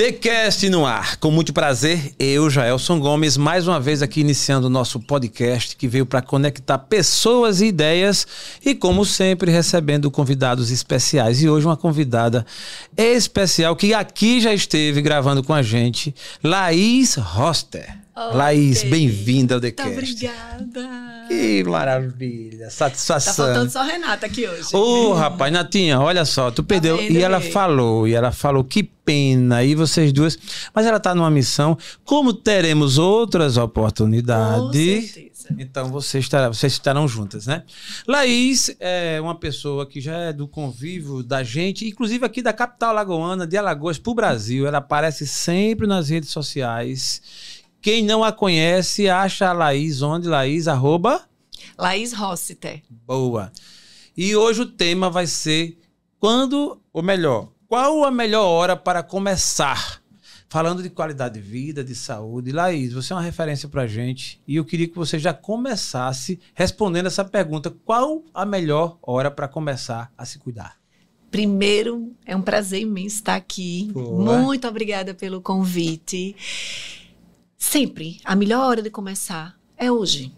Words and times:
TheCast 0.00 0.66
no 0.70 0.86
ar. 0.86 1.18
Com 1.18 1.30
muito 1.30 1.52
prazer, 1.52 2.14
eu, 2.18 2.48
Jaelson 2.48 2.98
Gomes, 2.98 3.36
mais 3.36 3.68
uma 3.68 3.78
vez 3.78 4.00
aqui 4.00 4.22
iniciando 4.22 4.66
o 4.66 4.70
nosso 4.70 4.98
podcast 4.98 5.76
que 5.76 5.86
veio 5.86 6.06
para 6.06 6.22
conectar 6.22 6.78
pessoas 6.78 7.60
e 7.60 7.66
ideias 7.66 8.26
e, 8.64 8.74
como 8.74 9.04
sempre, 9.04 9.52
recebendo 9.52 10.10
convidados 10.10 10.70
especiais. 10.70 11.42
E 11.42 11.50
hoje 11.50 11.66
uma 11.66 11.76
convidada 11.76 12.46
especial 12.96 13.76
que 13.76 13.92
aqui 13.92 14.40
já 14.40 14.54
esteve 14.54 15.02
gravando 15.02 15.44
com 15.44 15.52
a 15.52 15.60
gente, 15.60 16.14
Laís 16.42 17.16
Roster. 17.16 17.99
Oh, 18.22 18.36
Laís, 18.36 18.82
bem-vinda 18.82 19.54
ao 19.54 19.60
TheCast. 19.62 19.94
Muito 19.94 20.10
obrigada. 20.10 21.26
Que 21.26 21.64
maravilha, 21.64 22.68
satisfação. 22.68 23.46
Tá 23.46 23.52
faltando 23.54 23.70
só 23.70 23.78
a 23.78 23.84
Renata 23.84 24.26
aqui 24.26 24.46
hoje. 24.46 24.76
Ô, 24.76 24.78
oh, 24.78 25.14
rapaz, 25.14 25.50
Natinha, 25.50 25.98
olha 25.98 26.26
só, 26.26 26.50
tu 26.50 26.62
perdeu. 26.62 26.98
vendo, 26.98 27.12
e 27.12 27.22
ela 27.22 27.40
falou, 27.40 28.06
e 28.06 28.12
ela 28.12 28.30
falou, 28.30 28.62
que 28.62 28.82
pena, 28.82 29.64
e 29.64 29.74
vocês 29.74 30.12
duas. 30.12 30.38
Mas 30.74 30.84
ela 30.84 31.00
tá 31.00 31.14
numa 31.14 31.30
missão. 31.30 31.78
Como 32.04 32.34
teremos 32.34 32.98
outras 32.98 33.54
Com 33.54 33.62
oportunidades. 33.62 35.12
certeza. 35.12 35.30
Então 35.58 35.88
vocês, 35.88 36.24
estará, 36.24 36.48
vocês 36.48 36.74
estarão 36.74 37.08
juntas, 37.08 37.46
né? 37.46 37.64
Laís 38.06 38.76
é 38.78 39.18
uma 39.20 39.34
pessoa 39.34 39.86
que 39.86 40.00
já 40.00 40.16
é 40.16 40.32
do 40.32 40.46
convívio 40.46 41.22
da 41.22 41.42
gente, 41.42 41.88
inclusive 41.88 42.24
aqui 42.24 42.42
da 42.42 42.52
capital 42.52 42.94
lagoana, 42.94 43.46
de 43.46 43.56
Alagoas 43.56 43.98
para 43.98 44.10
o 44.10 44.14
Brasil. 44.14 44.66
Ela 44.66 44.78
aparece 44.78 45.26
sempre 45.26 45.86
nas 45.86 46.10
redes 46.10 46.28
sociais. 46.28 47.22
Quem 47.82 48.04
não 48.04 48.22
a 48.22 48.30
conhece, 48.30 49.08
acha 49.08 49.48
a 49.48 49.52
Laís 49.54 50.02
onde? 50.02 50.28
Laís, 50.28 50.68
arroba? 50.68 51.26
Laís 51.78 52.12
Rossiter. 52.12 52.82
Boa. 53.06 53.50
E 54.14 54.36
hoje 54.36 54.60
o 54.60 54.66
tema 54.66 55.08
vai 55.08 55.26
ser 55.26 55.78
quando, 56.18 56.78
ou 56.92 57.02
melhor, 57.02 57.48
qual 57.66 58.04
a 58.04 58.10
melhor 58.10 58.44
hora 58.44 58.76
para 58.76 59.02
começar? 59.02 60.02
Falando 60.46 60.82
de 60.82 60.90
qualidade 60.90 61.34
de 61.34 61.40
vida, 61.40 61.82
de 61.82 61.94
saúde. 61.94 62.52
Laís, 62.52 62.92
você 62.92 63.12
é 63.12 63.16
uma 63.16 63.22
referência 63.22 63.68
pra 63.68 63.86
gente 63.86 64.42
e 64.46 64.56
eu 64.56 64.64
queria 64.64 64.88
que 64.88 64.96
você 64.96 65.18
já 65.18 65.32
começasse 65.32 66.38
respondendo 66.54 67.06
essa 67.06 67.24
pergunta: 67.24 67.70
qual 67.84 68.22
a 68.34 68.44
melhor 68.44 68.98
hora 69.00 69.30
para 69.30 69.48
começar 69.48 70.12
a 70.18 70.26
se 70.26 70.38
cuidar? 70.38 70.76
Primeiro, 71.30 72.12
é 72.26 72.34
um 72.36 72.42
prazer 72.42 72.82
imenso 72.82 73.16
estar 73.16 73.36
aqui. 73.36 73.88
Boa. 73.92 74.42
Muito 74.42 74.66
obrigada 74.66 75.14
pelo 75.14 75.40
convite. 75.40 76.34
Sempre, 77.62 78.18
a 78.24 78.34
melhor 78.34 78.66
hora 78.66 78.82
de 78.82 78.88
começar 78.90 79.54
é 79.76 79.92
hoje. 79.92 80.32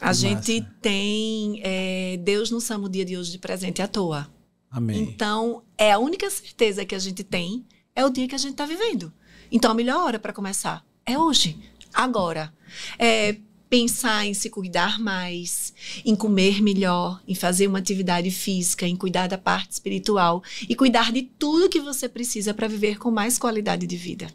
A 0.00 0.08
Que 0.08 0.14
gente 0.14 0.60
massa. 0.60 0.74
tem. 0.82 1.60
é, 1.62 2.16
Deus 2.18 2.50
não 2.50 2.60
chama 2.60 2.86
o 2.86 2.88
dia 2.88 3.04
de 3.04 3.16
hoje 3.16 3.30
de 3.30 3.38
presente 3.38 3.80
à 3.80 3.86
toa. 3.88 4.28
Amém. 4.68 5.00
Então, 5.00 5.62
é 5.78 5.92
a 5.92 5.98
única 5.98 6.28
certeza 6.28 6.84
que 6.84 6.94
a 6.94 6.98
gente 6.98 7.22
tem 7.22 7.64
é 7.94 8.04
o 8.04 8.10
dia 8.10 8.26
que 8.28 8.34
a 8.34 8.38
gente 8.38 8.50
está 8.50 8.66
vivendo. 8.66 9.12
Então, 9.50 9.70
a 9.70 9.74
melhor 9.74 10.04
hora 10.04 10.18
para 10.18 10.32
começar 10.32 10.84
é 11.06 11.16
hoje, 11.16 11.56
agora. 11.94 12.52
É 12.98 13.36
pensar 13.70 14.24
em 14.26 14.32
se 14.34 14.48
cuidar 14.50 14.98
mais, 15.00 15.72
em 16.04 16.14
comer 16.14 16.62
melhor, 16.62 17.20
em 17.26 17.34
fazer 17.34 17.66
uma 17.66 17.78
atividade 17.78 18.30
física, 18.30 18.86
em 18.86 18.94
cuidar 18.94 19.26
da 19.28 19.36
parte 19.38 19.72
espiritual 19.72 20.42
e 20.68 20.74
cuidar 20.76 21.10
de 21.12 21.22
tudo 21.22 21.68
que 21.68 21.80
você 21.80 22.08
precisa 22.08 22.54
para 22.54 22.68
viver 22.68 22.96
com 22.98 23.10
mais 23.10 23.38
qualidade 23.38 23.84
de 23.86 23.96
vida. 23.96 24.28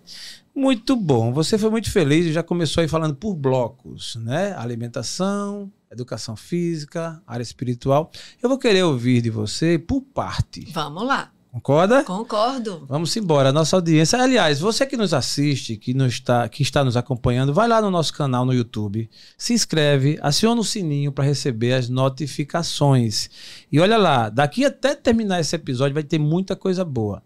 Muito 0.55 0.95
bom. 0.95 1.31
Você 1.33 1.57
foi 1.57 1.69
muito 1.69 1.89
feliz 1.89 2.25
e 2.25 2.33
já 2.33 2.43
começou 2.43 2.81
aí 2.81 2.87
falando 2.87 3.15
por 3.15 3.35
blocos, 3.35 4.15
né? 4.17 4.53
Alimentação, 4.57 5.71
educação 5.91 6.35
física, 6.35 7.21
área 7.25 7.43
espiritual. 7.43 8.11
Eu 8.41 8.49
vou 8.49 8.57
querer 8.57 8.83
ouvir 8.83 9.21
de 9.21 9.29
você 9.29 9.79
por 9.79 10.01
parte. 10.01 10.69
Vamos 10.71 11.05
lá. 11.05 11.31
Concorda? 11.51 12.05
Concordo. 12.05 12.85
Vamos 12.87 13.13
embora, 13.17 13.51
nossa 13.51 13.75
audiência. 13.75 14.17
Aliás, 14.17 14.61
você 14.61 14.85
que 14.85 14.95
nos 14.95 15.13
assiste, 15.13 15.75
que, 15.75 15.93
nos 15.93 16.13
está, 16.13 16.47
que 16.47 16.63
está 16.63 16.81
nos 16.81 16.95
acompanhando, 16.95 17.53
vai 17.53 17.67
lá 17.67 17.81
no 17.81 17.91
nosso 17.91 18.13
canal 18.13 18.45
no 18.45 18.53
YouTube, 18.53 19.09
se 19.37 19.53
inscreve, 19.53 20.17
aciona 20.21 20.61
o 20.61 20.63
sininho 20.63 21.11
para 21.11 21.25
receber 21.25 21.73
as 21.73 21.89
notificações. 21.89 23.29
E 23.69 23.81
olha 23.81 23.97
lá, 23.97 24.29
daqui 24.29 24.63
até 24.63 24.95
terminar 24.95 25.41
esse 25.41 25.53
episódio 25.53 25.93
vai 25.93 26.03
ter 26.03 26.17
muita 26.17 26.55
coisa 26.55 26.85
boa. 26.85 27.21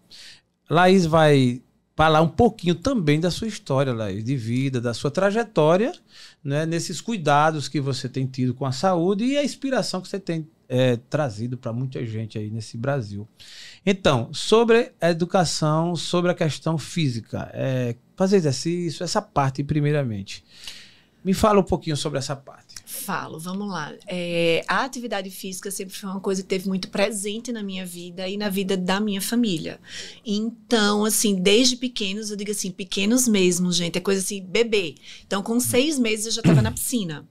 Laís 0.68 1.06
vai 1.06 1.62
falar 1.96 2.20
um 2.20 2.28
pouquinho 2.28 2.74
também 2.74 3.18
da 3.18 3.30
sua 3.30 3.48
história, 3.48 3.92
Laís, 3.92 4.22
de 4.22 4.36
vida, 4.36 4.80
da 4.82 4.92
sua 4.92 5.10
trajetória, 5.10 5.92
né, 6.44 6.66
nesses 6.66 7.00
cuidados 7.00 7.68
que 7.68 7.80
você 7.80 8.06
tem 8.06 8.26
tido 8.26 8.52
com 8.54 8.66
a 8.66 8.70
saúde 8.70 9.24
e 9.24 9.38
a 9.38 9.42
inspiração 9.42 10.02
que 10.02 10.08
você 10.08 10.20
tem 10.20 10.46
é, 10.68 10.96
trazido 11.08 11.56
para 11.56 11.72
muita 11.72 12.04
gente 12.04 12.38
aí 12.38 12.50
nesse 12.50 12.76
Brasil. 12.76 13.26
Então, 13.84 14.28
sobre 14.32 14.92
a 15.00 15.10
educação, 15.10 15.96
sobre 15.96 16.30
a 16.30 16.34
questão 16.34 16.76
física, 16.76 17.50
é, 17.54 17.96
fazer 18.14 18.36
exercício, 18.36 19.02
essa 19.02 19.22
parte 19.22 19.64
primeiramente. 19.64 20.44
Me 21.26 21.34
fala 21.34 21.58
um 21.58 21.64
pouquinho 21.64 21.96
sobre 21.96 22.20
essa 22.20 22.36
parte. 22.36 22.76
Falo, 22.84 23.40
vamos 23.40 23.68
lá. 23.68 23.92
É, 24.06 24.64
a 24.68 24.84
atividade 24.84 25.28
física 25.28 25.72
sempre 25.72 25.92
foi 25.92 26.08
uma 26.08 26.20
coisa 26.20 26.40
que 26.40 26.46
teve 26.46 26.68
muito 26.68 26.88
presente 26.88 27.50
na 27.50 27.64
minha 27.64 27.84
vida 27.84 28.28
e 28.28 28.36
na 28.36 28.48
vida 28.48 28.76
da 28.76 29.00
minha 29.00 29.20
família. 29.20 29.80
Então, 30.24 31.04
assim, 31.04 31.34
desde 31.34 31.76
pequenos, 31.76 32.30
eu 32.30 32.36
digo 32.36 32.52
assim, 32.52 32.70
pequenos 32.70 33.26
mesmo, 33.26 33.72
gente, 33.72 33.98
é 33.98 34.00
coisa 34.00 34.20
assim, 34.20 34.40
bebê. 34.40 34.94
Então, 35.26 35.42
com 35.42 35.58
seis 35.58 35.98
meses 35.98 36.26
eu 36.26 36.32
já 36.32 36.42
estava 36.42 36.62
na 36.62 36.70
piscina. 36.70 37.26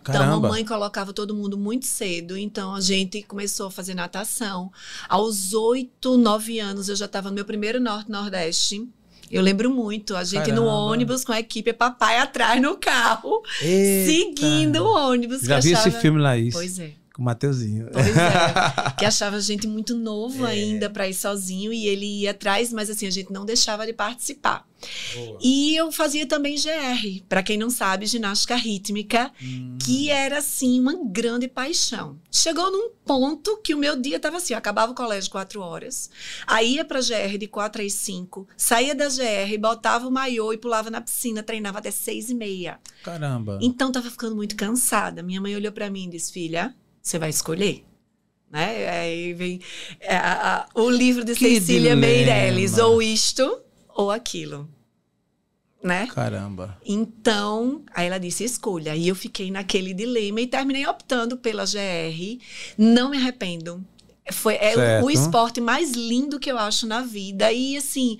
Então, 0.00 0.14
a 0.14 0.18
Caramba. 0.18 0.42
mamãe 0.42 0.64
colocava 0.64 1.12
todo 1.12 1.34
mundo 1.34 1.58
muito 1.58 1.86
cedo. 1.86 2.36
Então, 2.36 2.72
a 2.72 2.80
gente 2.80 3.20
começou 3.24 3.66
a 3.66 3.70
fazer 3.72 3.94
natação. 3.94 4.70
Aos 5.08 5.54
oito, 5.54 6.16
nove 6.16 6.60
anos, 6.60 6.88
eu 6.88 6.94
já 6.94 7.06
estava 7.06 7.30
no 7.30 7.34
meu 7.34 7.44
primeiro 7.44 7.80
Norte-Nordeste. 7.80 8.88
Eu 9.30 9.42
lembro 9.42 9.70
muito, 9.70 10.16
a 10.16 10.24
gente 10.24 10.50
no 10.50 10.64
Caramba. 10.64 10.72
ônibus 10.72 11.24
com 11.24 11.32
a 11.32 11.38
equipe 11.38 11.72
papai 11.72 12.18
atrás 12.18 12.60
no 12.60 12.76
carro, 12.76 13.42
Eita. 13.62 14.10
seguindo 14.10 14.82
o 14.82 14.92
ônibus. 14.92 15.42
Já 15.42 15.60
vi 15.60 15.72
achava... 15.72 15.88
esse 15.88 16.00
filme, 16.00 16.20
Laís? 16.20 16.52
Pois 16.52 16.78
é. 16.80 16.99
Com 17.20 17.24
o 17.24 17.26
Mateuzinho. 17.26 17.86
Pois 17.92 18.16
é. 18.16 18.90
que 18.98 19.04
achava 19.04 19.36
a 19.36 19.40
gente 19.40 19.66
muito 19.66 19.94
novo 19.94 20.46
É. 20.46 20.52
ainda 20.52 20.88
para 20.88 21.06
ir 21.06 21.12
sozinho 21.12 21.70
e 21.70 21.86
ele 21.86 22.06
ia 22.22 22.30
atrás, 22.30 22.72
mas 22.72 22.88
assim, 22.88 23.06
a 23.06 23.10
gente 23.10 23.30
não 23.30 23.44
deixava 23.44 23.84
de 23.84 23.92
participar. 23.92 24.66
Boa. 25.14 25.38
E 25.42 25.76
eu 25.76 25.92
fazia 25.92 26.26
também 26.26 26.56
GR, 26.56 27.22
para 27.28 27.42
quem 27.42 27.58
não 27.58 27.68
sabe, 27.68 28.06
ginástica 28.06 28.56
rítmica, 28.56 29.30
Hum. 29.42 29.76
que 29.84 30.08
era 30.08 30.38
assim 30.38 30.80
uma 30.80 30.94
grande 31.04 31.46
paixão. 31.46 32.18
Chegou 32.32 32.72
num 32.72 32.88
ponto 33.04 33.58
que 33.58 33.74
o 33.74 33.78
meu 33.78 34.00
dia 34.00 34.16
estava 34.16 34.38
assim, 34.38 34.54
eu 34.54 34.58
acabava 34.58 34.92
o 34.92 34.94
colégio 34.94 35.30
quatro 35.30 35.60
horas, 35.60 36.08
aí 36.46 36.76
ia 36.76 36.84
para 36.86 37.00
GR 37.02 37.36
de 37.38 37.46
quatro 37.46 37.82
às 37.84 37.92
cinco, 37.92 38.48
saía 38.56 38.94
da 38.94 39.08
GR, 39.10 39.58
botava 39.60 40.08
o 40.08 40.10
maiô 40.10 40.50
e 40.54 40.56
pulava 40.56 40.88
na 40.88 41.02
piscina, 41.02 41.42
treinava 41.42 41.78
até 41.80 41.90
seis 41.90 42.30
e 42.30 42.34
meia. 42.34 42.80
Caramba. 43.04 43.58
Então 43.60 43.92
tava 43.92 44.10
ficando 44.10 44.34
muito 44.34 44.56
cansada. 44.56 45.22
Minha 45.22 45.42
mãe 45.42 45.54
olhou 45.54 45.72
para 45.72 45.90
mim 45.90 46.06
e 46.06 46.10
disse: 46.12 46.32
"Filha, 46.32 46.74
você 47.02 47.18
vai 47.18 47.30
escolher?" 47.30 47.84
Né? 48.50 48.88
Aí 48.88 49.32
vem 49.32 49.60
é, 50.00 50.16
a- 50.16 50.56
a- 50.56 50.68
o 50.80 50.90
livro 50.90 51.24
de 51.24 51.34
Que 51.34 51.54
Cecília 51.60 51.94
dilema. 51.94 52.00
Meirelles, 52.00 52.78
ou 52.78 53.00
isto 53.00 53.60
ou 53.88 54.10
aquilo. 54.10 54.68
Né? 55.82 56.08
Caramba. 56.08 56.76
Então, 56.84 57.82
aí 57.94 58.06
ela 58.06 58.18
disse: 58.18 58.44
escolha. 58.44 58.94
E 58.96 59.08
eu 59.08 59.14
fiquei 59.14 59.50
naquele 59.50 59.94
dilema 59.94 60.40
e 60.40 60.46
terminei 60.46 60.86
optando 60.86 61.36
pela 61.38 61.64
GR. 61.64 62.38
Não 62.76 63.10
me 63.10 63.16
arrependo. 63.16 63.82
Foi 64.32 64.54
é 64.56 65.00
o- 65.02 65.10
esporte 65.10 65.60
mais 65.60 65.92
lindo 65.92 66.38
que 66.38 66.50
eu 66.50 66.58
acho 66.58 66.86
na 66.86 67.00
vida. 67.02 67.50
E 67.52 67.76
assim, 67.76 68.18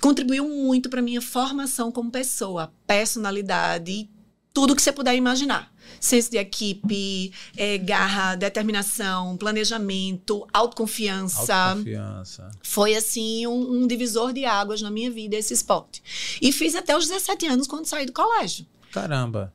contribuiu 0.00 0.48
muito 0.48 0.88
para 0.90 1.00
minha 1.00 1.20
formação 1.20 1.92
como 1.92 2.10
pessoa, 2.10 2.72
personalidade 2.86 4.08
tudo 4.56 4.74
que 4.74 4.80
você 4.80 4.90
puder 4.90 5.14
imaginar. 5.14 5.70
Senso 6.00 6.30
de 6.30 6.38
equipe, 6.38 7.30
eh, 7.58 7.76
garra, 7.76 8.34
determinação, 8.36 9.36
planejamento, 9.36 10.46
autoconfiança 10.50 11.54
Autoconfiança. 11.54 12.50
foi 12.62 12.94
assim 12.94 13.46
um, 13.46 13.82
um 13.82 13.86
divisor 13.86 14.32
de 14.32 14.46
águas 14.46 14.80
na 14.80 14.90
minha 14.90 15.10
vida 15.10 15.36
esse 15.36 15.52
esporte. 15.52 16.02
E 16.40 16.52
fiz 16.52 16.74
até 16.74 16.96
os 16.96 17.06
17 17.06 17.46
anos 17.48 17.66
quando 17.66 17.84
saí 17.84 18.06
do 18.06 18.12
colégio. 18.14 18.64
Caramba. 18.92 19.52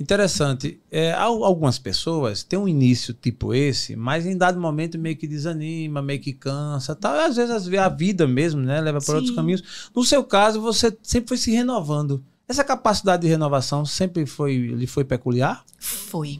Interessante. 0.00 0.80
É, 0.90 1.12
al- 1.12 1.44
algumas 1.44 1.78
pessoas 1.78 2.42
têm 2.42 2.58
um 2.58 2.66
início 2.66 3.12
tipo 3.12 3.52
esse, 3.52 3.94
mas 3.94 4.24
em 4.24 4.36
dado 4.36 4.58
momento 4.58 4.98
meio 4.98 5.16
que 5.16 5.26
desanima, 5.26 6.00
meio 6.00 6.20
que 6.20 6.32
cansa, 6.32 6.96
tal. 6.96 7.14
Às 7.20 7.36
vezes 7.36 7.68
a 7.78 7.88
vida 7.90 8.26
mesmo, 8.26 8.62
né, 8.62 8.80
leva 8.80 8.98
para 8.98 9.16
outros 9.16 9.34
caminhos. 9.34 9.62
No 9.94 10.02
seu 10.04 10.24
caso, 10.24 10.58
você 10.60 10.96
sempre 11.02 11.28
foi 11.28 11.36
se 11.36 11.50
renovando. 11.50 12.24
Essa 12.52 12.62
capacidade 12.62 13.22
de 13.22 13.28
renovação 13.28 13.82
sempre 13.86 14.26
foi 14.26 14.58
lhe 14.58 14.86
foi 14.86 15.06
peculiar? 15.06 15.64
Foi. 15.78 16.38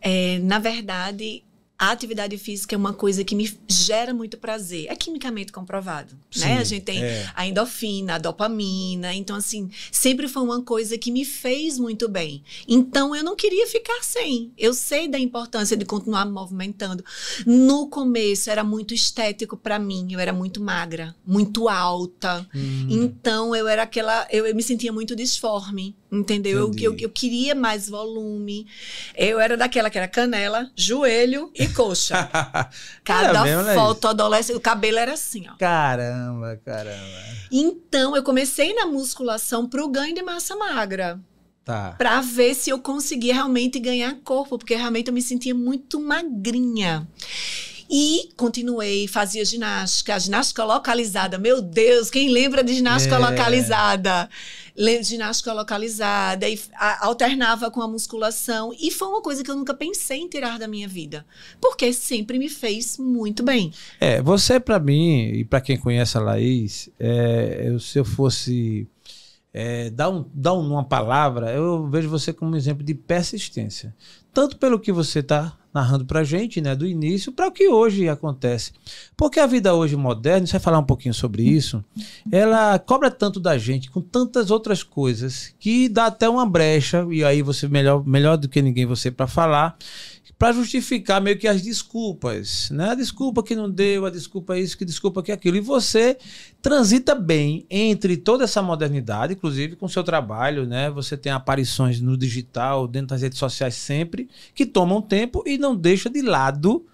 É, 0.00 0.38
na 0.38 0.60
verdade, 0.60 1.42
a 1.82 1.90
atividade 1.90 2.38
física 2.38 2.76
é 2.76 2.78
uma 2.78 2.92
coisa 2.92 3.24
que 3.24 3.34
me 3.34 3.52
gera 3.66 4.14
muito 4.14 4.38
prazer. 4.38 4.86
É 4.88 4.94
quimicamente 4.94 5.50
comprovado, 5.50 6.16
Sim, 6.30 6.42
né? 6.42 6.58
A 6.58 6.62
gente 6.62 6.84
tem 6.84 7.02
é. 7.02 7.28
a 7.34 7.44
endorfina, 7.44 8.14
a 8.14 8.18
dopamina. 8.18 9.12
Então, 9.12 9.34
assim, 9.34 9.68
sempre 9.90 10.28
foi 10.28 10.44
uma 10.44 10.62
coisa 10.62 10.96
que 10.96 11.10
me 11.10 11.24
fez 11.24 11.80
muito 11.80 12.08
bem. 12.08 12.44
Então, 12.68 13.16
eu 13.16 13.24
não 13.24 13.34
queria 13.34 13.66
ficar 13.66 14.00
sem. 14.04 14.52
Eu 14.56 14.72
sei 14.74 15.08
da 15.08 15.18
importância 15.18 15.76
de 15.76 15.84
continuar 15.84 16.24
me 16.24 16.30
movimentando. 16.30 17.04
No 17.44 17.88
começo, 17.88 18.48
era 18.48 18.62
muito 18.62 18.94
estético 18.94 19.56
para 19.56 19.76
mim. 19.76 20.06
Eu 20.12 20.20
era 20.20 20.32
muito 20.32 20.62
magra, 20.62 21.16
muito 21.26 21.68
alta. 21.68 22.48
Hum, 22.54 22.86
Então, 22.88 23.56
eu 23.56 23.66
era 23.66 23.82
aquela. 23.82 24.24
Eu, 24.30 24.46
eu 24.46 24.54
me 24.54 24.62
sentia 24.62 24.92
muito 24.92 25.16
disforme, 25.16 25.96
entendeu? 26.12 26.58
Eu, 26.58 26.72
eu, 26.78 26.96
eu 26.98 27.10
queria 27.10 27.54
mais 27.54 27.88
volume. 27.88 28.66
Eu 29.16 29.40
era 29.40 29.56
daquela 29.56 29.88
que 29.88 29.96
era 29.96 30.06
canela, 30.06 30.70
joelho 30.76 31.50
e 31.54 31.66
coxa. 31.68 32.28
Cada 33.02 33.42
mesmo, 33.42 33.62
né, 33.62 33.74
foto 33.74 34.08
adolescente, 34.08 34.56
o 34.56 34.60
cabelo 34.60 34.98
era 34.98 35.14
assim, 35.14 35.46
ó. 35.48 35.56
Caramba, 35.56 36.60
caramba. 36.64 37.22
Então, 37.50 38.14
eu 38.14 38.22
comecei 38.22 38.74
na 38.74 38.86
musculação 38.86 39.66
pro 39.66 39.88
ganho 39.88 40.14
de 40.14 40.22
massa 40.22 40.54
magra. 40.54 41.18
Tá. 41.64 41.94
Pra 41.96 42.20
ver 42.20 42.54
se 42.54 42.70
eu 42.70 42.78
conseguia 42.80 43.34
realmente 43.34 43.78
ganhar 43.78 44.16
corpo, 44.24 44.58
porque 44.58 44.74
realmente 44.74 45.08
eu 45.08 45.14
me 45.14 45.22
sentia 45.22 45.54
muito 45.54 46.00
magrinha. 46.00 47.06
E 47.94 48.30
continuei, 48.38 49.06
fazia 49.06 49.44
ginástica, 49.44 50.18
ginástica 50.18 50.64
localizada. 50.64 51.36
Meu 51.36 51.60
Deus, 51.60 52.08
quem 52.08 52.30
lembra 52.30 52.64
de 52.64 52.72
ginástica 52.72 53.16
É. 53.16 53.18
localizada? 53.18 54.30
Le- 54.74 55.02
Ginástica 55.02 55.52
localizada 55.52 56.48
e 56.48 56.58
a- 56.74 57.04
alternava 57.06 57.70
com 57.70 57.82
a 57.82 57.86
musculação. 57.88 58.72
E 58.80 58.90
foi 58.90 59.08
uma 59.08 59.20
coisa 59.20 59.44
que 59.44 59.50
eu 59.50 59.56
nunca 59.56 59.74
pensei 59.74 60.20
em 60.20 60.28
tirar 60.28 60.58
da 60.58 60.66
minha 60.66 60.88
vida, 60.88 61.26
porque 61.60 61.92
sempre 61.92 62.38
me 62.38 62.48
fez 62.48 62.96
muito 62.96 63.42
bem. 63.42 63.70
É, 64.00 64.22
você 64.22 64.58
pra 64.58 64.80
mim, 64.80 65.24
e 65.34 65.44
pra 65.44 65.60
quem 65.60 65.76
conhece 65.76 66.16
a 66.16 66.20
Laís, 66.22 66.88
é, 66.98 67.64
eu- 67.66 67.78
se 67.78 67.98
eu 67.98 68.04
fosse 68.06 68.88
é, 69.54 69.90
dar, 69.90 70.08
um, 70.08 70.24
dar 70.32 70.54
um- 70.54 70.66
uma 70.72 70.82
palavra, 70.82 71.52
eu 71.52 71.86
vejo 71.90 72.08
você 72.08 72.32
como 72.32 72.52
um 72.52 72.56
exemplo 72.56 72.82
de 72.82 72.94
persistência. 72.94 73.94
Tanto 74.32 74.56
pelo 74.56 74.80
que 74.80 74.90
você 74.90 75.18
está 75.18 75.54
narrando 75.72 76.04
pra 76.04 76.24
gente, 76.24 76.60
né, 76.60 76.74
do 76.74 76.86
início, 76.86 77.32
para 77.32 77.48
o 77.48 77.52
que 77.52 77.68
hoje 77.68 78.08
acontece. 78.08 78.72
Porque 79.16 79.40
a 79.40 79.46
vida 79.46 79.74
hoje 79.74 79.96
moderna, 79.96 80.46
você 80.46 80.52
vai 80.52 80.60
falar 80.60 80.78
um 80.78 80.84
pouquinho 80.84 81.14
sobre 81.14 81.42
isso, 81.42 81.84
ela 82.30 82.78
cobra 82.78 83.10
tanto 83.10 83.40
da 83.40 83.56
gente 83.56 83.90
com 83.90 84.00
tantas 84.00 84.50
outras 84.50 84.82
coisas 84.82 85.54
que 85.58 85.88
dá 85.88 86.06
até 86.06 86.28
uma 86.28 86.46
brecha, 86.46 87.06
e 87.10 87.24
aí 87.24 87.42
você 87.42 87.68
melhor, 87.68 88.06
melhor 88.06 88.36
do 88.36 88.48
que 88.48 88.60
ninguém 88.60 88.86
você 88.86 89.10
para 89.10 89.26
falar, 89.26 89.76
para 90.38 90.52
justificar 90.52 91.20
meio 91.20 91.38
que 91.38 91.48
as 91.48 91.62
desculpas, 91.62 92.70
né? 92.70 92.90
A 92.90 92.94
desculpa 92.94 93.42
que 93.42 93.54
não 93.54 93.70
deu, 93.70 94.06
a 94.06 94.10
desculpa 94.10 94.58
isso, 94.58 94.76
que 94.76 94.84
desculpa 94.84 95.22
que 95.22 95.32
aquilo. 95.32 95.56
E 95.56 95.60
você 95.60 96.16
transita 96.60 97.14
bem 97.14 97.66
entre 97.70 98.16
toda 98.16 98.44
essa 98.44 98.62
modernidade, 98.62 99.34
inclusive 99.34 99.76
com 99.76 99.86
o 99.86 99.88
seu 99.88 100.02
trabalho, 100.02 100.66
né? 100.66 100.90
Você 100.90 101.16
tem 101.16 101.32
aparições 101.32 102.00
no 102.00 102.16
digital, 102.16 102.88
dentro 102.88 103.08
das 103.08 103.22
redes 103.22 103.38
sociais 103.38 103.74
sempre, 103.74 104.28
que 104.54 104.66
tomam 104.66 105.00
tempo 105.00 105.42
e 105.46 105.58
não 105.58 105.76
deixa 105.76 106.08
de 106.08 106.22
lado 106.22 106.86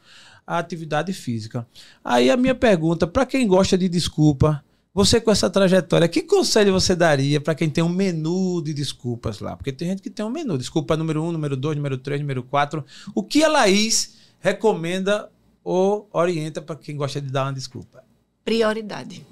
a 0.47 0.59
atividade 0.59 1.13
física. 1.13 1.67
Aí 2.03 2.31
a 2.31 2.37
minha 2.37 2.55
pergunta, 2.55 3.07
para 3.07 3.27
quem 3.27 3.47
gosta 3.47 3.77
de 3.77 3.89
desculpa, 3.89 4.65
você 4.99 5.21
com 5.21 5.31
essa 5.31 5.49
trajetória, 5.49 6.09
que 6.09 6.23
conselho 6.23 6.73
você 6.73 6.97
daria 6.97 7.41
para 7.41 7.55
quem 7.55 7.71
tem 7.71 7.85
um 7.85 7.89
menu 7.89 8.61
de 8.61 8.75
desculpas 8.75 9.39
lá? 9.39 9.57
Porque 9.57 9.71
tem 9.71 9.87
gente 9.87 10.03
que 10.03 10.11
tem 10.11 10.27
um 10.27 10.29
menu, 10.29 10.59
desculpa 10.59 10.97
número 10.97 11.23
um, 11.23 11.31
número 11.31 11.57
dois, 11.57 11.77
número 11.77 11.97
três, 11.97 12.21
número 12.21 12.43
quatro. 12.43 12.85
O 13.15 13.23
que 13.23 13.45
a 13.45 13.49
Laís 13.49 14.17
recomenda 14.41 15.31
ou 15.63 16.09
orienta 16.13 16.61
para 16.61 16.75
quem 16.75 16.97
gosta 16.97 17.21
de 17.21 17.31
dar 17.31 17.45
uma 17.45 17.53
desculpa? 17.53 18.03
Prioridade. 18.45 19.25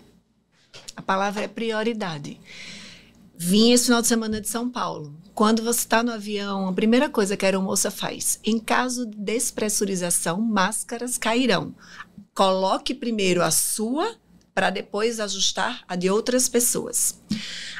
A 0.94 1.02
palavra 1.02 1.42
é 1.42 1.48
prioridade. 1.48 2.38
Vim 3.36 3.72
esse 3.72 3.86
final 3.86 4.00
de 4.00 4.06
semana 4.06 4.40
de 4.40 4.48
São 4.48 4.70
Paulo. 4.70 5.16
Quando 5.34 5.64
você 5.64 5.80
está 5.80 6.00
no 6.00 6.12
avião, 6.12 6.68
a 6.68 6.72
primeira 6.72 7.08
coisa 7.08 7.36
que 7.36 7.44
a 7.44 7.48
aeromoça 7.48 7.90
faz, 7.90 8.38
em 8.44 8.60
caso 8.60 9.04
de 9.04 9.16
despressurização, 9.16 10.40
máscaras 10.40 11.18
cairão. 11.18 11.74
Coloque 12.32 12.94
primeiro 12.94 13.42
a 13.42 13.50
sua 13.50 14.14
para 14.56 14.70
depois 14.70 15.20
ajustar 15.20 15.84
a 15.86 15.94
de 15.94 16.08
outras 16.08 16.48
pessoas. 16.48 17.20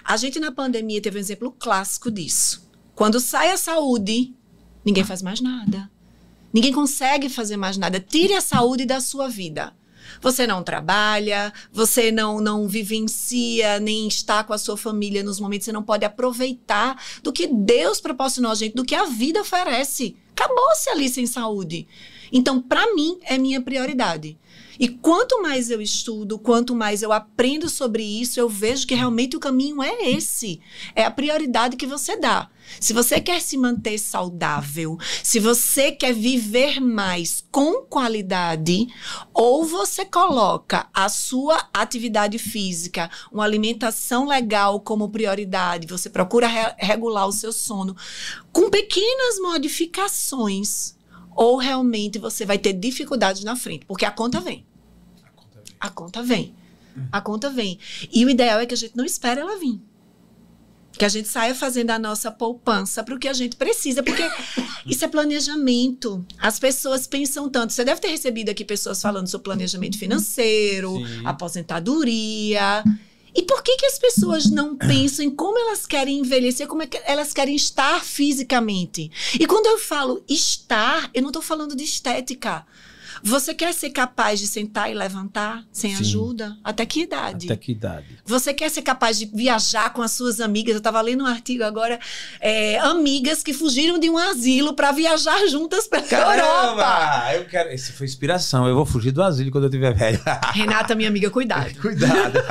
A 0.05 0.15
gente 0.19 0.39
na 0.39 0.53
pandemia 0.53 1.01
teve 1.01 1.17
um 1.17 1.21
exemplo 1.21 1.51
clássico 1.51 2.11
disso. 2.11 2.69
Quando 2.95 3.19
sai 3.19 3.51
a 3.51 3.57
saúde, 3.57 4.35
ninguém 4.85 5.03
faz 5.03 5.23
mais 5.23 5.41
nada. 5.41 5.91
Ninguém 6.53 6.75
consegue 6.75 7.31
fazer 7.31 7.57
mais 7.57 7.79
nada. 7.79 7.99
Tire 7.99 8.35
a 8.35 8.43
saúde 8.43 8.85
da 8.85 9.01
sua 9.01 9.27
vida. 9.27 9.75
Você 10.21 10.47
não 10.47 10.63
trabalha, 10.63 11.51
você 11.73 12.13
não, 12.13 12.43
não 12.43 12.69
vivencia, 12.69 13.81
nem 13.81 14.07
está 14.07 14.45
com 14.45 14.53
a 14.53 14.59
sua 14.59 14.77
família 14.77 15.23
nos 15.23 15.41
momentos, 15.41 15.65
você 15.65 15.73
não 15.73 15.83
pode 15.83 16.05
aproveitar 16.05 17.03
do 17.23 17.33
que 17.33 17.47
Deus 17.47 18.03
proporcionou 18.03 18.53
a 18.53 18.55
gente, 18.55 18.75
do 18.75 18.85
que 18.85 18.95
a 18.95 19.07
vida 19.07 19.41
oferece. 19.41 20.15
Acabou-se 20.33 20.91
ali 20.91 21.09
sem 21.09 21.27
saúde. 21.27 21.89
Então, 22.33 22.61
para 22.61 22.95
mim, 22.95 23.19
é 23.23 23.39
minha 23.39 23.61
prioridade. 23.61 24.39
E 24.79 24.89
quanto 24.89 25.41
mais 25.41 25.71
eu 25.71 25.81
estudo, 25.81 26.39
quanto 26.39 26.75
mais 26.75 27.03
eu 27.03 27.11
aprendo 27.11 27.69
sobre 27.69 28.03
isso, 28.03 28.39
eu 28.39 28.49
vejo 28.49 28.87
que 28.87 28.95
realmente 28.95 29.37
o 29.37 29.41
caminho 29.41 29.83
é 29.83 30.11
esse. 30.11 30.61
É 30.95 31.05
a 31.05 31.11
prioridade 31.11 31.77
que 31.77 31.87
você 31.87 32.17
dá. 32.17 32.51
Se 32.81 32.93
você 32.93 33.21
quer 33.21 33.41
se 33.41 33.57
manter 33.57 33.97
saudável, 33.97 34.99
se 35.23 35.39
você 35.39 35.93
quer 35.93 36.13
viver 36.13 36.81
mais 36.81 37.45
com 37.51 37.83
qualidade, 37.85 38.89
ou 39.33 39.65
você 39.65 40.05
coloca 40.05 40.87
a 40.93 41.09
sua 41.09 41.69
atividade 41.73 42.39
física, 42.39 43.09
uma 43.33 43.45
alimentação 43.45 44.27
legal 44.27 44.81
como 44.81 45.09
prioridade, 45.09 45.87
você 45.87 46.11
procura 46.11 46.49
re- 46.49 46.75
regular 46.79 47.27
o 47.27 47.33
seu 47.33 47.53
sono 47.53 47.97
com 48.53 48.69
pequenas 48.69 49.39
modificações, 49.39 50.96
ou 51.37 51.57
realmente 51.59 52.19
você 52.19 52.47
vai 52.47 52.59
ter 52.59 52.73
dificuldades 52.73 53.45
na 53.45 53.55
frente, 53.55 53.85
porque 53.87 54.05
a 54.05 54.11
conta 54.11 54.41
vem. 54.41 54.65
A 55.79 55.91
conta 55.91 56.23
vem. 56.23 56.55
A 57.13 57.21
conta 57.21 57.51
vem. 57.51 57.79
E 58.11 58.25
o 58.25 58.31
ideal 58.31 58.59
é 58.59 58.67
que 58.67 58.75
a 58.75 58.77
gente 58.77 58.97
não 58.97 59.05
espere 59.05 59.41
ela 59.41 59.59
vir. 59.59 59.79
Que 60.93 61.05
a 61.05 61.09
gente 61.11 61.29
saia 61.29 61.55
fazendo 61.55 61.91
a 61.91 61.99
nossa 61.99 62.31
poupança 62.31 63.05
para 63.05 63.15
o 63.15 63.19
que 63.19 63.29
a 63.29 63.35
gente 63.35 63.55
precisa, 63.57 64.03
porque 64.03 64.23
isso 64.87 65.05
é 65.05 65.09
planejamento. 65.09 66.25
As 66.39 66.59
pessoas 66.59 67.07
pensam 67.07 67.51
tanto. 67.51 67.75
Você 67.75 67.85
deve 67.85 68.01
ter 68.01 68.09
recebido 68.09 68.49
aqui 68.49 68.65
pessoas 68.65 69.03
falando 69.03 69.27
sobre 69.27 69.45
planejamento 69.45 69.99
financeiro, 69.99 70.97
Sim. 70.97 71.27
aposentadoria. 71.27 72.83
E 73.37 73.43
por 73.43 73.63
que, 73.63 73.77
que 73.77 73.87
as 73.87 73.99
pessoas 73.99 74.51
não 74.51 74.75
pensam 74.75 75.25
em 75.25 75.31
como 75.31 75.59
elas 75.59 75.85
querem 75.85 76.21
envelhecer, 76.21 76.67
como 76.67 76.83
é 76.83 76.87
que 76.87 76.99
elas 77.05 77.35
querem 77.35 77.55
estar 77.55 78.03
fisicamente? 78.03 79.11
E 79.39 79.47
quando 79.47 79.67
eu 79.67 79.79
falo 79.79 80.25
estar, 80.27 81.11
eu 81.13 81.21
não 81.21 81.29
estou 81.29 81.43
falando 81.43 81.77
de 81.77 81.85
estética. 81.85 82.67
Você 83.23 83.55
quer 83.55 83.73
ser 83.73 83.91
capaz 83.91 84.39
de 84.41 84.47
sentar 84.47 84.91
e 84.91 84.95
levantar 84.95 85.65
sem 85.73 85.95
Sim. 85.95 86.01
ajuda? 86.01 86.57
Até 86.63 86.85
que 86.87 87.03
idade? 87.03 87.47
Até 87.47 87.57
que 87.57 87.73
idade? 87.73 88.07
Você 88.25 88.53
quer 88.53 88.71
ser 88.71 88.83
capaz 88.83 89.19
de 89.19 89.27
viajar 89.27 89.93
com 89.93 90.03
as 90.03 90.13
suas 90.13 90.41
amigas? 90.41 90.75
Eu 90.75 90.79
estava 90.79 91.01
lendo 91.01 91.25
um 91.25 91.27
artigo 91.27 91.65
agora, 91.65 91.99
é, 92.41 92.79
amigas 92.79 93.43
que 93.43 93.53
fugiram 93.53 93.99
de 93.99 94.11
um 94.11 94.19
asilo 94.19 94.75
para 94.75 94.93
viajar 94.93 95.47
juntas 95.49 95.87
pela 95.87 96.05
Europa. 96.05 97.35
Eu 97.35 97.45
quero. 97.47 97.73
Isso 97.73 97.93
foi 97.93 98.07
inspiração. 98.07 98.67
Eu 98.67 98.75
vou 98.75 98.87
fugir 98.87 99.13
do 99.13 99.23
asilo 99.23 99.51
quando 99.51 99.65
eu 99.65 99.71
tiver 99.71 99.95
velho. 99.95 100.21
Renata, 100.53 100.95
minha 100.95 101.09
amiga, 101.09 101.31
cuidado. 101.31 101.75
Cuidado. 101.81 102.39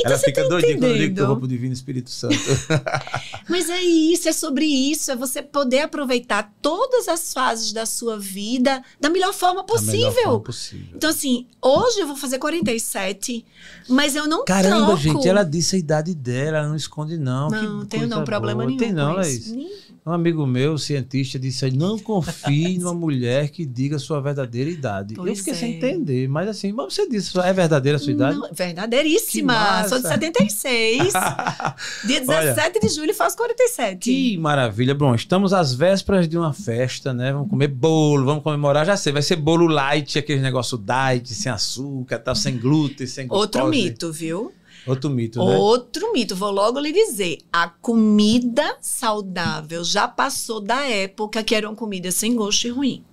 Então 0.00 0.12
Ela 0.12 0.18
fica 0.18 0.42
tá 0.42 0.48
doidinha 0.48 0.76
quando 0.76 0.84
eu 0.86 0.98
digo 0.98 1.14
que 1.14 1.20
eu 1.20 1.26
vou 1.26 1.36
pro 1.36 1.48
Divino 1.48 1.72
Espírito 1.74 2.10
Santo. 2.10 2.34
Mas 3.48 3.68
é 3.68 3.82
isso, 3.82 4.28
é 4.28 4.32
sobre 4.32 4.64
isso, 4.64 5.10
é 5.10 5.16
você 5.16 5.42
poder 5.42 5.80
aproveitar 5.80 6.52
todas 6.62 7.06
as 7.06 7.34
fases 7.34 7.72
da 7.72 7.84
sua 7.84 8.18
vida 8.18 8.82
da 8.98 9.10
melhor 9.10 9.34
forma 9.34 9.49
Da 9.54 9.62
melhor 9.62 9.64
possível. 10.10 10.22
forma 10.24 10.40
possível. 10.40 10.86
Então, 10.94 11.10
assim, 11.10 11.46
hoje 11.62 12.00
eu 12.00 12.06
vou 12.06 12.16
fazer 12.16 12.38
47, 12.38 13.44
mas 13.88 14.14
eu 14.16 14.26
não 14.26 14.44
Caramba, 14.44 14.86
troco. 14.86 14.96
gente, 14.96 15.28
ela 15.28 15.42
disse 15.44 15.76
a 15.76 15.78
idade 15.78 16.14
dela, 16.14 16.58
ela 16.58 16.68
não 16.68 16.76
esconde, 16.76 17.16
não. 17.18 17.48
Não, 17.48 17.84
tenho 17.86 18.06
não, 18.06 18.24
problema 18.24 18.58
boa. 18.62 18.66
nenhum. 18.66 18.78
Tem 18.78 18.92
não, 18.92 19.14
Laís. 19.14 19.50
Nem- 19.52 19.70
Um 20.04 20.12
amigo 20.12 20.46
meu, 20.46 20.78
cientista, 20.78 21.38
disse 21.38 21.66
aí, 21.66 21.76
não 21.76 21.98
confie 21.98 22.78
numa 22.78 22.94
mulher 22.94 23.50
que 23.50 23.66
diga 23.66 23.98
sua 23.98 24.18
verdadeira 24.18 24.70
idade. 24.70 25.14
eu 25.14 25.22
Pois 25.22 25.38
fiquei 25.38 25.52
é. 25.52 25.56
sem 25.56 25.74
entender, 25.76 26.26
mas 26.26 26.48
assim, 26.48 26.72
mas 26.72 26.94
você 26.94 27.06
disse, 27.06 27.38
é 27.38 27.52
verdadeira 27.52 27.96
a 27.96 27.98
sua 27.98 28.12
idade? 28.12 28.38
Não, 28.38 28.48
verdadeiríssima. 28.50 29.86
Sou 29.88 30.00
de 30.00 30.08
76. 30.08 31.12
Dia 32.06 32.20
17 32.20 32.80
de 32.80 32.88
julho 32.88 33.14
faço 33.14 33.36
47. 33.36 33.98
Que 33.98 34.38
maravilha. 34.38 34.94
Bom, 34.94 35.14
estamos 35.14 35.52
às 35.52 35.74
vésperas 35.74 36.26
de 36.26 36.38
uma 36.38 36.54
festa, 36.54 37.12
né? 37.12 37.32
Vamos 37.32 37.50
comer 37.50 37.68
bolo, 37.68 38.24
vamos 38.24 38.42
comemorar. 38.42 38.86
Já 38.86 38.96
sei, 38.96 39.12
vai 39.12 39.22
ser 39.22 39.36
bolo 39.36 39.66
light, 39.66 40.18
aquele 40.18 40.40
negócio 40.40 40.78
diet, 40.78 41.34
sem 41.34 41.52
açúcar, 41.52 42.18
tal, 42.18 42.34
sem 42.34 42.56
glúten, 42.56 43.06
sem 43.06 43.26
glucose. 43.26 43.46
Outro 43.46 43.68
mito, 43.68 44.10
viu? 44.10 44.50
Outro 44.86 45.10
mito, 45.10 45.44
né? 45.44 45.56
Outro 45.56 46.12
mito. 46.12 46.34
Vou 46.34 46.50
logo 46.50 46.78
lhe 46.78 46.92
dizer. 46.92 47.38
A 47.52 47.68
comida 47.68 48.76
saudável 48.80 49.84
já 49.84 50.08
passou 50.08 50.60
da 50.60 50.88
época 50.88 51.42
que 51.42 51.54
era 51.54 51.68
uma 51.68 51.76
comida 51.76 52.10
sem 52.10 52.34
gosto 52.34 52.66
e 52.66 52.70
ruim. 52.70 53.04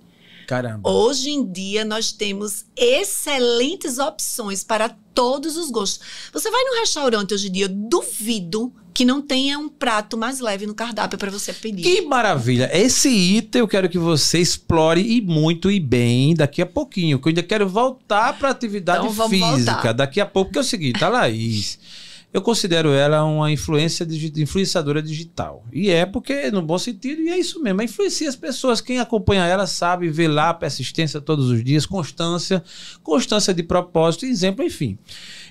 Caramba. 0.46 0.88
Hoje 0.88 1.30
em 1.30 1.44
dia 1.44 1.84
nós 1.84 2.10
temos 2.10 2.64
excelentes 2.74 3.98
opções 3.98 4.64
para 4.64 4.88
todos 5.12 5.58
os 5.58 5.70
gostos. 5.70 6.00
Você 6.32 6.50
vai 6.50 6.64
num 6.64 6.80
restaurante 6.80 7.34
hoje 7.34 7.48
em 7.48 7.52
dia, 7.52 7.64
eu 7.66 7.68
duvido 7.68 8.72
que 8.98 9.04
não 9.04 9.22
tenha 9.22 9.56
um 9.60 9.68
prato 9.68 10.18
mais 10.18 10.40
leve 10.40 10.66
no 10.66 10.74
cardápio 10.74 11.16
para 11.16 11.30
você 11.30 11.52
pedir. 11.52 11.84
Que 11.84 12.00
maravilha! 12.02 12.68
Esse 12.76 13.08
item 13.08 13.60
eu 13.60 13.68
quero 13.68 13.88
que 13.88 13.96
você 13.96 14.40
explore 14.40 15.00
e 15.00 15.20
muito 15.20 15.70
e 15.70 15.78
bem 15.78 16.34
daqui 16.34 16.60
a 16.60 16.66
pouquinho, 16.66 17.20
que 17.20 17.28
eu 17.28 17.30
ainda 17.30 17.44
quero 17.44 17.68
voltar 17.68 18.36
para 18.36 18.50
atividade 18.50 19.06
Então, 19.06 19.28
física 19.28 19.72
voltar. 19.74 19.92
daqui 19.92 20.20
a 20.20 20.26
pouco, 20.26 20.48
porque 20.48 20.58
é 20.58 20.62
o 20.62 20.64
seguinte, 20.64 21.04
a 21.04 21.08
Laís, 21.08 21.78
eu 22.32 22.42
considero 22.42 22.90
ela 22.90 23.24
uma 23.24 23.50
influência 23.50 24.04
digi- 24.04 24.32
influenciadora 24.36 25.02
digital. 25.02 25.64
E 25.72 25.90
é 25.90 26.04
porque, 26.04 26.50
no 26.50 26.60
bom 26.60 26.76
sentido, 26.78 27.22
e 27.22 27.30
é 27.30 27.38
isso 27.38 27.62
mesmo, 27.62 27.80
influencia 27.82 28.28
as 28.28 28.36
pessoas. 28.36 28.80
Quem 28.82 28.98
acompanha 28.98 29.44
ela 29.46 29.66
sabe, 29.66 30.08
vê 30.10 30.28
lá 30.28 30.52
persistência 30.52 31.20
todos 31.20 31.48
os 31.50 31.64
dias, 31.64 31.86
constância, 31.86 32.62
constância 33.02 33.54
de 33.54 33.62
propósito, 33.62 34.26
exemplo, 34.26 34.62
enfim. 34.64 34.98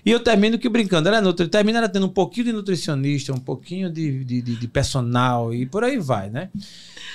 E 0.06 0.12
eu 0.12 0.20
termino 0.20 0.58
que 0.60 0.70
brincando, 0.70 1.08
ela 1.10 1.18
é 1.18 1.22
nutri, 1.22 1.48
termina 1.48 1.80
ela 1.80 1.90
tendo 1.90 2.06
um 2.06 2.10
pouquinho 2.10 2.46
de 2.46 2.54
nutricionista, 2.54 3.34
um 3.34 3.40
pouquinho 3.40 3.90
de, 3.92 4.24
de, 4.24 4.42
de- 4.42 4.56
de 4.56 4.68
personal 4.68 5.54
e 5.54 5.66
por 5.66 5.84
aí 5.84 5.98
vai, 5.98 6.30
né? 6.30 6.50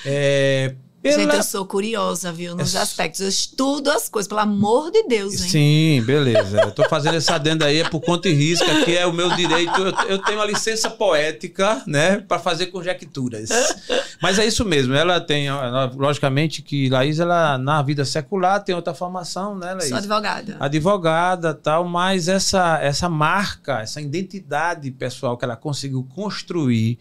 É, 0.05 0.75
pela- 1.03 1.17
Gente, 1.19 1.35
eu 1.37 1.43
sou 1.43 1.67
curiosa, 1.67 2.33
viu? 2.33 2.55
Nos 2.55 2.75
É- 2.75 2.79
aspectos. 2.79 3.21
Eu 3.21 3.29
estudo 3.29 3.91
as 3.91 4.09
coisas, 4.09 4.29
pelo 4.29 4.41
amor 4.41 4.91
de 4.91 5.03
Deus, 5.09 5.33
hein? 5.43 5.49
Sim, 5.51 6.03
beleza. 6.07 6.61
Eu 6.63 6.71
tô 6.71 6.85
fazendo 6.89 7.17
essa 7.17 7.35
adenda 7.35 7.67
aí 7.67 7.81
é 7.81 7.89
por 7.89 8.01
conta 8.01 8.29
e 8.29 8.33
risco, 8.33 8.65
que 8.85 8.97
é 8.97 9.05
o 9.07 9.13
meu 9.13 9.35
direito. 9.35 9.73
Eu, 9.81 10.09
eu 10.11 10.19
tenho 10.19 10.41
a 10.41 10.47
licença 10.47 10.89
poética, 10.91 11.83
né, 11.87 12.19
para 12.21 12.39
fazer 12.39 12.67
conjecturas. 12.67 13.51
Mas 14.21 14.39
é 14.39 14.47
isso 14.47 14.65
mesmo. 14.65 14.95
Ela 14.95 15.21
tem, 15.21 15.49
ela- 15.49 15.91
logicamente, 15.95 16.63
que 16.63 16.89
Laís, 16.89 17.19
ela 17.19 17.59
na 17.59 17.83
vida 17.83 18.05
secular 18.05 18.63
tem 18.63 18.75
outra 18.75 18.95
formação, 18.95 19.57
né, 19.59 19.73
Laís? 19.75 19.89
Sou 19.89 19.99
advogada. 19.99 20.57
advogada 20.61 21.55
tal, 21.55 21.85
mas 21.85 22.29
essa, 22.29 22.79
essa 22.81 23.09
marca, 23.09 23.81
essa 23.81 24.01
identidade 24.01 24.91
pessoal 24.93 25.37
que 25.37 25.45
ela 25.45 25.57
conseguiu 25.57 26.07
construir 26.15 26.99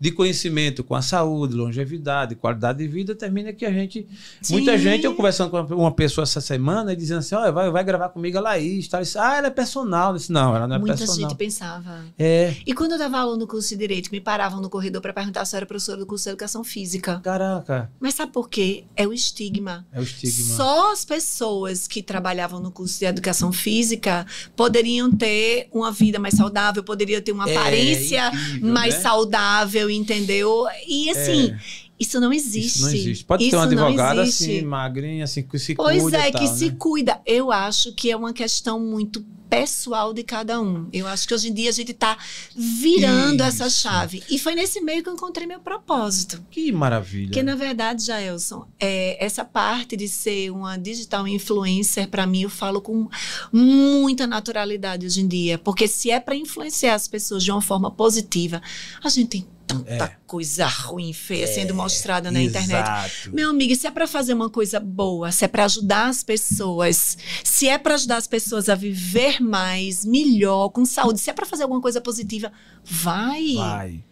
de 0.00 0.10
conhecimento 0.10 0.84
com 0.84 0.94
a 0.94 1.02
saúde, 1.02 1.54
longevidade, 1.54 2.34
qualidade 2.34 2.78
de 2.78 2.86
vida, 2.88 3.14
termina 3.14 3.37
que 3.52 3.64
a 3.66 3.72
gente. 3.72 4.06
Muita 4.50 4.72
Sim. 4.76 4.82
gente, 4.84 5.04
eu 5.04 5.14
conversando 5.14 5.50
com 5.50 5.60
uma 5.74 5.92
pessoa 5.92 6.22
essa 6.22 6.40
semana, 6.40 6.92
e 6.92 6.96
dizendo 6.96 7.18
assim: 7.18 7.34
olha, 7.34 7.50
vai, 7.52 7.70
vai 7.70 7.84
gravar 7.84 8.08
comigo 8.10 8.38
a 8.38 8.40
Laís. 8.40 8.86
Tal. 8.88 9.00
Disse, 9.02 9.18
ah, 9.18 9.36
ela 9.36 9.46
é 9.46 9.50
personal. 9.50 10.12
Eu 10.12 10.16
disse, 10.18 10.32
não, 10.32 10.54
ela 10.54 10.66
não 10.66 10.76
é 10.76 10.78
Muita 10.78 10.96
personal. 10.96 11.28
gente 11.30 11.36
pensava. 11.38 12.04
É, 12.18 12.54
E 12.66 12.72
quando 12.74 12.92
eu 12.92 12.98
dava 12.98 13.18
aula 13.18 13.36
no 13.36 13.46
curso 13.46 13.68
de 13.70 13.76
Direito, 13.76 14.10
me 14.10 14.20
paravam 14.20 14.60
no 14.60 14.68
corredor 14.70 15.00
para 15.00 15.12
perguntar 15.12 15.44
se 15.44 15.54
eu 15.54 15.58
era 15.58 15.66
professora 15.66 15.98
do 15.98 16.06
curso 16.06 16.24
de 16.24 16.30
Educação 16.30 16.62
Física. 16.64 17.20
caraca, 17.22 17.90
Mas 18.00 18.14
sabe 18.14 18.32
por 18.32 18.48
quê? 18.48 18.84
É 18.96 19.06
o 19.06 19.12
estigma. 19.12 19.86
é 19.92 20.00
o 20.00 20.02
estigma. 20.02 20.56
Só 20.56 20.92
as 20.92 21.04
pessoas 21.04 21.86
que 21.86 22.02
trabalhavam 22.02 22.60
no 22.60 22.70
curso 22.70 22.98
de 22.98 23.04
educação 23.04 23.52
física 23.52 24.26
poderiam 24.56 25.10
ter 25.10 25.68
uma 25.72 25.90
vida 25.92 26.18
mais 26.18 26.34
saudável, 26.34 26.82
poderiam 26.82 27.20
ter 27.20 27.32
uma 27.32 27.48
É, 27.48 27.56
aparência 27.56 28.28
incrível, 28.28 28.72
mais 28.72 28.94
né? 28.94 29.00
saudável, 29.00 29.90
entendeu? 29.90 30.66
E 30.86 31.10
assim, 31.10 31.54
isso 31.98 32.20
não 32.20 32.32
existe. 32.32 32.76
Isso 32.76 32.82
não 32.82 32.90
existe. 32.90 33.24
Pode 33.24 33.42
Isso 33.42 33.50
ter 33.50 33.56
uma 33.56 33.64
advogada 33.64 34.22
assim, 34.22 34.62
magrinha, 34.62 35.24
assim, 35.24 35.42
que 35.42 35.58
se 35.58 35.74
Pois 35.74 36.02
cuida 36.02 36.18
é, 36.18 36.28
e 36.28 36.32
tal, 36.32 36.40
que 36.40 36.48
se 36.48 36.70
né? 36.70 36.76
cuida. 36.78 37.20
Eu 37.26 37.50
acho 37.50 37.92
que 37.92 38.10
é 38.10 38.16
uma 38.16 38.32
questão 38.32 38.78
muito 38.78 39.24
pessoal 39.48 40.12
de 40.12 40.22
cada 40.22 40.60
um. 40.60 40.88
Eu 40.92 41.06
acho 41.06 41.26
que 41.26 41.34
hoje 41.34 41.48
em 41.48 41.54
dia 41.54 41.70
a 41.70 41.72
gente 41.72 41.92
está 41.92 42.16
virando 42.54 43.42
essa 43.42 43.66
Isso. 43.66 43.80
chave. 43.80 44.22
E 44.28 44.38
foi 44.38 44.54
nesse 44.54 44.80
meio 44.80 45.02
que 45.02 45.08
eu 45.08 45.14
encontrei 45.14 45.46
meu 45.46 45.58
propósito. 45.58 46.44
Que 46.50 46.70
maravilha. 46.70 47.28
Porque, 47.28 47.42
na 47.42 47.56
verdade, 47.56 48.04
Jaelson, 48.04 48.66
é, 48.78 49.24
essa 49.24 49.44
parte 49.44 49.96
de 49.96 50.06
ser 50.06 50.50
uma 50.50 50.76
digital 50.76 51.26
influencer, 51.26 52.08
para 52.08 52.26
mim, 52.26 52.42
eu 52.42 52.50
falo 52.50 52.80
com 52.80 53.08
muita 53.52 54.26
naturalidade 54.26 55.06
hoje 55.06 55.22
em 55.22 55.26
dia. 55.28 55.58
Porque 55.58 55.88
se 55.88 56.10
é 56.10 56.20
para 56.20 56.36
influenciar 56.36 56.94
as 56.94 57.08
pessoas 57.08 57.42
de 57.42 57.50
uma 57.50 57.62
forma 57.62 57.90
positiva, 57.90 58.60
a 59.02 59.08
gente 59.08 59.28
tem 59.28 59.46
tanta 59.68 60.04
É. 60.06 60.16
coisa 60.26 60.66
ruim, 60.66 61.12
feia 61.12 61.46
sendo 61.46 61.74
mostrada 61.74 62.30
na 62.30 62.42
internet. 62.42 62.82
Exato. 62.88 63.34
Meu 63.34 63.50
amigo, 63.50 63.74
se 63.76 63.86
é 63.86 63.90
para 63.90 64.06
fazer 64.08 64.32
uma 64.34 64.50
coisa 64.50 64.80
boa, 64.80 65.30
se 65.30 65.44
é 65.44 65.48
para 65.48 65.64
ajudar 65.66 66.08
as 66.08 66.22
pessoas, 66.24 67.16
se 67.44 67.68
é 67.68 67.78
para 67.78 67.94
ajudar 67.94 68.16
as 68.16 68.26
pessoas 68.26 68.68
a 68.68 68.74
viver 68.74 69.40
mais, 69.40 70.04
melhor, 70.04 70.70
com 70.70 70.84
saúde, 70.84 71.20
se 71.20 71.30
é 71.30 71.32
para 71.32 71.46
fazer 71.46 71.62
alguma 71.64 71.80
coisa 71.80 72.00
positiva, 72.00 72.50
vai. 72.84 73.54
Vai. 73.54 74.04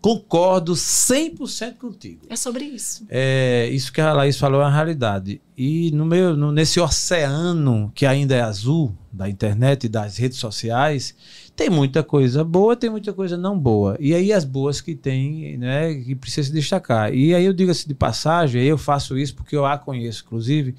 Concordo 0.00 0.74
100% 0.74 1.74
contigo. 1.78 2.22
É 2.30 2.36
sobre 2.36 2.64
isso. 2.64 3.04
É, 3.10 3.68
isso 3.70 3.92
que 3.92 4.00
a 4.00 4.12
Laís 4.12 4.38
falou 4.38 4.60
é 4.62 4.64
uma 4.64 4.72
realidade. 4.74 5.40
E 5.56 5.90
no 5.90 6.06
meu, 6.06 6.34
no- 6.36 6.50
nesse 6.52 6.80
oceano 6.80 7.92
que 7.94 8.06
ainda 8.06 8.34
é 8.34 8.40
azul 8.40 8.96
da 9.12 9.28
internet 9.28 9.84
e 9.84 9.88
das 9.88 10.16
redes 10.16 10.38
sociais, 10.38 11.14
tem 11.60 11.68
muita 11.68 12.02
coisa 12.02 12.42
boa, 12.42 12.74
tem 12.74 12.88
muita 12.88 13.12
coisa 13.12 13.36
não 13.36 13.58
boa. 13.58 13.94
E 14.00 14.14
aí 14.14 14.32
as 14.32 14.46
boas 14.46 14.80
que 14.80 14.94
tem, 14.94 15.58
né, 15.58 15.92
que 15.92 16.14
precisa 16.14 16.48
se 16.48 16.54
destacar. 16.54 17.12
E 17.12 17.34
aí 17.34 17.44
eu 17.44 17.52
digo 17.52 17.70
assim 17.70 17.86
de 17.86 17.92
passagem, 17.92 18.64
eu 18.64 18.78
faço 18.78 19.18
isso 19.18 19.34
porque 19.34 19.54
eu 19.54 19.66
a 19.66 19.76
conheço, 19.76 20.22
inclusive. 20.24 20.74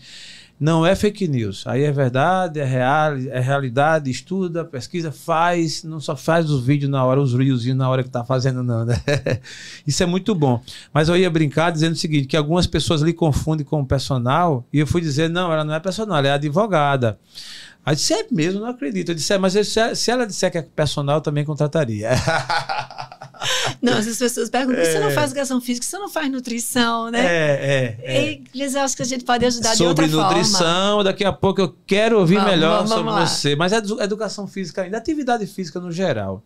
Não 0.60 0.84
é 0.84 0.96
fake 0.96 1.28
news. 1.28 1.68
Aí 1.68 1.84
é 1.84 1.92
verdade, 1.92 2.60
é, 2.60 2.64
real, 2.64 3.16
é 3.16 3.40
realidade, 3.40 4.10
estuda, 4.10 4.66
pesquisa, 4.66 5.12
faz, 5.12 5.84
não 5.84 6.00
só 6.00 6.16
faz 6.16 6.50
os 6.50 6.66
vídeos 6.66 6.90
na 6.90 7.06
hora, 7.06 7.22
os 7.22 7.36
reelzinhos 7.36 7.78
na 7.78 7.88
hora 7.88 8.04
que 8.04 8.10
tá 8.10 8.26
fazendo, 8.26 8.64
não, 8.64 8.84
né? 8.84 9.00
Isso 9.86 10.02
é 10.02 10.06
muito 10.08 10.34
bom. 10.34 10.64
Mas 10.92 11.10
eu 11.10 11.18
ia 11.18 11.30
brincar 11.30 11.72
dizendo 11.72 11.94
o 11.94 11.98
seguinte: 11.98 12.28
que 12.28 12.38
algumas 12.38 12.66
pessoas 12.66 13.02
lhe 13.02 13.14
confundem 13.14 13.66
com 13.66 13.82
o 13.82 13.86
personal, 13.86 14.66
e 14.74 14.80
eu 14.80 14.88
fui 14.88 15.02
dizer, 15.02 15.30
não, 15.30 15.52
ela 15.52 15.64
não 15.64 15.76
é 15.76 15.80
personal, 15.80 16.18
ela 16.18 16.28
é 16.28 16.32
advogada. 16.32 17.20
Aí 17.86 17.96
disse, 17.96 18.14
é 18.14 18.26
mesmo, 18.32 18.60
não 18.62 18.68
acredito. 18.68 19.10
Eu 19.10 19.16
disse, 19.16 19.34
é, 19.34 19.38
mas 19.38 19.56
eu- 19.56 19.66
se 19.66 20.12
ela 20.12 20.26
disser 20.28 20.52
que 20.52 20.58
é 20.58 20.62
personal, 20.62 21.18
eu 21.18 21.22
também 21.22 21.44
contrataria. 21.44 22.10
Não, 23.82 23.94
as 23.98 24.06
pessoas 24.18 24.52
perguntam, 24.52 24.84
você 24.86 25.00
não 25.00 25.10
faz 25.10 25.32
educação 25.32 25.60
física, 25.60 25.84
você 25.84 25.98
não 25.98 26.08
faz 26.10 26.30
nutrição, 26.32 27.10
né? 27.10 27.26
É, 27.26 27.98
é, 28.04 28.18
é. 28.18 28.34
E 28.34 28.44
Eles 28.54 28.76
acham 28.76 28.96
que 28.96 29.02
a 29.02 29.06
gente 29.06 29.26
pode 29.26 29.44
ajudar 29.44 29.72
de 29.72 29.78
sobre 29.78 29.88
outra 29.90 30.08
forma. 30.08 30.28
nutrição, 30.28 31.04
daqui 31.04 31.26
a 31.26 31.34
pouco 31.34 31.60
eu 31.60 31.76
quero 31.88 32.20
ouvir 32.20 32.36
Vamos, 32.36 32.52
melhor 32.52 32.76
vamos, 32.78 32.90
sobre 32.92 33.12
vamos 33.12 33.30
você. 33.32 33.56
Mas 33.56 33.74
é 33.74 33.78
edu- 33.78 34.00
educação 34.00 34.46
física 34.46 34.84
ainda, 34.84 34.98
atividade 34.98 35.48
física 35.48 35.80
no 35.80 35.92
geral. 35.92 36.44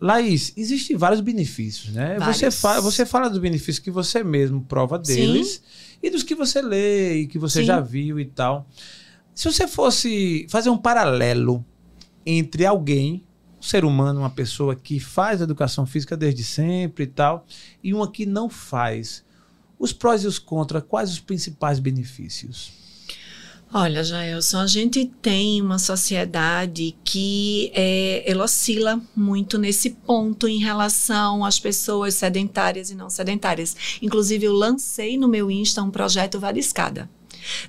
Laís, 0.00 0.54
existem 0.56 0.96
vários 0.96 1.20
benefícios, 1.20 1.92
né? 1.92 2.14
Você, 2.20 2.46
Vários. 2.48 2.60
fa 2.60 2.80
você 2.80 3.04
fala 3.04 3.28
dos 3.28 3.38
benefícios 3.38 3.78
que 3.80 3.90
você 3.90 4.24
mesmo 4.24 4.62
prova 4.62 4.98
deles 4.98 5.62
e 6.02 6.08
dos 6.08 6.22
que 6.22 6.34
você 6.34 6.62
lê 6.62 7.16
e 7.18 7.26
que 7.26 7.38
você 7.38 7.60
Sim. 7.60 7.66
já 7.66 7.80
viu 7.80 8.18
e 8.18 8.24
tal. 8.24 8.66
Se 9.34 9.50
você 9.50 9.66
fosse 9.66 10.46
fazer 10.48 10.70
um 10.70 10.78
paralelo 10.78 11.64
entre 12.24 12.64
alguém, 12.64 13.24
um 13.58 13.62
ser 13.62 13.84
humano, 13.84 14.20
uma 14.20 14.30
pessoa 14.30 14.76
que 14.76 15.00
faz 15.00 15.40
educação 15.40 15.84
física 15.84 16.16
desde 16.16 16.44
sempre 16.44 17.04
e 17.04 17.08
tal, 17.08 17.44
e 17.82 17.92
uma 17.92 18.10
que 18.10 18.24
não 18.24 18.48
faz, 18.48 19.24
os 19.78 19.92
prós 19.92 20.22
e 20.22 20.26
os 20.28 20.38
contras, 20.38 20.84
quais 20.86 21.10
os 21.10 21.18
principais 21.18 21.80
benefícios? 21.80 22.72
Olha, 23.76 24.04
Jaelson, 24.04 24.58
a 24.58 24.66
gente 24.68 25.04
tem 25.20 25.60
uma 25.60 25.80
sociedade 25.80 26.96
que 27.02 27.72
é, 27.74 28.22
ela 28.30 28.44
oscila 28.44 29.02
muito 29.16 29.58
nesse 29.58 29.90
ponto 29.90 30.46
em 30.46 30.58
relação 30.58 31.44
às 31.44 31.58
pessoas 31.58 32.14
sedentárias 32.14 32.90
e 32.90 32.94
não 32.94 33.10
sedentárias. 33.10 33.98
Inclusive, 34.00 34.46
eu 34.46 34.52
lancei 34.52 35.18
no 35.18 35.26
meu 35.26 35.50
Insta 35.50 35.82
um 35.82 35.90
projeto 35.90 36.38
Vale 36.38 36.60
Escada. 36.60 37.10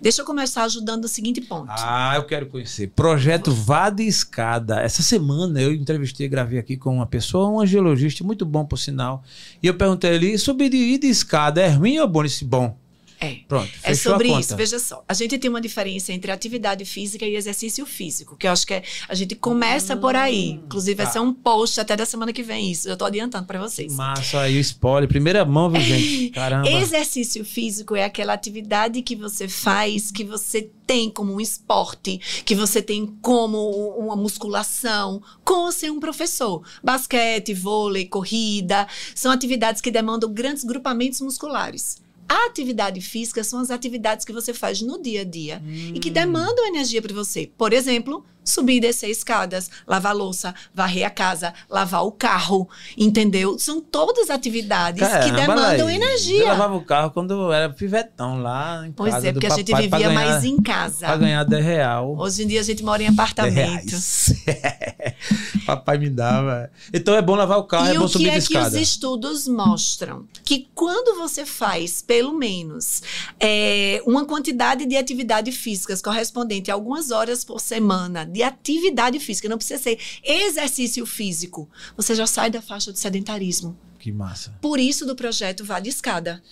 Deixa 0.02 0.22
eu 0.22 0.26
começar 0.26 0.64
ajudando 0.64 1.06
o 1.06 1.08
seguinte 1.08 1.42
ponto. 1.42 1.68
Ah, 1.70 2.14
eu 2.16 2.24
quero 2.24 2.48
conhecer. 2.48 2.88
Projeto 2.96 3.52
Vá 3.52 3.90
de 3.90 4.04
Escada. 4.04 4.82
Essa 4.82 5.02
semana 5.02 5.62
eu 5.62 5.74
entrevistei, 5.74 6.28
gravei 6.28 6.60
aqui 6.60 6.78
com 6.78 6.96
uma 6.96 7.06
pessoa, 7.06 7.50
um 7.50 7.60
angiologista, 7.60 8.24
muito 8.24 8.46
bom 8.46 8.66
por 8.66 8.78
sinal. 8.78 9.24
E 9.62 9.68
eu 9.68 9.74
perguntei 9.76 10.12
ele, 10.12 10.38
subir 10.38 10.70
de, 10.70 10.98
de 10.98 11.08
escada 11.08 11.62
é 11.62 11.70
ruim 11.70 12.00
ou 12.00 12.08
bom? 12.08 12.22
Ele 12.22 12.30
disse, 12.30 12.46
bom. 12.46 12.85
É. 13.20 13.38
Pronto, 13.48 13.72
É 13.84 13.94
sobre 13.94 14.28
a 14.28 14.32
conta. 14.32 14.42
isso, 14.42 14.56
veja 14.56 14.80
só. 14.80 15.04
A 15.08 15.14
gente 15.14 15.38
tem 15.38 15.50
uma 15.50 15.62
diferença 15.62 16.12
entre 16.12 16.32
atividade 16.32 16.86
física 16.86 17.26
e 17.26 17.36
exercício 17.36 17.86
físico, 17.86 18.36
que 18.36 18.48
eu 18.48 18.52
acho 18.52 18.66
que 18.66 18.74
é, 18.74 18.84
a 19.08 19.16
gente 19.16 19.36
começa 19.36 19.96
por 19.96 20.16
aí. 20.16 20.52
Inclusive, 20.52 20.96
vai 20.96 21.06
tá. 21.06 21.14
ser 21.14 21.20
um 21.20 21.34
post 21.34 21.80
até 21.80 21.96
da 21.96 22.06
semana 22.06 22.34
que 22.34 22.44
vem 22.44 22.72
isso. 22.72 22.90
Eu 22.90 22.98
tô 22.98 23.06
adiantando 23.06 23.46
para 23.46 23.60
vocês. 23.60 23.94
Massa 23.94 24.42
aí, 24.42 24.58
o 24.58 24.60
spoiler. 24.60 25.08
Primeira 25.08 25.46
mão, 25.46 25.70
viu, 25.70 25.82
gente? 25.82 26.30
Caramba. 26.36 26.70
Exercício 26.70 27.44
físico 27.46 27.96
é 27.96 28.04
aquela 28.04 28.34
atividade 28.34 29.02
que 29.02 29.16
você 29.16 29.48
faz, 29.48 30.12
que 30.12 30.24
você 30.24 30.70
tem 30.86 31.10
como 31.10 31.34
um 31.34 31.42
esporte, 31.42 32.20
que 32.46 32.54
você 32.54 32.82
tem 32.82 33.08
como 33.22 33.58
uma 33.98 34.16
musculação, 34.16 35.22
com 35.44 35.72
ser 35.72 35.92
um 35.92 36.00
professor. 36.00 36.62
Basquete, 36.84 37.54
vôlei, 37.54 38.06
corrida, 38.06 38.88
são 39.14 39.32
atividades 39.32 39.82
que 39.82 39.90
demandam 39.90 40.32
grandes 40.32 40.64
grupamentos 40.64 41.22
musculares. 41.22 42.05
A 42.28 42.48
atividade 42.48 43.02
física 43.02 43.44
são 43.44 43.60
as 43.60 43.70
atividades 43.70 44.26
que 44.26 44.34
você 44.34 44.54
faz 44.54 44.82
no 44.82 45.02
dia 45.02 45.22
a 45.22 45.24
dia 45.24 45.62
Hum. 45.64 45.92
e 45.94 46.00
que 46.00 46.10
demandam 46.10 46.66
energia 46.68 47.02
para 47.02 47.14
você. 47.14 47.52
Por 47.58 47.72
exemplo, 47.74 48.26
subir 48.46 48.78
e 48.78 48.80
descer 48.80 49.10
escadas, 49.10 49.70
lavar 49.88 50.16
louça, 50.16 50.54
varrer 50.74 51.06
a 51.06 51.10
casa, 51.10 51.54
lavar 51.70 52.06
o 52.06 52.12
carro, 52.12 52.70
entendeu? 52.98 53.58
São 53.60 53.82
todas 53.82 54.30
atividades 54.30 55.02
que 55.06 55.14
Caramba, 55.14 55.36
demandam 55.42 55.64
Laís. 55.66 55.80
Eu 55.82 55.90
energia. 55.90 56.46
lavava 56.50 56.76
o 56.76 56.82
carro 56.86 57.12
quando 57.12 57.52
era 57.52 57.70
pivetão 57.70 58.42
lá 58.42 58.86
em 58.88 58.92
Pois 58.92 59.14
casa 59.14 59.28
é, 59.28 59.32
do 59.32 59.40
porque 59.40 59.48
a 59.52 59.56
gente 59.58 59.74
vivia 59.76 59.90
ganhar- 59.90 60.14
mais 60.14 60.44
em 60.46 60.58
casa. 60.62 61.06
Pra 61.08 61.18
ganhar 61.18 61.44
10 61.44 61.66
real. 61.66 62.16
Hoje 62.18 62.44
em 62.44 62.48
dia 62.48 62.60
a 62.60 62.64
gente 62.64 62.84
mora 62.84 63.02
em 63.02 63.08
10 63.08 63.14
apartamento. 63.20 63.96
papai 65.66 65.98
me 65.98 66.10
dava. 66.10 66.70
Então 66.94 67.16
é 67.16 67.22
bom 67.22 67.36
lavar 67.36 67.58
o 67.58 67.64
carro, 67.64 67.88
e 67.88 67.96
é 67.96 68.00
bom 68.00 68.06
o 68.06 68.08
que 68.08 68.14
subir 68.14 68.30
é 68.30 68.40
de 68.40 68.48
que 68.48 68.54
escada. 68.54 68.68
os 68.70 68.76
estudos 68.76 69.48
mostram? 69.48 70.26
Que 70.44 70.68
quando 70.76 71.18
você 71.18 71.46
faz, 71.46 72.02
pelo 72.02 72.34
menos, 72.34 73.02
é, 73.40 74.02
uma 74.06 74.26
quantidade 74.26 74.86
de 74.86 74.96
atividade 74.96 75.52
físicas 75.52 76.02
correspondente 76.02 76.70
a 76.70 76.74
algumas 76.74 77.12
horas 77.12 77.44
por 77.44 77.60
semana 77.60 78.26
de 78.36 78.44
atividade 78.44 79.20
física, 79.20 79.50
não 79.50 79.58
precisa 79.58 79.82
ser 79.82 79.98
exercício 80.24 81.06
físico, 81.06 81.70
você 81.96 82.14
já 82.14 82.28
sai 82.28 82.52
da 82.52 82.62
faixa 82.62 82.92
do 82.92 82.98
sedentarismo. 82.98 83.78
Que 83.98 84.12
massa. 84.12 84.56
Por 84.62 84.80
isso 84.80 85.06
do 85.06 85.16
projeto 85.16 85.66
Vale 85.66 85.90
Escada. 85.90 86.44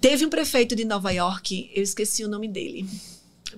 Teve 0.00 0.24
um 0.24 0.30
prefeito 0.30 0.76
de 0.76 0.84
Nova 0.84 1.10
York, 1.10 1.70
eu 1.74 1.82
esqueci 1.82 2.24
o 2.24 2.28
nome 2.28 2.46
dele. 2.46 2.86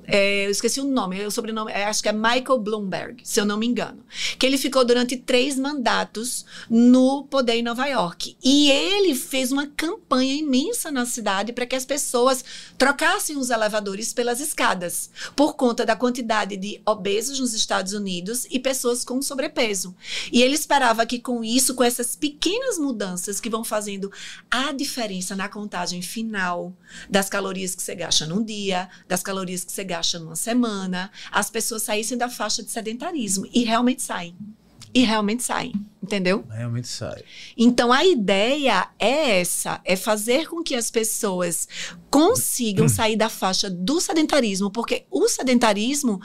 É, 0.05 0.47
eu 0.47 0.51
esqueci 0.51 0.81
o 0.81 0.85
nome, 0.85 1.25
o 1.25 1.31
sobrenome, 1.31 1.73
é, 1.73 1.85
acho 1.85 2.03
que 2.03 2.09
é 2.09 2.13
Michael 2.13 2.59
Bloomberg, 2.59 3.21
se 3.25 3.41
eu 3.41 3.45
não 3.45 3.59
me 3.59 3.67
engano. 3.67 4.05
Que 4.39 4.47
ele 4.47 4.59
ficou 4.59 4.85
durante 4.85 5.17
três 5.17 5.59
mandatos 5.59 6.45
no 6.69 7.25
poder 7.25 7.55
em 7.55 7.63
Nova 7.63 7.87
York. 7.87 8.37
E 8.43 8.71
ele 8.71 9.15
fez 9.15 9.53
uma 9.53 9.67
campanha 9.67 10.35
imensa 10.35 10.91
na 10.91 11.07
cidade 11.07 11.53
para 11.53 11.67
que 11.67 11.77
as 11.77 11.85
pessoas 11.85 12.45
trocassem 12.79 13.37
os 13.37 13.51
elevadores 13.51 14.13
pelas 14.13 14.41
escadas, 14.41 15.11
por 15.35 15.55
conta 15.55 15.85
da 15.85 15.97
quantidade 15.97 16.57
de 16.57 16.81
obesos 16.87 17.41
nos 17.41 17.55
Estados 17.55 17.93
Unidos 17.93 18.47
e 18.51 18.59
pessoas 18.59 19.05
com 19.05 19.21
sobrepeso. 19.23 19.95
E 20.33 20.43
ele 20.43 20.55
esperava 20.55 21.07
que 21.07 21.19
com 21.19 21.43
isso, 21.43 21.75
com 21.75 21.85
essas 21.85 22.17
pequenas 22.17 22.79
mudanças 22.79 23.41
que 23.41 23.51
vão 23.51 23.65
fazendo 23.65 24.11
a 24.51 24.73
diferença 24.73 25.35
na 25.35 25.49
contagem 25.49 26.03
final 26.03 26.75
das 27.09 27.29
calorias 27.29 27.75
que 27.75 27.83
você 27.83 27.95
gasta 27.95 28.27
num 28.27 28.43
dia, 28.43 28.89
das 29.09 29.23
calorias 29.23 29.65
que 29.65 29.73
você 29.73 29.85
gasta 29.87 30.19
numa 30.19 30.37
semana, 30.37 31.11
as 31.33 31.49
pessoas 31.49 31.83
saíssem 31.83 32.19
da 32.19 32.29
faixa 32.29 32.63
de 32.63 32.71
sedentarismo. 32.71 33.47
E 33.53 33.65
realmente 33.65 34.03
saem. 34.03 34.37
E 34.93 35.01
realmente 35.01 35.43
saem. 35.43 35.73
Entendeu? 36.03 36.45
Realmente 36.49 36.89
sai. 36.89 37.23
Então 37.57 37.93
a 37.93 38.05
ideia 38.05 38.89
é 38.99 39.41
essa: 39.41 39.81
é 39.85 39.97
fazer 39.97 40.49
com 40.49 40.63
que 40.63 40.75
as 40.75 40.91
pessoas 40.91 41.69
consigam 42.11 42.89
sair 42.89 43.17
da 43.17 43.29
faixa 43.29 43.69
do 43.69 44.01
sedentarismo, 44.01 44.71
porque 44.71 45.05
o 45.11 45.29
sedentarismo 45.29 46.21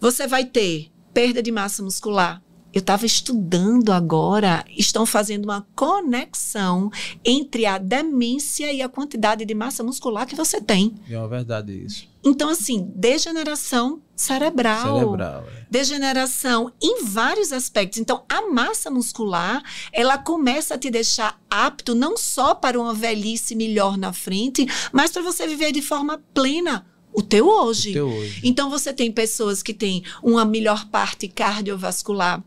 você 0.00 0.26
vai 0.26 0.44
ter 0.44 0.92
perda 1.14 1.42
de 1.42 1.50
massa 1.50 1.82
muscular. 1.82 2.42
Eu 2.72 2.80
estava 2.80 3.04
estudando 3.04 3.90
agora, 3.90 4.64
estão 4.70 5.04
fazendo 5.04 5.44
uma 5.44 5.66
conexão 5.74 6.90
entre 7.24 7.66
a 7.66 7.76
demência 7.76 8.72
e 8.72 8.80
a 8.80 8.88
quantidade 8.88 9.44
de 9.44 9.54
massa 9.54 9.82
muscular 9.82 10.26
que 10.26 10.34
você 10.34 10.60
tem. 10.60 10.94
É 11.10 11.18
uma 11.18 11.28
verdade 11.28 11.72
isso. 11.72 12.11
Então, 12.24 12.50
assim, 12.50 12.90
degeneração 12.94 14.00
cerebral 14.14 14.98
Cerebral. 15.00 15.44
é. 15.48 15.66
degeneração 15.68 16.72
em 16.80 17.04
vários 17.04 17.52
aspectos. 17.52 17.98
Então, 17.98 18.24
a 18.28 18.48
massa 18.48 18.90
muscular, 18.90 19.62
ela 19.92 20.16
começa 20.16 20.74
a 20.74 20.78
te 20.78 20.90
deixar 20.90 21.40
apto 21.50 21.94
não 21.94 22.16
só 22.16 22.54
para 22.54 22.78
uma 22.78 22.94
velhice 22.94 23.56
melhor 23.56 23.98
na 23.98 24.12
frente, 24.12 24.66
mas 24.92 25.10
para 25.10 25.22
você 25.22 25.46
viver 25.46 25.72
de 25.72 25.82
forma 25.82 26.22
plena 26.32 26.86
o 27.12 27.22
teu 27.22 27.48
hoje. 27.48 27.90
Até 27.90 28.02
hoje. 28.02 28.40
Então, 28.44 28.70
você 28.70 28.92
tem 28.92 29.10
pessoas 29.10 29.62
que 29.62 29.74
têm 29.74 30.04
uma 30.22 30.44
melhor 30.44 30.88
parte 30.88 31.28
cardiovascular. 31.28 32.42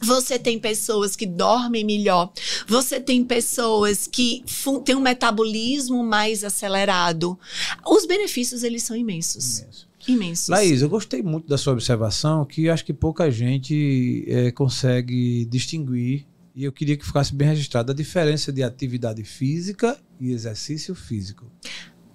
Você 0.00 0.38
tem 0.38 0.58
pessoas 0.58 1.14
que 1.14 1.26
dormem 1.26 1.84
melhor. 1.84 2.32
Você 2.66 2.98
tem 2.98 3.24
pessoas 3.24 4.06
que 4.06 4.42
têm 4.84 4.96
um 4.96 5.00
metabolismo 5.00 6.02
mais 6.02 6.42
acelerado. 6.42 7.38
Os 7.86 8.06
benefícios, 8.06 8.62
eles 8.62 8.82
são 8.82 8.96
imensos. 8.96 9.60
Imenso. 9.60 9.90
Imensos. 10.08 10.48
Laís, 10.48 10.80
eu 10.80 10.88
gostei 10.88 11.22
muito 11.22 11.46
da 11.46 11.58
sua 11.58 11.74
observação, 11.74 12.44
que 12.44 12.70
acho 12.70 12.84
que 12.84 12.92
pouca 12.92 13.30
gente 13.30 14.24
eh, 14.26 14.50
consegue 14.52 15.44
distinguir, 15.44 16.26
e 16.54 16.64
eu 16.64 16.72
queria 16.72 16.96
que 16.96 17.04
ficasse 17.04 17.34
bem 17.34 17.48
registrado, 17.48 17.92
a 17.92 17.94
diferença 17.94 18.50
de 18.50 18.62
atividade 18.62 19.22
física 19.24 19.98
e 20.18 20.32
exercício 20.32 20.94
físico. 20.94 21.46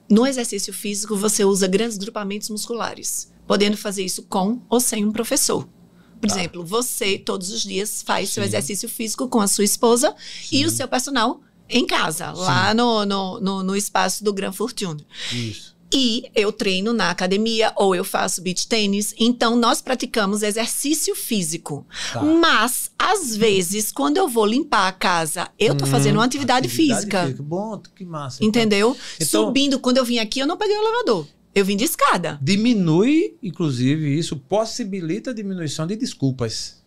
No 0.10 0.26
exercício 0.26 0.74
físico, 0.74 1.16
você 1.16 1.46
usa 1.46 1.68
grandes 1.68 1.98
grupamentos 1.98 2.50
musculares, 2.50 3.32
podendo 3.48 3.78
fazer 3.78 4.04
isso 4.04 4.24
com 4.24 4.62
ou 4.68 4.80
sem 4.80 5.06
um 5.06 5.12
professor. 5.12 5.68
Por 6.28 6.34
Tá. 6.34 6.40
exemplo, 6.40 6.66
você 6.66 7.18
todos 7.18 7.50
os 7.52 7.64
dias 7.64 8.02
faz 8.06 8.30
seu 8.30 8.44
Sim. 8.44 8.50
exercício 8.50 8.90
físico 8.90 9.28
com 9.28 9.40
a 9.42 9.48
sua 9.48 9.64
esposa 9.64 10.14
e 10.52 10.66
o 10.66 10.70
seu 10.70 10.88
personal 10.88 11.42
em 11.70 11.86
casa, 11.86 12.32
lá 12.32 12.74
no, 12.74 13.06
no, 13.06 13.40
no, 13.40 13.64
no 13.64 13.76
espaço 13.76 14.24
do 14.24 14.32
Gran 14.34 14.52
Fortune. 14.52 15.06
Isso. 15.34 15.74
E 15.94 16.30
eu 16.36 16.52
treino 16.52 16.92
na 16.92 17.10
academia 17.12 17.72
ou 17.76 17.96
eu 17.96 18.04
faço 18.04 18.42
beach 18.42 18.68
tênis, 18.68 19.14
então 19.18 19.56
nós 19.56 19.82
praticamos 19.82 20.42
exercício 20.44 21.16
físico. 21.16 21.86
Tá. 22.12 22.22
Mas, 22.22 22.92
às 23.00 23.36
vezes, 23.36 23.92
quando 23.92 24.18
eu 24.18 24.28
vou 24.28 24.46
limpar 24.46 24.88
a 24.88 24.92
casa, 24.92 25.48
eu 25.58 25.76
tô 25.76 25.86
fazendo 25.86 26.16
uma 26.18 26.26
atividade, 26.26 26.68
física. 26.68 27.34
Bom, 27.40 27.82
que 27.96 28.04
massa. 28.04 28.38
Então, 28.44 28.62
Entendeu? 28.62 28.98
Então- 29.22 29.46
Subindo, 29.46 29.80
quando 29.80 29.98
eu 29.98 30.04
vim 30.06 30.18
aqui, 30.18 30.40
eu 30.40 30.48
não 30.48 30.58
peguei 30.58 30.76
o 30.76 30.82
elevador. 30.82 31.28
Eu 31.56 31.64
vim 31.64 31.78
de 31.78 31.86
escada. 31.86 32.38
Diminui, 32.42 33.38
inclusive, 33.42 34.20
isso 34.20 34.36
possibilita 34.36 35.32
a 35.32 35.34
diminuição 35.34 35.88
de 35.88 35.96
desculpas. 35.96 36.84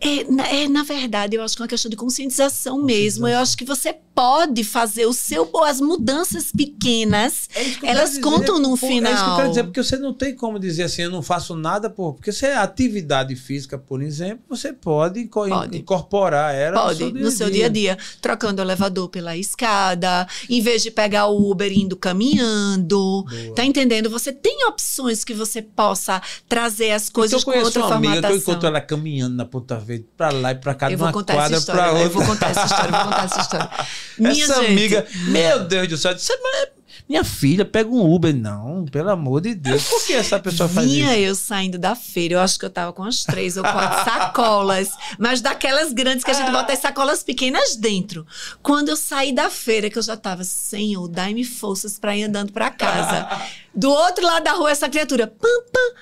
É 0.00 0.24
na, 0.30 0.46
é, 0.48 0.68
na 0.68 0.82
verdade, 0.82 1.36
eu 1.36 1.42
acho 1.42 1.56
que 1.56 1.62
é 1.62 1.64
uma 1.64 1.68
questão 1.68 1.90
de 1.90 1.96
conscientização, 1.96 2.82
mesmo. 2.82 3.26
Eu 3.26 3.38
acho 3.38 3.56
que 3.56 3.64
você 3.64 3.94
pode 4.14 4.64
fazer 4.64 5.04
o 5.06 5.12
seu, 5.12 5.50
as 5.64 5.80
mudanças 5.80 6.50
pequenas. 6.50 7.48
É 7.54 7.90
Elas 7.90 8.12
quero 8.12 8.22
contam 8.22 8.58
no 8.58 8.76
Pô, 8.76 8.86
É 8.86 8.90
isso 8.90 9.02
que 9.02 9.04
eu 9.04 9.18
final. 9.18 9.36
quero 9.36 9.48
dizer, 9.50 9.64
porque 9.64 9.82
você 9.82 9.96
não 9.98 10.12
tem 10.14 10.34
como 10.34 10.58
dizer 10.58 10.84
assim, 10.84 11.02
eu 11.02 11.10
não 11.10 11.22
faço 11.22 11.54
nada, 11.54 11.88
por. 11.90 12.14
Porque 12.14 12.32
se 12.32 12.46
é 12.46 12.56
atividade 12.56 13.34
física, 13.36 13.76
por 13.78 14.02
exemplo, 14.02 14.44
você 14.48 14.72
pode, 14.72 15.24
Pode. 15.26 15.78
incorporar 15.78 16.54
ela 16.54 16.82
Pode, 16.82 17.12
no 17.12 17.30
seu 17.30 17.50
dia 17.50 17.66
a 17.66 17.68
dia, 17.68 17.98
trocando 18.20 18.60
o 18.60 18.64
elevador 18.64 19.08
pela 19.08 19.36
escada, 19.36 20.26
em 20.48 20.60
vez 20.62 20.82
de 20.82 20.90
pegar 20.90 21.26
o 21.26 21.50
Uber 21.50 21.70
indo 21.72 21.96
caminhando. 21.96 23.24
Boa. 23.28 23.54
Tá 23.54 23.64
entendendo? 23.64 24.08
Você 24.10 24.32
tem 24.32 24.64
opções 24.66 25.24
que 25.24 25.34
você 25.34 25.60
possa 25.62 26.22
trazer 26.48 26.92
as 26.92 27.08
coisas 27.08 27.42
com 27.44 27.50
outra 27.58 27.84
uma 27.84 27.94
amiga 27.96 28.12
que 28.12 28.18
eu 28.18 28.22
formatação. 28.22 28.36
encontro 28.52 28.66
ela 28.68 28.80
caminhando 28.80 29.36
na 29.36 29.44
Ponta 29.44 29.76
Verde, 29.86 30.06
pra 30.16 30.30
lá 30.30 30.50
e 30.52 30.54
pra 30.56 30.74
cá, 30.74 30.90
Eu 30.90 30.98
vou 30.98 31.08
essa 31.08 31.22
quadra 31.24 31.56
história. 31.58 31.82
pra 31.82 31.90
outra. 31.92 32.04
Eu 32.06 32.10
vou 32.10 32.24
contar 32.26 32.50
essa 32.50 32.64
história, 32.64 32.86
eu 32.88 32.92
vou 32.92 33.04
contar 33.04 33.24
essa 33.24 33.40
história. 33.40 33.70
Minha 34.18 34.44
Essa 34.44 34.54
gente, 34.62 34.66
amiga, 34.72 35.06
meu 35.28 35.64
Deus 35.64 35.88
do 35.88 35.96
céu, 35.96 36.14
disse, 36.14 36.36
"Mas, 36.42 36.68
minha 37.08 37.22
filha, 37.22 37.64
pega 37.64 37.88
um 37.88 38.12
Uber. 38.12 38.34
Não, 38.34 38.84
pelo 38.86 39.10
amor 39.10 39.40
de 39.40 39.54
Deus. 39.54 39.84
Por 39.84 40.04
que 40.04 40.12
essa 40.12 40.40
pessoa 40.40 40.68
faz 40.68 40.90
Vinha 40.90 41.12
isso? 41.16 41.28
eu 41.28 41.34
saindo 41.36 41.78
da 41.78 41.94
feira, 41.94 42.34
eu 42.34 42.40
acho 42.40 42.58
que 42.58 42.64
eu 42.64 42.70
tava 42.70 42.92
com 42.92 43.02
umas 43.02 43.22
três 43.22 43.56
ou 43.56 43.62
quatro 43.62 44.02
sacolas, 44.10 44.90
mas 45.16 45.40
daquelas 45.40 45.92
grandes 45.92 46.24
que 46.24 46.30
a 46.32 46.34
gente 46.34 46.50
bota 46.50 46.72
as 46.72 46.80
sacolas 46.80 47.22
pequenas 47.22 47.76
dentro. 47.76 48.26
Quando 48.60 48.88
eu 48.88 48.96
saí 48.96 49.32
da 49.32 49.48
feira, 49.50 49.88
que 49.88 49.98
eu 49.98 50.02
já 50.02 50.16
tava, 50.16 50.42
Senhor, 50.42 51.06
dai-me 51.06 51.44
forças 51.44 51.96
pra 51.96 52.16
ir 52.16 52.24
andando 52.24 52.52
pra 52.52 52.70
casa. 52.70 53.28
Do 53.72 53.90
outro 53.90 54.24
lado 54.26 54.42
da 54.42 54.52
rua, 54.52 54.70
essa 54.72 54.88
criatura, 54.88 55.26
pam, 55.28 55.48
pam, 55.72 56.00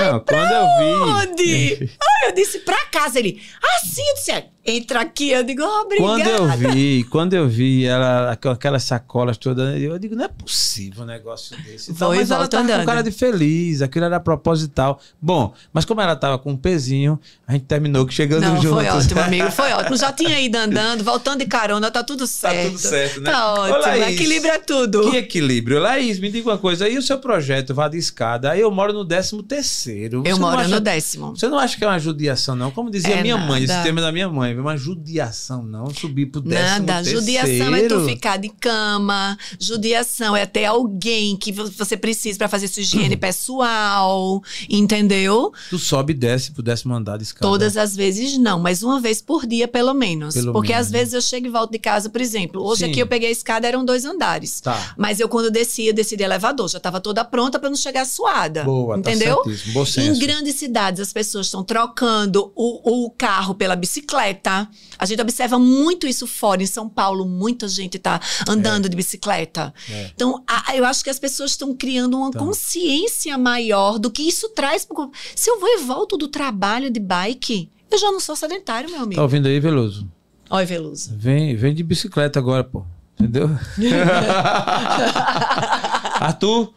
Não, 0.00 0.20
quando 0.20 0.50
eu 0.52 0.66
vi. 0.78 1.28
onde? 1.30 1.90
Ai, 2.02 2.28
eu 2.30 2.34
disse, 2.34 2.58
pra 2.60 2.84
casa. 2.86 3.18
Ele, 3.18 3.40
assim, 3.76 4.02
eu 4.08 4.14
disse, 4.14 4.30
"É, 4.32 4.46
entra 4.66 5.00
aqui. 5.00 5.30
Eu 5.30 5.42
digo, 5.44 5.62
oh, 5.62 5.82
obrigada. 5.82 6.08
Quando 6.08 6.28
eu 6.28 6.72
vi, 6.72 7.04
quando 7.10 7.34
eu 7.34 7.48
vi 7.48 7.84
ela 7.84 8.36
com 8.40 8.48
aquelas 8.48 8.82
sacolas 8.84 9.36
todas, 9.36 9.80
eu 9.80 9.98
digo, 9.98 10.14
não 10.16 10.24
é 10.24 10.28
possível 10.28 11.02
um 11.04 11.06
negócio 11.06 11.56
desse. 11.62 11.90
e 11.90 11.94
tal. 11.94 12.08
Vou 12.08 12.14
e 12.16 12.18
mas 12.20 12.30
ela 12.30 12.48
tava 12.48 12.64
com 12.66 12.72
andando. 12.72 12.86
cara 12.86 13.02
de 13.02 13.10
feliz, 13.10 13.82
aquilo 13.82 14.04
era 14.06 14.18
proposital. 14.18 15.00
Bom, 15.20 15.52
mas 15.72 15.84
como 15.84 16.00
ela 16.00 16.16
tava 16.16 16.38
com 16.38 16.52
um 16.52 16.56
pezinho, 16.56 17.20
a 17.46 17.52
gente 17.52 17.64
terminou 17.66 18.06
que 18.06 18.14
chegando 18.14 18.42
Não, 18.42 18.56
juntos. 18.56 18.70
foi 18.70 18.86
ótimo, 18.88 19.20
amigo. 19.22 19.50
Foi 19.50 19.72
ótimo. 19.72 19.96
Já 19.96 20.12
tinha 20.12 20.40
ido 20.40 20.56
andando, 20.56 21.04
voltando 21.04 21.40
de 21.40 21.46
carona, 21.46 21.90
tá 21.90 22.02
tudo 22.02 22.24
Tá 22.24 22.26
certo. 22.26 22.66
tudo 22.68 22.78
certo, 22.78 23.20
né? 23.20 23.30
Tá 23.30 23.54
Ô, 23.54 23.58
ótimo. 23.60 23.80
Laís, 23.80 24.14
Equilibra 24.14 24.58
tudo. 24.60 25.10
Que 25.10 25.16
equilíbrio. 25.18 25.78
Laís, 25.78 26.18
me 26.18 26.30
diga 26.30 26.50
uma 26.50 26.58
coisa. 26.58 26.88
E 26.88 26.96
o 26.96 27.02
seu 27.02 27.18
projeto 27.18 27.74
Vá 27.74 27.86
de 27.88 27.98
Escada? 27.98 28.50
Aí 28.50 28.60
eu 28.60 28.70
moro 28.70 28.92
no 28.92 29.04
13 29.04 29.42
terceiro. 29.42 29.83
Eu 29.92 30.22
Você 30.22 30.30
não 30.30 30.38
moro 30.38 30.58
acha- 30.60 30.68
no 30.68 30.80
décimo. 30.80 31.30
Você 31.36 31.48
não 31.48 31.58
acha 31.58 31.76
que 31.76 31.84
é 31.84 31.86
uma 31.86 31.98
judiação, 31.98 32.54
não? 32.56 32.70
Como 32.70 32.90
dizia 32.90 33.14
É 33.16 33.22
minha 33.22 33.36
mãe, 33.36 33.64
esse 33.64 33.72
nada. 33.72 33.82
tema 33.84 34.00
da 34.00 34.10
minha 34.12 34.28
mãe. 34.28 34.58
Uma 34.58 34.76
judiação, 34.76 35.62
não. 35.62 35.90
Subir 35.94 36.26
pro 36.26 36.40
décimo 36.40 36.68
Nada, 36.86 36.94
terceiro. 37.04 37.20
judiação 37.20 37.74
é 37.74 37.82
tu 37.88 38.04
ficar 38.06 38.36
de 38.36 38.48
cama, 38.48 39.36
judiação 39.60 40.36
é 40.36 40.46
ter 40.46 40.64
alguém 40.66 41.36
que 41.36 41.52
vo- 41.52 41.70
você 41.70 41.96
precisa 41.96 42.38
pra 42.38 42.48
fazer 42.48 42.68
sua 42.68 42.82
higiene 42.82 43.16
pessoal, 43.18 44.42
entendeu? 44.68 45.52
Tu 45.70 45.78
sobe 45.78 46.12
e 46.12 46.16
desce 46.16 46.52
pro 46.52 46.62
décimo 46.62 46.94
andar 46.94 47.16
de 47.16 47.24
escada. 47.24 47.46
Todas 47.46 47.76
as 47.76 47.94
vezes 47.96 48.38
não, 48.38 48.58
mas 48.60 48.82
uma 48.82 49.00
vez 49.00 49.20
por 49.22 49.46
dia 49.46 49.66
pelo 49.68 49.94
menos. 49.94 50.34
Pelo 50.34 50.52
Porque 50.52 50.72
menos. 50.72 50.86
às 50.86 50.92
vezes 50.92 51.14
eu 51.14 51.20
chego 51.20 51.46
e 51.46 51.50
volto 51.50 51.70
de 51.72 51.78
casa, 51.78 52.08
por 52.08 52.20
exemplo, 52.20 52.62
hoje 52.62 52.84
Sim. 52.84 52.90
aqui 52.90 53.00
eu 53.00 53.06
peguei 53.06 53.28
a 53.28 53.32
escada, 53.32 53.66
eram 53.66 53.84
dois 53.84 54.04
andares. 54.04 54.60
Tá. 54.60 54.94
Mas 54.96 55.20
eu 55.20 55.28
quando 55.28 55.50
descia, 55.50 55.90
eu 55.90 55.94
desci 55.94 56.16
de 56.16 56.22
elevador, 56.24 56.68
já 56.68 56.78
estava 56.78 57.00
toda 57.00 57.24
pronta 57.24 57.58
pra 57.58 57.68
não 57.68 57.76
chegar 57.76 58.04
suada. 58.06 58.64
Boa, 58.64 58.98
entendeu? 58.98 59.36
tá 59.36 59.50
Bom 59.72 59.82
Em 59.82 59.86
senso. 59.86 60.20
grandes 60.20 60.56
cidades, 60.56 61.00
as 61.00 61.12
pessoas 61.12 61.46
estão 61.46 61.64
trocando 61.64 62.52
o, 62.54 63.06
o 63.06 63.10
carro 63.10 63.54
pela 63.54 63.74
bicicleta. 63.74 64.68
A 64.98 65.06
gente 65.06 65.20
observa 65.22 65.58
muito 65.58 66.06
isso 66.06 66.26
fora. 66.26 66.62
Em 66.62 66.66
São 66.66 66.88
Paulo, 66.88 67.24
muita 67.24 67.66
gente 67.68 67.96
está 67.96 68.20
andando 68.48 68.88
de 68.88 68.96
bicicleta. 68.96 69.72
É. 69.90 70.10
Então, 70.14 70.42
a- 70.46 70.76
eu 70.76 70.84
acho 70.84 71.02
que 71.02 71.10
as 71.10 71.18
pessoas 71.18 71.52
estão 71.52 71.74
criando 71.74 72.16
uma 72.16 72.28
Então. 72.28 72.46
consciência 72.46 73.36
maior 73.38 73.98
do 73.98 74.10
que 74.10 74.22
isso 74.22 74.48
traz. 74.50 74.84
pro- 74.84 75.10
Se 75.34 75.50
eu 75.50 75.58
vou 75.60 75.68
e 75.68 75.78
volto 75.78 76.16
do 76.16 76.28
trabalho 76.28 76.90
de 76.90 77.00
bike, 77.00 77.70
eu 77.90 77.98
já 77.98 78.10
não 78.12 78.20
sou 78.20 78.36
sedentário, 78.36 78.90
meu 78.90 79.00
amigo. 79.00 79.16
Tá 79.16 79.22
ouvindo 79.22 79.46
aí, 79.48 79.58
Veloso? 79.60 80.06
Oi, 80.50 80.64
Veloso. 80.66 81.10
Vem, 81.16 81.56
vem 81.56 81.74
de 81.74 81.82
bicicleta 81.82 82.38
agora, 82.38 82.62
pô. 82.64 82.84
Entendeu? 83.18 83.48
Arthur, 86.20 86.72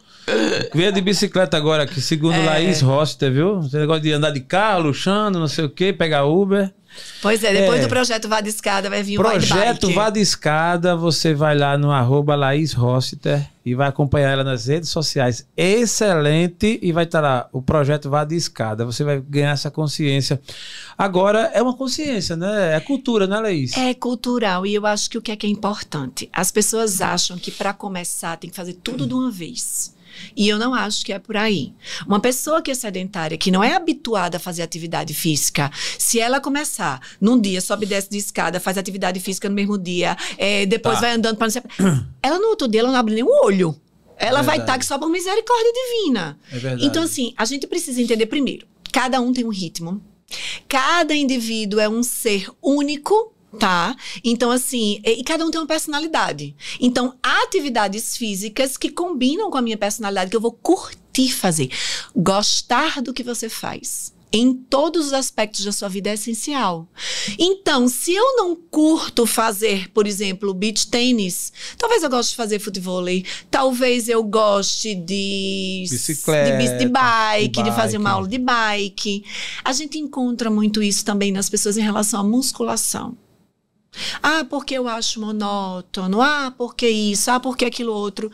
venha 0.73 0.91
de 0.91 1.01
bicicleta 1.01 1.55
agora, 1.57 1.85
que 1.87 2.01
segundo 2.01 2.35
É. 2.35 2.45
Laís 2.45 2.81
Roster, 2.81 3.31
viu? 3.31 3.59
Esse 3.61 3.77
negócio 3.77 4.03
de 4.03 4.11
andar 4.11 4.31
de 4.31 4.41
carro, 4.41 4.83
luxando, 4.83 5.39
não 5.39 5.47
sei 5.47 5.65
o 5.65 5.69
quê, 5.69 5.93
pegar 5.93 6.25
Uber. 6.25 6.73
Pois 7.21 7.43
é, 7.43 7.53
depois 7.53 7.79
É. 7.79 7.83
do 7.83 7.89
projeto 7.89 8.27
Vá 8.27 8.41
de 8.41 8.49
Escada 8.49 8.89
vai 8.89 9.03
vir 9.03 9.19
o 9.19 9.23
Vai 9.23 9.37
de 9.37 9.45
Projeto. 9.47 9.93
Vá 9.93 10.09
de 10.09 10.19
Escada, 10.19 10.95
você 10.95 11.31
vai 11.33 11.55
lá 11.55 11.77
no 11.77 11.91
arroba 11.91 12.33
Laís 12.33 12.73
Rossiter 12.73 13.47
e 13.63 13.75
vai 13.75 13.87
acompanhar 13.87 14.31
ela 14.31 14.43
nas 14.43 14.65
redes 14.65 14.89
sociais. 14.89 15.45
Excelente! 15.55 16.79
E 16.81 16.91
vai 16.91 17.03
estar 17.03 17.21
lá 17.21 17.47
o 17.51 17.61
projeto 17.61 18.09
Vá 18.09 18.23
de 18.23 18.35
Escada. 18.35 18.83
Você 18.83 19.03
vai 19.03 19.21
ganhar 19.21 19.51
essa 19.51 19.69
consciência. 19.69 20.41
Agora, 20.97 21.51
é 21.53 21.61
uma 21.61 21.75
consciência, 21.75 22.35
né? 22.35 22.75
É 22.75 22.79
cultura, 22.79 23.27
né, 23.27 23.39
Laís? 23.39 23.77
É 23.77 23.93
cultural 23.93 24.65
e 24.65 24.73
eu 24.73 24.85
acho 24.85 25.07
que 25.09 25.17
o 25.19 25.21
que 25.21 25.31
é 25.31 25.35
que 25.35 25.45
é 25.45 25.49
importante? 25.49 26.27
As 26.33 26.51
pessoas 26.51 26.99
acham 26.99 27.37
que 27.37 27.51
para 27.51 27.73
começar 27.73 28.37
tem 28.37 28.49
que 28.49 28.55
fazer 28.55 28.73
tudo 28.73 29.05
de 29.05 29.13
uma 29.13 29.29
vez. 29.29 29.95
E 30.35 30.47
eu 30.47 30.57
não 30.57 30.73
acho 30.73 31.05
que 31.05 31.13
é 31.13 31.19
por 31.19 31.35
aí. 31.37 31.73
Uma 32.07 32.19
pessoa 32.19 32.61
que 32.61 32.71
é 32.71 32.73
sedentária, 32.73 33.37
que 33.37 33.51
não 33.51 33.63
é 33.63 33.73
habituada 33.75 34.37
a 34.37 34.39
fazer 34.39 34.61
atividade 34.61 35.13
física, 35.13 35.71
se 35.97 36.19
ela 36.19 36.39
começar 36.39 36.99
num 37.21 37.39
dia, 37.39 37.61
sobe 37.61 37.85
e 37.85 37.89
desce 37.89 38.09
de 38.09 38.17
escada, 38.17 38.59
faz 38.59 38.77
atividade 38.77 39.19
física 39.19 39.47
no 39.49 39.55
mesmo 39.55 39.77
dia, 39.77 40.15
é, 40.37 40.65
depois 40.65 40.95
Tá. 40.95 41.01
vai 41.01 41.11
andando 41.13 41.37
para 41.37 41.47
não 41.47 41.51
sei. 41.51 41.61
Ela 42.21 42.39
no 42.39 42.47
outro 42.47 42.67
dia 42.67 42.81
ela 42.81 42.91
não 42.91 42.99
abre 42.99 43.13
nem 43.13 43.23
o 43.23 43.45
olho. 43.45 43.75
Ela 44.19 44.41
vai 44.41 44.57
Verdade. 44.57 44.61
estar 44.61 44.79
que 44.79 44.85
só 44.85 44.97
por 44.97 45.09
misericórdia 45.09 45.71
divina. 45.73 46.39
É 46.51 46.57
verdade. 46.57 46.85
Então, 46.85 47.03
assim, 47.03 47.33
a 47.37 47.45
gente 47.45 47.67
precisa 47.67 48.01
entender 48.01 48.25
primeiro: 48.25 48.65
cada 48.91 49.21
um 49.21 49.31
tem 49.31 49.45
um 49.45 49.49
ritmo, 49.49 50.01
cada 50.67 51.13
indivíduo 51.13 51.79
é 51.79 51.87
um 51.87 52.01
ser 52.01 52.49
único. 52.61 53.33
Tá? 53.59 53.95
Então, 54.23 54.51
assim, 54.51 54.99
e, 55.05 55.23
cada 55.23 55.45
um 55.45 55.49
tem 55.49 55.59
uma 55.59 55.67
personalidade. 55.67 56.55
Então, 56.79 57.15
há 57.23 57.43
atividades 57.43 58.17
físicas 58.17 58.75
que 58.75 58.89
combinam 58.89 59.49
com 59.49 59.57
a 59.57 59.61
minha 59.61 59.77
personalidade, 59.77 60.29
que 60.29 60.35
eu 60.35 60.41
vou 60.41 60.51
curtir 60.51 61.31
fazer. 61.31 61.69
Gostar 62.15 63.01
do 63.01 63.13
que 63.13 63.23
você 63.23 63.47
faz. 63.47 64.13
Em 64.31 64.53
todos 64.53 65.07
os 65.07 65.13
aspectos 65.13 65.63
da 65.63 65.71
sua 65.71 65.87
vida 65.87 66.09
é 66.09 66.13
essencial. 66.15 66.85
Então, 67.39 67.87
se 67.87 68.13
eu 68.13 68.35
não 68.35 68.57
curto 68.57 69.25
fazer, 69.25 69.89
por 69.91 70.05
exemplo, 70.05 70.53
beach 70.53 70.87
tênis, 70.89 71.53
talvez 71.77 72.03
eu 72.03 72.09
goste 72.09 72.31
de 72.31 72.35
fazer 72.35 72.59
futebol, 72.59 73.05
talvez 73.49 74.09
eu 74.09 74.21
goste 74.21 74.93
de 74.93 75.85
Bicicleta, 75.89 76.57
de, 76.57 76.77
de 76.79 76.89
bike, 76.89 77.63
de 77.63 77.69
de 77.69 77.75
fazer 77.75 77.97
uma 77.97 78.09
bike. 78.09 78.15
aula 78.15 78.27
de 78.27 78.37
bike. 78.37 79.23
A 79.63 79.71
gente 79.71 79.97
encontra 79.97 80.49
muito 80.49 80.83
isso 80.83 81.05
também 81.05 81.31
nas 81.31 81.49
pessoas 81.49 81.77
em 81.77 81.81
relação 81.81 82.19
à 82.19 82.23
musculação. 82.23 83.17
Ah, 84.21 84.45
porque 84.49 84.75
eu 84.75 84.87
acho 84.87 85.21
monótono. 85.21 86.21
Ah, 86.21 86.53
porque 86.57 86.87
isso. 86.87 87.29
Ah, 87.31 87.39
porque 87.39 87.65
aquilo 87.65 87.93
outro. 87.93 88.31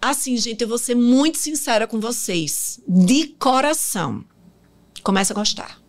Assim, 0.00 0.36
gente, 0.36 0.62
eu 0.62 0.68
vou 0.68 0.78
ser 0.78 0.94
muito 0.94 1.38
sincera 1.38 1.86
com 1.86 1.98
vocês. 1.98 2.80
De 2.86 3.28
coração. 3.38 4.24
Começa 5.02 5.32
a 5.32 5.36
gostar. 5.36 5.84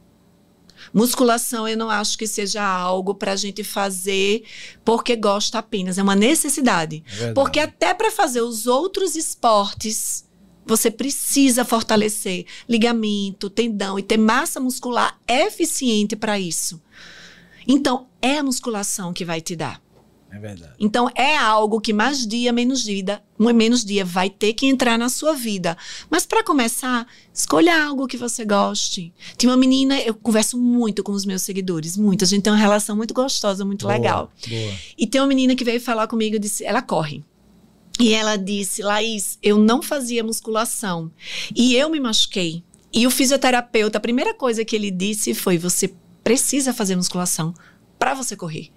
Musculação, 0.94 1.68
eu 1.68 1.78
não 1.78 1.90
acho 1.90 2.18
que 2.18 2.26
seja 2.26 2.64
algo 2.64 3.14
para 3.16 3.34
a 3.34 3.36
gente 3.36 3.64
fazer 3.66 4.44
porque 4.86 5.16
gosta 5.16 5.60
apenas. 5.60 5.98
É 5.98 6.04
uma 6.04 6.16
necessidade. 6.16 7.04
É. 7.20 7.34
Porque 7.34 7.60
até 7.60 7.94
para 7.94 8.10
fazer 8.10 8.42
os 8.42 8.66
outros 8.66 9.16
esportes, 9.16 10.26
você 10.66 10.90
precisa 10.90 11.66
fortalecer 11.66 12.46
ligamento, 12.68 13.50
tendão 13.50 14.00
e 14.00 14.04
ter 14.04 14.18
massa 14.18 14.60
muscular 14.60 15.20
eficiente 15.28 16.16
para 16.16 16.40
isso. 16.40 16.82
Então, 17.68 18.08
é 18.22 18.38
a 18.38 18.44
musculação 18.44 19.14
que 19.14 19.26
vai 19.26 19.42
te 19.42 19.56
dar. 19.56 19.82
É 20.32 20.40
verdade. 20.40 20.74
Então, 20.78 21.10
é 21.16 21.38
algo 21.38 21.80
que 21.80 21.94
mais 21.94 22.28
dia, 22.28 22.52
menos 22.52 22.84
dia, 22.84 23.24
menos 23.40 23.86
dia 23.86 24.04
vai 24.04 24.30
ter 24.30 24.54
que 24.54 24.66
entrar 24.66 24.98
na 24.98 25.08
sua 25.08 25.34
vida. 25.34 25.78
Mas 26.10 26.26
para 26.26 26.44
começar, 26.44 27.08
escolha 27.34 27.86
algo 27.86 28.06
que 28.06 28.18
você 28.18 28.44
goste. 28.44 29.14
Tinha 29.38 29.50
uma 29.50 29.58
menina, 29.58 29.98
eu 30.02 30.14
converso 30.14 30.58
muito 30.58 31.04
com 31.04 31.14
os 31.14 31.26
meus 31.26 31.42
seguidores, 31.42 31.96
muito. 31.96 32.26
A 32.26 32.28
gente 32.28 32.44
tem 32.44 32.52
uma 32.52 32.60
relação 32.60 32.98
muito 32.98 33.14
gostosa, 33.14 33.64
muito 33.64 33.84
Boa, 33.84 33.94
legal. 33.94 34.32
Boa. 34.46 34.74
E 34.98 35.08
tem 35.08 35.22
uma 35.22 35.28
menina 35.28 35.56
que 35.56 35.64
veio 35.64 35.80
falar 35.80 36.08
comigo, 36.08 36.38
disse, 36.38 36.66
ela 36.66 36.82
corre. 36.82 37.24
E 37.98 38.14
ela 38.14 38.36
disse, 38.36 38.82
Laís, 38.82 39.40
eu 39.42 39.58
não 39.58 39.82
fazia 39.82 40.22
musculação. 40.22 41.10
E 41.56 41.76
eu 41.76 41.90
me 41.90 42.00
machuquei. 42.00 42.62
E 42.92 43.06
o 43.06 43.12
fisioterapeuta, 43.12 43.98
a 43.98 44.02
primeira 44.02 44.34
coisa 44.34 44.64
que 44.64 44.76
ele 44.76 44.90
disse 44.90 45.34
foi: 45.34 45.58
você 45.58 45.94
precisa 46.26 46.74
fazer 46.74 46.96
musculação 46.96 47.54
para 48.00 48.16
você 48.16 48.36
correr. 48.36 48.72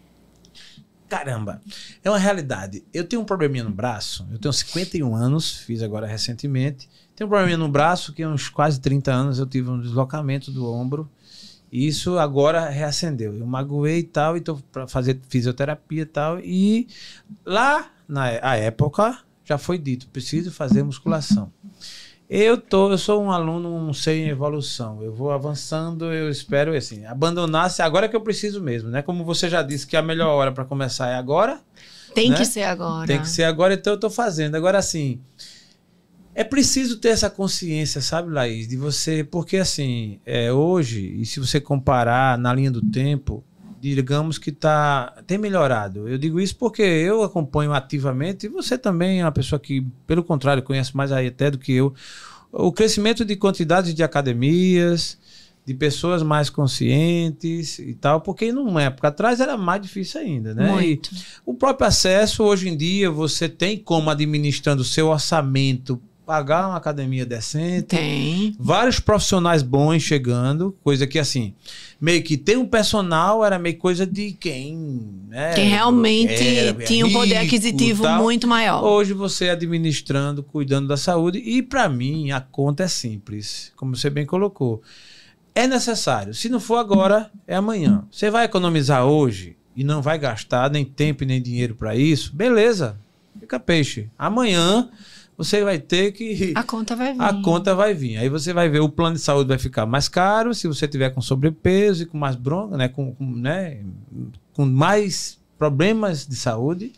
Caramba, 1.09 1.63
é 2.05 2.11
uma 2.11 2.19
realidade. 2.19 2.85
Eu 2.93 3.05
tenho 3.05 3.23
um 3.23 3.25
probleminha 3.25 3.65
no 3.65 3.71
braço, 3.71 4.29
eu 4.31 4.39
tenho 4.39 4.53
51 4.53 5.17
anos, 5.17 5.57
fiz 5.57 5.83
agora 5.83 6.07
recentemente. 6.07 6.87
Tenho 7.17 7.27
um 7.27 7.31
probleminha 7.31 7.57
no 7.57 7.71
braço 7.71 8.13
que 8.13 8.23
há 8.23 8.29
uns 8.29 8.51
quase 8.51 8.79
30 8.79 9.11
anos 9.11 9.39
eu 9.39 9.47
tive 9.47 9.71
um 9.71 9.81
deslocamento 9.81 10.51
do 10.51 10.71
ombro. 10.71 11.11
E 11.73 11.87
isso 11.87 12.19
agora 12.19 12.69
reacendeu. 12.69 13.35
Eu 13.35 13.47
magoei 13.47 14.01
e 14.01 14.03
tal, 14.03 14.37
e 14.37 14.43
tô 14.43 14.57
para 14.71 14.87
fazer 14.87 15.19
fisioterapia 15.31 16.03
e 16.03 16.07
tal. 16.07 16.41
E 16.41 16.87
lá 17.47 17.91
na 18.07 18.25
a 18.43 18.57
época 18.57 19.19
já 19.43 19.57
foi 19.57 19.79
dito, 19.79 20.07
preciso 20.09 20.53
fazer 20.53 20.83
musculação. 20.83 21.51
Eu 22.31 22.59
tô, 22.59 22.91
eu 22.91 22.99
sou 22.99 23.23
um 23.23 23.31
aluno 23.31 23.93
sem 23.95 24.29
evolução. 24.29 25.03
Eu 25.03 25.15
vou 25.15 25.31
avançando, 25.31 26.13
eu 26.13 26.29
espero 26.29 26.77
assim, 26.77 27.07
abandonar 27.07 27.71
se 27.71 27.81
agora 27.81 28.07
que 28.09 28.15
eu 28.15 28.21
preciso 28.21 28.63
mesmo, 28.63 28.91
né? 28.91 29.01
Como 29.01 29.25
você 29.25 29.49
já 29.49 29.63
disse 29.63 29.87
que 29.87 29.97
a 29.97 30.03
melhor 30.03 30.29
hora 30.35 30.53
para 30.53 30.65
começar 30.65 31.09
é 31.09 31.15
agora, 31.15 31.59
Tem 32.15 32.31
Né? 32.31 32.37
que 32.37 32.45
ser 32.45 32.65
agora. 32.65 33.07
tem 33.07 33.21
que 33.21 33.29
ser 33.29 33.45
agora, 33.45 33.75
então 33.75 33.95
eu 33.95 34.01
tô 34.01 34.11
fazendo. 34.11 34.57
Agora 34.57 34.77
assim, 34.79 35.21
é 36.35 36.45
preciso 36.45 36.99
ter 36.99 37.09
essa 37.09 37.31
consciência, 37.31 38.01
sabe, 38.03 38.31
Laís, 38.31 38.69
de 38.69 38.77
você, 38.77 39.25
porque 39.25 39.57
assim, 39.57 40.21
é, 40.27 40.53
hoje, 40.53 41.07
e 41.21 41.25
se 41.25 41.41
você 41.41 41.59
comparar 41.61 42.37
na 42.37 42.53
linha 42.53 42.71
do 42.71 42.83
tempo, 42.83 43.43
digamos 43.81 44.39
que 44.39 44.53
tá, 44.53 45.15
tem 45.27 45.39
melhorado. 45.39 46.09
Eu 46.09 46.19
digo 46.19 46.41
isso 46.41 46.57
porque 46.57 46.83
eu 46.83 47.23
acompanho 47.23 47.73
ativamente, 47.73 48.47
e 48.47 48.49
você 48.49 48.77
também 48.77 49.21
é 49.21 49.25
uma 49.25 49.33
pessoa 49.33 49.59
que, 49.59 49.87
pelo 50.07 50.23
contrário, 50.25 50.63
conhece 50.63 50.97
mais 50.97 51.13
aí 51.13 51.29
até 51.29 51.51
do 51.51 51.59
que 51.59 51.73
eu, 51.73 51.95
o 52.51 52.73
crescimento 52.73 53.25
de 53.25 53.37
quantidades 53.37 53.95
de 53.95 54.03
academias, 54.03 55.19
de 55.69 55.75
pessoas 55.75 56.23
mais 56.23 56.49
conscientes 56.49 57.79
e 57.79 57.93
tal, 57.93 58.23
porque 58.23 58.51
numa 58.51 58.83
época 58.83 59.09
atrás 59.09 59.39
era 59.39 59.55
mais 59.55 59.83
difícil 59.83 60.19
ainda, 60.19 60.55
né? 60.55 60.67
E, 60.71 60.87
Muito. 60.87 61.11
o 61.45 61.53
próprio 61.53 61.87
acesso, 61.87 62.43
hoje 62.43 62.71
em 62.71 62.77
dia, 62.77 63.11
você 63.11 63.51
tem 63.51 63.77
como, 63.77 64.09
administrando 64.09 64.81
o 64.81 64.85
seu 64.85 65.09
orçamento, 65.09 66.01
pagar 66.29 66.69
uma 66.69 66.77
academia 66.77 67.25
decente. 67.25 67.87
Tem. 67.87 68.55
Vários 68.61 69.01
profissionais 69.01 69.63
bons 69.63 70.03
chegando, 70.03 70.77
coisa 70.85 71.07
que 71.07 71.19
assim, 71.19 71.55
meio 71.99 72.23
que 72.23 72.37
ter 72.37 72.59
um 72.59 72.67
personal 72.67 73.43
era 73.43 73.59
meio 73.59 73.79
coisa 73.79 74.07
de 74.07 74.33
quem, 74.33 74.77
né? 75.27 75.55
Quem 75.55 75.71
realmente 75.71 76.47
era 76.47 76.85
tinha 76.85 77.07
um 77.07 77.13
poder 77.15 77.39
aquisitivo 77.39 78.03
tal. 78.03 78.23
muito 78.23 78.47
maior. 78.47 78.85
Hoje 78.85 79.15
você 79.15 79.49
administrando, 79.49 80.43
cuidando 80.43 80.87
da 80.87 80.99
saúde 80.99 81.39
e 81.39 81.63
para 81.63 81.89
mim 81.89 82.31
a 82.31 82.43
conta 82.43 82.83
é 82.83 82.89
simples, 82.89 83.73
como 83.75 83.97
você 83.97 84.11
bem 84.11 84.27
colocou. 84.27 84.83
É 85.55 85.67
necessário. 85.67 86.35
Se 86.35 86.51
não 86.51 86.61
for 86.61 86.77
agora, 86.77 87.31
é 87.47 87.57
amanhã. 87.57 88.05
Você 88.11 88.31
vai 88.31 88.45
economizar 88.45 89.07
hoje 89.07 89.57
e 89.75 89.83
não 89.83 90.03
vai 90.03 90.19
gastar 90.19 90.71
nem 90.71 90.85
tempo 90.85 91.25
e 91.25 91.27
nem 91.27 91.41
dinheiro 91.41 91.75
para 91.75 91.97
isso, 91.97 92.37
beleza? 92.37 92.99
Fica 93.41 93.59
peixe. 93.59 94.11
Amanhã 94.19 94.91
você 95.39 95.63
vai 95.63 95.79
ter 95.79 96.11
que. 96.11 96.53
A 96.57 96.65
conta 96.65 96.97
vai 96.97 97.13
vir. 97.15 97.23
A 97.23 97.33
conta 97.43 97.73
vai 97.73 97.95
vir. 97.95 98.17
Aí 98.17 98.29
você 98.29 98.53
vai 98.53 98.69
ver 98.69 98.81
o 98.81 98.89
plano 98.89 99.15
de 99.15 99.23
saúde 99.23 99.49
vai 99.49 99.59
ficar 99.59 99.87
mais 99.87 100.09
caro 100.09 100.53
se 100.53 100.67
você 100.67 100.89
tiver 100.89 101.11
com 101.11 101.23
sobrepeso 101.23 102.03
e 102.03 102.07
com 102.07 102.19
mais 102.19 102.35
bronca, 102.35 102.77
né? 102.77 102.89
Com, 102.89 103.15
com, 103.15 103.25
né? 103.25 103.79
com 104.53 104.67
mais 104.67 105.39
problemas 105.57 106.27
de 106.27 106.35
saúde. 106.35 106.93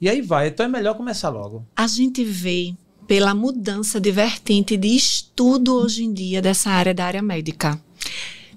E 0.00 0.08
aí 0.08 0.22
vai. 0.22 0.48
Então 0.48 0.64
é 0.64 0.68
melhor 0.70 0.94
começar 0.96 1.28
logo. 1.28 1.66
A 1.76 1.86
gente 1.86 2.24
vê 2.24 2.74
pela 3.06 3.34
mudança 3.34 4.00
de 4.00 4.10
vertente 4.10 4.74
de 4.76 4.88
estudo 4.88 5.74
hoje 5.74 6.02
em 6.02 6.14
dia 6.14 6.40
dessa 6.40 6.70
área 6.70 6.94
da 6.94 7.04
área 7.04 7.20
médica. 7.20 7.78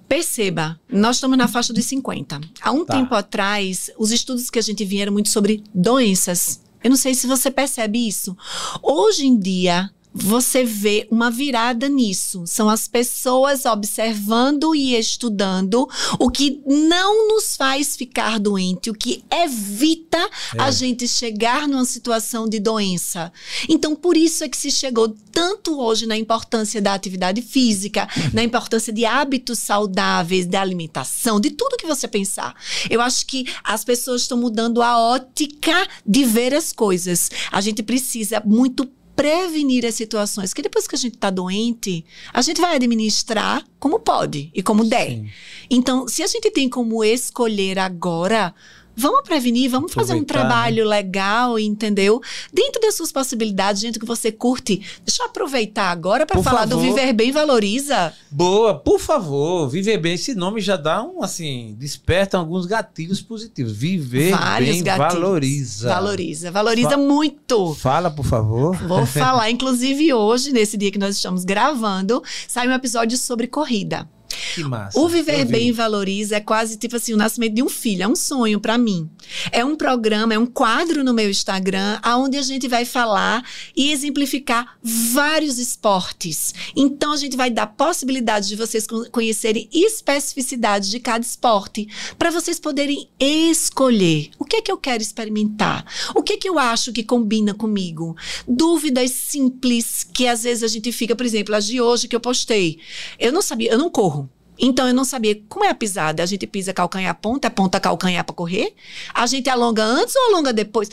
Perceba, 0.08 0.80
nós 0.89 1.17
estamos 1.17 1.38
na 1.38 1.48
faixa 1.48 1.74
dos 1.74 1.84
50. 1.86 2.39
Há 2.62 2.71
um 2.71 2.86
Tá. 2.86 2.93
tempo 2.95 3.13
atrás, 3.15 3.89
os 3.98 4.12
estudos 4.12 4.50
que 4.50 4.60
a 4.60 4.62
gente 4.62 4.86
via 4.86 5.02
eram 5.02 5.12
muito 5.13 5.30
sobre 5.30 5.62
doenças. 5.74 6.62
Eu 6.86 6.91
não 6.91 6.98
sei 6.98 7.15
se 7.15 7.26
você 7.26 7.50
percebe 7.50 8.08
isso. 8.08 8.38
Hoje 8.80 9.26
em 9.26 9.39
dia, 9.39 9.89
você 10.17 10.63
vê 10.63 11.06
uma 11.12 11.30
virada 11.30 11.89
nisso. 11.89 12.43
São 12.47 12.69
as 12.69 12.88
pessoas 12.88 13.65
observando 13.65 14.73
e 14.73 14.95
estudando 14.97 15.88
o 16.17 16.30
que 16.30 16.62
não 16.65 17.28
nos 17.28 17.58
faz 17.58 17.97
ficar 17.97 18.39
doente, 18.39 18.89
o 18.89 18.93
que 18.93 19.23
evita 19.30 20.17
É. 20.56 20.62
a 20.62 20.71
gente 20.71 21.06
chegar 21.08 21.67
numa 21.67 21.84
situação 21.84 22.47
de 22.47 22.60
doença. 22.60 23.32
Então, 23.67 23.93
por 23.95 24.15
isso 24.15 24.43
é 24.45 24.49
que 24.49 24.56
se 24.56 24.71
chegou 24.71 25.13
tanto 25.34 25.78
hoje 25.80 26.06
na 26.06 26.15
importância 26.17 26.82
da 26.82 26.93
atividade 26.93 27.41
física, 27.41 28.08
na 28.34 28.41
importância 28.41 28.93
de 28.93 29.04
hábitos 29.06 29.60
saudáveis, 29.60 30.45
da 30.45 30.62
alimentação, 30.62 31.39
de 31.41 31.51
tudo 31.51 31.75
que 31.78 31.86
você 31.86 32.08
pensar. 32.08 32.56
Eu 32.89 33.01
acho 33.01 33.25
que 33.25 33.45
as 33.63 33.84
pessoas 33.84 34.21
estão 34.21 34.38
mudando 34.38 34.82
a 34.82 34.97
ótica 34.97 35.88
de 36.06 36.23
ver 36.23 36.54
as 36.54 36.71
coisas. 36.71 37.30
A 37.51 37.60
gente 37.60 37.84
precisa 37.84 38.41
muito 38.45 38.88
prevenir 39.15 39.86
as 39.86 39.95
situações, 39.95 40.54
que 40.54 40.62
depois 40.62 40.88
que 40.88 40.95
a 40.95 40.97
gente 40.97 41.15
está 41.15 41.30
doente, 41.30 42.06
a 42.34 42.41
gente 42.41 42.60
vai 42.60 42.75
administrar 42.75 43.65
como 43.80 43.99
pode 43.99 44.51
e 44.54 44.62
como 44.62 44.84
der. 44.84 45.12
Sim. 45.12 45.30
Então, 45.69 46.08
se 46.08 46.21
a 46.21 46.28
gente 46.28 46.51
tem 46.51 46.67
como 46.69 47.04
escolher 47.04 47.80
agora, 47.80 48.54
vamos 48.95 49.21
prevenir, 49.21 49.69
vamos 49.69 49.93
fazer 49.93 50.13
um 50.13 50.21
Aproveitar, 50.21 50.43
né? 50.43 50.49
trabalho 50.49 50.88
legal, 50.88 51.60
entendeu? 51.60 52.21
Dentro 52.53 52.81
das 52.81 52.95
suas 52.95 53.12
possibilidades, 53.12 53.81
dentro 53.81 53.99
do 53.99 54.03
que 54.03 54.08
você 54.08 54.31
curte. 54.31 54.81
Deixa 55.05 55.23
eu 55.23 55.27
aproveitar 55.27 55.89
agora 55.91 56.25
para 56.25 56.41
falar 56.41 56.65
do 56.65 56.75
favor. 56.77 56.84
Viver 56.95 57.13
Bem 57.13 57.31
Valoriza. 57.31 58.13
Boa, 58.31 58.75
por 58.79 58.99
favor, 58.99 59.67
viver 59.69 59.97
bem. 59.97 60.13
Esse 60.15 60.34
nome 60.36 60.62
já 60.62 60.75
dá 60.77 61.03
um, 61.03 61.23
assim, 61.23 61.75
desperta 61.77 62.38
alguns 62.38 62.65
gatilhos 62.65 63.21
positivos. 63.21 63.71
Viver 63.73 64.31
Vários 64.31 64.75
bem 64.75 64.84
gatilhos. 64.84 65.13
valoriza. 65.13 65.89
Valoriza, 65.89 66.51
valoriza 66.51 66.89
Fa- 66.91 66.97
muito. 66.97 67.73
Fala, 67.75 68.10
por 68.12 68.25
favor. 68.25 68.75
Vou 68.88 69.05
falar, 69.08 69.49
inclusive 69.49 70.13
hoje, 70.13 70.51
nesse 70.51 70.77
dia 70.77 70.91
que 70.91 70.99
nós 70.99 71.15
estamos 71.15 71.43
gravando, 71.45 72.21
sai 72.47 72.67
um 72.67 72.73
episódio 72.73 73.17
sobre 73.17 73.47
corrida. 73.47 74.08
Que 74.56 74.63
massa. 74.63 74.98
O 74.98 75.08
Viver. 75.10 75.46
Bem 75.46 75.72
Valoriza 75.72 76.38
é 76.38 76.39
quase 76.39 76.78
tipo 76.78 76.96
assim 76.96 77.13
o 77.13 77.18
nascimento 77.18 77.54
de 77.54 77.62
um 77.62 77.68
filho, 77.70 78.04
é 78.04 78.08
um 78.08 78.15
sonho 78.15 78.60
pra 78.60 78.78
mim. 78.78 79.10
É 79.52 79.63
um 79.65 79.76
programa, 79.76 80.34
é 80.34 80.39
um 80.39 80.46
quadro 80.46 81.04
no 81.04 81.13
meu 81.13 81.30
Instagram, 81.30 82.00
aonde 82.02 82.38
a 82.38 82.41
gente 82.41 82.68
vai 82.68 82.86
falar 82.86 83.44
e 83.76 83.91
exemplificar 83.91 84.78
vários 84.82 85.60
esportes. 85.60 86.54
Então 86.76 87.12
a 87.12 87.18
gente 87.18 87.36
vai 87.36 87.50
dar 87.50 87.68
possibilidade 87.68 88.48
de 88.48 88.56
vocês 88.56 88.88
con- 88.88 89.06
conhecerem 89.12 89.70
especificidades 89.74 90.89
de 90.89 91.00
cada 91.00 91.26
esporte, 91.26 91.88
para 92.18 92.32
vocês 92.32 92.60
poderem 92.60 93.10
escolher 93.20 94.30
o 94.39 94.46
que 94.46 94.56
é 94.56 94.62
que 94.62 94.72
eu 94.72 94.78
quero 94.78 95.04
experimentar, 95.04 95.86
o 96.15 96.24
que 96.24 96.34
é 96.34 96.38
que 96.38 96.48
eu 96.48 96.58
acho 96.58 96.94
que 96.94 97.04
combina 97.04 97.54
comigo. 97.54 98.15
Dúvidas 98.48 99.12
simples 99.12 100.08
que 100.13 100.28
às 100.28 100.44
vezes 100.44 100.63
a 100.63 100.68
gente 100.68 100.91
fica, 100.91 101.15
por 101.15 101.26
exemplo, 101.26 101.54
as 101.54 101.65
de 101.65 101.82
hoje 101.82 102.08
que 102.08 102.15
eu 102.15 102.20
postei. 102.22 102.80
Eu 103.20 103.34
não 103.34 103.41
sabia, 103.41 103.72
eu 103.72 103.78
não 103.78 103.89
corro. 103.89 104.30
Então 104.60 104.88
eu 104.88 104.94
não 104.94 105.04
sabia 105.06 105.39
como 105.50 105.65
é 105.65 105.70
a 105.70 105.76
pisada. 105.76 106.24
A 106.24 106.26
gente 106.26 106.48
pisa 106.48 106.74
calcanhar 106.74 107.13
ponta, 107.15 107.50
ponta 107.50 107.80
calcanhar 107.80 108.24
para 108.24 108.36
correr? 108.36 108.74
A 109.13 109.26
gente 109.28 109.50
alonga 109.50 109.84
antes 109.84 110.15
ou 110.15 110.34
alonga 110.34 110.54
depois? 110.54 110.89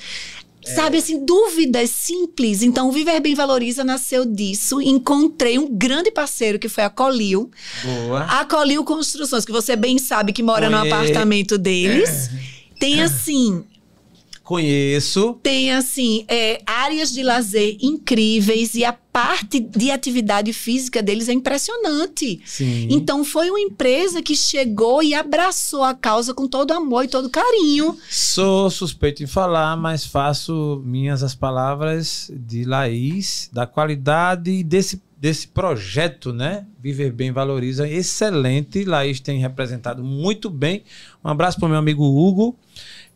Sabe 0.64 0.98
assim, 0.98 1.24
dúvidas 1.24 1.90
simples. 1.90 2.62
Então, 2.62 2.88
o 2.88 2.92
Viver 2.92 3.18
Bem 3.18 3.34
Valoriza 3.34 3.82
nasceu 3.82 4.24
disso. 4.24 4.80
Encontrei 4.80 5.58
um 5.58 5.66
grande 5.76 6.12
parceiro 6.12 6.56
que 6.56 6.68
foi 6.68 6.84
a 6.84 6.88
Colil. 6.90 7.50
Boa. 7.82 8.20
A 8.26 8.44
Colil 8.44 8.84
Construções, 8.84 9.44
que 9.44 9.50
você 9.50 9.74
bem 9.74 9.98
sabe 9.98 10.32
que 10.32 10.40
mora 10.40 10.70
no 10.70 10.78
Conhe- 10.78 10.92
apartamento 10.92 11.58
deles. 11.58 12.30
Tem 12.78 13.02
assim, 13.02 13.64
Conheço. 14.42 15.38
tem 15.42 15.72
assim, 15.72 16.24
é, 16.28 16.60
áreas 16.66 17.12
de 17.12 17.22
lazer 17.22 17.76
incríveis 17.80 18.74
e 18.74 18.84
a 18.84 18.92
parte 18.92 19.60
de 19.60 19.90
atividade 19.90 20.52
física 20.52 21.02
deles 21.02 21.28
é 21.28 21.32
impressionante. 21.32 22.40
Sim. 22.44 22.88
Então 22.90 23.24
foi 23.24 23.50
uma 23.50 23.60
empresa 23.60 24.22
que 24.22 24.34
chegou 24.34 25.02
e 25.02 25.14
abraçou 25.14 25.84
a 25.84 25.94
causa 25.94 26.32
com 26.32 26.48
todo 26.48 26.72
amor 26.72 27.04
e 27.04 27.08
todo 27.08 27.28
carinho. 27.28 27.96
Sou 28.10 28.70
suspeito 28.70 29.22
em 29.22 29.26
falar, 29.26 29.76
mas 29.76 30.04
faço 30.04 30.82
minhas 30.84 31.22
as 31.22 31.34
palavras 31.34 32.30
de 32.34 32.64
Laís, 32.64 33.50
da 33.52 33.66
qualidade 33.66 34.62
desse, 34.64 35.00
desse 35.18 35.46
projeto, 35.48 36.32
né? 36.32 36.66
Viver 36.80 37.12
Bem 37.12 37.30
Valoriza. 37.30 37.88
Excelente. 37.88 38.84
Laís 38.84 39.20
tem 39.20 39.38
representado 39.38 40.02
muito 40.02 40.48
bem. 40.48 40.82
Um 41.24 41.28
abraço 41.28 41.58
para 41.58 41.66
o 41.66 41.68
meu 41.68 41.78
amigo 41.78 42.04
Hugo, 42.04 42.56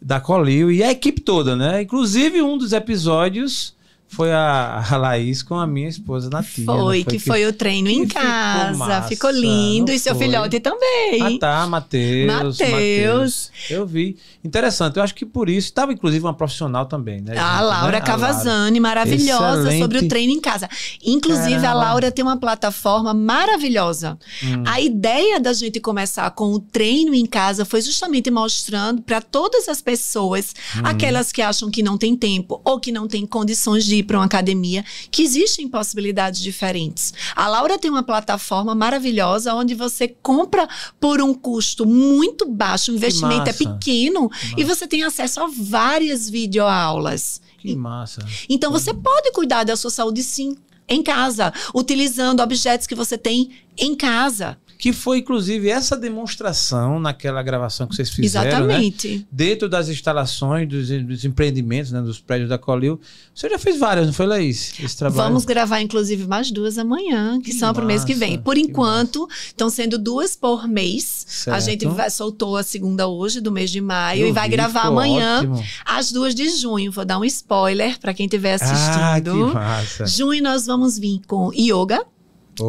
da 0.07 0.21
Colil, 0.21 0.71
e 0.71 0.85
a 0.85 0.92
equipe 0.92 1.21
toda, 1.21 1.57
né? 1.57 1.83
Inclusive, 1.83 2.40
um 2.40 2.57
dos 2.57 2.73
episódios 2.73 3.75
foi 4.09 4.33
a, 4.33 4.83
a 4.90 4.97
Laís 4.97 5.42
com 5.42 5.57
a 5.57 5.66
minha 5.66 5.88
esposa 5.88 6.31
Natinha. 6.31 6.66
Foi, 6.66 6.99
né? 7.01 7.05
que 7.05 7.19
foi 7.19 7.45
o 7.47 7.53
treino 7.53 7.88
em 7.88 8.07
ficou 8.07 8.23
casa. 8.23 8.79
massa, 8.79 9.09
ficou 9.09 9.31
lindo. 9.31 9.90
E 9.92 9.99
seu 9.99 10.14
foi? 10.14 10.27
filhote 10.27 10.61
também. 10.61 11.21
Ah, 11.23 11.38
tá, 11.38 11.66
Matheus. 11.66 12.59
Mateus. 12.59 13.51
Eu 13.69 13.87
vi. 13.87 14.16
Interessante. 14.45 14.97
Eu 14.97 15.03
acho 15.03 15.14
que 15.14 15.27
por 15.27 15.49
isso. 15.51 15.69
Estava, 15.69 15.92
inclusive, 15.92 16.25
uma 16.25 16.33
profissional 16.35 16.87
também, 16.87 17.21
né? 17.21 17.37
A 17.37 17.57
gente, 17.59 17.64
Laura 17.64 17.92
né? 17.92 17.99
A 17.99 18.01
Cavazani, 18.01 18.81
maravilhosa, 18.81 19.61
Excelente. 19.62 19.83
sobre 19.83 19.99
o 19.99 20.09
treino 20.09 20.33
em 20.33 20.40
casa. 20.40 20.69
Inclusive, 21.05 21.57
a 21.57 21.61
Caramba. 21.61 21.85
Laura 21.85 22.11
tem 22.12 22.25
uma 22.25 22.37
plataforma 22.38 23.12
maravilhosa. 23.12 24.19
Hum. 24.42 24.62
A 24.66 24.81
ideia 24.81 25.38
da 25.40 25.53
gente 25.53 25.81
começar 25.81 26.31
com 26.31 26.53
o 26.53 26.59
treino 26.61 27.14
em 27.14 27.27
casa 27.27 27.64
foi 27.64 27.81
justamente 27.81 28.31
mostrando 28.31 29.03
para 29.03 29.21
todas 29.21 29.69
as 29.69 29.83
pessoas, 29.83 30.55
Hum. 30.77 30.81
aquelas 30.85 31.33
que 31.33 31.42
acham 31.42 31.71
que 31.71 31.83
não 31.83 31.99
tem 31.99 32.16
tempo 32.16 32.61
ou 32.64 32.79
que 32.81 32.90
não 32.92 33.07
tem 33.09 33.27
condições 33.27 33.85
de 33.85 33.97
ir 33.97 34.03
para 34.07 34.19
uma 34.19 34.25
academia, 34.25 34.85
que 35.11 35.23
existem 35.23 35.69
possibilidades 35.69 36.40
diferentes. 36.40 37.12
A 37.35 37.49
Laura 37.49 37.79
tem 37.79 37.90
uma 37.90 38.03
plataforma 38.03 38.75
maravilhosa 38.75 39.55
onde 39.55 39.75
você 39.75 40.09
compra 40.09 40.69
por 41.01 41.21
um 41.21 41.35
custo 41.35 41.85
muito 41.87 42.49
baixo, 42.49 42.92
o 42.92 42.95
investimento 42.95 43.51
é 43.51 43.53
pequeno 43.53 44.31
e 44.57 44.64
você 44.64 44.87
tem 44.87 45.03
acesso 45.03 45.40
a 45.40 45.49
várias 45.49 46.31
videoaulas. 46.31 47.40
Que 47.59 47.75
massa. 47.75 48.25
Então 48.49 48.71
você 48.71 48.95
pode 48.95 49.33
cuidar 49.33 49.64
da 49.64 49.77
sua 49.77 49.90
saúde 49.90 50.23
sim, 50.23 50.57
em 50.88 51.03
casa, 51.03 51.53
utilizando 51.75 52.40
objetos 52.40 52.87
que 52.87 52.95
você 52.95 53.19
tem 53.19 53.51
em 53.77 53.95
casa. 53.95 54.57
Que 54.79 54.93
foi, 54.93 55.19
inclusive, 55.19 55.69
essa 55.69 55.97
demonstração 55.97 56.99
naquela 57.01 57.43
gravação 57.43 57.87
que 57.87 57.95
vocês 57.95 58.11
fizeram, 58.11 58.45
né? 58.67 58.75
Exatamente. 58.75 59.27
Dentro 59.31 59.69
das 59.69 59.89
instalações, 59.89 60.69
dos, 60.69 60.89
dos 61.05 61.25
empreendimentos, 61.25 61.93
né? 61.93 62.01
Dos 62.03 62.21
prédios 62.21 62.49
da 62.49 62.59
Colil. 62.59 63.01
Você 63.35 63.49
já 63.49 63.59
fez 63.59 63.79
várias, 63.79 64.07
não 64.07 64.12
foi, 64.12 64.27
Laís? 64.27 64.73
Esse 64.79 64.97
trabalho. 64.97 65.29
Vamos 65.29 65.45
gravar, 65.45 65.81
inclusive, 65.81 66.27
mais 66.27 66.51
duas 66.51 66.79
amanhã, 66.79 67.39
que, 67.39 67.51
Que 67.51 67.53
são 67.53 67.73
para 67.73 67.85
o 67.85 67.87
mês 67.87 68.05
que 68.05 68.15
vem. 68.15 68.39
Por 68.39 68.55
que 68.55 68.61
enquanto, 68.62 69.29
estão 69.47 69.69
sendo 69.71 69.99
duas 69.99 70.37
por 70.37 70.69
mês. 70.69 71.27
A 71.27 71.31
Certo. 71.61 71.65
gente 71.65 71.87
vai- 71.87 72.11
soltou 72.11 72.57
a 72.57 72.62
segunda 72.62 73.07
hoje, 73.09 73.41
do 73.41 73.51
mês 73.53 73.71
de 73.71 73.81
maio, 73.81 74.23
Eu 74.27 74.29
e 74.29 74.33
vai 74.33 74.49
vi, 74.49 74.57
gravar 74.57 74.83
amanhã, 74.83 75.39
ótimo. 75.41 75.65
as 75.85 76.12
duas 76.12 76.35
de 76.35 76.49
junho. 76.51 76.91
Vou 76.93 77.05
dar 77.05 77.19
um 77.19 77.25
spoiler 77.25 77.99
para 77.99 78.12
quem 78.15 78.27
estiver 78.27 78.55
Ah, 78.55 78.59
que 78.59 78.65
assistindo. 78.65 79.55
massa. 79.55 80.07
junho 80.07 80.43
nós 80.43 80.67
vamos 80.67 80.99
vir 80.99 81.21
com 81.27 81.51
yoga 81.55 82.05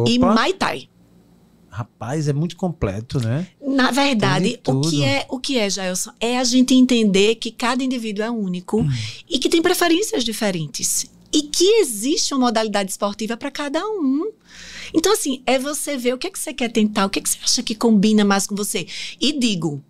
e 0.06 0.18
Opa. 0.18 0.32
Muay 0.34 0.52
Thai. 0.54 0.88
Rapaz, 1.78 2.26
é 2.26 2.32
muito 2.32 2.56
completo, 2.56 3.20
né? 3.20 3.46
Na 3.64 3.92
verdade, 3.92 4.58
o 4.66 4.80
que 4.80 5.04
é, 5.04 5.26
o 5.28 5.38
que 5.38 5.56
é, 5.56 5.70
Jailson? 5.70 6.10
É 6.18 6.36
a 6.36 6.42
gente 6.42 6.74
entender 6.74 7.36
que 7.36 7.52
cada 7.52 7.84
indivíduo 7.84 8.24
é 8.24 8.30
único 8.30 8.80
Hum. 8.80 8.90
e 9.30 9.38
que 9.38 9.48
tem 9.48 9.62
preferências 9.62 10.24
diferentes. 10.24 11.06
E 11.32 11.42
que 11.42 11.64
existe 11.78 12.34
uma 12.34 12.46
modalidade 12.46 12.90
esportiva 12.90 13.36
para 13.36 13.48
cada 13.52 13.80
um. 13.86 14.28
Então, 14.92 15.12
assim, 15.12 15.40
é 15.46 15.56
você 15.56 15.96
ver 15.96 16.14
o 16.14 16.18
que, 16.18 16.26
é 16.26 16.30
que 16.30 16.38
você 16.40 16.52
quer 16.52 16.72
tentar, 16.72 17.06
o 17.06 17.10
que, 17.10 17.20
é 17.20 17.22
que 17.22 17.28
você 17.30 17.38
acha 17.44 17.62
que 17.62 17.76
combina 17.76 18.24
mais 18.24 18.44
com 18.44 18.56
você. 18.56 18.84
E 19.20 19.38
digo, 19.38 19.80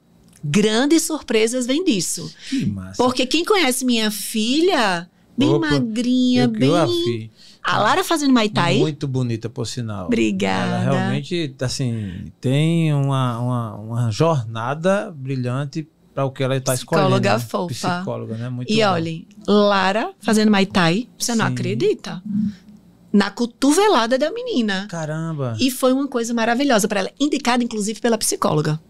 grandes 0.45 1.05
surpresas 1.05 1.65
vêm 1.65 1.83
disso. 1.83 2.31
Que 2.51 2.67
massa. 2.67 3.03
Porque 3.03 3.25
quem 3.25 3.47
conhece 3.47 3.83
minha 3.87 4.11
filha, 4.11 5.09
bem 5.39 5.49
Opa, 5.49 5.71
magrinha, 5.71 6.47
bem. 6.49 7.31
A 7.69 7.79
Lara 7.79 8.03
fazendo 8.03 8.33
Muay 8.33 8.49
Thai. 8.49 8.79
Muito 8.79 9.07
bonita, 9.07 9.51
por 9.51 9.67
sinal. 9.67 10.07
Obrigada. 10.07 10.83
Ela 10.83 10.91
realmente, 10.91 11.55
assim, 11.61 12.33
tem 12.41 12.95
uma, 12.95 13.39
uma, 13.39 13.75
uma 13.75 14.11
jornada 14.11 15.13
brilhante 15.15 15.87
para 16.15 16.25
o 16.25 16.31
que 16.31 16.43
ela 16.43 16.57
está 16.57 16.73
escolhendo. 16.75 17.09
Psicóloga 17.09 17.33
né? 17.35 17.39
fofa. 17.39 17.99
Psicóloga, 17.99 18.37
né? 18.37 18.49
Muito 18.49 18.73
E 18.73 18.83
olhem, 18.83 19.27
Lara 19.47 20.13
fazendo 20.21 20.51
Muay 20.51 20.67
Thai, 20.67 21.09
você 21.19 21.35
não 21.35 21.47
Sim. 21.47 21.53
acredita? 21.53 22.23
Na 23.13 23.31
cotovelada 23.31 24.19
da 24.19 24.31
menina. 24.31 24.87
Caramba. 24.89 25.57
E 25.61 25.71
foi 25.71 25.93
uma 25.93 26.09
coisa 26.09 26.33
maravilhosa 26.33 26.89
para 26.89 27.01
ela, 27.01 27.11
indicada 27.21 27.63
inclusive 27.63 28.01
pela 28.01 28.17
psicóloga. 28.19 28.81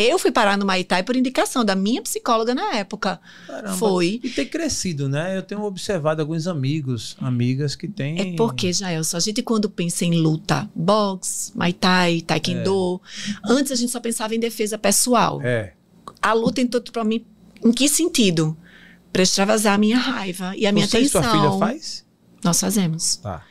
Eu 0.00 0.16
fui 0.16 0.30
parar 0.30 0.56
no 0.56 0.64
Muay 0.64 0.84
Thai 0.84 1.02
por 1.02 1.16
indicação 1.16 1.64
da 1.64 1.74
minha 1.74 2.00
psicóloga 2.00 2.54
na 2.54 2.76
época. 2.76 3.20
Caramba. 3.48 3.76
Foi. 3.76 4.20
E 4.22 4.30
tem 4.30 4.46
crescido, 4.46 5.08
né? 5.08 5.36
Eu 5.36 5.42
tenho 5.42 5.60
observado 5.64 6.22
alguns 6.22 6.46
amigos, 6.46 7.16
amigas 7.20 7.74
que 7.74 7.88
têm. 7.88 8.34
É 8.34 8.36
porque, 8.36 8.72
Jaelson, 8.72 9.16
a 9.16 9.20
gente 9.20 9.42
quando 9.42 9.68
pensa 9.68 10.04
em 10.04 10.14
luta, 10.14 10.70
boxe, 10.72 11.50
Muay 11.56 11.72
Thai, 11.72 12.20
Taekwondo, 12.20 13.02
antes 13.44 13.72
a 13.72 13.74
gente 13.74 13.90
só 13.90 13.98
pensava 13.98 14.36
em 14.36 14.38
defesa 14.38 14.78
pessoal. 14.78 15.40
É. 15.42 15.72
A 16.22 16.32
luta 16.32 16.60
entrou 16.60 16.80
para 16.92 17.02
mim 17.02 17.26
em 17.64 17.72
que 17.72 17.88
sentido? 17.88 18.56
Para 19.12 19.22
extravasar 19.22 19.74
a 19.74 19.78
minha 19.78 19.98
raiva 19.98 20.54
e 20.56 20.64
a 20.64 20.70
minha 20.70 20.86
Você 20.86 20.98
e 20.98 21.02
tensão. 21.02 21.22
sua 21.24 21.32
filha 21.32 21.58
faz? 21.58 22.04
Nós 22.44 22.60
fazemos. 22.60 23.16
Tá. 23.16 23.42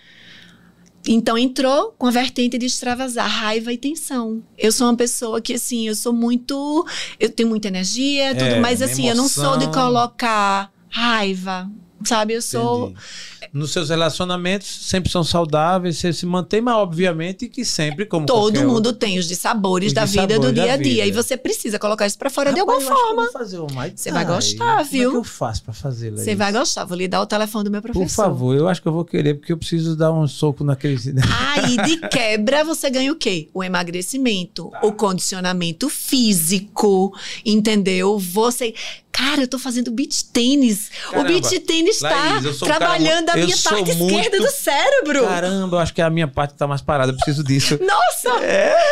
Então 1.07 1.37
entrou 1.37 1.93
com 1.97 2.05
a 2.05 2.11
vertente 2.11 2.57
de 2.57 2.65
extravasar 2.65 3.29
raiva 3.29 3.71
e 3.71 3.77
tensão. 3.77 4.43
Eu 4.57 4.71
sou 4.71 4.87
uma 4.87 4.95
pessoa 4.95 5.39
que 5.41 5.53
assim, 5.53 5.87
eu 5.87 5.95
sou 5.95 6.11
muito, 6.13 6.85
eu 7.19 7.29
tenho 7.29 7.47
muita 7.49 7.67
energia, 7.69 8.33
tudo, 8.35 8.45
É, 8.45 8.59
mas 8.59 8.81
assim, 8.81 9.07
eu 9.07 9.15
não 9.15 9.27
sou 9.27 9.57
de 9.57 9.63
emoção. 9.65 9.83
colocar 9.83 10.71
raiva, 10.89 11.69
sabe? 12.03 12.33
Eu 12.33 12.41
sou 12.41 12.89
Entendi. 12.89 13.27
Nos 13.53 13.71
seus 13.71 13.89
relacionamentos 13.89 14.67
sempre 14.67 15.11
são 15.11 15.23
saudáveis, 15.23 15.97
você 15.97 16.11
se 16.11 16.25
mantém, 16.25 16.59
mas 16.61 16.75
obviamente 16.75 17.47
que 17.47 17.63
sempre, 17.63 18.05
como 18.05 18.25
todo 18.25 18.63
mundo 18.67 18.93
tem 18.93 19.17
os 19.17 19.27
dissabores 19.27 19.87
Os 19.87 19.93
da 19.93 20.05
vida 20.05 20.39
do 20.39 20.51
dia 20.51 20.73
a 20.73 20.77
dia 20.77 21.05
vida. 21.05 21.05
e 21.05 21.11
você 21.11 21.37
precisa 21.37 21.79
colocar 21.79 22.05
isso 22.05 22.17
pra 22.17 22.29
fora 22.29 22.51
de 22.51 22.59
Rapaz, 22.59 22.77
alguma 22.77 22.95
que 22.95 23.01
eu 23.01 23.07
forma. 23.07 23.31
fazer 23.31 23.59
o 23.59 23.67
Você 23.95 24.11
vai 24.11 24.25
gostar, 24.25 24.83
viu? 24.83 25.09
Como 25.11 25.19
é 25.19 25.21
que 25.21 25.27
eu 25.27 25.31
faço 25.31 25.63
pra 25.63 25.73
fazer? 25.73 26.11
Você 26.11 26.35
vai 26.35 26.51
gostar, 26.51 26.85
vou 26.85 26.97
lhe 26.97 27.07
dar 27.07 27.21
o 27.21 27.25
telefone 27.25 27.63
do 27.65 27.71
meu 27.71 27.81
professor. 27.81 28.05
Por 28.05 28.11
favor, 28.11 28.55
eu 28.55 28.67
acho 28.67 28.81
que 28.81 28.87
eu 28.87 28.91
vou 28.93 29.05
querer, 29.05 29.35
porque 29.35 29.53
eu 29.53 29.57
preciso 29.57 29.95
dar 29.95 30.11
um 30.11 30.27
soco 30.27 30.63
naquele. 30.63 30.97
Aí, 31.55 31.77
de 31.77 31.97
quebra, 32.09 32.63
você 32.63 32.89
ganha 32.89 33.11
o 33.11 33.15
quê? 33.15 33.49
O 33.53 33.63
emagrecimento, 33.63 34.71
o 34.81 34.91
condicionamento 34.91 35.89
físico, 35.89 37.13
entendeu? 37.45 38.19
Você. 38.19 38.73
Cara, 39.11 39.41
eu 39.41 39.47
tô 39.47 39.57
fazendo 39.57 39.89
beach 39.89 40.25
tênis. 40.25 40.91
O 41.15 41.23
beach 41.23 41.59
tênis 41.61 41.86
tá 41.93 42.09
Laís, 42.09 42.59
cara 42.59 42.75
trabalhando 42.77 43.27
mu- 43.27 43.31
a 43.33 43.37
minha 43.37 43.57
parte 43.57 43.93
muito- 43.95 44.15
esquerda 44.15 44.37
do 44.39 44.51
cérebro. 44.51 45.23
Caramba, 45.25 45.75
eu 45.77 45.79
acho 45.79 45.93
que 45.93 46.01
é 46.01 46.03
a 46.03 46.09
minha 46.09 46.27
parte 46.27 46.51
que 46.53 46.57
tá 46.59 46.67
mais 46.67 46.81
parada, 46.81 47.11
eu 47.11 47.15
preciso 47.15 47.43
disso. 47.43 47.79
Nossa! 47.83 48.35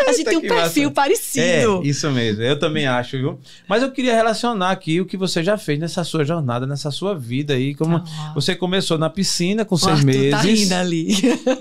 a 0.07 0.11
gente 0.13 0.25
tem 0.25 0.37
um 0.37 0.41
perfil 0.41 0.83
massa. 0.89 0.91
parecido. 0.95 1.81
É, 1.83 1.87
isso 1.87 2.09
mesmo. 2.11 2.41
Eu 2.43 2.57
também 2.59 2.87
acho, 2.87 3.17
viu? 3.17 3.39
Mas 3.67 3.81
eu 3.83 3.91
queria 3.91 4.13
relacionar 4.15 4.71
aqui 4.71 5.01
o 5.01 5.05
que 5.05 5.17
você 5.17 5.43
já 5.43 5.57
fez 5.57 5.79
nessa 5.79 6.03
sua 6.03 6.23
jornada, 6.23 6.65
nessa 6.65 6.91
sua 6.91 7.13
vida 7.15 7.53
aí. 7.53 7.73
Como 7.75 7.97
Ah. 7.97 8.31
você 8.33 8.55
começou 8.55 8.97
na 8.97 9.09
piscina 9.09 9.65
com 9.65 9.77
seis 9.77 9.93
Arthur 9.99 10.05
meses. 10.05 10.31
tá 10.31 10.37
rindo 10.37 10.73
ali. 10.75 11.07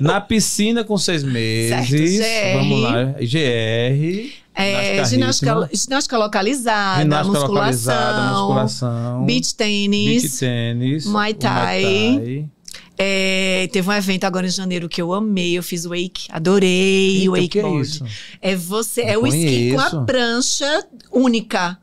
Na 0.01 0.21
piscina 0.21 0.85
com 0.85 0.97
seis 0.99 1.23
meses. 1.23 1.89
GR. 1.91 2.59
Vamos 2.59 2.83
lá. 2.83 3.05
GR. 3.21 4.44
É, 4.57 5.05
ginástica 5.05 5.69
ginástica, 5.73 6.17
localizada, 6.17 7.03
ginástica 7.03 7.39
musculação, 7.41 7.95
localizada, 7.95 8.33
musculação. 8.39 9.25
beach 9.27 9.55
tênis. 9.55 10.23
beach 10.23 10.39
tênis. 10.39 11.07
Muay 11.07 11.35
Thai. 11.35 11.83
Thai. 11.83 12.51
É, 12.97 13.69
teve 13.73 13.89
um 13.89 13.93
evento 13.93 14.25
agora 14.25 14.47
em 14.47 14.51
janeiro 14.51 14.89
que 14.89 15.03
eu 15.03 15.13
amei, 15.13 15.59
eu 15.59 15.63
fiz 15.63 15.85
wake, 15.85 16.29
adorei 16.31 17.23
Eita, 17.23 17.27
é 17.27 17.41
wakeboard. 17.43 17.83
isso? 17.83 18.05
É 18.41 18.55
você, 18.55 19.03
Não 19.03 19.11
é 19.11 19.19
o 19.19 19.27
esqui 19.27 19.73
com 19.75 19.81
a 19.81 20.05
prancha 20.05 20.87
única. 21.11 21.77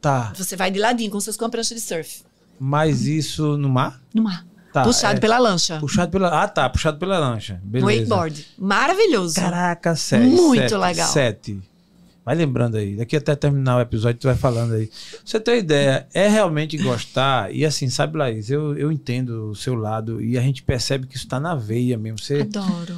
Tá. 0.00 0.32
Você 0.34 0.56
vai 0.56 0.70
de 0.70 0.78
ladinho, 0.78 1.10
como 1.10 1.20
se 1.20 1.26
fosse 1.26 1.38
com 1.38 1.44
a 1.44 1.50
prancha 1.50 1.74
de 1.74 1.80
surf. 1.80 2.22
Mas 2.58 3.06
isso 3.06 3.58
no 3.58 3.68
mar? 3.68 4.00
No 4.14 4.22
mar. 4.22 4.46
Tá, 4.72 4.84
Puxado 4.84 5.18
é. 5.18 5.20
pela 5.20 5.38
lancha. 5.38 5.78
Puxado 5.78 6.10
pela. 6.10 6.42
Ah, 6.42 6.48
tá. 6.48 6.68
Puxado 6.70 6.98
pela 6.98 7.18
lancha. 7.18 7.60
Beleza. 7.62 7.92
Wakeboard. 7.92 8.46
Maravilhoso. 8.58 9.34
Caraca, 9.34 9.94
sete. 9.94 10.24
Muito 10.24 10.62
sete, 10.62 10.74
legal. 10.76 11.08
Sete. 11.08 11.60
Vai 12.24 12.36
lembrando 12.36 12.76
aí. 12.76 12.94
Daqui 12.96 13.16
até 13.16 13.34
terminar 13.34 13.78
o 13.78 13.80
episódio, 13.80 14.20
tu 14.20 14.28
vai 14.28 14.36
falando 14.36 14.74
aí. 14.74 14.88
Você 15.24 15.40
tem 15.40 15.58
ideia, 15.58 16.06
é 16.14 16.28
realmente 16.28 16.76
gostar. 16.78 17.52
E 17.52 17.64
assim, 17.64 17.88
sabe, 17.88 18.16
Laís, 18.16 18.48
eu, 18.48 18.76
eu 18.78 18.92
entendo 18.92 19.50
o 19.50 19.56
seu 19.56 19.74
lado 19.74 20.22
e 20.22 20.38
a 20.38 20.40
gente 20.40 20.62
percebe 20.62 21.06
que 21.06 21.16
isso 21.16 21.26
tá 21.26 21.40
na 21.40 21.54
veia 21.56 21.98
mesmo. 21.98 22.18
Você, 22.20 22.42
Adoro. 22.42 22.96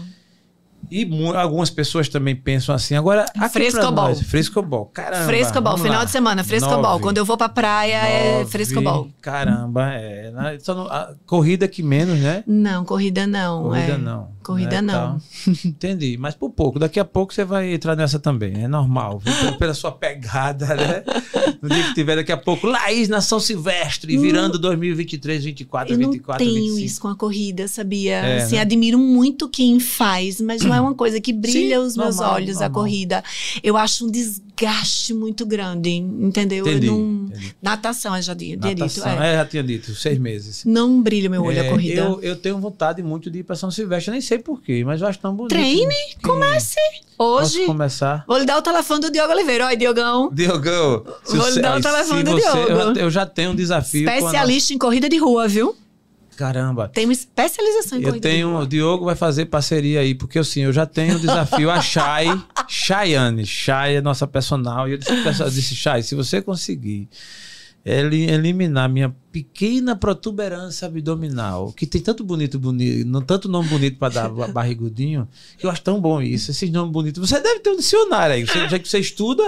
e 0.90 1.08
algumas 1.34 1.70
pessoas 1.70 2.06
também 2.10 2.37
pensam 2.37 2.74
assim. 2.74 2.94
Agora, 2.96 3.24
Frescobol. 3.50 4.08
nós, 4.08 4.20
Frescobol. 4.20 4.87
Caramba. 4.92 5.24
frescobol, 5.24 5.78
final 5.78 6.00
lá. 6.00 6.04
de 6.04 6.10
semana, 6.10 6.44
frescobol. 6.44 6.82
Nove. 6.82 7.02
Quando 7.02 7.16
eu 7.16 7.24
vou 7.24 7.38
pra 7.38 7.48
praia 7.48 7.96
é 8.06 8.38
Nove. 8.40 8.50
frescobol. 8.50 9.08
Caramba, 9.22 9.90
é. 9.94 10.58
Só 10.60 10.74
no- 10.74 10.88
corrida 11.24 11.66
que 11.66 11.82
menos, 11.82 12.18
né? 12.20 12.44
Não, 12.46 12.84
corrida 12.84 13.26
não. 13.26 13.62
Corrida 13.62 13.92
é. 13.94 13.98
não. 13.98 14.28
Corrida 14.44 14.80
né, 14.80 14.92
não. 14.92 15.18
tal. 15.18 15.54
Entendi. 15.64 16.16
Mas 16.18 16.35
por 16.35 16.50
pouco. 16.50 16.78
Daqui 16.78 17.00
a 17.00 17.04
pouco 17.04 17.33
você 17.35 17.44
vai 17.44 17.72
entrar 17.74 17.96
nessa 17.96 18.18
também. 18.18 18.62
É 18.64 18.68
normal. 18.68 19.20
Pela- 19.59 19.74
sua 19.74 19.90
pegada, 19.90 20.66
né? 20.76 21.02
No 21.61 21.68
dia 21.68 21.83
que 21.85 21.94
tiver 21.94 22.14
daqui 22.16 22.30
a 22.30 22.37
pouco, 22.37 22.66
Laís 22.66 23.09
na 23.09 23.20
São 23.20 23.40
Silvestre, 23.40 24.16
virando 24.16 24.59
2023, 24.59 25.44
24, 25.44 25.94
Eu 25.94 25.98
não 25.98 26.11
24, 26.12 26.44
tenho 26.44 26.54
25. 26.61 26.78
isso 26.87 27.00
com 27.00 27.09
a 27.09 27.16
corrida, 27.16 27.66
sabia? 27.66 28.14
É, 28.16 28.42
assim, 28.42 28.54
né? 28.57 28.61
admiro 28.61 28.98
muito 28.98 29.48
quem 29.48 29.80
faz, 29.80 30.40
mas 30.40 30.62
não 30.62 30.74
é 30.74 30.80
uma 30.80 30.94
coisa 30.94 31.20
que 31.20 31.33
brilha 31.33 31.80
Sim, 31.80 31.87
os 31.87 31.96
meus 31.96 32.16
normal, 32.16 32.35
olhos, 32.35 32.57
a 32.59 32.68
normal. 32.68 32.83
corrida. 32.83 33.24
Eu 33.62 33.76
acho 33.76 34.07
um 34.07 34.11
desgaste 34.11 34.43
muito 35.14 35.44
grande, 35.44 35.90
entendeu? 35.90 36.66
Entendi, 36.66 36.86
Eu 36.86 36.92
não... 36.92 37.24
entendi. 37.26 37.56
Natação, 37.60 38.16
eu 38.16 38.22
já 38.22 38.34
tinha 38.34 38.56
dito. 38.56 38.78
Natação, 38.78 39.22
É. 39.22 39.32
é, 39.32 39.36
já 39.38 39.44
tinha 39.46 39.62
dito, 39.62 39.94
seis 39.94 40.18
meses. 40.18 40.64
Não 40.64 41.02
brilha 41.02 41.28
meu 41.28 41.42
olho 41.42 41.58
É, 41.58 41.66
a 41.66 41.70
corrida. 41.70 42.00
Eu, 42.00 42.20
eu 42.22 42.36
tenho 42.36 42.58
vontade 42.58 43.02
muito 43.02 43.30
de 43.30 43.40
ir 43.40 43.42
para 43.42 43.56
São 43.56 43.70
Silvestre, 43.70 44.12
nem 44.12 44.20
sei 44.20 44.38
porquê, 44.38 44.84
mas 44.84 45.00
eu 45.00 45.06
acho 45.08 45.18
tão 45.18 45.34
bonito. 45.34 45.50
Treine, 45.50 45.94
que- 46.16 46.22
comece. 46.22 46.76
Posso 47.16 47.56
Hoje, 47.58 47.66
começar? 47.66 48.24
vou 48.26 48.38
lhe 48.38 48.44
dar 48.44 48.58
o 48.58 48.62
telefone 48.62 49.00
do 49.00 49.10
Diogo 49.10 49.32
Oliveira. 49.32 49.66
Oi, 49.66 49.76
Diogão. 49.76 50.30
Diogão, 50.32 51.04
Vou 51.26 51.48
lhe 51.48 51.60
dar 51.60 51.78
o 51.78 51.80
telefone 51.80 52.22
do 52.24 52.32
você- 52.32 52.40
Diogo. 52.40 52.98
Eu, 52.98 53.10
já- 53.10 53.24
tenho 53.24 53.52
um 53.52 53.54
desafio. 53.54 54.08
Especialista 54.08 54.74
em 54.74 54.78
corrida 54.78 55.08
de 55.08 55.16
rua, 55.18 55.46
viu? 55.46 55.76
Caramba. 56.37 56.88
Tem 56.88 57.05
uma 57.07 57.12
especialização 57.12 57.99
em 57.99 58.03
Eu 58.03 58.09
corrida 58.09 58.29
de 58.29 58.35
tenho, 58.35 58.57
o 58.59 58.66
Diogo 58.66 59.05
vai 59.05 59.14
fazer 59.14 59.47
parceria 59.47 60.01
aí, 60.01 60.14
porque 60.14 60.38
assim, 60.38 60.61
eu 60.62 60.73
já 60.73 60.85
tenho 60.87 61.16
o 61.16 61.20
desafio 61.20 61.70
a 61.70 61.81
Chay, 61.81 62.27
Chayane, 62.68 63.47
Chay 63.47 63.97
é 63.97 64.01
nossa 64.01 64.27
personal, 64.27 64.88
e 64.88 64.92
eu 64.92 64.99
disse, 64.99 65.11
eu 65.12 65.51
disse 65.51 65.75
Chay, 65.77 66.03
se 66.03 66.14
você 66.14 66.42
conseguir 66.42 67.09
eliminar 67.87 68.88
minha 68.88 69.14
pequena 69.31 69.94
protuberância 69.94 70.87
abdominal, 70.87 71.70
que 71.73 71.87
tem 71.87 72.01
tanto 72.01 72.25
bonito, 72.25 72.59
bonito, 72.59 73.20
tanto 73.23 73.47
nome 73.49 73.68
bonito 73.68 73.99
para 73.99 74.14
dar 74.14 74.29
ba- 74.31 74.49
barrigudinho, 74.49 75.29
que 75.59 75.66
eu 75.66 75.70
acho 75.70 75.83
tão 75.83 76.01
bom 76.01 76.23
isso, 76.23 76.51
esses 76.51 76.70
nomes 76.70 76.92
bonitos. 76.92 77.29
Você 77.29 77.38
deve 77.40 77.61
ter 77.61 77.70
um 77.70 77.77
dicionário 77.77 78.37
aí, 78.37 78.47
você, 78.47 78.68
já 78.70 78.79
que 78.79 78.88
você 78.88 78.99
estuda, 79.01 79.42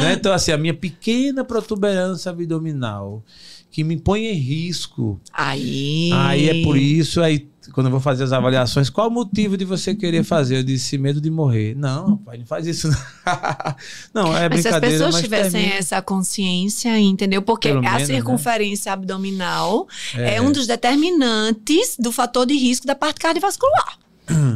né? 0.00 0.14
Então 0.14 0.32
assim, 0.32 0.50
a 0.50 0.56
minha 0.56 0.72
pequena 0.72 1.44
protuberância 1.44 2.30
abdominal 2.30 3.22
que 3.70 3.84
me 3.84 3.96
põe 3.96 4.26
em 4.26 4.34
risco 4.34 5.20
Aí. 5.32 6.10
Aí 6.12 6.48
é 6.48 6.62
por 6.64 6.76
isso, 6.76 7.20
aí 7.20 7.48
quando 7.72 7.86
eu 7.86 7.90
vou 7.90 8.00
fazer 8.00 8.24
as 8.24 8.32
avaliações, 8.32 8.88
qual 8.88 9.08
o 9.08 9.10
motivo 9.10 9.56
de 9.56 9.64
você 9.64 9.94
querer 9.94 10.24
fazer? 10.24 10.58
Eu 10.58 10.62
disse, 10.62 10.96
medo 10.96 11.20
de 11.20 11.30
morrer. 11.30 11.76
Não, 11.76 12.16
pai, 12.16 12.38
não 12.38 12.46
faz 12.46 12.66
isso. 12.66 12.88
Não, 14.14 14.24
não 14.24 14.36
é 14.36 14.48
Mas 14.48 14.62
se 14.62 14.68
as 14.68 14.74
brincadeira, 14.74 14.94
pessoas 14.96 15.14
mas 15.14 15.22
tivessem 15.22 15.60
termina. 15.60 15.74
essa 15.74 16.00
consciência, 16.00 16.98
entendeu? 16.98 17.42
Porque 17.42 17.68
Pelo 17.68 17.80
a 17.80 17.82
menos, 17.82 18.08
né? 18.08 18.14
circunferência 18.14 18.92
abdominal 18.92 19.86
é. 20.14 20.36
É. 20.36 20.40
um 20.42 20.50
dos 20.50 20.66
determinantes 20.66 21.96
do 21.98 22.10
fator 22.10 22.46
de 22.46 22.54
risco 22.54 22.86
da 22.86 22.94
parte 22.94 23.20
cardiovascular. 23.20 23.98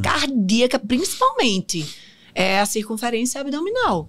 Cardíaca, 0.03 0.79
principalmente. 0.79 1.87
É 2.35 2.61
a 2.61 2.66
circunferência 2.66 3.40
abdominal. 3.40 4.09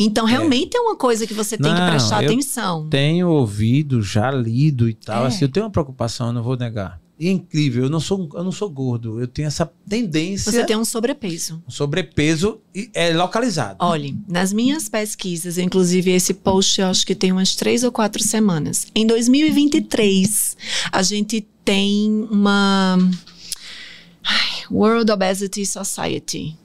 Então, 0.00 0.24
realmente 0.24 0.76
é, 0.76 0.80
uma 0.80 0.94
coisa 0.96 1.26
que 1.26 1.34
você 1.34 1.58
tem 1.58 1.74
que 1.74 1.80
Não, 1.80 1.90
prestar 1.90 2.22
eu 2.22 2.30
atenção. 2.30 2.88
Tenho 2.88 3.28
ouvido, 3.28 4.00
já 4.00 4.30
lido 4.30 4.88
e 4.88 4.94
tal. 4.94 5.24
É. 5.24 5.26
Assim, 5.26 5.44
eu 5.44 5.48
tenho 5.48 5.66
uma 5.66 5.72
preocupação, 5.72 6.28
eu 6.28 6.32
não 6.32 6.42
vou 6.42 6.56
negar. 6.56 7.00
E 7.18 7.26
é 7.26 7.32
incrível, 7.32 7.82
eu 7.84 7.90
não 7.90 7.98
sou, 7.98 8.28
eu 8.32 8.44
não 8.44 8.52
sou 8.52 8.70
gordo, 8.70 9.20
eu 9.20 9.26
tenho 9.26 9.48
essa 9.48 9.68
tendência, 9.88 10.52
Você 10.52 10.64
tem 10.64 10.76
um 10.76 10.84
sobrepeso. 10.84 11.60
um 11.66 11.70
sobrepeso 11.70 12.60
e 12.72 12.88
é 12.94 13.12
localizado. 13.12 13.76
Olhe, 13.80 14.16
nas 14.28 14.52
minhas 14.52 14.88
pesquisas, 14.88 15.58
inclusive 15.58 16.12
esse 16.12 16.32
post 16.32 16.80
eu 16.80 16.86
acho 16.86 17.04
que 17.04 17.16
tem 17.16 17.32
umas 17.32 17.56
três 17.56 17.82
ou 17.82 17.90
quatro 17.90 18.22
semanas. 18.22 18.86
Em 18.94 19.04
2023, 19.04 20.56
a 20.92 21.02
gente 21.02 21.44
tem 21.64 22.24
uma 22.30 22.96
World 24.70 25.10
Obesity 25.10 25.66
Society. 25.66 26.56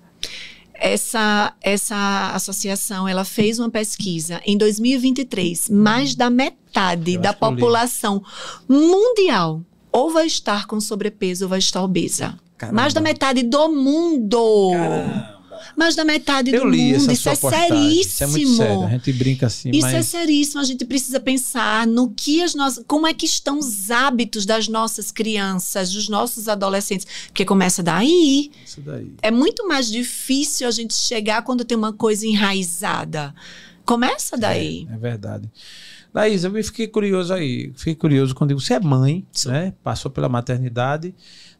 Essa, 0.86 1.54
essa 1.62 2.32
associação, 2.34 3.08
ela 3.08 3.24
fez 3.24 3.58
uma 3.58 3.70
pesquisa 3.70 4.42
em 4.46 4.58
2023. 4.58 5.70
Mais 5.70 6.14
da 6.14 6.30
metade 6.30 7.14
Eu 7.14 7.22
da 7.22 7.34
população 7.34 8.22
mundial 8.68 9.62
ou 9.94 10.12
vai 10.12 10.26
estar 10.26 10.68
com 10.68 10.82
sobrepeso 10.82 11.46
ou 11.46 11.50
vai 11.50 11.60
estar 11.60 11.82
obesa. 11.82 12.38
Caramba. 12.58 12.82
Mais 12.82 12.94
da 12.94 13.00
metade 13.00 13.44
do 13.44 13.70
mundo. 13.70 14.72
Caramba. 14.74 15.33
Mais 15.76 15.96
da 15.96 16.06
metade 16.06 16.52
Eu 16.52 16.62
do 16.62 16.66
mundo. 16.68 17.12
Isso 17.12 17.30
é 17.30 17.36
postagem. 17.36 17.68
seríssimo. 17.68 18.02
Isso 18.02 18.24
é 18.24 18.28
muito 18.28 18.56
sério. 18.58 18.84
A 18.84 18.90
gente 18.90 19.14
brinca 19.14 19.48
assim, 19.48 19.72
Isso 19.72 19.88
é 19.88 19.92
mas... 19.94 20.06
seríssimo. 20.08 20.62
A 20.62 20.64
gente 20.64 20.86
precisa 20.86 21.20
pensar 21.20 21.88
no 21.88 22.10
que 22.10 22.42
as 22.42 22.56
nossas. 22.56 22.84
Como 22.88 23.08
é 23.08 23.14
que 23.14 23.26
estão 23.26 23.60
os 23.60 23.92
hábitos 23.92 24.46
das 24.46 24.68
nossas 24.68 25.12
crianças, 25.12 25.92
dos 25.92 26.10
nossos 26.10 26.48
adolescentes. 26.48 27.08
Porque 27.28 27.46
começa 27.46 27.82
daí. 27.82 28.52
Isso 28.66 28.82
daí. 28.82 29.12
É 29.22 29.32
muito 29.32 29.68
mais 29.68 29.90
difícil 29.90 30.68
a 30.68 30.72
gente 30.72 30.94
chegar 30.94 31.42
quando 31.44 31.64
tem 31.66 31.78
uma 31.78 31.94
coisa 31.94 32.26
enraizada. 32.28 33.34
Começa 33.86 34.38
daí. 34.38 34.88
É, 34.90 34.94
é 34.94 34.98
verdade. 34.98 35.50
Laís, 36.14 36.44
eu 36.44 36.52
me 36.52 36.62
fiquei 36.62 36.88
curioso 36.88 37.34
aí. 37.34 37.72
Fiquei 37.76 37.96
curioso 37.96 38.36
quando 38.36 38.54
você 38.54 38.76
é 38.76 38.80
mãe, 38.80 39.26
Sou. 39.32 39.52
né? 39.52 39.74
Passou 39.84 40.12
pela 40.12 40.30
maternidade. 40.30 41.14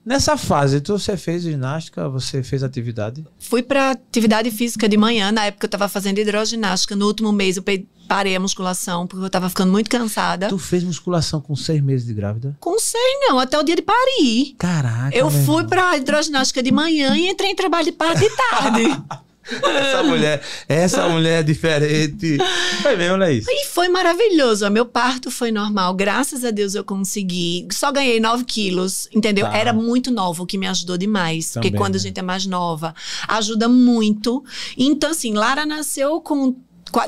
Nessa 0.06 0.36
fase, 0.36 0.82
tu, 0.82 1.00
você 1.00 1.16
fez 1.16 1.44
ginástica, 1.44 2.10
você 2.10 2.44
fez 2.44 2.62
atividade? 2.62 3.26
Fui 3.40 3.64
para 3.64 3.92
atividade 3.92 4.52
física 4.52 4.90
de 4.90 4.98
manhã. 4.98 5.32
Na 5.32 5.46
época 5.46 5.66
eu 5.66 5.68
estava 5.68 5.88
fazendo 5.88 6.18
hidroginástica. 6.18 6.96
No 6.96 7.08
último 7.08 7.32
mês 7.32 7.56
eu 7.56 7.64
parei 8.08 8.36
a 8.36 8.40
musculação 8.40 9.08
porque 9.08 9.24
eu 9.24 9.28
estava 9.28 9.48
ficando 9.48 9.72
muito 9.72 9.90
cansada. 9.90 10.50
Tu 10.50 10.58
fez 10.58 10.84
musculação 10.84 11.40
com 11.40 11.56
seis 11.56 11.82
meses 11.82 12.06
de 12.06 12.14
grávida? 12.14 12.56
Com 12.60 12.78
sei 12.78 13.20
não, 13.22 13.40
até 13.40 13.58
o 13.58 13.64
dia 13.64 13.78
de 13.78 13.82
parir. 13.82 14.56
Caraca. 14.58 15.16
Eu 15.16 15.32
fui 15.32 15.64
para 15.66 15.96
hidroginástica 15.96 16.62
de 16.62 16.72
manhã 16.72 17.16
e 17.16 17.30
entrei 17.30 17.52
em 17.52 17.56
trabalho 17.56 17.86
de 17.86 17.94
parte 17.94 18.26
e 18.26 18.30
tarde. 18.30 19.04
Essa 19.46 20.04
mulher, 20.04 20.42
essa 20.68 21.10
mulher 21.10 21.40
é 21.40 21.44
diferente. 21.44 22.38
Foi 22.82 22.96
mesmo, 22.96 23.18
Laís? 23.18 23.46
E 23.48 23.66
foi 23.68 23.90
maravilhoso. 23.90 24.70
Meu 24.70 24.86
parto 24.86 25.30
foi 25.30 25.52
normal. 25.52 25.94
Graças 25.94 26.46
a 26.46 26.52
Deus 26.52 26.76
eu 26.76 26.84
consegui. 26.84 27.68
Só 27.72 27.92
ganhei 27.92 28.20
9 28.20 28.46
quilos, 28.46 29.10
entendeu? 29.14 29.46
Tá. 29.46 29.58
Era 29.58 29.74
muito 29.74 30.12
nova, 30.12 30.44
o 30.44 30.46
que 30.46 30.58
me 30.58 30.68
ajudou 30.68 30.98
demais. 30.98 31.52
Também, 31.52 31.72
porque 31.72 31.78
quando 31.78 31.96
a 31.96 31.98
né? 31.98 32.04
gente 32.04 32.20
é 32.20 32.24
mais 32.24 32.46
nova, 32.46 32.96
ajuda 33.28 33.68
muito. 33.68 34.44
Então, 34.78 35.12
assim, 35.12 35.34
Lara 35.34 35.66
nasceu 35.66 36.22
com 36.22 36.56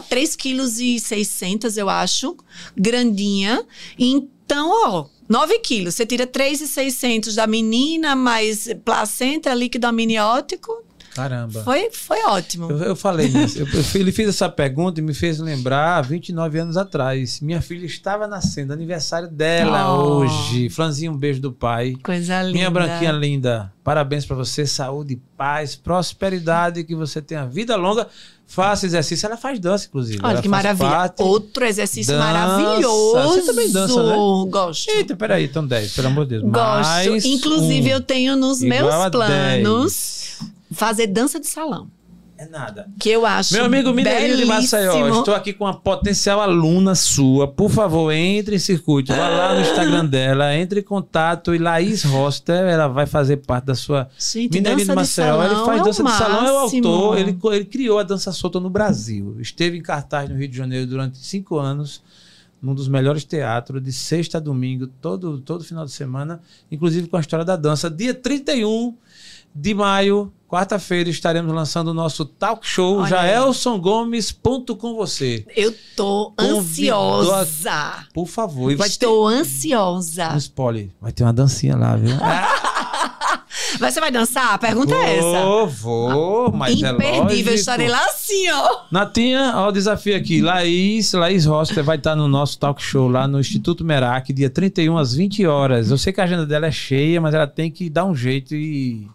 3 0.10 0.36
quilos 0.36 0.80
e 0.80 1.00
600, 1.00 1.78
eu 1.78 1.90
acho. 1.90 2.36
Grandinha. 2.76 3.64
Então, 3.98 4.70
ó... 4.86 5.06
9 5.28 5.58
quilos, 5.58 5.96
você 5.96 6.06
tira 6.06 6.28
3,600 6.28 7.34
da 7.34 7.48
menina, 7.48 8.16
mais 8.16 8.70
placenta, 8.86 9.52
líquido 9.56 9.88
amniótico, 9.88 10.84
Caramba. 11.16 11.64
foi, 11.64 11.90
foi 11.92 12.24
ótimo. 12.26 12.70
Eu, 12.70 12.78
eu 12.80 12.96
falei 12.96 13.30
nisso. 13.30 13.58
Eu, 13.60 13.66
eu- 13.68 13.84
ele 13.96 14.12
fez 14.12 14.30
essa 14.30 14.50
pergunta 14.50 15.00
e 15.00 15.04
me 15.04 15.14
fez 15.14 15.40
lembrar 15.40 16.02
29 16.04 16.60
anos 16.60 16.76
atrás. 16.78 17.40
Minha 17.40 17.62
filha 17.62 17.86
estava 17.86 18.28
nascendo, 18.28 18.74
aniversário 18.74 19.30
dela 19.30 19.92
Oh. 19.98 20.18
hoje. 20.20 20.70
Franzinho, 20.70 21.14
um 21.14 21.18
beijo 21.18 21.40
do 21.42 21.52
pai. 21.54 21.96
Coisa 22.04 22.42
linda. 22.42 22.54
Minha 22.54 22.70
branquinha 22.70 23.12
linda, 23.14 23.72
parabéns 23.84 24.26
pra 24.26 24.36
você, 24.36 24.68
saúde, 24.68 25.20
paz, 25.38 25.76
prosperidade, 25.76 26.84
que 26.84 26.94
você 26.96 27.22
tenha 27.22 27.46
vida 27.46 27.76
longa. 27.76 28.08
Faça 28.48 28.86
exercício, 28.86 29.26
ela 29.26 29.38
faz 29.38 29.58
dança, 29.60 29.88
inclusive. 29.88 30.20
Olha 30.22 30.34
Ela 30.34 30.42
que 30.44 30.48
maravilha. 30.48 30.88
parte- 30.90 31.24
Outro 31.24 31.66
exercício 31.66 32.14
Dança. 32.14 32.26
maravilhoso. 32.32 33.14
Você 33.30 33.42
também 33.42 33.72
dança, 33.72 34.04
né? 34.04 34.16
Gosto. 34.50 34.90
Eita, 34.92 35.16
peraí, 35.16 35.46
então 35.46 35.66
10, 35.66 35.94
pelo 35.96 36.08
amor 36.10 36.26
de 36.26 36.40
Deus. 36.40 36.44
Gosto. 36.44 36.88
Mais 36.88 37.26
Inclusive, 37.26 37.88
um, 37.90 37.94
eu 37.94 38.02
tenho 38.02 38.36
nos 38.36 38.62
meus 38.62 38.88
planos 39.10 39.28
10. 39.28 40.38
Fazer 40.72 41.08
dança 41.08 41.40
de 41.40 41.48
salão. 41.48 41.90
É 42.38 42.46
nada. 42.46 42.90
Que 43.00 43.10
eu 43.10 43.26
acho. 43.26 43.54
Meu 43.54 43.64
amigo 43.64 43.94
Mineirinho 43.94 44.36
de 44.36 44.46
Maceió, 44.46 45.20
estou 45.20 45.34
aqui 45.34 45.54
com 45.54 45.64
uma 45.64 45.74
potencial 45.74 46.42
aluna 46.42 46.94
sua. 46.94 47.48
Por 47.48 47.70
favor, 47.70 48.12
entre 48.12 48.58
em 48.58 48.60
circuito. 48.60 49.14
Vá 49.14 49.30
lá 49.30 49.56
no 49.56 49.62
Instagram 49.62 50.06
dela, 50.06 50.54
entre 50.54 50.82
em 50.82 50.84
contato. 50.84 51.56
E 51.56 51.58
Laís 51.58 52.04
Roster, 52.04 52.66
ela 52.66 52.88
vai 52.88 53.06
fazer 53.06 53.38
parte 53.38 53.66
da 53.66 53.76
sua. 53.76 54.10
Gente, 54.18 54.52
Mineirinho 54.52 54.90
de 54.90 54.96
Maceió, 54.96 55.42
ele 55.44 55.56
faz 55.66 55.80
é 55.80 55.84
dança 55.84 56.04
de 56.04 56.12
salão, 56.12 56.46
é 56.46 56.52
o 56.52 56.58
autor. 56.58 57.18
Ele, 57.18 57.38
ele 57.54 57.66
criou 57.66 58.00
a 58.00 58.04
dança 58.04 58.34
solta 58.34 58.60
no 58.60 58.70
Brasil. 58.70 59.38
Esteve 59.40 59.78
em 59.78 59.82
cartaz 59.82 60.30
no 60.30 60.36
Rio 60.36 60.50
de 60.50 60.58
Janeiro 60.58 60.88
durante 60.88 61.18
cinco 61.20 61.58
anos. 61.58 62.04
Num 62.62 62.74
dos 62.74 62.88
melhores 62.88 63.24
teatros, 63.24 63.84
de 63.84 63.94
sexta 63.94 64.40
a 64.40 64.42
domingo, 64.42 64.88
todo, 64.88 65.40
todo 65.40 65.64
final 65.64 65.86
de 65.86 65.92
semana, 65.92 66.42
inclusive 66.72 67.08
com 67.08 67.16
a 67.16 67.20
história 67.20 67.46
da 67.46 67.56
dança. 67.56 67.92
Dia 67.92 68.14
31 68.14 68.96
de 69.54 69.74
maio, 69.74 70.34
quarta-feira, 70.48 71.10
estaremos 71.10 71.54
lançando 71.54 71.90
o 71.90 71.94
nosso 71.94 72.24
talk 72.26 72.66
show 72.68 73.00
Olha 73.00 73.08
Jaelson 73.10 73.80
Gomes, 73.80 74.32
ponto 74.32 74.76
com 74.76 74.96
você. 74.96 75.46
Eu 75.56 75.74
tô 75.96 76.32
Convidou 76.38 77.34
a- 77.34 77.40
ansiosa. 77.40 77.94
Por 78.14 78.28
favor. 78.28 78.72
E 78.72 78.76
vai 78.76 78.88
ter 78.88 78.94
Estou 78.94 79.28
ansiosa. 79.28 80.32
um 80.34 80.38
spoiler. 80.38 80.90
Vai 81.02 81.12
ter 81.12 81.24
uma 81.24 81.34
dancinha 81.34 81.76
lá, 81.76 81.96
viu? 81.96 82.16
Mas 83.80 83.94
você 83.94 84.00
vai 84.00 84.12
dançar? 84.12 84.54
A 84.54 84.58
pergunta 84.58 84.94
é 84.96 85.18
essa. 85.18 85.26
Vou, 85.46 85.68
vou, 85.68 86.52
mas 86.52 86.82
é 86.82 86.90
Imperdível. 86.92 87.24
lógico. 87.24 87.50
Eu 87.50 87.56
estarei 87.56 87.88
lá 87.90 88.06
assim, 88.06 88.50
ó. 88.52 88.82
Natinha, 88.92 89.54
ó 89.56 89.68
o 89.68 89.72
desafio 89.72 90.16
aqui. 90.16 90.42
Laís, 90.42 91.12
Laís 91.14 91.46
Roster 91.46 91.84
vai 91.84 91.98
estar 91.98 92.16
no 92.16 92.28
nosso 92.28 92.58
talk 92.58 92.82
show 92.82 93.08
lá 93.10 93.28
no 93.28 93.40
Instituto 93.40 93.84
Merak, 93.84 94.32
dia 94.32 94.50
31 94.50 94.98
às 94.98 95.14
20 95.14 95.46
horas. 95.46 95.92
Eu 95.92 95.98
sei 95.98 96.14
que 96.14 96.22
a 96.22 96.24
agenda 96.24 96.46
dela 96.46 96.68
é 96.68 96.72
cheia, 96.72 97.20
mas 97.20 97.34
ela 97.34 97.48
tem 97.48 97.70
que 97.70 97.90
dar 97.90 98.06
um 98.06 98.16
jeito 98.16 98.56
e 98.56 99.08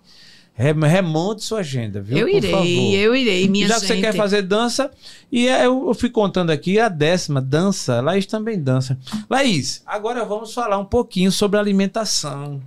remonte 0.60 1.42
sua 1.42 1.60
agenda, 1.60 2.00
viu? 2.00 2.18
Eu 2.18 2.40
Por 2.40 2.50
favor. 2.50 2.66
irei, 2.66 2.94
eu 2.96 3.14
irei, 3.16 3.48
minha 3.48 3.66
Já 3.66 3.74
gente. 3.74 3.86
que 3.88 3.94
você 3.94 4.00
quer 4.00 4.14
fazer 4.14 4.42
dança, 4.42 4.90
e 5.32 5.48
é, 5.48 5.66
eu, 5.66 5.88
eu 5.88 5.94
fui 5.94 6.10
contando 6.10 6.50
aqui 6.50 6.78
a 6.78 6.88
décima, 6.88 7.40
dança. 7.40 8.00
Laís 8.00 8.26
também 8.26 8.60
dança. 8.60 8.98
Laís, 9.28 9.82
agora 9.86 10.24
vamos 10.24 10.52
falar 10.52 10.78
um 10.78 10.84
pouquinho 10.84 11.32
sobre 11.32 11.58
alimentação. 11.58 12.60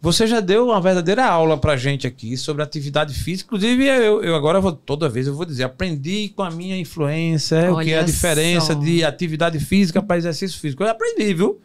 Você 0.00 0.28
já 0.28 0.38
deu 0.38 0.66
uma 0.66 0.80
verdadeira 0.80 1.24
aula 1.26 1.58
pra 1.58 1.76
gente 1.76 2.06
aqui 2.06 2.36
sobre 2.36 2.62
atividade 2.62 3.12
física. 3.14 3.48
Inclusive, 3.48 3.84
eu, 3.84 4.22
eu 4.22 4.36
agora 4.36 4.60
vou, 4.60 4.70
toda 4.70 5.08
vez 5.08 5.26
eu 5.26 5.34
vou 5.34 5.44
dizer, 5.44 5.64
aprendi 5.64 6.32
com 6.36 6.42
a 6.44 6.50
minha 6.52 6.78
influência 6.78 7.72
o 7.72 7.80
que 7.80 7.90
é 7.90 7.94
a 7.96 7.98
Olha 7.98 8.04
diferença 8.06 8.74
só. 8.74 8.78
de 8.78 9.02
atividade 9.02 9.58
física 9.58 10.00
para 10.00 10.16
exercício 10.16 10.60
físico. 10.60 10.84
Eu 10.84 10.88
aprendi, 10.88 11.34
viu? 11.34 11.60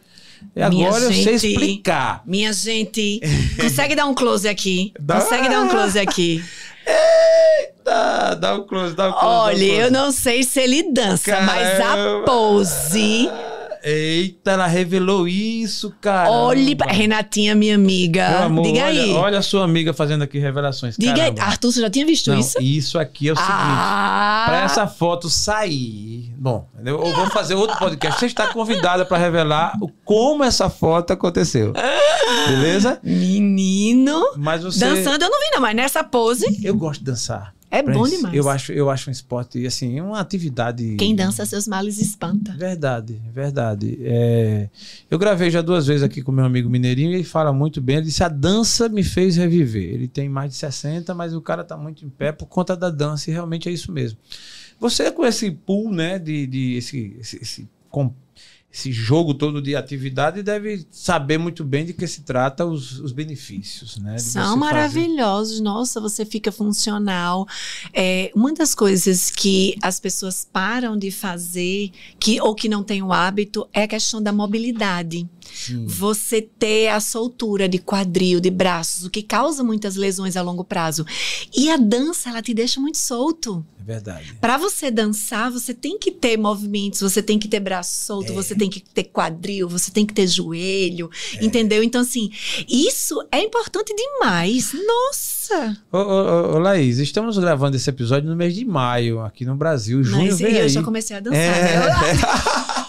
E 0.56 0.70
Minha 0.70 0.88
agora 0.88 1.04
eu 1.06 1.14
sei 1.14 1.24
gente, 1.24 1.48
explicar. 1.48 2.22
Minha 2.26 2.54
gente, 2.54 3.22
consegue 3.60 3.96
dar 3.96 4.06
um 4.06 4.14
close 4.14 4.48
aqui? 4.48 4.94
Dá. 5.00 5.22
Consegue 5.22 5.50
dar 5.50 5.62
um 5.64 5.68
close 5.70 5.98
aqui? 6.00 6.44
Dá, 7.84 8.34
dá 8.36 8.56
um 8.56 8.64
close, 8.66 8.96
dá 8.96 9.10
um 9.10 9.12
close. 9.12 9.26
Olha, 9.26 9.58
um 9.58 9.68
eu 9.68 9.76
close. 9.78 9.92
não 9.92 10.12
sei 10.12 10.44
se 10.44 10.60
ele 10.60 10.92
dança, 10.92 11.42
mas 11.42 11.80
a 11.80 11.84
Caramba. 11.84 12.26
pose. 12.26 13.30
Eita, 13.84 14.52
ela 14.52 14.66
revelou 14.66 15.28
isso, 15.28 15.94
cara. 16.00 16.32
Olhe 16.32 16.74
pra... 16.76 16.92
Renatinha, 16.92 17.54
minha 17.54 17.76
amiga. 17.76 18.30
Meu 18.30 18.44
amor, 18.44 18.64
Diga 18.64 18.86
olha, 18.86 19.02
aí. 19.04 19.12
olha 19.12 19.40
a 19.40 19.42
sua 19.42 19.66
amiga 19.66 19.94
fazendo 19.94 20.22
aqui 20.24 20.40
revelações. 20.40 20.96
Diga 20.98 21.24
aí. 21.24 21.34
Arthur, 21.38 21.72
você 21.72 21.82
já 21.82 21.90
tinha 21.90 22.06
visto 22.06 22.32
Não, 22.32 22.40
isso? 22.40 22.62
isso 22.62 22.98
aqui 22.98 23.28
é 23.28 23.34
o 23.34 23.36
seguinte. 23.36 23.52
ah, 23.54 24.44
Pra 24.48 24.62
essa 24.64 24.88
foto 24.88 25.30
sair. 25.30 26.34
Bom, 26.38 26.66
eu 26.86 27.04
eu 27.04 27.14
vou 27.14 27.30
fazer 27.30 27.56
outro 27.56 27.78
podcast. 27.78 28.20
Você 28.20 28.28
está 28.28 28.48
convidada 28.48 29.04
para 29.06 29.18
revelar 29.18 29.78
como 30.06 30.44
essa 30.44 30.70
foto 30.70 31.12
aconteceu. 31.12 31.74
Beleza? 32.48 33.00
menino. 33.04 34.24
Mas 34.38 34.64
você. 34.64 34.80
Dançando 34.80 35.24
eu 35.24 35.30
não 35.30 35.40
vi, 35.40 35.46
não, 35.54 35.62
mas 35.62 35.76
nessa 35.76 36.04
pose 36.04 36.60
Eu 36.64 36.76
gosto 36.76 37.00
de 37.00 37.06
dançar. 37.06 37.54
É 37.80 37.82
bom 37.84 38.02
Prince. 38.04 38.16
demais. 38.18 38.36
Eu 38.36 38.50
acho, 38.50 38.72
eu 38.72 38.90
acho 38.90 39.10
um 39.10 39.12
esporte, 39.12 39.66
assim, 39.66 40.00
uma 40.00 40.20
atividade. 40.20 40.96
Quem 40.98 41.16
dança 41.16 41.46
seus 41.46 41.68
males 41.68 41.98
espanta. 41.98 42.54
Verdade, 42.56 43.22
verdade. 43.34 43.98
É, 44.02 44.70
eu 45.10 45.18
gravei 45.18 45.50
já 45.50 45.62
duas 45.62 45.88
vezes 45.88 46.04
aqui 46.04 46.22
com 46.22 46.32
meu 46.32 46.46
amigo 46.46 46.70
Mineirinho 46.70 47.12
e 47.12 47.16
ele 47.16 47.24
fala 47.24 47.52
muito 47.52 47.82
bem. 47.82 47.98
Ele 47.98 48.06
disse: 48.06 48.24
a 48.24 48.30
dança 48.30 48.88
me 48.88 49.04
fez 49.04 49.36
reviver. 49.38 49.94
Ele 49.94 50.08
tem 50.08 50.30
mais 50.30 50.52
de 50.52 50.58
60, 50.58 51.14
mas 51.16 51.34
o 51.34 51.42
cara 51.42 51.64
tá 51.64 51.76
muito 51.76 52.06
em 52.06 52.10
pé 52.10 52.32
por 52.32 52.46
conta 52.46 52.76
da 52.78 52.90
dança 52.90 53.30
e 53.30 53.34
realmente 53.34 53.68
é 53.68 53.72
isso 53.72 53.92
mesmo. 53.92 54.20
Você 54.80 55.12
com 55.12 55.26
esse 55.26 55.50
pool, 55.50 55.92
né, 55.92 56.20
de, 56.20 56.46
de 56.46 56.74
esse, 56.76 57.16
esse, 57.20 57.38
esse, 57.42 57.70
com- 57.90 58.14
esse 58.74 58.92
jogo 58.92 59.36
todo 59.36 59.62
de 59.62 59.76
atividade, 59.76 60.42
deve 60.42 60.84
saber 60.90 61.38
muito 61.38 61.64
bem 61.64 61.86
de 61.86 61.94
que 61.94 62.08
se 62.08 62.22
trata 62.22 62.66
os, 62.66 63.00
os 63.00 63.12
benefícios, 63.12 63.98
né? 63.98 64.16
de 64.16 64.24
São 64.24 64.42
fazer. 64.42 64.60
maravilhosos. 64.60 65.60
Nossa, 65.60 66.02
você 66.02 66.26
fica 66.26 66.52
funcional. 66.52 67.48
É, 67.94 68.32
uma 68.34 68.52
das 68.52 68.74
coisas 68.74 69.30
que 69.30 69.78
as 69.80 70.00
pessoas 70.00 70.48
param 70.52 70.98
de 70.98 71.12
fazer, 71.12 71.92
que, 72.20 72.42
ou 72.42 72.56
que 72.56 72.68
não 72.68 72.84
têm 72.84 73.04
o 73.04 73.14
hábito, 73.14 73.70
é 73.72 73.84
a 73.84 73.88
questão 73.88 74.20
da 74.20 74.34
mobilidade. 74.34 75.30
Sim. 75.54 75.86
Você 75.88 76.42
ter 76.42 76.90
a 76.90 77.00
soltura 77.00 77.68
de 77.70 77.78
quadril, 77.80 78.40
de 78.40 78.50
braços, 78.50 79.06
o 79.06 79.10
que 79.10 79.22
causa 79.24 79.64
muitas 79.64 79.96
lesões 79.96 80.36
a 80.38 80.42
longo 80.42 80.64
prazo. 80.64 81.06
E 81.56 81.70
a 81.70 81.78
dança, 81.78 82.30
ela 82.30 82.42
te 82.42 82.54
deixa 82.54 82.80
muito 82.80 82.98
solto. 82.98 83.66
É 83.80 83.84
verdade. 83.84 84.34
Para 84.40 84.58
você 84.58 84.90
dançar, 84.90 85.52
você 85.52 85.74
tem 85.74 85.98
que 86.00 86.10
ter 86.12 86.38
movimentos, 86.38 87.02
você 87.02 87.22
tem 87.22 87.38
que 87.38 87.48
ter 87.50 87.60
braço 87.60 88.06
solto, 88.06 88.32
É. 88.32 88.36
você 88.36 88.56
tem 88.56 88.70
que 88.70 88.80
ter 88.80 89.04
quadril, 89.04 89.68
você 89.68 89.92
tem 89.92 90.06
que 90.06 90.14
ter 90.14 90.26
joelho, 90.28 91.10
entendeu? 91.42 91.84
Então, 91.84 92.00
assim, 92.02 92.32
isso 92.68 93.22
é 93.32 93.42
importante 93.42 93.94
demais. 93.94 94.72
Nossa! 94.74 95.78
Ô, 95.92 95.98
ô, 95.98 96.02
ô, 96.02 96.56
ô, 96.56 96.60
Laís, 96.60 96.98
estamos 97.00 97.38
gravando 97.38 97.76
esse 97.76 97.90
episódio 97.90 98.30
no 98.30 98.36
mês 98.38 98.56
de 98.56 98.64
maio, 98.64 99.20
aqui 99.20 99.44
no 99.44 99.56
Brasil. 99.56 100.02
Junho 100.02 100.28
Mas 100.28 100.40
vem 100.40 100.56
eu 100.56 100.64
aí. 100.64 100.70
já 100.70 100.82
comecei 100.82 101.18
a 101.18 101.20
dançar. 101.20 101.40
É. 101.40 101.80
né? 101.80 101.94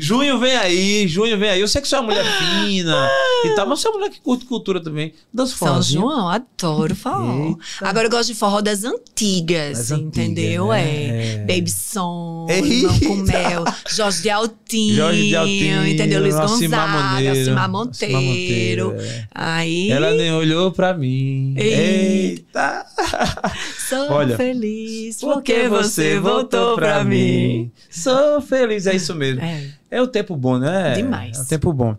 Junho 0.00 0.38
vem 0.38 0.56
aí, 0.56 1.08
junho 1.08 1.36
vem 1.36 1.50
aí. 1.50 1.60
Eu 1.60 1.66
sei 1.66 1.82
que 1.82 1.88
você 1.88 1.96
é 1.96 1.98
uma 1.98 2.06
mulher 2.10 2.24
fina 2.38 3.10
e 3.44 3.54
tal, 3.56 3.66
mas 3.66 3.80
você 3.80 3.88
é 3.88 3.90
uma 3.90 3.98
mulher 3.98 4.10
que 4.10 4.20
curte 4.20 4.44
cultura 4.44 4.80
também. 4.80 5.12
Dança 5.34 5.56
São 5.56 5.66
forrozinho. 5.68 6.00
João, 6.02 6.28
adoro 6.28 6.94
forró. 6.94 7.46
Eita. 7.48 7.58
Agora 7.82 8.06
eu 8.06 8.10
gosto 8.10 8.28
de 8.28 8.34
forró 8.36 8.60
das 8.60 8.84
antigas, 8.84 9.88
Das 9.88 9.90
entendeu? 9.90 10.70
antigas, 10.70 10.86
É. 10.88 11.08
né? 11.08 11.34
É. 11.34 11.36
Baby 11.38 11.70
Som, 11.70 12.46
Eita. 12.48 12.66
Limão 12.68 13.00
com 13.00 13.16
Mel, 13.16 13.64
Jorge 13.90 14.22
de 14.22 14.30
Altinho, 14.30 14.94
Jorge 14.96 15.22
de 15.28 15.36
Altinho, 15.36 15.86
entendeu? 15.86 16.20
Luiz 16.20 16.34
Gonzaga, 16.36 17.28
Alcimar 17.30 17.68
Monteiro. 17.68 18.12
Monteiro, 18.88 18.94
é. 18.98 19.26
Aí, 19.34 19.90
Ela 19.90 20.12
nem 20.14 20.32
olhou 20.32 20.70
pra 20.70 20.94
mim. 20.94 21.54
Eita. 21.56 22.38
Eita! 22.38 22.86
sou 23.88 24.10
Olha, 24.12 24.36
feliz 24.36 25.20
porque 25.20 25.68
você 25.68 26.18
voltou 26.18 26.74
pra 26.76 27.02
mim. 27.04 27.70
Sou 27.90 28.40
feliz, 28.40 28.86
é 28.86 28.94
isso 28.96 29.14
mesmo. 29.14 29.42
É. 29.42 29.72
É 29.90 30.02
o 30.02 30.06
tempo 30.06 30.36
bom, 30.36 30.58
né? 30.58 30.94
Demais. 30.94 31.38
É 31.38 31.42
o 31.42 31.46
tempo 31.46 31.72
bom. 31.72 31.96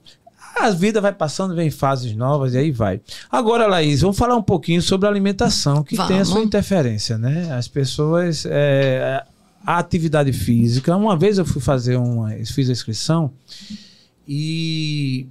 A 0.55 0.69
vida 0.71 0.99
vai 0.99 1.13
passando, 1.13 1.55
vem 1.55 1.69
fases 1.69 2.15
novas 2.15 2.53
e 2.53 2.57
aí 2.57 2.71
vai. 2.71 3.01
Agora, 3.31 3.65
Laís, 3.65 4.01
vamos 4.01 4.17
falar 4.17 4.35
um 4.35 4.41
pouquinho 4.43 4.81
sobre 4.81 5.07
a 5.07 5.09
alimentação, 5.09 5.83
que 5.83 5.95
tem 5.95 6.19
a 6.19 6.25
sua 6.25 6.35
Vamos. 6.35 6.47
interferência, 6.47 7.17
né? 7.17 7.51
As 7.53 7.67
pessoas. 7.67 8.45
é, 8.45 9.23
a 9.65 9.77
atividade 9.77 10.33
física. 10.33 10.95
Uma 10.95 11.17
vez 11.17 11.37
eu 11.37 11.45
fui 11.45 11.61
fazer 11.61 11.95
uma. 11.97 12.29
Fiz 12.45 12.69
a 12.69 12.71
inscrição 12.71 13.31
e 14.27 15.27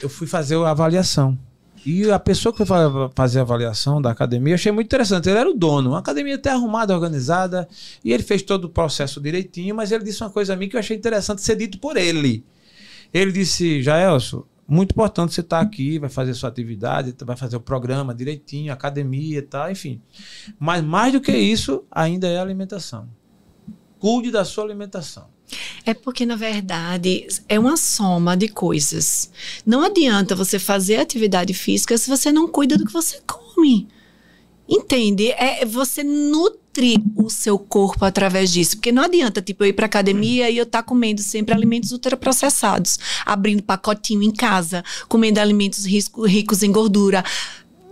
eu 0.00 0.08
fui 0.08 0.26
fazer 0.26 0.56
a 0.56 0.70
avaliação. 0.70 1.38
E 1.84 2.10
a 2.10 2.18
pessoa 2.18 2.52
que 2.52 2.58
foi 2.58 2.66
fa- 2.66 3.10
fazer 3.14 3.38
a 3.38 3.42
avaliação 3.42 4.02
da 4.02 4.10
academia, 4.10 4.54
achei 4.54 4.70
muito 4.70 4.86
interessante. 4.86 5.28
Ele 5.28 5.38
era 5.38 5.50
o 5.50 5.54
dono, 5.54 5.90
uma 5.90 5.98
academia 5.98 6.34
até 6.34 6.50
arrumada, 6.50 6.94
organizada, 6.94 7.66
e 8.04 8.12
ele 8.12 8.22
fez 8.22 8.42
todo 8.42 8.64
o 8.64 8.68
processo 8.68 9.20
direitinho, 9.20 9.74
mas 9.74 9.90
ele 9.90 10.04
disse 10.04 10.22
uma 10.22 10.30
coisa 10.30 10.52
a 10.52 10.56
mim 10.56 10.68
que 10.68 10.76
eu 10.76 10.80
achei 10.80 10.96
interessante 10.96 11.40
ser 11.40 11.56
dito 11.56 11.78
por 11.78 11.96
ele. 11.96 12.44
Ele 13.12 13.32
disse, 13.32 13.82
Jaelso, 13.82 14.46
muito 14.68 14.92
importante 14.92 15.34
você 15.34 15.40
estar 15.40 15.60
aqui, 15.60 15.98
vai 15.98 16.08
fazer 16.08 16.32
sua 16.34 16.48
atividade, 16.48 17.14
vai 17.24 17.36
fazer 17.36 17.56
o 17.56 17.60
programa 17.60 18.14
direitinho, 18.14 18.72
academia 18.72 19.38
e 19.38 19.42
tal, 19.42 19.70
enfim. 19.70 20.00
Mas 20.58 20.84
mais 20.84 21.12
do 21.12 21.20
que 21.20 21.32
isso, 21.32 21.82
ainda 21.90 22.28
é 22.28 22.38
alimentação. 22.38 23.08
Cuide 23.98 24.30
da 24.30 24.44
sua 24.44 24.64
alimentação. 24.64 25.28
É 25.84 25.94
porque, 25.94 26.24
na 26.26 26.36
verdade, 26.36 27.26
é 27.48 27.58
uma 27.58 27.76
soma 27.76 28.36
de 28.36 28.48
coisas. 28.48 29.30
Não 29.64 29.82
adianta 29.82 30.34
você 30.34 30.58
fazer 30.58 30.96
atividade 30.96 31.54
física 31.54 31.96
se 31.98 32.08
você 32.08 32.30
não 32.32 32.48
cuida 32.48 32.76
do 32.76 32.86
que 32.86 32.92
você 32.92 33.20
come. 33.26 33.88
Entende? 34.68 35.32
É 35.32 35.64
você 35.66 36.04
nutre 36.04 36.96
o 37.16 37.28
seu 37.28 37.58
corpo 37.58 38.04
através 38.04 38.52
disso. 38.52 38.76
Porque 38.76 38.92
não 38.92 39.02
adianta, 39.02 39.42
tipo, 39.42 39.64
eu 39.64 39.68
ir 39.68 39.72
pra 39.72 39.86
academia 39.86 40.48
e 40.48 40.56
eu 40.56 40.62
estar 40.62 40.84
comendo 40.84 41.20
sempre 41.20 41.52
alimentos 41.52 41.90
ultraprocessados, 41.90 42.98
abrindo 43.26 43.62
pacotinho 43.64 44.22
em 44.22 44.30
casa, 44.30 44.84
comendo 45.08 45.40
alimentos 45.40 45.84
risco- 45.84 46.24
ricos 46.24 46.62
em 46.62 46.70
gordura, 46.70 47.24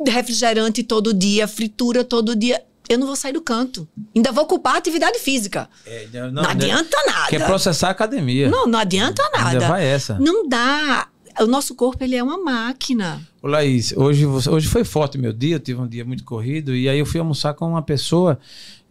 refrigerante 0.07 0.85
todo 0.85 1.13
dia, 1.13 1.49
fritura 1.49 2.05
todo 2.05 2.37
dia. 2.37 2.63
Eu 2.89 2.99
não 2.99 3.07
vou 3.07 3.17
sair 3.17 3.33
do 3.33 3.41
canto. 3.43 3.87
Ainda 4.15 4.33
vou 4.33 4.47
culpar 4.47 4.75
a 4.75 4.79
atividade 4.79 5.19
física. 5.19 5.69
não, 6.13 6.31
Não, 6.31 6.43
adianta 6.45 6.97
nada. 7.07 7.29
Quer 7.29 7.45
processar 7.45 7.89
a 7.89 7.91
academia. 7.91 8.49
Não, 8.49 8.67
não 8.67 8.79
adianta 8.79 9.23
Ainda 9.35 9.53
nada. 9.53 9.69
vai 9.69 9.85
essa. 9.85 10.19
Não 10.19 10.49
dá. 10.49 11.09
O 11.41 11.47
nosso 11.47 11.75
corpo, 11.75 12.03
ele 12.03 12.17
é 12.17 12.23
uma 12.23 12.37
máquina. 12.37 13.21
Ô, 13.41 13.47
Laís, 13.47 13.93
hoje, 13.97 14.27
hoje 14.27 14.67
foi 14.67 14.83
forte 14.83 15.17
meu 15.17 15.33
dia, 15.33 15.55
eu 15.57 15.61
tive 15.61 15.81
um 15.81 15.87
dia 15.87 16.05
muito 16.05 16.25
corrido, 16.25 16.75
e 16.75 16.89
aí 16.89 16.99
eu 16.99 17.07
fui 17.07 17.21
almoçar 17.21 17.55
com 17.55 17.69
uma 17.69 17.83
pessoa, 17.83 18.41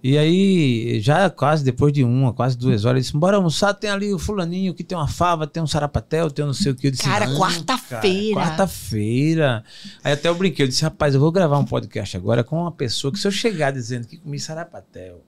e 0.03 0.15
aí, 0.17 0.99
já 1.01 1.29
quase 1.29 1.63
depois 1.63 1.91
de 1.91 2.03
uma, 2.03 2.31
quase 2.31 2.55
duas 2.57 2.85
horas, 2.85 2.97
ele 2.97 3.01
disse: 3.01 3.17
bora 3.17 3.37
almoçar, 3.37 3.73
tem 3.73 3.89
ali 3.89 4.13
o 4.13 4.19
fulaninho 4.19 4.73
que 4.73 4.83
tem 4.83 4.97
uma 4.97 5.07
fava, 5.07 5.47
tem 5.47 5.61
um 5.61 5.67
sarapatel, 5.67 6.29
tem 6.29 6.45
um 6.45 6.49
não 6.49 6.53
sei 6.53 6.71
o 6.71 6.75
que. 6.75 6.87
Eu 6.87 6.91
disse, 6.91 7.03
Cara, 7.03 7.25
"Não, 7.27 7.39
quarta-feira." 7.39 8.39
Quarta-feira. 8.39 9.63
Aí 10.03 10.13
até 10.13 10.29
eu 10.29 10.35
brinquei, 10.35 10.65
eu 10.65 10.69
disse, 10.69 10.83
rapaz, 10.83 11.13
eu 11.15 11.19
vou 11.19 11.31
gravar 11.31 11.57
um 11.57 11.65
podcast 11.65 12.15
agora 12.15 12.43
com 12.43 12.61
uma 12.61 12.71
pessoa 12.71 13.11
que 13.11 13.19
se 13.19 13.27
eu 13.27 13.31
chegar 13.31 13.71
dizendo 13.71 14.07
que 14.07 14.17
comi 14.17 14.39
sarapatel, 14.39 15.23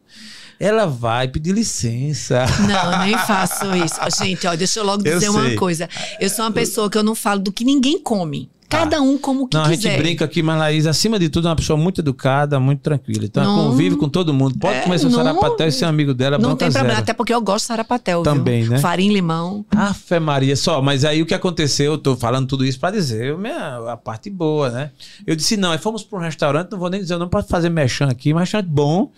ela 0.59 0.85
vai 0.85 1.27
pedir 1.27 1.51
licença. 1.53 2.45
Não, 2.67 2.91
eu 2.93 2.99
nem 2.99 3.17
faço 3.17 3.65
isso. 3.75 3.99
Gente, 4.23 4.45
ó, 4.45 4.55
deixa 4.55 4.79
eu 4.79 4.83
logo 4.85 5.05
Eu 5.05 5.15
dizer 5.15 5.29
uma 5.29 5.45
sei. 5.47 5.55
coisa. 5.55 5.89
Eu 6.19 6.29
sou 6.29 6.45
uma 6.45 6.51
pessoa 6.51 6.89
que 6.89 6.97
eu 6.97 7.03
não 7.03 7.15
falo 7.15 7.39
do 7.39 7.51
que 7.51 7.63
ninguém 7.65 7.99
come. 8.01 8.49
Cada 8.69 9.01
um 9.01 9.17
como 9.17 9.47
que 9.47 9.57
Não, 9.57 9.63
a 9.65 9.69
quiser. 9.69 9.91
gente 9.93 10.01
brinca 10.01 10.25
aqui, 10.25 10.43
mas 10.43 10.57
Laís, 10.59 10.85
acima 10.85 11.17
de 11.17 11.27
tudo, 11.27 11.47
é 11.47 11.49
uma 11.49 11.55
pessoa 11.55 11.75
muito 11.75 12.01
educada, 12.01 12.59
muito 12.59 12.81
tranquila. 12.81 13.25
Então, 13.25 13.43
ela 13.43 13.51
Não. 13.55 13.71
convive 13.71 13.95
com 13.95 14.07
todo 14.07 14.33
mundo. 14.33 14.57
Pode 14.59 14.77
É, 14.77 14.81
comer 14.81 14.99
seu 14.99 15.09
não- 15.09 15.17
sarapatel 15.17 15.67
e 15.67 15.71
ser 15.71 15.85
amigo 15.85 16.13
dela, 16.13 16.37
Não 16.37 16.55
tem 16.55 16.67
problema, 16.69 16.89
zero. 16.89 16.99
até 17.01 17.13
porque 17.13 17.33
eu 17.33 17.41
gosto 17.41 17.63
de 17.63 17.67
sarapatel, 17.67 18.21
Também, 18.21 18.61
viu? 18.61 18.71
né? 18.73 18.79
Farinha 18.79 19.09
e 19.09 19.13
limão. 19.15 19.65
Afe 19.75 20.19
Maria, 20.19 20.55
só, 20.55 20.81
mas 20.81 21.03
aí 21.03 21.21
o 21.21 21.25
que 21.25 21.33
aconteceu, 21.33 21.93
eu 21.93 21.97
tô 21.97 22.15
falando 22.15 22.47
tudo 22.47 22.63
isso 22.63 22.79
pra 22.79 22.91
dizer 22.91 23.35
minha, 23.37 23.77
a 23.91 23.97
parte 23.97 24.29
boa, 24.29 24.69
né? 24.69 24.91
Eu 25.25 25.35
disse, 25.35 25.57
não, 25.57 25.71
aí 25.71 25.77
fomos 25.79 26.03
pra 26.03 26.19
um 26.19 26.21
restaurante, 26.21 26.71
não 26.71 26.77
vou 26.79 26.89
nem 26.89 27.01
dizer, 27.01 27.17
não 27.17 27.27
pode 27.27 27.47
fazer 27.47 27.69
mexão 27.69 28.07
aqui, 28.07 28.33
mas 28.33 28.49
restaurante 28.49 28.69
bom. 28.69 29.11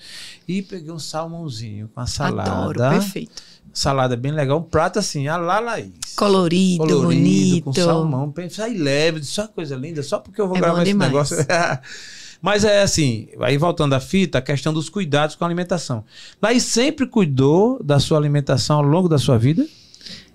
E 0.48 0.62
peguei 0.62 0.92
um 0.92 1.00
salmãozinho 1.00 1.90
com 1.94 2.00
a 2.02 2.08
salada. 2.08 2.52
Adoro, 2.52 2.80
perfeito. 2.80 3.42
Salada 3.74 4.18
bem 4.18 4.32
legal, 4.32 4.60
um 4.60 4.64
prato 4.64 5.00
assim, 5.00 5.28
a 5.28 5.38
lá 5.38 5.60
Laís. 5.60 5.92
Colorido, 6.16 6.84
colorido, 6.84 7.24
bonito. 7.24 7.64
com 7.64 7.74
salmão. 7.74 8.34
Sai 8.50 8.74
leve, 8.74 9.24
só 9.24 9.48
coisa 9.48 9.76
linda, 9.76 10.04
só 10.04 10.20
porque 10.20 10.42
eu 10.42 10.48
vou 10.48 10.58
É 10.58 10.60
gravar 10.60 10.84
esse 10.84 10.94
negócio. 10.94 11.38
Mas 12.42 12.64
é 12.64 12.82
assim, 12.82 13.28
aí 13.40 13.58
voltando 13.58 13.94
à 13.94 14.00
fita, 14.00 14.40
a 14.40 14.42
questão 14.42 14.74
dos 14.74 14.90
cuidados 14.90 15.36
com 15.36 15.44
a 15.44 15.48
alimentação. 15.48 16.04
Laís 16.42 16.64
sempre 16.64 17.06
cuidou 17.06 17.82
da 17.84 18.00
sua 18.00 18.18
alimentação 18.18 18.78
ao 18.78 18.84
longo 18.84 19.08
da 19.08 19.20
sua 19.20 19.38
vida? 19.38 19.66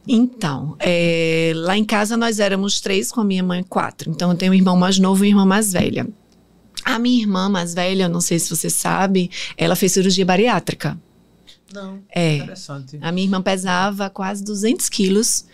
Então, 0.09 0.77
é, 0.79 1.53
lá 1.57 1.77
em 1.77 1.85
casa 1.85 2.17
nós 2.17 2.39
éramos 2.39 2.81
três, 2.81 3.11
com 3.11 3.21
a 3.21 3.25
minha 3.25 3.43
mãe 3.43 3.63
quatro. 3.63 4.09
Então 4.09 4.31
eu 4.31 4.37
tenho 4.37 4.53
um 4.53 4.55
irmão 4.55 4.77
mais 4.77 4.99
novo 4.99 5.25
e 5.25 5.29
uma 5.29 5.41
irmã 5.41 5.45
mais 5.45 5.73
velha. 5.73 6.07
A 6.85 6.99
minha 7.01 7.21
irmã 7.21 7.49
mais 7.49 7.75
velha, 7.75 8.05
eu 8.05 8.09
não 8.09 8.21
sei 8.21 8.39
se 8.39 8.49
você 8.55 8.71
sabe, 8.71 9.29
ela 9.57 9.75
fez 9.75 9.93
cirurgia 9.93 10.25
bariátrica. 10.25 10.97
Não. 11.73 12.01
É. 12.15 12.37
Interessante. 12.37 12.99
A 13.01 13.11
minha 13.11 13.27
irmã 13.27 13.43
pesava 13.43 14.09
quase 14.09 14.45
200 14.45 14.89
quilos 14.89 15.45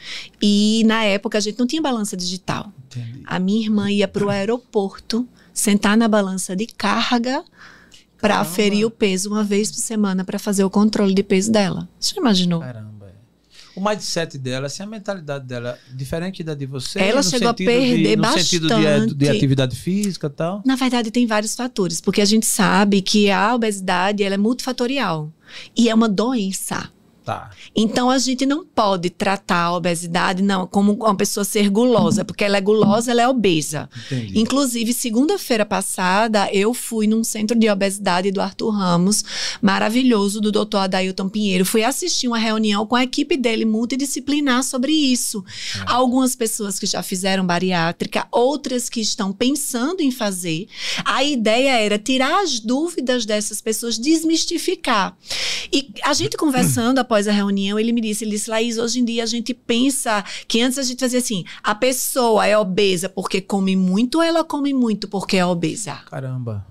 e 0.41 0.83
na 0.87 1.05
época 1.05 1.39
a 1.39 1.41
gente 1.41 1.59
não 1.59 1.67
tinha 1.67 1.81
balança 1.81 2.17
digital. 2.17 2.71
Entendi. 2.87 3.23
A 3.27 3.39
minha 3.39 3.61
irmã 3.63 3.91
ia 3.91 4.07
para 4.07 4.25
o 4.25 4.29
aeroporto 4.31 5.27
sentar 5.55 5.97
na 5.97 6.09
balança 6.09 6.55
de 6.55 6.67
carga 6.67 7.43
para 8.21 8.39
aferir 8.39 8.87
o 8.87 8.91
peso 8.91 9.31
uma 9.31 9.43
vez 9.43 9.71
por 9.73 9.79
semana 9.79 10.25
para 10.25 10.39
fazer 10.39 10.63
o 10.65 10.71
controle 10.71 11.13
de 11.15 11.23
peso 11.23 11.51
dela. 11.51 11.89
Você 11.99 12.15
já 12.15 12.21
imaginou? 12.21 12.61
Caramba. 12.61 13.07
é. 13.07 13.13
O 13.75 13.83
mindset 13.83 14.37
dela, 14.39 14.67
assim, 14.67 14.83
a 14.83 14.87
mentalidade 14.87 15.47
dela, 15.47 15.79
diferente 15.95 16.45
da 16.45 16.55
de 16.55 16.67
você. 16.67 17.01
Ela 17.01 17.17
no 17.17 17.23
chegou 17.25 17.49
a 17.49 17.51
sentido 17.53 17.57
de- 17.57 17.65
perder 17.65 18.17
no 18.19 18.25
sentido 18.33 18.69
de, 18.69 18.75
de 18.77 18.83
bastante. 18.85 19.29
atividade 19.31 19.77
física 19.77 20.27
e 20.27 20.31
tal. 20.31 20.63
Na 20.65 20.77
verdade, 20.77 21.11
tem 21.11 21.27
vários 21.27 21.57
fatores, 21.57 22.01
porque 22.01 22.21
a 22.21 22.25
gente 22.27 22.45
sabe 22.47 23.01
que 23.01 23.31
a 23.31 23.55
obesidade 23.55 24.23
ela 24.23 24.35
é 24.35 24.39
multifatorial 24.39 25.33
e 25.76 25.88
é 25.88 25.94
uma 25.94 26.09
doença. 26.09 26.90
Tá. 27.25 27.51
Então 27.75 28.11
a 28.11 28.18
gente 28.18 28.45
não 28.45 28.64
pode 28.64 29.09
tratar 29.09 29.64
a 29.64 29.77
obesidade 29.77 30.43
não 30.43 30.66
como 30.66 30.93
uma 30.95 31.14
pessoa 31.14 31.45
ser 31.45 31.70
gulosa, 31.70 32.25
porque 32.25 32.43
ela 32.43 32.57
é 32.57 32.61
gulosa, 32.61 33.12
ela 33.12 33.23
é 33.23 33.29
obesa. 33.29 33.89
Entendi. 34.07 34.41
Inclusive, 34.41 34.93
segunda-feira 34.93 35.64
passada, 35.64 36.49
eu 36.53 36.75
fui 36.75 37.07
num 37.07 37.23
centro 37.23 37.57
de 37.57 37.70
obesidade 37.70 38.33
do 38.33 38.41
Arthur 38.41 38.70
Ramos, 38.70 39.25
maravilhoso, 39.61 40.41
do 40.41 40.51
Dr. 40.51 40.79
Adailton 40.79 41.29
Pinheiro. 41.29 41.64
Fui 41.64 41.85
assistir 41.85 42.27
uma 42.27 42.39
reunião 42.39 42.85
com 42.87 42.97
a 42.97 43.05
equipe 43.05 43.37
dele 43.37 43.64
multidisciplinar 43.64 44.64
sobre 44.64 44.93
isso. 44.93 45.45
Algumas 45.87 46.35
pessoas 46.35 46.79
que 46.79 46.87
já 46.87 47.03
fizeram 47.05 47.47
bariátrica, 47.47 48.27
outras 48.33 48.89
que 48.89 49.01
estão 49.01 49.33
pensando 49.33 50.01
em 50.01 50.11
fazer. 50.11 50.66
A 51.05 51.23
ideia 51.23 51.79
era 51.79 51.99
tirar 51.99 52.43
as 52.43 52.59
dúvidas 52.59 53.25
dessas 53.25 53.61
pessoas, 53.61 53.97
desmistificar. 53.97 55.16
E 55.73 55.89
a 56.03 56.12
gente 56.12 56.37
conversando 56.43 56.99
após 57.13 57.29
a 57.29 57.33
reunião, 57.33 57.79
ele 57.79 57.93
me 57.93 58.01
disse, 58.01 58.25
ele 58.25 58.31
disse, 58.31 58.49
Laís, 58.49 58.79
hoje 58.79 59.01
em 59.01 59.05
dia 59.05 59.23
a 59.23 59.27
gente 59.27 59.53
pensa 59.53 60.25
que 60.49 60.63
antes 60.63 60.79
a 60.79 60.83
gente 60.83 60.99
fazia 60.99 61.19
assim, 61.19 61.45
a 61.63 61.75
pessoa 61.75 62.47
é 62.47 62.57
obesa 62.57 63.07
porque 63.07 63.39
come 63.39 63.77
muito 63.77 64.15
ou 64.15 64.23
ela 64.23 64.43
come 64.43 64.73
muito 64.73 65.07
porque 65.07 65.37
é 65.37 65.45
obesa? 65.45 65.97
Caramba. 66.11 66.67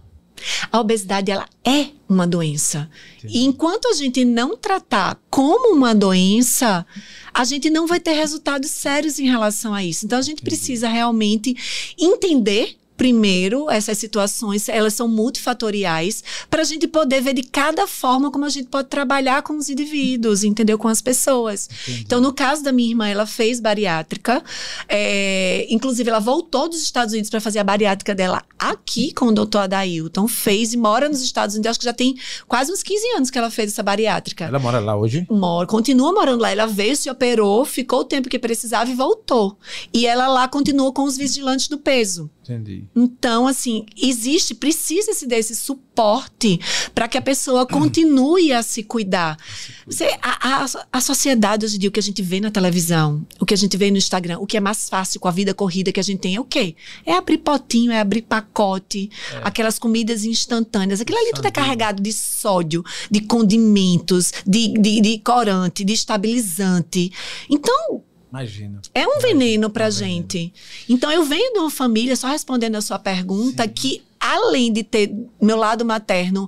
A 0.71 0.79
obesidade, 0.79 1.29
ela 1.29 1.47
é 1.63 1.89
uma 2.09 2.25
doença. 2.25 2.89
Entendi. 3.19 3.37
E 3.37 3.45
enquanto 3.45 3.87
a 3.87 3.93
gente 3.93 4.25
não 4.25 4.57
tratar 4.57 5.21
como 5.29 5.75
uma 5.75 5.93
doença, 5.93 6.83
a 7.31 7.43
gente 7.43 7.69
não 7.69 7.85
vai 7.85 7.99
ter 7.99 8.13
resultados 8.13 8.71
sérios 8.71 9.19
em 9.19 9.29
relação 9.29 9.75
a 9.75 9.83
isso. 9.83 10.07
Então, 10.07 10.17
a 10.17 10.23
gente 10.23 10.41
precisa 10.41 10.89
realmente 10.89 11.55
entender 11.99 12.80
primeiro, 12.97 13.69
essas 13.69 13.97
situações, 13.97 14.69
elas 14.69 14.93
são 14.93 15.07
multifatoriais, 15.07 16.23
para 16.49 16.61
a 16.61 16.65
gente 16.65 16.87
poder 16.87 17.21
ver 17.21 17.33
de 17.33 17.43
cada 17.43 17.87
forma 17.87 18.31
como 18.31 18.45
a 18.45 18.49
gente 18.49 18.67
pode 18.67 18.87
trabalhar 18.89 19.41
com 19.41 19.57
os 19.57 19.69
indivíduos, 19.69 20.43
entendeu? 20.43 20.77
Com 20.77 20.87
as 20.87 21.01
pessoas. 21.01 21.69
Entendi. 21.83 22.03
Então, 22.05 22.21
no 22.21 22.33
caso 22.33 22.63
da 22.63 22.71
minha 22.71 22.89
irmã, 22.89 23.07
ela 23.07 23.25
fez 23.25 23.59
bariátrica, 23.59 24.43
é, 24.87 25.65
inclusive 25.69 26.09
ela 26.09 26.19
voltou 26.19 26.69
dos 26.69 26.81
Estados 26.81 27.13
Unidos 27.13 27.29
para 27.29 27.41
fazer 27.41 27.59
a 27.59 27.63
bariátrica 27.63 28.13
dela 28.13 28.43
aqui 28.57 29.11
com 29.13 29.25
o 29.27 29.31
doutor 29.31 29.59
Adailton, 29.59 30.27
fez 30.27 30.73
e 30.73 30.77
mora 30.77 31.09
nos 31.09 31.21
Estados 31.21 31.55
Unidos, 31.55 31.71
acho 31.71 31.79
que 31.79 31.85
já 31.85 31.93
tem 31.93 32.15
quase 32.47 32.71
uns 32.71 32.83
15 32.83 33.07
anos 33.15 33.29
que 33.29 33.37
ela 33.37 33.49
fez 33.49 33.71
essa 33.71 33.81
bariátrica. 33.81 34.45
Ela 34.45 34.59
mora 34.59 34.79
lá 34.79 34.95
hoje? 34.95 35.25
Mora, 35.29 35.65
continua 35.67 36.13
morando 36.13 36.41
lá. 36.41 36.51
Ela 36.51 36.67
veio, 36.67 36.95
se 36.95 37.09
operou, 37.09 37.65
ficou 37.65 38.01
o 38.01 38.05
tempo 38.05 38.29
que 38.29 38.37
precisava 38.37 38.89
e 38.89 38.93
voltou. 38.93 39.57
E 39.93 40.05
ela 40.05 40.27
lá 40.27 40.47
continuou 40.47 40.93
com 40.93 41.03
os 41.03 41.17
vigilantes 41.17 41.67
do 41.67 41.77
peso. 41.77 42.29
Entendi. 42.51 42.85
Então, 42.95 43.47
assim, 43.47 43.85
existe, 43.95 44.53
precisa-se 44.53 45.25
desse 45.25 45.55
suporte 45.55 46.59
para 46.93 47.07
que 47.07 47.17
a 47.17 47.21
pessoa 47.21 47.65
continue 47.65 48.51
a 48.51 48.61
se 48.61 48.83
cuidar. 48.83 49.37
Você, 49.85 50.05
a, 50.21 50.63
a, 50.63 50.65
a, 50.91 51.01
sociedade 51.01 51.65
hoje 51.65 51.75
em 51.77 51.79
dia, 51.79 51.89
o 51.89 51.91
que 51.91 51.99
a 51.99 52.03
gente 52.03 52.21
vê 52.21 52.39
na 52.39 52.51
televisão, 52.51 53.25
o 53.39 53.45
que 53.45 53.53
a 53.53 53.57
gente 53.57 53.75
vê 53.77 53.89
no 53.89 53.97
Instagram, 53.97 54.39
o 54.39 54.45
que 54.45 54.57
é 54.57 54.59
mais 54.59 54.89
fácil 54.89 55.19
com 55.19 55.27
a 55.27 55.31
vida 55.31 55.53
corrida 55.53 55.91
que 55.91 55.99
a 55.99 56.03
gente 56.03 56.19
tem 56.19 56.35
é 56.35 56.39
o 56.39 56.45
quê? 56.45 56.75
É 57.05 57.13
abrir 57.13 57.37
potinho, 57.37 57.91
é 57.91 57.99
abrir 57.99 58.21
pacote, 58.23 59.09
é. 59.33 59.41
aquelas 59.43 59.79
comidas 59.79 60.25
instantâneas. 60.25 61.01
Aquilo 61.01 61.19
ali 61.19 61.31
tudo 61.33 61.47
é 61.47 61.51
carregado 61.51 62.01
de 62.01 62.11
sódio, 62.11 62.83
de 63.09 63.21
condimentos, 63.21 64.33
de, 64.45 64.73
de, 64.73 65.01
de 65.01 65.19
corante, 65.19 65.83
de 65.83 65.93
estabilizante. 65.93 67.11
Então, 67.49 68.03
Imagino. 68.31 68.79
É 68.93 69.05
um 69.05 69.19
veneno 69.19 69.69
pra 69.69 69.85
é 69.85 69.91
gente. 69.91 70.53
Então, 70.87 71.11
eu 71.11 71.23
venho 71.25 71.53
de 71.53 71.59
uma 71.59 71.69
família, 71.69 72.15
só 72.15 72.27
respondendo 72.27 72.75
a 72.75 72.81
sua 72.81 72.97
pergunta, 72.97 73.63
Sim. 73.63 73.69
que 73.69 74.01
além 74.21 74.71
de 74.71 74.83
ter 74.83 75.11
meu 75.41 75.57
lado 75.57 75.83
materno 75.83 76.47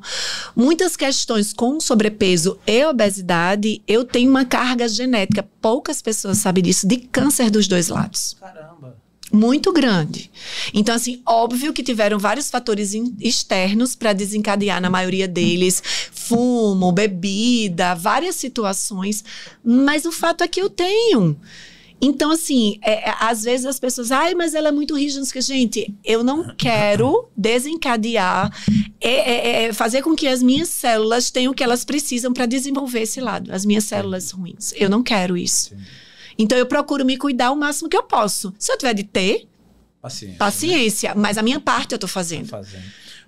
muitas 0.55 0.95
questões 0.95 1.51
com 1.51 1.79
sobrepeso 1.79 2.57
e 2.67 2.85
obesidade, 2.85 3.81
eu 3.87 4.05
tenho 4.05 4.29
uma 4.29 4.45
carga 4.45 4.87
genética, 4.87 5.47
poucas 5.59 6.01
pessoas 6.01 6.37
sabem 6.37 6.63
disso, 6.63 6.87
de 6.87 6.97
câncer 6.97 7.49
dos 7.49 7.67
dois 7.67 7.89
lados. 7.89 8.37
Caramba. 8.39 9.03
Muito 9.31 9.73
grande. 9.73 10.29
Então, 10.71 10.93
assim, 10.93 11.19
óbvio 11.25 11.73
que 11.73 11.81
tiveram 11.81 12.19
vários 12.19 12.51
fatores 12.51 12.93
externos 13.19 13.95
para 13.95 14.13
desencadear, 14.13 14.79
na 14.79 14.91
maioria 14.91 15.27
deles, 15.27 15.81
fumo, 16.11 16.91
bebida, 16.91 17.95
várias 17.95 18.35
situações, 18.35 19.23
mas 19.65 20.05
o 20.05 20.11
fato 20.11 20.43
é 20.43 20.47
que 20.47 20.61
eu 20.61 20.69
tenho. 20.69 21.35
Então, 22.05 22.31
assim, 22.31 22.77
é, 22.81 23.09
é, 23.09 23.15
às 23.17 23.43
vezes 23.43 23.65
as 23.65 23.79
pessoas, 23.79 24.11
ai, 24.11 24.35
mas 24.35 24.53
ela 24.53 24.67
é 24.67 24.71
muito 24.71 24.93
rígida. 24.95 25.23
Gente, 25.39 25.93
eu 26.03 26.21
não 26.21 26.53
quero 26.57 27.29
desencadear, 27.35 28.51
é, 28.99 29.09
é, 29.09 29.63
é, 29.63 29.73
fazer 29.73 30.01
com 30.01 30.13
que 30.13 30.27
as 30.27 30.43
minhas 30.43 30.67
células 30.67 31.31
tenham 31.31 31.53
o 31.53 31.55
que 31.55 31.63
elas 31.63 31.85
precisam 31.85 32.33
para 32.33 32.45
desenvolver 32.45 33.03
esse 33.03 33.21
lado, 33.21 33.53
as 33.53 33.65
minhas 33.65 33.85
células 33.85 34.31
ruins. 34.31 34.73
Eu 34.75 34.89
não 34.89 35.01
quero 35.01 35.37
isso. 35.37 35.69
Sim. 35.69 35.77
Então, 36.37 36.57
eu 36.57 36.65
procuro 36.65 37.05
me 37.05 37.15
cuidar 37.15 37.51
o 37.51 37.55
máximo 37.55 37.87
que 37.87 37.95
eu 37.95 38.03
posso. 38.03 38.53
Se 38.59 38.71
eu 38.71 38.77
tiver 38.77 38.93
de 38.93 39.03
ter, 39.03 39.47
paciência. 40.01 40.37
paciência 40.37 41.09
né? 41.15 41.21
Mas 41.21 41.37
a 41.37 41.41
minha 41.41 41.59
parte 41.59 41.93
eu 41.93 41.97
estou 41.97 42.09
fazendo. 42.09 42.49
Tô 42.49 42.57
fazendo. 42.57 42.83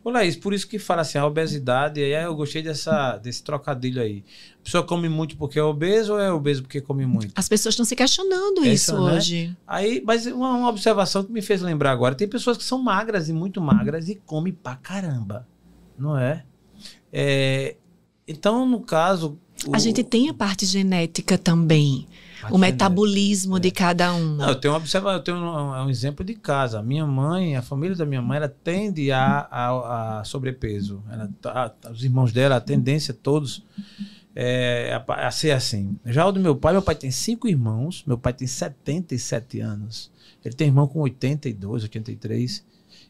Ô, 0.06 0.12
Laís, 0.12 0.36
por 0.36 0.54
isso 0.54 0.68
que 0.68 0.78
fala 0.78 1.02
assim, 1.02 1.18
a 1.18 1.26
obesidade, 1.26 2.00
aí 2.00 2.12
eu 2.12 2.36
gostei 2.36 2.62
dessa, 2.62 3.18
desse 3.18 3.44
trocadilho 3.44 4.00
aí. 4.00 4.24
A 4.62 4.64
pessoa 4.64 4.84
come 4.84 5.10
muito 5.10 5.36
porque 5.36 5.58
é 5.58 5.64
obeso 5.64 6.14
ou 6.14 6.20
é 6.20 6.32
obeso 6.32 6.62
porque 6.62 6.80
come 6.80 7.08
muito? 7.08 7.34
As 7.36 7.50
pessoas 7.50 7.74
estão 7.74 7.84
se 7.84 7.96
questionando 7.96 8.60
Essa, 8.60 8.70
isso 8.70 8.94
né? 8.94 9.16
hoje. 9.16 9.58
Aí, 9.66 10.04
mas 10.06 10.28
uma, 10.28 10.58
uma, 10.58 10.70
observação 10.70 11.24
que 11.24 11.32
me 11.32 11.42
fez 11.42 11.60
lembrar 11.60 11.92
agora, 11.92 12.14
tem 12.14 12.28
pessoas 12.28 12.56
que 12.56 12.64
são 12.64 12.78
magras 12.78 13.30
e 13.30 13.34
muito 13.34 13.60
magras 13.60 14.08
e 14.08 14.14
comem 14.14 14.54
pra 14.54 14.76
caramba, 14.76 15.48
não 15.98 16.16
é? 16.16 16.46
é 17.12 17.76
então, 18.28 18.64
no 18.64 18.82
caso... 18.82 19.40
O... 19.66 19.76
A 19.76 19.80
gente 19.80 20.04
tem 20.04 20.30
a 20.30 20.36
parte 20.36 20.68
genética 20.68 21.36
também 21.36 22.08
o 22.52 22.58
metabolismo 22.58 23.58
é. 23.58 23.60
de 23.60 23.72
cada 23.72 24.14
um. 24.14 24.36
Não, 24.36 24.50
eu 24.50 24.56
tenho 24.56 24.74
observa, 24.74 25.14
eu 25.14 25.20
tenho 25.20 25.38
um, 25.38 25.86
um, 25.86 25.90
exemplo 25.90 26.26
de 26.26 26.34
casa. 26.34 26.80
A 26.80 26.84
minha 26.84 27.06
mãe, 27.06 27.56
a 27.56 27.62
família 27.62 27.96
da 27.96 28.06
minha 28.06 28.22
mãe, 28.22 28.38
ela 28.38 28.50
tende 28.50 29.12
a, 29.12 29.48
a, 29.50 30.20
a 30.20 30.24
sobrepeso. 30.24 31.04
Ela, 31.10 31.30
a, 31.46 31.92
os 31.92 32.04
irmãos 32.04 32.32
dela, 32.32 32.56
a 32.56 32.62
tendência 32.62 33.14
todos 33.14 33.64
é, 34.36 35.02
a, 35.08 35.28
a, 35.28 35.32
ser 35.32 35.52
assim. 35.52 35.98
Já 36.06 36.26
o 36.26 36.32
do 36.32 36.40
meu 36.40 36.56
pai, 36.56 36.74
meu 36.74 36.82
pai 36.82 36.96
tem 36.96 37.12
cinco 37.12 37.48
irmãos, 37.48 38.04
meu 38.06 38.18
pai 38.18 38.34
tem 38.34 38.48
77 38.48 39.62
anos. 39.62 40.12
Ele 40.44 40.54
tem 40.54 40.68
irmão 40.68 40.88
com 40.88 41.00
82, 41.00 41.84
83. 41.84 42.65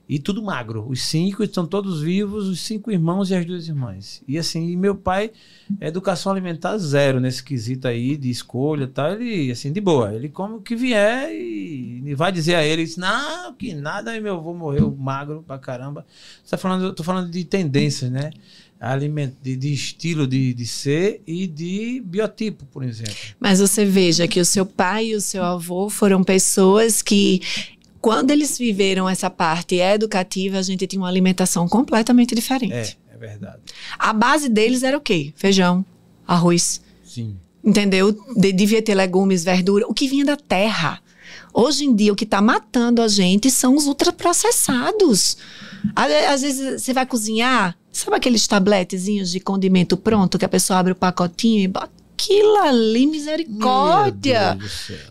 E 0.08 0.20
tudo 0.20 0.42
magro. 0.44 0.88
Os 0.88 1.02
cinco 1.02 1.44
estão 1.44 1.66
todos 1.66 2.02
vivos, 2.02 2.48
os 2.48 2.62
cinco 2.62 2.92
irmãos 2.92 3.32
e 3.32 3.36
as 3.36 3.46
duas 3.46 3.68
irmãs. 3.68 4.24
E 4.28 4.38
assim, 4.38 4.70
e 4.70 4.78
meu 4.78 4.96
pai, 4.96 5.32
educação 5.82 6.32
alimentar 6.32 6.78
zero 6.78 7.20
nesse 7.20 7.44
quesito 7.44 7.88
aí 7.88 8.16
de 8.16 8.30
escolha 8.30 8.88
tal. 8.88 9.14
Ele, 9.14 9.52
assim, 9.52 9.72
de 9.72 9.82
boa. 9.82 10.14
Ele 10.14 10.30
come 10.30 10.56
o 10.56 10.62
que 10.62 10.76
vier 10.76 11.32
e, 11.32 12.14
vai 12.16 12.32
dizer 12.32 12.56
a 12.56 12.64
eles, 12.64 12.98
não, 12.98 13.54
que 13.54 13.74
nada, 13.74 14.12
aí 14.12 14.22
meu 14.22 14.36
avô 14.36 14.54
morreu 14.54 14.96
magro 14.96 15.44
pra 15.46 15.58
caramba. 15.58 16.06
Você 16.44 16.52
tá 16.52 16.58
falando, 16.58 16.86
eu 16.86 16.94
tô 16.94 17.04
falando 17.04 17.32
de 17.32 17.44
tendências, 17.44 18.12
né? 18.12 18.30
Alimento, 18.80 19.38
de, 19.42 19.56
de 19.56 19.74
estilo 19.74 20.28
de, 20.28 20.54
de 20.54 20.68
ser 20.68 21.22
e 21.26 21.48
de 21.48 22.02
biotipo, 22.06 22.66
por 22.66 22.84
exemplo. 22.84 23.16
Mas 23.40 23.60
você 23.60 23.86
veja 23.86 24.28
que 24.28 24.40
o 24.40 24.46
seu 24.46 24.66
pai 24.66 25.08
e 25.08 25.16
o 25.16 25.22
seu 25.22 25.44
avô 25.44 25.90
foram 25.90 26.24
pessoas 26.24 27.02
que 27.02 27.42
quando 28.06 28.30
eles 28.30 28.56
viveram 28.56 29.10
essa 29.10 29.32
parte 29.32 29.78
educativa, 29.78 30.60
a 30.60 30.62
gente 30.62 30.86
tinha 30.86 31.02
uma 31.02 31.08
alimentação 31.08 31.68
completamente 31.68 32.36
diferente. 32.36 33.00
É, 33.10 33.16
é 33.16 33.18
verdade. 33.18 33.58
A 33.98 34.14
base 34.14 34.48
deles 34.48 34.84
era 34.84 34.96
o 34.96 35.02
quê? 35.02 35.34
Feijão, 35.36 35.84
arroz. 36.28 36.84
Sim. 37.04 37.36
Entendeu? 37.64 38.16
De, 38.36 38.54
devia 38.54 38.80
ter 38.80 38.94
legumes, 38.94 39.44
verdura, 39.44 39.88
o 39.88 39.94
que 39.94 40.08
vinha 40.08 40.24
da 40.24 40.38
terra. 40.38 41.02
Hoje 41.52 41.86
em 41.86 41.96
dia, 41.96 42.14
o 42.14 42.16
que 42.16 42.26
está 42.26 42.40
matando 42.44 43.02
a 43.02 43.08
gente 43.08 43.50
são 43.50 43.76
os 43.76 43.88
ultraprocessados. 43.88 45.36
Às 45.96 46.44
vezes 46.44 46.84
você 46.84 46.94
vai 46.94 47.08
cozinhar, 47.08 47.76
sabe 47.92 48.18
aqueles 48.18 48.46
tabletezinhos 48.46 49.32
de 49.32 49.40
condimento 49.40 49.98
pronto 49.98 50.38
que 50.38 50.46
a 50.46 50.50
pessoa 50.50 50.78
abre 50.78 50.92
o 50.92 50.96
pacotinho 50.96 51.64
e 51.64 51.68
bota 51.68 51.90
aquilo 52.16 52.56
ali, 52.58 53.08
misericórdia! 53.08 54.60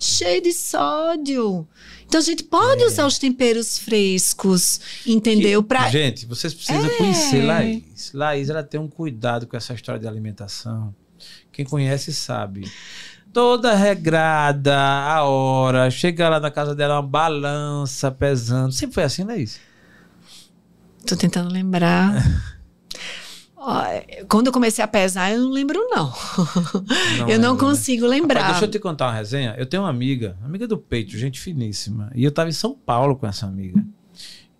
Cheio 0.01 0.41
de 0.41 0.53
sódio. 0.53 1.67
Então 2.15 2.23
a 2.23 2.27
gente 2.27 2.45
pode 2.45 2.81
é. 2.81 2.87
usar 2.87 3.07
os 3.07 3.19
temperos 3.19 3.77
frescos, 3.77 4.81
entendeu? 5.05 5.61
Que, 5.65 5.69
pra... 5.69 5.91
Gente, 5.91 6.27
vocês 6.27 6.55
precisam 6.55 6.87
é. 6.87 6.91
conhecer 6.91 7.43
Laís. 7.43 8.13
Laís, 8.15 8.49
ela 8.49 8.63
tem 8.63 8.79
um 8.79 8.87
cuidado 8.87 9.49
com 9.49 9.57
essa 9.57 9.75
história 9.75 10.01
de 10.01 10.07
alimentação. 10.07 10.95
Quem 11.51 11.65
conhece 11.65 12.15
sabe. 12.15 12.71
Toda 13.33 13.75
regrada, 13.75 14.79
a 14.79 15.25
hora, 15.25 15.91
chega 15.91 16.29
lá 16.29 16.39
na 16.39 16.53
casa 16.53 16.73
dela, 16.73 17.01
uma 17.01 17.03
balança 17.03 18.13
pesando. 18.13 18.71
Sempre 18.71 18.95
foi 18.95 19.03
assim, 19.03 19.25
Laís? 19.25 19.59
Tô 21.05 21.17
tentando 21.17 21.53
lembrar. 21.53 22.15
Quando 24.29 24.49
eu 24.49 24.53
comecei 24.53 24.85
a 24.85 24.89
pesar, 24.89 25.33
eu 25.33 25.41
não 25.41 25.51
lembro, 25.51 25.79
não. 25.91 26.13
não 27.19 27.29
eu 27.29 27.39
não 27.39 27.55
né? 27.55 27.61
consigo 27.61 28.07
lembrar. 28.07 28.41
Rapaz, 28.41 28.61
deixa 28.61 28.67
eu 28.67 28.71
te 28.71 28.79
contar 28.79 29.07
uma 29.07 29.15
resenha. 29.15 29.55
Eu 29.57 29.67
tenho 29.67 29.83
uma 29.83 29.91
amiga, 29.91 30.37
amiga 30.45 30.67
do 30.67 30.77
peito, 30.77 31.17
gente 31.17 31.41
finíssima. 31.41 32.11
E 32.15 32.25
eu 32.25 32.29
estava 32.29 32.49
em 32.49 32.53
São 32.53 32.75
Paulo 32.75 33.17
com 33.17 33.27
essa 33.27 33.47
amiga. 33.47 33.83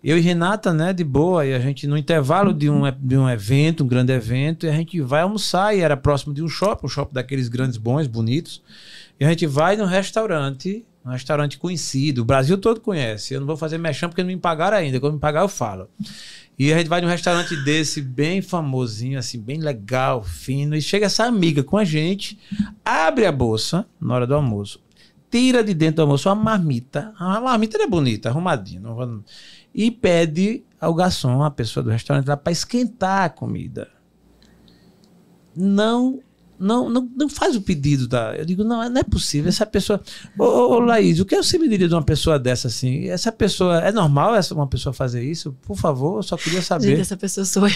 Eu 0.03 0.19
e 0.19 0.21
Renata, 0.21 0.71
né, 0.71 0.93
de 0.93 1.03
boa, 1.03 1.47
e 1.47 1.53
a 1.53 1.59
gente, 1.59 1.87
no 1.87 1.97
intervalo 1.97 2.53
de 2.53 2.69
um, 2.69 2.83
de 2.99 3.17
um 3.17 3.27
evento, 3.27 3.83
um 3.83 3.87
grande 3.87 4.13
evento, 4.13 4.67
e 4.67 4.69
a 4.69 4.71
gente 4.71 5.01
vai 5.01 5.21
almoçar, 5.21 5.75
e 5.75 5.81
era 5.81 5.97
próximo 5.97 6.31
de 6.31 6.43
um 6.43 6.47
shopping, 6.47 6.85
um 6.85 6.89
shopping 6.89 7.13
daqueles 7.15 7.47
grandes 7.47 7.77
bons, 7.77 8.05
bonitos. 8.05 8.61
E 9.19 9.25
a 9.25 9.29
gente 9.29 9.47
vai 9.47 9.75
num 9.75 9.85
restaurante, 9.85 10.85
um 11.03 11.09
restaurante 11.09 11.57
conhecido, 11.57 12.21
o 12.21 12.25
Brasil 12.25 12.55
todo 12.55 12.81
conhece. 12.81 13.33
Eu 13.33 13.39
não 13.39 13.47
vou 13.47 13.57
fazer 13.57 13.79
mexão 13.79 14.07
porque 14.07 14.21
não 14.21 14.29
me 14.29 14.37
pagaram 14.37 14.77
ainda. 14.77 14.99
Quando 14.99 15.13
me 15.13 15.19
pagar, 15.19 15.41
eu 15.41 15.49
falo. 15.49 15.89
E 16.57 16.71
a 16.71 16.77
gente 16.77 16.87
vai 16.87 17.01
num 17.01 17.07
restaurante 17.07 17.55
desse, 17.63 18.01
bem 18.01 18.41
famosinho, 18.41 19.19
assim, 19.19 19.39
bem 19.39 19.59
legal, 19.59 20.23
fino, 20.23 20.75
e 20.75 20.81
chega 20.81 21.07
essa 21.07 21.25
amiga 21.25 21.63
com 21.63 21.77
a 21.77 21.83
gente, 21.83 22.39
abre 22.83 23.25
a 23.25 23.31
bolsa 23.31 23.85
na 23.99 24.15
hora 24.15 24.25
do 24.25 24.35
almoço, 24.35 24.81
tira 25.29 25.63
de 25.63 25.73
dentro 25.73 25.97
do 25.97 26.01
almoço 26.03 26.29
uma 26.29 26.35
marmita, 26.35 27.13
a 27.19 27.41
marmita 27.41 27.81
é 27.81 27.87
bonita, 27.87 28.29
arrumadinha, 28.29 28.79
não, 28.79 29.23
e 29.73 29.91
pede 29.91 30.63
ao 30.79 30.93
garçom, 30.93 31.43
a 31.43 31.51
pessoa 31.51 31.83
do 31.83 31.89
restaurante 31.89 32.25
para 32.25 32.51
esquentar 32.51 33.25
a 33.25 33.29
comida. 33.29 33.89
Não 35.53 36.21
não, 36.59 36.89
não, 36.89 37.09
não 37.15 37.29
faz 37.29 37.55
o 37.55 37.61
pedido 37.61 38.07
da. 38.07 38.35
Eu 38.35 38.45
digo, 38.45 38.63
não, 38.63 38.87
não 38.89 39.01
é 39.01 39.03
possível. 39.03 39.49
Essa 39.49 39.65
pessoa. 39.65 40.01
Ô, 40.37 40.43
ô, 40.43 40.79
Laís, 40.79 41.19
o 41.19 41.25
que 41.25 41.35
você 41.35 41.57
me 41.57 41.67
diria 41.67 41.87
de 41.87 41.93
uma 41.93 42.03
pessoa 42.03 42.39
dessa 42.39 42.67
assim? 42.67 43.07
Essa 43.09 43.31
pessoa. 43.31 43.79
É 43.79 43.91
normal 43.91 44.35
essa, 44.35 44.53
uma 44.53 44.67
pessoa 44.67 44.93
fazer 44.93 45.23
isso? 45.23 45.55
Por 45.63 45.77
favor, 45.77 46.19
eu 46.19 46.23
só 46.23 46.37
queria 46.37 46.61
saber. 46.61 46.87
Gente, 46.87 47.01
essa 47.01 47.17
pessoa 47.17 47.45
sou 47.45 47.67
eu. 47.67 47.73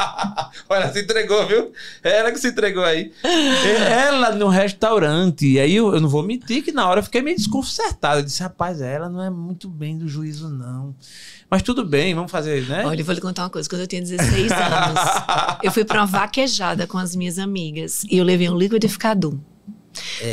Olha, 0.68 0.92
se 0.92 1.00
entregou, 1.00 1.46
viu? 1.46 1.72
É 2.02 2.18
ela 2.18 2.30
que 2.30 2.38
se 2.38 2.48
entregou 2.48 2.84
aí. 2.84 3.12
ela 3.90 4.32
no 4.32 4.48
restaurante. 4.48 5.58
Aí 5.58 5.76
eu, 5.76 5.94
eu 5.94 6.00
não 6.00 6.08
vou 6.08 6.22
mentir 6.22 6.62
que 6.62 6.72
na 6.72 6.88
hora 6.88 7.00
eu 7.00 7.04
fiquei 7.04 7.22
meio 7.22 7.36
desconcertado. 7.36 8.20
Eu 8.20 8.24
disse, 8.24 8.42
rapaz, 8.42 8.80
ela 8.80 9.08
não 9.08 9.22
é 9.22 9.30
muito 9.30 9.68
bem 9.68 9.96
do 9.96 10.06
juízo, 10.06 10.48
não. 10.48 10.94
Mas 11.50 11.62
tudo 11.62 11.84
bem, 11.84 12.14
vamos 12.14 12.30
fazer, 12.30 12.64
né? 12.68 12.86
Olha, 12.86 13.00
eu 13.00 13.04
vou 13.04 13.14
lhe 13.14 13.20
contar 13.20 13.42
uma 13.42 13.50
coisa. 13.50 13.68
Quando 13.68 13.80
eu 13.80 13.86
tinha 13.86 14.00
16 14.00 14.52
anos, 14.52 15.00
eu 15.64 15.72
fui 15.72 15.84
pra 15.84 16.00
uma 16.00 16.06
vaquejada 16.06 16.86
com 16.86 16.96
as 16.96 17.16
minhas 17.16 17.38
amigas 17.38 18.04
e 18.04 18.18
eu 18.18 18.24
levei 18.24 18.48
um 18.48 18.56
liquidificador. 18.56 19.34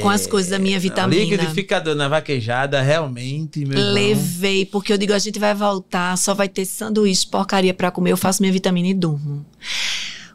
com 0.03 0.09
as 0.09 0.27
coisas 0.27 0.51
da 0.51 0.59
minha 0.59 0.79
vitamina. 0.79 1.19
Liquidificador 1.23 1.95
na 1.95 2.07
vaquejada, 2.07 2.79
realmente, 2.81 3.65
meu 3.65 3.79
irmão. 3.79 3.93
Levei, 3.93 4.65
porque 4.65 4.93
eu 4.93 4.97
digo, 4.97 5.13
a 5.13 5.19
gente 5.19 5.39
vai 5.39 5.55
voltar, 5.55 6.15
só 6.17 6.35
vai 6.35 6.47
ter 6.47 6.65
sanduíche, 6.65 7.25
porcaria 7.25 7.73
pra 7.73 7.89
comer, 7.89 8.11
eu 8.11 8.17
faço 8.17 8.43
minha 8.43 8.53
vitamina 8.53 8.87
e 8.87 8.93
durmo. 8.93 9.43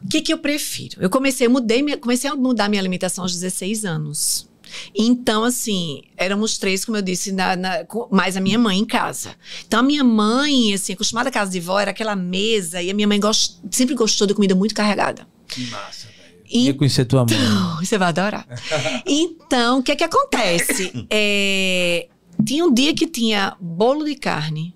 O 0.05 0.09
que, 0.09 0.21
que 0.21 0.33
eu 0.33 0.39
prefiro? 0.39 0.97
Eu 1.01 1.09
comecei, 1.09 1.47
mudei, 1.47 1.97
comecei 1.99 2.29
a 2.29 2.35
mudar 2.35 2.69
minha 2.69 2.83
alimentação 2.83 3.23
aos 3.23 3.33
16 3.33 3.85
anos. 3.85 4.49
Então, 4.95 5.45
assim, 5.45 6.03
éramos 6.17 6.59
três, 6.59 6.85
como 6.85 6.97
eu 6.99 7.03
disse, 7.03 7.33
na, 7.33 7.57
na- 7.57 7.85
mais 8.11 8.37
a 8.37 8.41
minha 8.41 8.59
mãe 8.59 8.79
em 8.79 8.85
casa. 8.85 9.31
Então, 9.67 9.81
a 9.81 9.83
minha 9.83 10.05
mãe, 10.05 10.73
assim, 10.75 10.93
acostumada 10.93 11.29
à 11.29 11.33
casa 11.33 11.51
de 11.51 11.61
vó, 11.61 11.79
era 11.81 11.91
aquela 11.91 12.15
mesa, 12.17 12.81
e 12.83 12.91
a 12.91 12.95
minha 12.95 13.07
mãe 13.09 13.19
gost- 13.21 13.59
sempre 13.71 13.95
gostou 13.95 14.27
de 14.27 14.35
comida 14.35 14.55
muito 14.55 14.75
carregada. 14.75 15.27
Que 15.49 15.67
massa, 15.67 16.07
velho. 16.09 16.43
E- 16.47 16.51
Queria 16.59 16.75
conhecer 16.75 17.05
tua 17.05 17.25
mãe. 17.25 17.37
Você 17.85 17.97
vai 17.99 18.09
adorar. 18.09 18.47
Então, 19.07 19.79
o 19.79 19.83
que 19.83 19.93
é 19.93 19.97
que 19.97 20.05
acontece? 20.05 20.93
É, 21.11 22.09
tinha 22.45 22.65
um 22.65 22.73
dia 22.73 22.95
que 22.95 23.07
tinha 23.07 23.57
bolo 23.61 24.05
de 24.05 24.15
carne, 24.17 24.75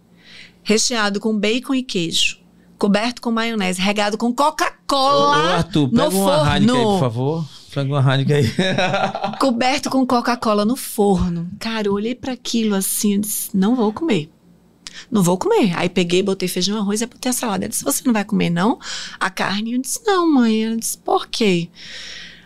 recheado 0.62 1.18
com 1.20 1.36
bacon 1.38 1.74
e 1.74 1.82
queijo, 1.82 2.38
coberto 2.78 3.20
com 3.22 3.30
maionese, 3.30 3.80
regado 3.80 4.16
com 4.18 4.32
Coca-Cola 4.32 5.36
Arthur, 5.57 5.88
no 5.92 6.05
pega 6.05 6.16
uma 6.16 6.55
Heineken 6.57 6.76
aí, 6.76 6.82
por 6.82 6.84
forno. 6.84 7.01
favor. 7.01 7.49
Heineken 7.81 8.37
aí. 8.37 8.53
Coberto 9.41 9.91
com 9.91 10.07
Coca-Cola 10.07 10.64
no 10.64 10.77
forno. 10.77 11.49
Cara, 11.59 11.89
eu 11.89 11.93
olhei 11.93 12.14
para 12.14 12.33
aquilo 12.33 12.74
assim, 12.74 13.14
eu 13.14 13.20
disse, 13.20 13.51
não 13.55 13.74
vou 13.74 13.93
comer. 13.93 14.31
Não 15.11 15.22
vou 15.22 15.37
comer. 15.37 15.72
Aí 15.77 15.89
peguei, 15.89 16.22
botei 16.22 16.49
feijão, 16.49 16.79
arroz 16.79 17.01
e 17.03 17.07
botei 17.07 17.31
a 17.31 17.33
salada. 17.33 17.64
Ela 17.64 17.68
disse, 17.70 17.85
você 17.85 18.03
não 18.05 18.12
vai 18.12 18.24
comer, 18.24 18.51
não? 18.51 18.79
A 19.20 19.29
carne? 19.29 19.74
Eu 19.74 19.81
disse, 19.81 20.01
não, 20.07 20.33
mãe. 20.33 20.64
Ela 20.64 20.77
disse, 20.77 20.97
por 20.99 21.27
quê? 21.27 21.68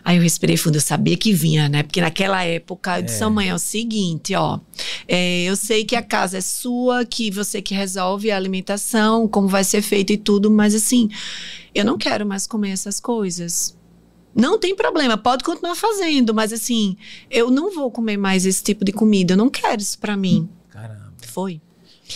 Aí 0.03 0.17
eu 0.17 0.23
respirei 0.23 0.57
fundo, 0.57 0.77
eu 0.77 0.81
sabia 0.81 1.15
que 1.15 1.31
vinha, 1.31 1.69
né? 1.69 1.83
Porque 1.83 2.01
naquela 2.01 2.43
época 2.43 2.97
eu 2.97 3.03
disse, 3.03 3.23
É. 3.23 3.29
mãe, 3.29 3.49
é 3.49 3.53
o 3.55 3.59
seguinte, 3.59 4.33
ó. 4.33 4.59
é, 5.07 5.43
eu 5.43 5.55
sei 5.55 5.85
que 5.85 5.95
a 5.95 6.01
casa 6.01 6.39
é 6.39 6.41
sua, 6.41 7.05
que 7.05 7.29
você 7.29 7.61
que 7.61 7.75
resolve 7.75 8.31
a 8.31 8.35
alimentação, 8.35 9.27
como 9.27 9.47
vai 9.47 9.63
ser 9.63 9.83
feito 9.83 10.11
e 10.11 10.17
tudo, 10.17 10.49
mas 10.49 10.73
assim, 10.73 11.07
eu 11.75 11.85
não 11.85 11.99
quero 11.99 12.25
mais 12.25 12.47
comer 12.47 12.71
essas 12.71 12.99
coisas. 12.99 13.77
Não 14.35 14.57
tem 14.57 14.75
problema, 14.75 15.17
pode 15.17 15.43
continuar 15.43 15.75
fazendo, 15.75 16.33
mas 16.33 16.53
assim, 16.53 16.95
eu 17.29 17.51
não 17.51 17.73
vou 17.73 17.91
comer 17.91 18.17
mais 18.17 18.45
esse 18.45 18.63
tipo 18.63 18.85
de 18.85 18.91
comida, 18.91 19.33
eu 19.33 19.37
não 19.37 19.49
quero 19.49 19.81
isso 19.81 19.99
pra 19.99 20.15
mim. 20.15 20.47
Caramba. 20.69 21.11
Foi. 21.27 21.61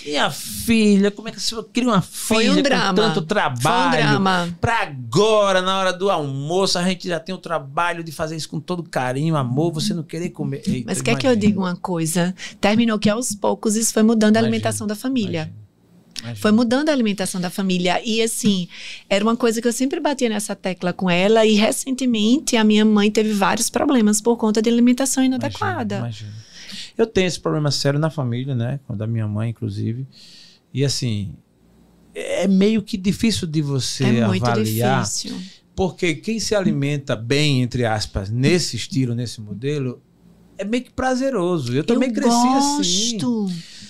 E 0.06 0.18
a 0.18 0.30
filha? 0.30 1.10
Como 1.10 1.30
é 1.30 1.32
que 1.32 1.40
você 1.40 1.56
cria 1.72 1.88
uma 1.88 2.02
filha 2.02 2.52
um 2.52 2.56
com 2.58 2.64
tanto 2.96 3.14
Foi 3.14 3.22
um 3.24 3.26
trabalho? 3.26 3.92
drama. 3.98 4.58
Pra 4.60 4.82
agora, 4.82 5.62
na 5.62 5.80
hora 5.80 5.94
do 5.94 6.10
almoço, 6.12 6.78
a 6.78 6.84
gente 6.84 7.08
já 7.08 7.18
tem 7.20 7.34
o 7.34 7.38
trabalho 7.38 8.04
de 8.04 8.12
fazer 8.12 8.36
isso 8.36 8.50
com 8.50 8.60
todo 8.60 8.84
carinho, 8.84 9.38
amor, 9.38 9.72
você 9.72 9.94
não 9.94 10.04
querer 10.04 10.32
comer. 10.32 10.64
Eita, 10.68 10.84
Mas 10.88 11.02
quer 11.02 11.18
que 11.18 11.26
eu 11.26 11.32
imagina, 11.32 11.48
diga 11.50 11.60
uma 11.60 11.76
coisa? 11.78 12.36
Terminou 12.60 13.00
que 13.00 13.10
aos 13.10 13.34
poucos 13.34 13.76
isso 13.78 13.94
foi 13.94 14.04
mudando 14.04 14.36
a 14.36 14.40
Imagino, 14.40 14.48
alimentação 14.48 14.86
da 14.86 14.96
família. 14.96 15.44
imagina, 15.44 15.65
imagina. 16.20 16.36
Foi 16.42 16.52
mudando 16.52 16.90
a 16.90 16.92
alimentação 16.92 17.40
da 17.40 17.50
família. 17.50 18.02
E 18.04 18.22
assim, 18.22 18.68
era 19.10 19.24
uma 19.24 19.36
coisa 19.36 19.62
que 19.62 19.68
eu 19.68 19.74
sempre 19.74 20.00
batia 20.00 20.30
nessa 20.30 20.56
tecla 20.56 20.94
com 20.94 21.10
ela. 21.10 21.46
E 21.46 21.54
recentemente 21.56 22.56
a 22.56 22.64
minha 22.64 22.86
mãe 22.86 23.12
teve 23.12 23.34
vários 23.34 23.70
problemas 23.70 24.22
por 24.22 24.38
conta 24.38 24.62
de 24.62 24.70
alimentação 24.70 25.24
inadequada. 25.24 25.98
Imagina, 25.98 26.30
imagina. 26.30 26.46
Eu 26.98 27.06
tenho 27.06 27.28
esse 27.28 27.40
problema 27.40 27.72
sério 27.72 28.00
na 28.00 28.10
família, 28.10 28.56
né? 28.56 28.80
Da 28.90 29.06
minha 29.06 29.28
mãe, 29.28 29.50
inclusive. 29.50 30.08
E 30.74 30.84
assim, 30.84 31.34
é 32.14 32.48
meio 32.48 32.82
que 32.82 32.98
difícil 32.98 33.48
de 33.48 33.62
você 33.62 34.04
é 34.04 34.28
muito 34.28 34.46
avaliar. 34.46 35.04
difícil. 35.04 35.36
Porque 35.76 36.16
quem 36.16 36.40
se 36.40 36.56
alimenta 36.56 37.16
bem, 37.16 37.62
entre 37.62 37.86
aspas, 37.86 38.30
nesse 38.30 38.78
estilo, 38.78 39.14
nesse 39.14 39.42
modelo, 39.42 40.02
é 40.58 40.64
meio 40.64 40.84
que 40.86 40.92
prazeroso. 40.92 41.74
Eu 41.76 41.84
também 41.84 42.12
cresci 42.12 42.48
assim. 42.80 43.18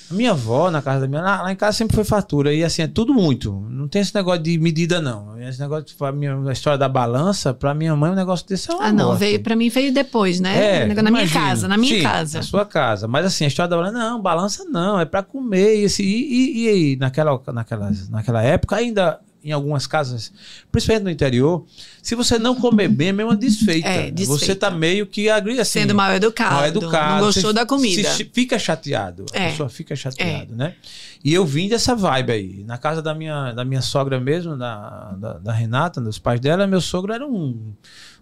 A 0.10 0.14
minha 0.14 0.32
avó, 0.32 0.70
na 0.70 0.82
casa 0.82 1.02
da 1.02 1.08
minha. 1.08 1.22
Lá, 1.22 1.42
lá 1.42 1.52
em 1.52 1.56
casa 1.56 1.78
sempre 1.78 1.96
foi 1.96 2.04
fatura. 2.04 2.54
E 2.54 2.64
assim, 2.64 2.84
é 2.84 2.88
tudo 2.88 3.14
muito. 3.14 3.52
Não 3.70 3.88
tem 3.88 4.02
esse 4.02 4.14
negócio 4.14 4.42
de 4.44 4.58
medida, 4.60 5.02
não. 5.02 5.40
Esse 5.42 5.60
negócio 5.60 5.86
a 6.06 6.12
minha 6.12 6.36
a 6.48 6.52
história 6.54 6.78
da 6.78 6.88
balança, 6.88 7.54
pra 7.54 7.74
minha 7.74 7.96
mãe, 7.96 8.12
um 8.12 8.16
negócio 8.16 8.48
desse 8.48 8.70
é 8.70 8.74
uma 8.76 8.86
Ah, 8.86 8.92
não, 8.94 9.08
morte. 9.08 9.20
veio, 9.20 9.40
pra 9.42 9.56
mim 9.56 9.70
veio 9.70 9.92
depois, 9.94 10.40
né? 10.40 10.82
É, 10.84 10.86
na 10.88 10.94
minha 11.10 11.10
imagino. 11.24 11.40
casa, 11.40 11.68
na 11.68 11.78
minha 11.78 11.98
Sim, 11.98 12.04
casa. 12.04 12.38
Na 12.38 12.44
sua 12.44 12.66
casa. 12.66 13.08
Mas 13.08 13.26
assim, 13.26 13.46
a 13.46 13.48
história 13.48 13.70
da 13.70 13.76
balança, 13.78 13.98
não, 13.98 14.22
balança 14.22 14.66
não, 14.66 15.00
é 15.00 15.06
pra 15.06 15.24
comer. 15.24 15.78
E, 15.80 15.84
esse, 15.86 16.04
e, 16.04 16.08
e, 16.08 16.64
e 16.66 16.70
aí, 16.70 16.96
naquela, 16.98 17.42
naquela, 17.54 17.92
naquela 18.10 18.44
época, 18.44 18.76
ainda 18.76 19.20
em 19.46 19.52
algumas 19.52 19.86
casas, 19.86 20.34
principalmente 20.72 21.04
no 21.04 21.10
interior, 21.12 21.64
se 22.02 22.16
você 22.16 22.40
não 22.40 22.56
comer 22.56 22.88
bem, 22.90 23.10
é 23.10 23.12
mesmo 23.14 23.30
uma 23.32 23.38
desfeita. 23.38 23.88
É, 23.88 24.10
desfeita. 24.12 24.46
Você 24.46 24.56
tá 24.56 24.72
meio 24.72 25.06
que 25.06 25.30
assim, 25.30 25.64
Sendo 25.82 25.94
mal 25.94 26.12
educado. 26.14 26.56
mal 26.56 26.66
educado. 26.66 27.14
Não 27.20 27.26
gostou 27.28 27.44
você 27.52 27.54
da 27.54 27.66
comida. 27.66 28.12
se- 28.12 28.26
fica 28.34 28.58
chateado. 28.58 29.26
A 29.34 29.38
É. 29.40 29.50
pessoa 29.52 29.70
fica 29.70 29.96
chateado, 29.96 30.56
né? 30.56 30.76
E 31.24 31.32
eu 31.34 31.46
vim 31.46 31.70
dessa 31.70 31.96
vibe 31.96 32.32
aí. 32.32 32.64
Na 32.66 32.78
casa 32.80 33.02
da 33.02 33.14
minha, 33.14 33.52
da 33.52 33.64
minha 33.64 33.82
sogra 33.82 34.20
mesmo, 34.20 34.58
da, 34.58 35.12
da, 35.18 35.34
da 35.34 35.54
Renata, 35.54 36.02
dos 36.02 36.18
pais 36.18 36.40
dela, 36.40 36.66
meu 36.68 36.82
sogro 36.82 37.14
era 37.14 37.26
um, 37.28 37.74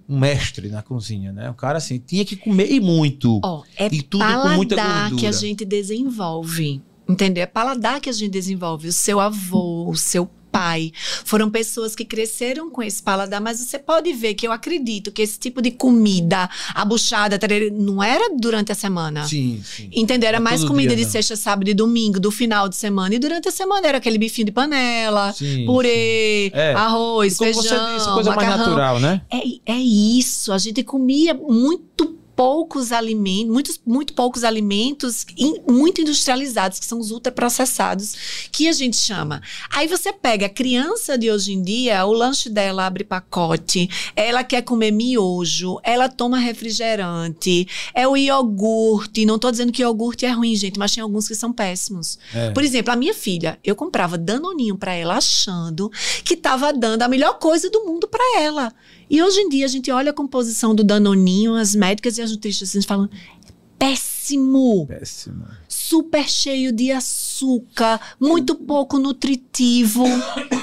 um 0.07 0.19
mestre 0.19 0.67
na 0.69 0.81
cozinha, 0.81 1.31
né? 1.31 1.49
O 1.49 1.53
cara 1.53 1.77
assim, 1.77 1.99
tinha 1.99 2.25
que 2.25 2.35
comer 2.35 2.69
e 2.69 2.79
muito. 2.81 3.39
Ó, 3.43 3.63
é 3.77 3.87
E 3.87 4.01
tudo 4.01 4.23
com 4.25 4.49
muita 4.49 4.75
paladar 4.75 5.07
que 5.09 5.15
a 5.25 5.31
gordura. 5.31 5.31
gente 5.33 5.65
desenvolve. 5.65 6.81
Entendeu? 7.07 7.43
É 7.43 7.45
paladar 7.45 7.99
que 7.99 8.09
a 8.09 8.13
gente 8.13 8.31
desenvolve. 8.31 8.87
O 8.87 8.93
seu 8.93 9.19
avô, 9.19 9.89
o 9.89 9.95
seu 9.95 10.29
pai. 10.53 10.91
Foram 11.25 11.49
pessoas 11.49 11.95
que 11.95 12.05
cresceram 12.05 12.69
com 12.69 12.83
esse 12.83 13.01
paladar, 13.01 13.41
mas 13.41 13.59
você 13.59 13.79
pode 13.79 14.13
ver 14.13 14.35
que 14.35 14.47
eu 14.47 14.51
acredito 14.51 15.11
que 15.11 15.23
esse 15.23 15.39
tipo 15.39 15.59
de 15.63 15.71
comida, 15.71 16.47
a 16.75 16.85
buchada, 16.85 17.39
não 17.71 18.03
era 18.03 18.35
durante 18.37 18.71
a 18.71 18.75
semana. 18.75 19.25
Sim, 19.25 19.61
sim. 19.65 19.89
Entendeu? 19.91 20.27
Era 20.27 20.37
é 20.37 20.39
mais 20.39 20.63
comida 20.63 20.89
dia, 20.89 20.97
de 20.97 21.03
não. 21.05 21.11
sexta, 21.11 21.35
sábado 21.35 21.67
e 21.67 21.73
domingo, 21.73 22.19
do 22.19 22.29
final 22.29 22.69
de 22.69 22.75
semana. 22.75 23.15
E 23.15 23.19
durante 23.19 23.49
a 23.49 23.51
semana 23.51 23.87
era 23.87 23.97
aquele 23.97 24.19
bifinho 24.19 24.45
de 24.45 24.51
panela, 24.51 25.33
Sim, 25.33 25.65
purê, 25.65 26.51
É. 26.53 26.73
arroz, 26.73 27.35
como 27.35 27.51
feijão, 27.51 27.87
você 27.87 27.95
disse, 27.95 28.13
coisa 28.13 28.35
mais 28.35 28.47
macarrão. 28.47 28.65
natural, 28.67 28.99
né? 28.99 29.21
É, 29.31 29.71
é 29.73 29.77
isso. 29.79 30.53
A 30.53 30.59
gente 30.59 30.83
comia 30.83 31.33
muito 31.33 32.15
poucos 32.35 32.91
alimentos, 32.91 33.51
muitos, 33.51 33.81
muito 33.85 34.13
poucos 34.13 34.43
alimentos 34.43 35.25
in- 35.37 35.61
muito 35.69 36.01
industrializados, 36.01 36.79
que 36.79 36.85
são 36.85 36.99
os 36.99 37.11
ultraprocessados, 37.11 38.47
que 38.51 38.67
a 38.67 38.71
gente 38.73 38.97
chama. 38.97 39.41
Aí 39.71 39.87
você 39.87 40.11
pega 40.11 40.47
a 40.47 40.49
criança 40.49 41.17
de 41.17 41.29
hoje 41.31 41.53
em 41.53 41.61
dia, 41.61 42.05
o 42.05 42.11
lanche 42.13 42.49
dela 42.49 42.85
abre 42.85 43.03
pacote, 43.03 43.89
ela 44.15 44.43
quer 44.43 44.61
comer 44.63 44.91
miojo, 44.91 45.79
ela 45.83 46.09
toma 46.09 46.37
refrigerante, 46.39 47.67
é 47.93 48.07
o 48.07 48.15
iogurte. 48.17 49.25
Não 49.25 49.37
tô 49.39 49.51
dizendo 49.51 49.71
que 49.71 49.81
iogurte 49.81 50.25
é 50.25 50.31
ruim, 50.31 50.55
gente, 50.55 50.77
mas 50.79 50.93
tem 50.93 51.01
alguns 51.03 51.27
que 51.27 51.35
são 51.35 51.51
péssimos. 51.53 52.17
É. 52.33 52.51
Por 52.51 52.63
exemplo, 52.63 52.91
a 52.91 52.95
minha 52.95 53.13
filha, 53.13 53.59
eu 53.63 53.75
comprava 53.75 54.17
danoninho 54.17 54.77
pra 54.77 54.93
ela 54.93 55.15
achando 55.17 55.91
que 56.23 56.35
tava 56.35 56.73
dando 56.73 57.03
a 57.03 57.07
melhor 57.07 57.37
coisa 57.39 57.69
do 57.69 57.85
mundo 57.85 58.07
pra 58.07 58.23
ela. 58.41 58.73
E 59.09 59.21
hoje 59.21 59.39
em 59.41 59.49
dia 59.49 59.65
a 59.65 59.69
gente 59.69 59.91
olha 59.91 60.11
a 60.11 60.13
composição 60.13 60.73
do 60.73 60.83
danoninho, 60.83 61.55
as 61.55 61.75
médicas 61.75 62.17
e 62.17 62.21
as 62.21 62.31
nutricionistas 62.31 62.85
falam 62.85 63.09
"É 63.13 63.53
péssimo, 63.77 64.87
Péssimo. 64.87 65.45
super 65.67 66.27
cheio 66.29 66.71
de 66.71 66.91
açúcar, 66.91 67.99
muito 68.19 68.55
pouco 68.55 68.97
nutritivo. 68.97 70.03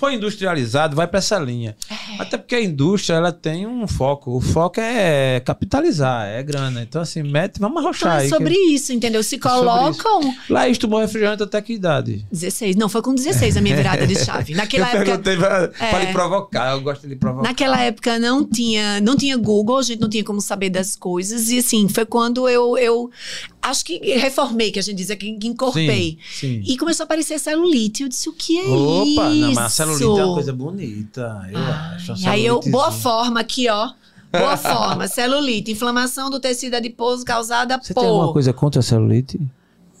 Foi 0.00 0.14
industrializado, 0.14 0.96
vai 0.96 1.06
para 1.06 1.18
essa 1.18 1.38
linha. 1.38 1.76
É. 1.90 2.22
Até 2.22 2.38
porque 2.38 2.54
a 2.54 2.60
indústria 2.62 3.16
ela 3.16 3.30
tem 3.32 3.66
um 3.66 3.86
foco. 3.86 4.34
O 4.34 4.40
foco 4.40 4.80
é 4.80 5.40
capitalizar, 5.44 6.26
é 6.26 6.42
grana. 6.42 6.80
Então, 6.82 7.02
assim, 7.02 7.22
mete, 7.22 7.60
vamos 7.60 7.84
arrochar 7.84 8.16
é 8.16 8.22
aí. 8.22 8.28
sobre 8.30 8.54
isso, 8.54 8.94
entendeu? 8.94 9.22
Se 9.22 9.36
É 9.36 9.38
colocam 9.38 10.34
Laís 10.48 10.78
tomou 10.78 11.00
refrigerante 11.00 11.42
até 11.42 11.60
que 11.60 11.74
idade? 11.74 12.24
16, 12.32 12.76
não, 12.76 12.88
foi 12.88 13.02
com 13.02 13.14
16 13.14 13.58
a 13.58 13.60
minha 13.60 13.76
virada 13.76 14.06
de 14.06 14.14
chave. 14.24 14.54
Naquela 14.54 14.86
eu 14.86 14.88
época 15.02 15.04
perguntei 15.04 15.36
pra, 15.36 15.68
pra 15.68 16.00
É. 16.00 16.06
lhe 16.06 16.12
provocar, 16.14 16.72
eu 16.72 16.80
gosto 16.80 17.02
de 17.02 17.08
lhe 17.08 17.16
provocar. 17.16 17.46
Naquela 17.48 17.78
época 17.82 18.18
não 18.18 18.42
tinha, 18.42 19.02
não 19.02 19.14
tinha 19.14 19.36
Google, 19.36 19.76
a 19.76 19.82
gente 19.82 20.00
não 20.00 20.08
tinha 20.08 20.24
como 20.24 20.40
saber 20.40 20.70
das 20.70 20.96
coisas. 20.96 21.50
E 21.50 21.58
assim, 21.58 21.88
foi 21.90 22.06
quando 22.06 22.48
eu, 22.48 22.78
eu 22.78 23.10
acho 23.62 23.84
que 23.84 23.98
reformei, 24.16 24.70
que 24.70 24.78
a 24.78 24.82
gente 24.82 24.96
diz 24.96 25.10
aqui, 25.10 25.32
que 25.36 25.46
encorpei. 25.48 26.18
Sim, 26.32 26.62
sim. 26.62 26.62
E 26.66 26.76
começou 26.76 27.04
a 27.04 27.06
aparecer 27.06 27.38
celulite. 27.38 28.02
Eu 28.02 28.08
disse, 28.08 28.28
o 28.28 28.32
que 28.32 28.58
é 28.58 28.64
Opa, 28.64 29.30
isso? 29.30 29.40
não, 29.40 29.52
mas 29.54 29.58
a 29.58 29.68
celulite 29.68 30.04
é 30.04 30.24
uma 30.24 30.34
coisa 30.34 30.52
bonita. 30.52 31.48
Eu 31.50 31.58
Ai, 31.58 31.96
acho. 31.96 32.28
aí 32.28 32.46
eu, 32.46 32.60
boa 32.60 32.90
forma 32.90 33.40
aqui, 33.40 33.68
ó. 33.68 33.90
Boa 34.32 34.56
forma, 34.56 35.06
celulite, 35.08 35.72
inflamação 35.72 36.30
do 36.30 36.38
tecido 36.38 36.74
adiposo 36.74 37.24
causada 37.24 37.80
Você 37.82 37.92
por. 37.92 38.00
tem 38.00 38.08
alguma 38.10 38.32
coisa 38.32 38.52
contra 38.52 38.80
a 38.80 38.82
celulite? 38.82 39.40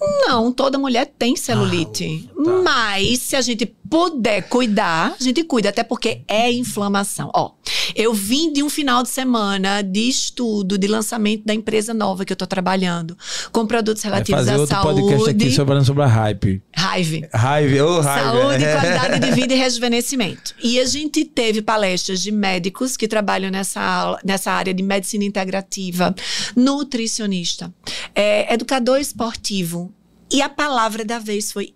Não, 0.00 0.50
toda 0.50 0.78
mulher 0.78 1.12
tem 1.18 1.36
celulite. 1.36 2.30
Ah, 2.38 2.42
tá. 2.42 2.50
Mas 2.62 3.18
se 3.20 3.36
a 3.36 3.40
gente 3.42 3.66
puder 3.90 4.42
cuidar, 4.48 5.16
a 5.20 5.22
gente 5.22 5.42
cuida, 5.42 5.68
até 5.68 5.82
porque 5.82 6.22
é 6.28 6.50
inflamação. 6.50 7.28
Ó, 7.34 7.50
eu 7.96 8.14
vim 8.14 8.52
de 8.52 8.62
um 8.62 8.70
final 8.70 9.02
de 9.02 9.08
semana 9.08 9.82
de 9.82 10.08
estudo, 10.08 10.78
de 10.78 10.86
lançamento 10.86 11.44
da 11.44 11.52
empresa 11.52 11.92
nova 11.92 12.24
que 12.24 12.32
eu 12.32 12.36
tô 12.36 12.46
trabalhando, 12.46 13.18
com 13.50 13.66
produtos 13.66 14.04
relativos 14.04 14.38
fazer 14.40 14.52
à 14.52 14.58
outro 14.58 14.76
podcast 14.80 15.30
aqui 15.30 15.50
saúde. 15.50 15.66
falando 15.66 15.84
sobre 15.84 16.04
a 16.04 16.06
hype. 16.06 16.62
Raiva. 16.72 17.28
Raiva, 17.34 17.84
ô 17.84 18.00
raiva. 18.00 18.30
Saúde, 18.30 18.64
É. 18.64 18.74
qualidade 18.78 19.18
de 19.18 19.32
vida 19.32 19.54
e 19.54 19.56
rejuvenescimento. 19.56 20.54
E 20.62 20.78
a 20.78 20.84
gente 20.84 21.24
teve 21.24 21.60
palestras 21.60 22.22
de 22.22 22.30
médicos 22.30 22.96
que 22.96 23.08
trabalham 23.08 23.50
nessa, 23.50 24.18
nessa 24.24 24.52
área 24.52 24.72
de 24.72 24.82
medicina 24.84 25.24
integrativa, 25.24 26.14
nutricionista, 26.54 27.74
é, 28.14 28.54
educador 28.54 29.00
esportivo. 29.00 29.92
E 30.32 30.40
a 30.40 30.48
palavra 30.48 31.04
da 31.04 31.18
vez 31.18 31.50
foi 31.50 31.74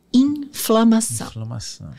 inflamação. 0.55 1.27
Inflamação. 1.27 1.91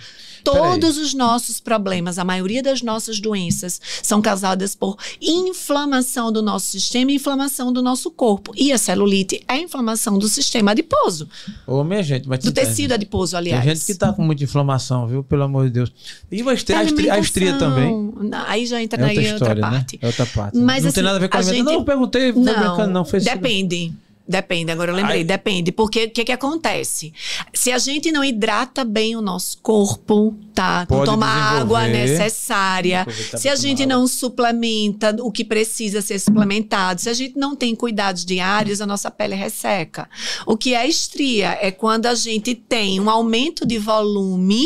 Todos 0.44 0.98
os 0.98 1.14
nossos 1.14 1.60
problemas, 1.60 2.18
a 2.20 2.24
maioria 2.24 2.62
das 2.62 2.82
nossas 2.82 3.20
doenças, 3.20 3.82
são 4.04 4.22
causadas 4.22 4.76
por 4.76 4.96
inflamação 5.20 6.32
do 6.32 6.42
nosso 6.42 6.68
sistema 6.68 7.12
e 7.12 7.16
inflamação 7.16 7.74
do 7.74 7.82
nosso 7.82 8.12
corpo. 8.12 8.52
E 8.56 8.72
a 8.72 8.78
celulite 8.78 9.44
é 9.48 9.54
a 9.54 9.58
inflamação 9.58 10.18
do 10.20 10.28
sistema 10.28 10.72
adiposo, 10.72 11.28
Ô, 11.66 11.84
minha 11.84 12.04
gente, 12.04 12.28
mas 12.28 12.40
do 12.40 12.52
tem- 12.52 12.64
tecido 12.66 12.94
adiposo, 12.94 13.32
Tem 13.32 13.38
aliás. 13.40 13.64
gente 13.66 13.86
que 13.86 13.96
tá 13.96 14.14
com 14.14 14.24
muita 14.24 14.44
inflamação, 14.44 15.08
viu? 15.08 15.24
Pelo 15.24 15.44
amor 15.44 15.66
de 15.66 15.72
Deus. 15.72 15.92
E 16.32 16.42
uma 16.42 16.54
estria, 16.54 16.80
a, 16.80 16.84
estria, 16.84 17.14
a 17.14 17.20
estria 17.20 17.58
também. 17.58 18.14
Aí 18.48 18.66
já 18.66 18.82
entra 18.82 19.00
É 19.00 19.02
na 19.02 19.08
outra 19.08 19.22
outra, 19.24 19.34
história, 19.36 19.62
parte. 19.62 19.96
né? 19.96 20.00
É 20.02 20.08
outra 20.08 20.26
parte. 20.28 20.58
Mas, 20.58 20.84
não 20.84 20.90
assim, 20.90 20.96
tem 20.96 21.04
nada 21.04 21.16
a 21.18 21.20
ver 21.20 21.30
com 21.30 21.38
a 21.38 21.40
alimentação. 21.40 21.68
gente- 21.68 21.78
Não, 21.80 21.84
perguntei, 21.86 22.34
foi 22.34 22.44
brincando, 22.44 22.92
não. 22.92 23.06
Fez 23.06 23.24
Depende. 23.24 23.94
Depende, 24.28 24.72
agora 24.72 24.92
eu 24.92 24.96
lembrei, 24.96 25.18
Ai. 25.18 25.24
depende. 25.24 25.72
Porque 25.72 26.06
o 26.06 26.10
que, 26.10 26.26
que 26.26 26.32
acontece? 26.32 27.14
Se 27.54 27.72
a 27.72 27.78
gente 27.78 28.12
não 28.12 28.24
hidrata 28.24 28.84
bem 28.84 29.16
o 29.16 29.22
nosso 29.22 29.60
corpo, 29.62 30.36
tá? 30.52 30.80
Não 30.80 30.98
Pode 30.98 31.12
toma 31.12 31.28
a 31.28 31.60
água 31.60 31.88
necessária. 31.88 33.06
Se 33.38 33.48
a 33.48 33.56
gente 33.56 33.84
água. 33.84 33.96
não 33.96 34.08
suplementa 34.08 35.16
o 35.20 35.32
que 35.32 35.46
precisa 35.46 36.02
ser 36.02 36.18
suplementado, 36.18 37.02
se 37.02 37.10
a 37.10 37.14
gente 37.14 37.38
não 37.38 37.56
tem 37.56 37.76
cuidados 37.76 38.26
diários, 38.26 38.82
a 38.82 38.88
nossa 38.88 39.12
pele 39.12 39.36
resseca. 39.36 40.10
O 40.48 40.58
que 40.58 40.74
é 40.74 40.88
estria 40.88 41.60
é 41.62 41.70
quando 41.70 42.08
a 42.08 42.16
gente 42.16 42.56
tem 42.56 43.00
um 43.00 43.12
aumento 43.12 43.64
de 43.64 43.78
volume 43.78 44.66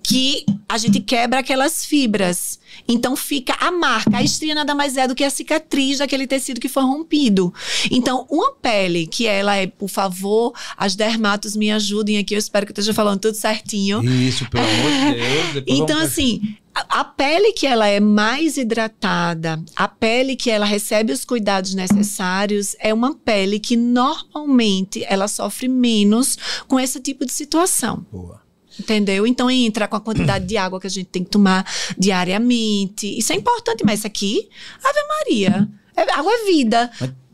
que 0.00 0.46
a 0.68 0.78
gente 0.78 1.00
quebra 1.00 1.40
aquelas 1.40 1.84
fibras. 1.84 2.61
Então 2.88 3.14
fica 3.16 3.54
a 3.60 3.70
marca. 3.70 4.16
A 4.16 4.22
estria 4.22 4.54
nada 4.54 4.74
mais 4.74 4.96
é 4.96 5.06
do 5.06 5.14
que 5.14 5.24
a 5.24 5.30
cicatriz 5.30 5.98
daquele 5.98 6.26
tecido 6.26 6.60
que 6.60 6.68
foi 6.68 6.82
rompido. 6.82 7.52
Então, 7.90 8.26
uma 8.30 8.52
pele 8.52 9.06
que 9.06 9.26
ela 9.26 9.56
é, 9.56 9.66
por 9.66 9.88
favor, 9.88 10.52
as 10.76 10.94
dermatos 10.96 11.56
me 11.56 11.70
ajudem 11.70 12.18
aqui. 12.18 12.34
Eu 12.34 12.38
espero 12.38 12.66
que 12.66 12.70
eu 12.72 12.74
esteja 12.74 12.92
falando 12.94 13.20
tudo 13.20 13.34
certinho. 13.34 14.02
Isso, 14.04 14.48
pelo 14.50 14.64
amor 14.64 14.90
de 14.90 15.20
Deus. 15.20 15.52
Depois 15.54 15.78
Então, 15.78 15.96
vamos- 15.98 16.12
assim, 16.12 16.40
a, 16.74 17.00
a 17.00 17.04
pele 17.04 17.52
que 17.52 17.66
ela 17.66 17.86
é 17.86 18.00
mais 18.00 18.56
hidratada, 18.56 19.62
a 19.76 19.86
pele 19.88 20.34
que 20.36 20.50
ela 20.50 20.64
recebe 20.66 21.12
os 21.12 21.24
cuidados 21.24 21.74
necessários, 21.74 22.74
é 22.80 22.92
uma 22.92 23.14
pele 23.14 23.60
que 23.60 23.76
normalmente 23.76 25.04
ela 25.08 25.28
sofre 25.28 25.68
menos 25.68 26.36
com 26.66 26.78
esse 26.80 27.00
tipo 27.00 27.24
de 27.24 27.32
situação. 27.32 28.04
Boa. 28.10 28.41
Entendeu? 28.78 29.26
Então 29.26 29.50
entra 29.50 29.86
com 29.86 29.96
a 29.96 30.00
quantidade 30.00 30.46
de 30.46 30.56
água 30.56 30.80
que 30.80 30.86
a 30.86 30.90
gente 30.90 31.06
tem 31.06 31.24
que 31.24 31.30
tomar 31.30 31.66
diariamente. 31.98 33.06
Isso 33.18 33.32
é 33.32 33.36
importante, 33.36 33.84
mas 33.84 34.00
isso 34.00 34.06
aqui, 34.06 34.48
Ave 34.82 34.98
Maria. 35.08 35.68
É- 35.96 36.12
água 36.12 36.32
é 36.32 36.44
vida. 36.46 36.90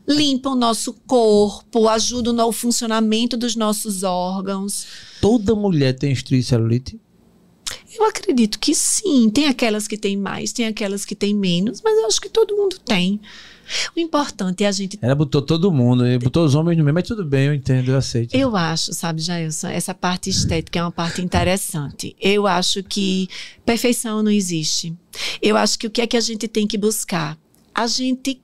Limpa 0.07 0.49
o 0.49 0.55
nosso 0.55 0.93
corpo, 1.05 1.87
ajuda 1.87 2.33
no 2.33 2.51
funcionamento 2.51 3.37
dos 3.37 3.55
nossos 3.55 4.03
órgãos. 4.03 4.87
Toda 5.21 5.55
mulher 5.55 5.93
tem 5.93 6.11
estria 6.11 6.39
e 6.39 6.43
celulite? 6.43 6.99
Eu 7.97 8.05
acredito 8.05 8.59
que 8.59 8.73
sim. 8.73 9.29
Tem 9.29 9.47
aquelas 9.47 9.87
que 9.87 9.97
têm 9.97 10.17
mais, 10.17 10.51
tem 10.51 10.65
aquelas 10.65 11.05
que 11.05 11.15
têm 11.15 11.33
menos, 11.33 11.81
mas 11.83 11.97
eu 11.97 12.07
acho 12.07 12.19
que 12.21 12.29
todo 12.29 12.55
mundo 12.55 12.79
tem. 12.79 13.19
O 13.95 13.99
importante 13.99 14.63
é 14.63 14.67
a 14.67 14.71
gente. 14.71 14.97
Ela 15.01 15.15
botou 15.15 15.41
todo 15.41 15.71
mundo, 15.71 16.03
botou 16.21 16.45
os 16.45 16.55
homens 16.55 16.77
no 16.77 16.83
meio, 16.83 16.93
mas 16.93 17.07
tudo 17.07 17.23
bem, 17.25 17.47
eu 17.47 17.53
entendo, 17.53 17.91
eu 17.91 17.97
aceito. 17.97 18.33
Eu 18.35 18.55
acho, 18.55 18.93
sabe, 18.93 19.21
Jailson, 19.21 19.67
essa 19.67 19.93
parte 19.93 20.29
estética 20.29 20.79
é 20.79 20.83
uma 20.83 20.91
parte 20.91 21.21
interessante. 21.21 22.15
Eu 22.19 22.47
acho 22.47 22.83
que 22.83 23.27
perfeição 23.65 24.23
não 24.23 24.31
existe. 24.31 24.95
Eu 25.41 25.55
acho 25.57 25.77
que 25.77 25.87
o 25.87 25.89
que 25.89 26.01
é 26.01 26.07
que 26.07 26.17
a 26.17 26.21
gente 26.21 26.47
tem 26.47 26.65
que 26.67 26.77
buscar? 26.77 27.37
A 27.73 27.87
gente 27.87 28.41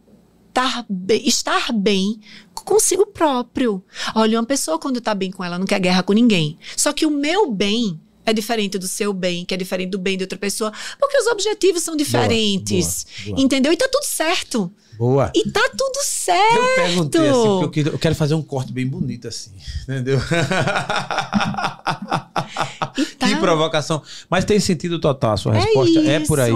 tar 0.54 0.86
bem- 0.90 1.28
estar 1.28 1.72
bem 1.74 2.20
consigo 2.54 3.06
próprio. 3.08 3.84
Olha, 4.16 4.40
uma 4.40 4.46
pessoa 4.46 4.80
quando 4.80 5.02
tá 5.02 5.14
bem 5.14 5.30
com 5.32 5.44
ela 5.44 5.60
não 5.60 5.66
quer 5.66 5.80
guerra 5.80 6.02
com 6.02 6.14
ninguém. 6.14 6.58
Só 6.78 6.94
que 6.94 7.06
o 7.06 7.12
meu 7.12 7.52
bem 7.52 8.00
é 8.26 8.34
diferente 8.34 8.78
do 8.80 8.88
seu 8.88 9.14
bem, 9.14 9.46
que 9.46 9.54
é 9.54 9.58
diferente 9.58 9.90
do 9.92 10.00
bem 10.00 10.18
de 10.18 10.24
outra 10.24 10.38
pessoa, 10.40 10.72
porque 11.00 11.18
os 11.18 11.28
objetivos 11.28 11.84
são 11.84 11.96
diferentes. 11.96 13.06
boa, 13.26 13.36
boa. 13.36 13.46
Entendeu? 13.46 13.72
E 13.72 13.78
tá 13.78 13.88
tudo 13.92 14.04
certo. 14.06 14.72
Boa. 14.98 15.32
E 15.36 15.50
tá 15.52 15.62
tudo 15.78 16.04
certo. 16.04 16.56
Eu 16.58 16.76
perguntei 16.76 17.22
assim, 17.30 17.44
porque 17.60 17.80
eu 17.80 17.84
quero, 17.84 17.96
eu 17.96 18.00
quero 18.00 18.16
fazer 18.16 18.34
um 18.36 18.42
corte 18.42 18.72
bem 18.72 18.88
bonito 18.88 19.28
assim, 19.28 19.52
entendeu? 19.84 20.20
Tá. 23.20 23.28
Que 23.28 23.36
provocação. 23.38 24.02
Mas 24.30 24.46
tem 24.46 24.60
sentido 24.60 25.00
total 25.00 25.34
a 25.34 25.38
sua 25.38 25.56
É 25.58 25.62
resposta. 25.62 26.00
É, 26.00 26.20
por 26.22 26.40
aí. 26.40 26.52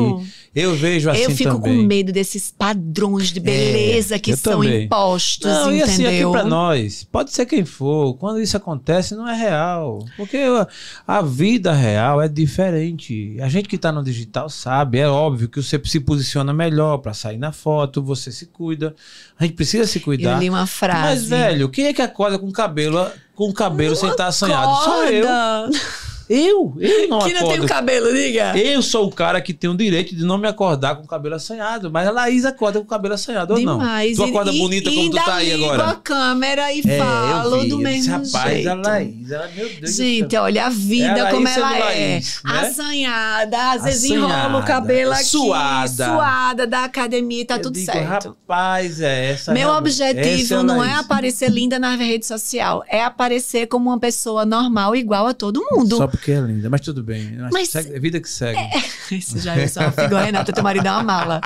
Eu 0.56 0.76
vejo 0.76 1.10
assim 1.10 1.22
eu 1.24 1.32
fico 1.32 1.56
também. 1.56 1.78
com 1.78 1.84
medo 1.84 2.12
desses 2.12 2.52
padrões 2.52 3.28
de 3.32 3.40
beleza 3.40 4.18
que 4.18 4.32
eu 4.32 4.38
são 4.38 4.54
também. 4.62 4.86
impostos, 4.86 5.46
Não, 5.50 5.74
e 5.74 5.82
assim, 5.82 6.04
aqui 6.06 6.16
entendeu? 6.16 6.32
pra 6.32 6.44
nós, 6.44 7.04
pode 7.04 7.32
ser 7.32 7.46
quem 7.46 7.64
for, 7.66 8.16
quando 8.16 8.42
isso 8.42 8.58
acontece, 8.58 9.16
não 9.16 9.28
é 9.28 9.36
real. 9.36 10.04
Porque 10.18 10.38
a, 10.38 10.68
a 11.08 11.22
vida 11.22 11.72
real 11.72 12.22
é 12.22 12.28
diferente. 12.28 13.38
A 13.42 13.48
gente 13.50 13.68
que 13.70 13.78
tá 13.78 13.92
no 13.92 14.04
digital 14.04 14.50
sabe, 14.50 14.98
é 15.00 15.08
óbvio 15.08 15.50
que 15.50 15.62
você 15.62 15.80
se 15.86 16.00
posiciona 16.00 16.54
melhor 16.54 16.98
pra 16.98 17.14
sair 17.14 17.38
na 17.38 17.52
foto, 17.52 18.02
você 18.02 18.29
se 18.32 18.48
cuida. 18.48 18.96
A 19.38 19.44
gente 19.46 19.56
precisa 19.56 19.86
se 19.86 20.00
eu 20.00 20.04
cuidar. 20.04 20.40
li 20.40 20.50
uma 20.50 20.68
frase. 20.68 21.02
Mas, 21.02 21.24
velho, 21.26 21.70
quem 21.70 21.88
é 21.88 21.94
que 21.94 22.02
acorda 22.02 22.38
com 22.38 22.52
cabelo, 22.52 23.10
com 23.36 23.52
cabelo 23.54 23.96
sem 23.96 24.10
estar 24.10 24.28
assanhado? 24.28 24.72
Só 24.84 25.06
eu. 25.06 25.26
Eu, 26.30 26.76
eu 26.80 27.08
não 27.10 27.20
Que 27.20 27.34
não 27.34 27.40
tem 27.40 27.48
acordo. 27.54 27.64
o 27.66 27.68
cabelo, 27.68 28.14
diga. 28.14 28.56
Eu 28.58 28.82
sou 28.84 29.08
o 29.08 29.12
cara 29.12 29.42
que 29.42 29.54
tem 29.54 29.70
o 29.70 29.76
direito 29.76 30.16
de 30.16 30.24
não 30.24 30.38
me 30.38 30.48
acordar 30.48 30.96
com 30.96 31.04
o 31.04 31.08
cabelo 31.08 31.34
assanhado. 31.36 31.90
Mas 31.90 32.08
a 32.08 32.12
Laís 32.12 32.46
acorda 32.46 32.78
com 32.80 32.86
o 32.86 32.88
cabelo 32.88 33.16
assanhado 33.16 33.54
ou 33.56 33.60
não? 33.60 33.80
Demais. 33.80 34.16
Tu 34.16 34.24
acorda 34.24 34.52
E- 34.52 34.60
bonita 34.60 34.90
e 34.90 34.96
como 34.96 35.10
tu 35.10 35.18
ainda 35.18 35.26
tá 35.26 35.36
aí 35.38 35.54
agora. 35.54 35.84
a 35.90 35.96
câmera 35.96 36.72
e 36.72 36.82
É, 36.86 36.98
falo 37.00 37.62
vi. 37.62 37.70
do 37.70 37.80
mesmo 37.80 38.14
Rapaz, 38.14 38.52
jeito. 38.54 38.70
a 38.70 38.74
Laís, 38.76 39.32
ela, 39.32 39.48
meu 39.56 39.70
Deus 39.70 39.96
Gente, 39.96 40.26
do 40.26 40.32
céu. 40.32 40.44
olha 40.44 40.66
a 40.66 40.70
vida 40.70 41.04
É 41.18 41.22
a 41.22 41.32
como 41.32 41.48
ela 41.48 41.76
é. 41.76 41.80
Laís, 41.80 42.42
né? 42.46 42.60
Assanhada, 42.60 43.72
às 43.72 43.84
vezes 43.84 44.04
enrola 44.12 44.28
o 44.28 44.36
Assanhada, 44.38 44.66
cabelo 44.68 45.12
aqui. 45.14 45.24
suada. 45.24 46.06
Suada 46.06 46.68
da 46.68 46.84
academia 46.84 47.42
e 47.42 47.46
tá 47.46 47.56
Eu 47.56 47.62
tudo 47.64 47.74
digo, 47.74 47.92
certo. 47.92 48.30
Rapaz, 48.30 49.02
é 49.02 49.32
essa. 49.32 49.52
Meu 49.54 49.70
objetivo 49.70 50.44
Essa 50.44 50.60
a 50.60 50.64
não 50.64 50.84
é 50.84 50.88
Laís. 50.90 51.00
aparecer 51.00 51.50
linda 51.50 51.80
na 51.80 51.96
rede 51.96 52.26
social, 52.26 52.84
é 52.88 53.04
aparecer 53.04 53.68
como 53.68 53.90
uma 53.90 54.00
pessoa 54.00 54.46
normal, 54.46 54.96
igual 54.96 55.28
a 55.28 55.34
todo 55.34 55.66
mundo. 55.72 55.98
Só 55.98 56.08
porque 56.20 56.32
é 56.32 56.40
linda, 56.42 56.70
mas 56.70 56.82
tudo 56.82 57.04
bem. 57.04 57.38
Mas 57.38 57.50
Mas- 57.52 57.70
segue- 57.70 57.94
é 57.96 58.00
vida 58.00 58.20
que 58.20 58.30
segue. 58.30 58.60
Esse 59.12 59.40
já 59.40 59.56
é 59.56 59.68
só 59.68 59.82
uma 59.82 59.92
figura, 59.92 60.22
Renata, 60.24 60.54
teu 60.54 60.64
marido 60.64 60.88
é 60.88 60.92
uma 60.92 61.04
mala. 61.04 61.42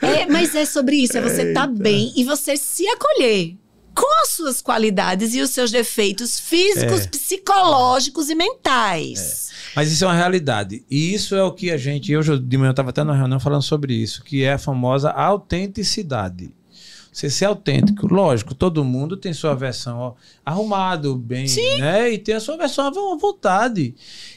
É, 0.00 0.26
mas 0.26 0.54
é 0.54 0.64
sobre 0.64 0.96
isso, 0.96 1.18
é 1.18 1.20
você 1.20 1.48
estar 1.48 1.66
bem 1.66 2.12
e 2.16 2.22
você 2.24 2.56
se 2.56 2.86
acolher 2.88 3.56
com 3.94 4.22
as 4.22 4.28
suas 4.28 4.62
qualidades 4.62 5.34
e 5.34 5.40
os 5.40 5.50
seus 5.50 5.72
defeitos 5.72 6.38
físicos, 6.38 7.00
É. 7.00 7.06
psicológicos 7.08 8.30
e 8.30 8.34
mentais. 8.36 9.48
Mas 9.74 9.90
isso 9.90 10.04
é 10.04 10.06
uma 10.06 10.14
realidade. 10.14 10.84
E 10.88 11.12
isso 11.12 11.34
é 11.34 11.42
o 11.42 11.50
que 11.52 11.70
a 11.72 11.76
gente. 11.76 12.16
Hoje 12.16 12.38
de 12.38 12.56
manhã 12.56 12.68
eu 12.68 12.72
estava 12.72 12.90
até 12.90 13.02
na 13.02 13.12
reunião 13.12 13.40
falando 13.40 13.62
sobre 13.62 13.92
isso, 13.94 14.22
que 14.22 14.44
é 14.44 14.52
a 14.52 14.58
famosa 14.58 15.10
autenticidade. 15.10 16.52
Você 17.12 17.28
ser 17.30 17.46
autêntico. 17.46 18.06
Lógico, 18.12 18.54
todo 18.54 18.84
mundo 18.84 19.16
tem 19.16 19.32
sua 19.32 19.54
versão 19.54 19.98
ó, 19.98 20.12
arrumado, 20.44 21.16
bem, 21.16 21.46
né? 21.78 22.12
E 22.12 22.18
tem 22.18 22.34
a 22.34 22.40
sua 22.40 22.56
versão 22.56 22.86
à 22.86 22.90
vo- 22.90 23.12
à 23.12 23.16
vontade. 23.16 23.94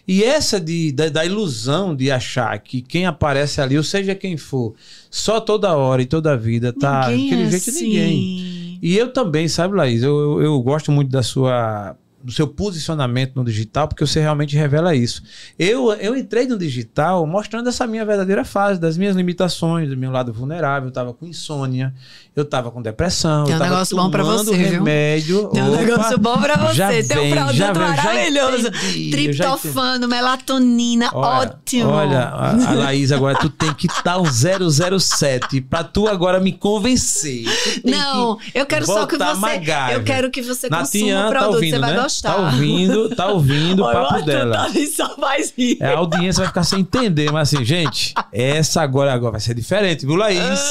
E 0.07 0.23
essa 0.23 0.59
de, 0.59 0.91
da, 0.91 1.09
da 1.09 1.25
ilusão 1.25 1.95
de 1.95 2.09
achar 2.09 2.57
que 2.59 2.81
quem 2.81 3.05
aparece 3.05 3.61
ali, 3.61 3.77
ou 3.77 3.83
seja 3.83 4.15
quem 4.15 4.35
for, 4.37 4.73
só 5.09 5.39
toda 5.39 5.75
hora 5.75 6.01
e 6.01 6.05
toda 6.05 6.35
vida 6.37 6.73
tá 6.73 7.09
Ninguém 7.09 7.29
daquele 7.29 7.47
é 7.47 7.51
jeito 7.51 7.69
assim. 7.69 7.83
ninguém. 7.87 8.79
E 8.81 8.97
eu 8.97 9.13
também, 9.13 9.47
sabe, 9.47 9.75
Laís, 9.75 10.01
eu, 10.01 10.17
eu, 10.19 10.41
eu 10.41 10.61
gosto 10.61 10.91
muito 10.91 11.09
da 11.11 11.21
sua 11.21 11.95
do 12.23 12.31
seu 12.31 12.47
posicionamento 12.47 13.35
no 13.35 13.43
digital, 13.43 13.87
porque 13.87 14.05
você 14.05 14.19
realmente 14.19 14.55
revela 14.55 14.93
isso. 14.93 15.23
Eu, 15.57 15.91
eu 15.93 16.15
entrei 16.15 16.45
no 16.45 16.55
digital 16.55 17.25
mostrando 17.25 17.67
essa 17.67 17.87
minha 17.87 18.05
verdadeira 18.05 18.45
fase, 18.45 18.79
das 18.79 18.95
minhas 18.95 19.15
limitações, 19.15 19.89
do 19.89 19.97
meu 19.97 20.11
lado 20.11 20.31
vulnerável, 20.31 20.83
eu 20.85 20.89
estava 20.89 21.13
com 21.15 21.25
insônia. 21.25 21.91
Eu 22.33 22.45
tava 22.45 22.71
com 22.71 22.81
depressão, 22.81 23.43
Tem 23.43 23.55
um 23.55 23.59
negócio 23.59 23.97
bom 23.97 24.09
pra 24.09 24.23
você, 24.23 24.51
viu? 24.55 24.71
remédio. 24.71 25.49
Tem 25.49 25.61
um 25.61 25.73
Opa, 25.73 25.81
negócio 25.81 26.17
bom 26.17 26.37
pra 26.39 26.55
você. 26.55 26.73
já 26.75 26.87
Tem 27.03 27.17
um 27.33 27.35
produto 27.35 27.55
já 27.57 27.73
vem, 27.73 27.81
maravilhoso. 27.83 28.67
entendi, 28.69 29.11
Triptofano, 29.11 30.07
melatonina, 30.07 31.09
Olha, 31.13 31.27
ótimo. 31.49 31.89
Olha, 31.89 32.19
a, 32.21 32.51
a 32.51 32.73
Laís, 32.73 33.11
agora 33.11 33.37
tu 33.37 33.49
tem 33.49 33.73
que 33.73 33.85
dar 34.05 34.17
um 34.19 34.25
007 34.25 35.59
pra 35.59 35.83
tu 35.83 36.07
agora 36.07 36.39
me 36.39 36.53
convencer. 36.53 37.43
Não, 37.83 38.37
eu 38.55 38.65
quero 38.65 38.85
só 38.85 39.05
que 39.05 39.17
você. 39.17 39.33
MacGyver. 39.35 39.91
Eu 39.91 40.03
quero 40.03 40.31
que 40.31 40.41
você 40.41 40.69
Natian 40.69 40.85
consuma 40.85 41.19
o 41.19 41.23
tá 41.23 41.29
produto, 41.39 41.53
ouvindo, 41.55 41.71
você 41.73 41.79
vai 41.79 41.93
né? 41.93 42.01
gostar. 42.01 42.33
Tá 42.33 42.37
ouvindo, 42.37 43.09
tá 43.15 43.27
ouvindo 43.27 43.83
o 43.83 43.91
papo 43.91 44.21
dela. 44.25 44.55
tá 44.55 44.69
só 44.95 45.15
faz 45.17 45.53
rir. 45.57 45.77
É, 45.81 45.93
a 45.93 45.97
audiência 45.97 46.39
vai 46.43 46.47
ficar 46.47 46.63
sem 46.63 46.79
entender, 46.79 47.29
mas 47.29 47.53
assim, 47.53 47.65
gente, 47.65 48.13
essa 48.31 48.81
agora, 48.81 49.13
agora 49.13 49.33
vai 49.33 49.41
ser 49.41 49.53
diferente, 49.53 50.05
viu, 50.05 50.15
Laís? 50.15 50.61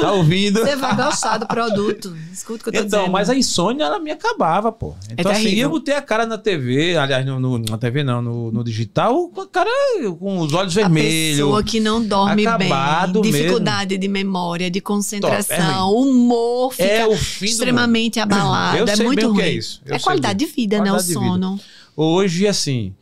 Tá 0.00 0.12
ouvindo? 0.12 0.60
Você 0.60 0.76
vai 0.76 0.96
gostar 0.96 1.09
do 1.38 1.46
produto. 1.46 2.16
Escuta 2.32 2.60
o 2.60 2.62
que 2.64 2.68
eu 2.68 2.72
tô 2.82 2.86
Então, 2.86 2.98
dizendo. 3.00 3.12
mas 3.12 3.28
a 3.30 3.34
insônia, 3.34 3.84
ela 3.84 3.98
me 3.98 4.10
acabava, 4.10 4.70
pô. 4.72 4.94
Então, 5.16 5.30
assim, 5.32 5.42
terrível. 5.44 5.64
eu 5.64 5.70
botei 5.70 5.94
a 5.94 6.02
cara 6.02 6.26
na 6.26 6.38
TV, 6.38 6.96
aliás, 6.96 7.24
no, 7.26 7.38
no- 7.40 7.58
na 7.58 7.78
TV 7.78 8.02
não, 8.02 8.20
no, 8.22 8.50
no 8.52 8.64
digital, 8.64 9.28
com 9.28 9.40
a 9.42 9.46
cara 9.46 9.70
com 10.18 10.38
os 10.38 10.52
olhos 10.52 10.76
A 10.76 10.80
vermelhos. 10.82 11.36
pessoa 11.38 11.62
que 11.62 11.80
não 11.80 12.02
dorme 12.04 12.44
bem, 12.46 12.68
mesmo. 12.68 13.22
dificuldade 13.22 13.98
de 13.98 14.08
memória, 14.08 14.70
de 14.70 14.80
Top, 14.80 14.92
é 14.92 14.94
concentração, 14.94 15.92
humor 15.94 16.72
fica 16.72 16.84
É 16.84 17.06
o 17.06 17.16
fim 17.16 17.46
extremamente 17.46 18.18
abalado. 18.20 18.78
Eu 18.78 18.86
é 18.86 18.96
muito 18.96 19.26
o 19.26 19.32
ruim. 19.32 19.42
é 19.86 19.96
é 19.96 19.98
qualidade 19.98 20.38
bem. 20.44 20.48
de 20.48 20.54
vida, 20.54 20.76
né? 20.80 20.90
O 20.90 20.94
Qualidade 20.94 21.06
de 21.06 21.14
vida. 21.14 21.26
sono. 21.26 21.60
Hoje, 21.96 22.46
assim, 22.46 22.94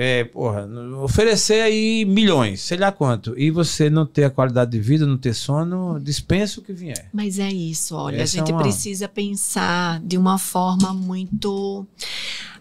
é, 0.00 0.22
porra, 0.22 0.64
oferecer 1.02 1.60
aí 1.60 2.04
milhões, 2.04 2.60
sei 2.60 2.78
lá 2.78 2.92
quanto, 2.92 3.34
e 3.36 3.50
você 3.50 3.90
não 3.90 4.06
ter 4.06 4.22
a 4.24 4.30
qualidade 4.30 4.70
de 4.70 4.78
vida, 4.80 5.04
não 5.04 5.18
ter 5.18 5.34
sono, 5.34 5.98
dispensa 6.00 6.60
o 6.60 6.62
que 6.62 6.72
vier. 6.72 7.08
Mas 7.12 7.40
é 7.40 7.48
isso, 7.50 7.96
olha, 7.96 8.22
Essa 8.22 8.36
a 8.36 8.38
gente 8.38 8.52
é 8.52 8.54
uma- 8.54 8.62
precisa 8.62 9.08
pensar 9.08 10.00
de 10.00 10.16
uma 10.16 10.38
forma 10.38 10.92
muito. 10.94 11.84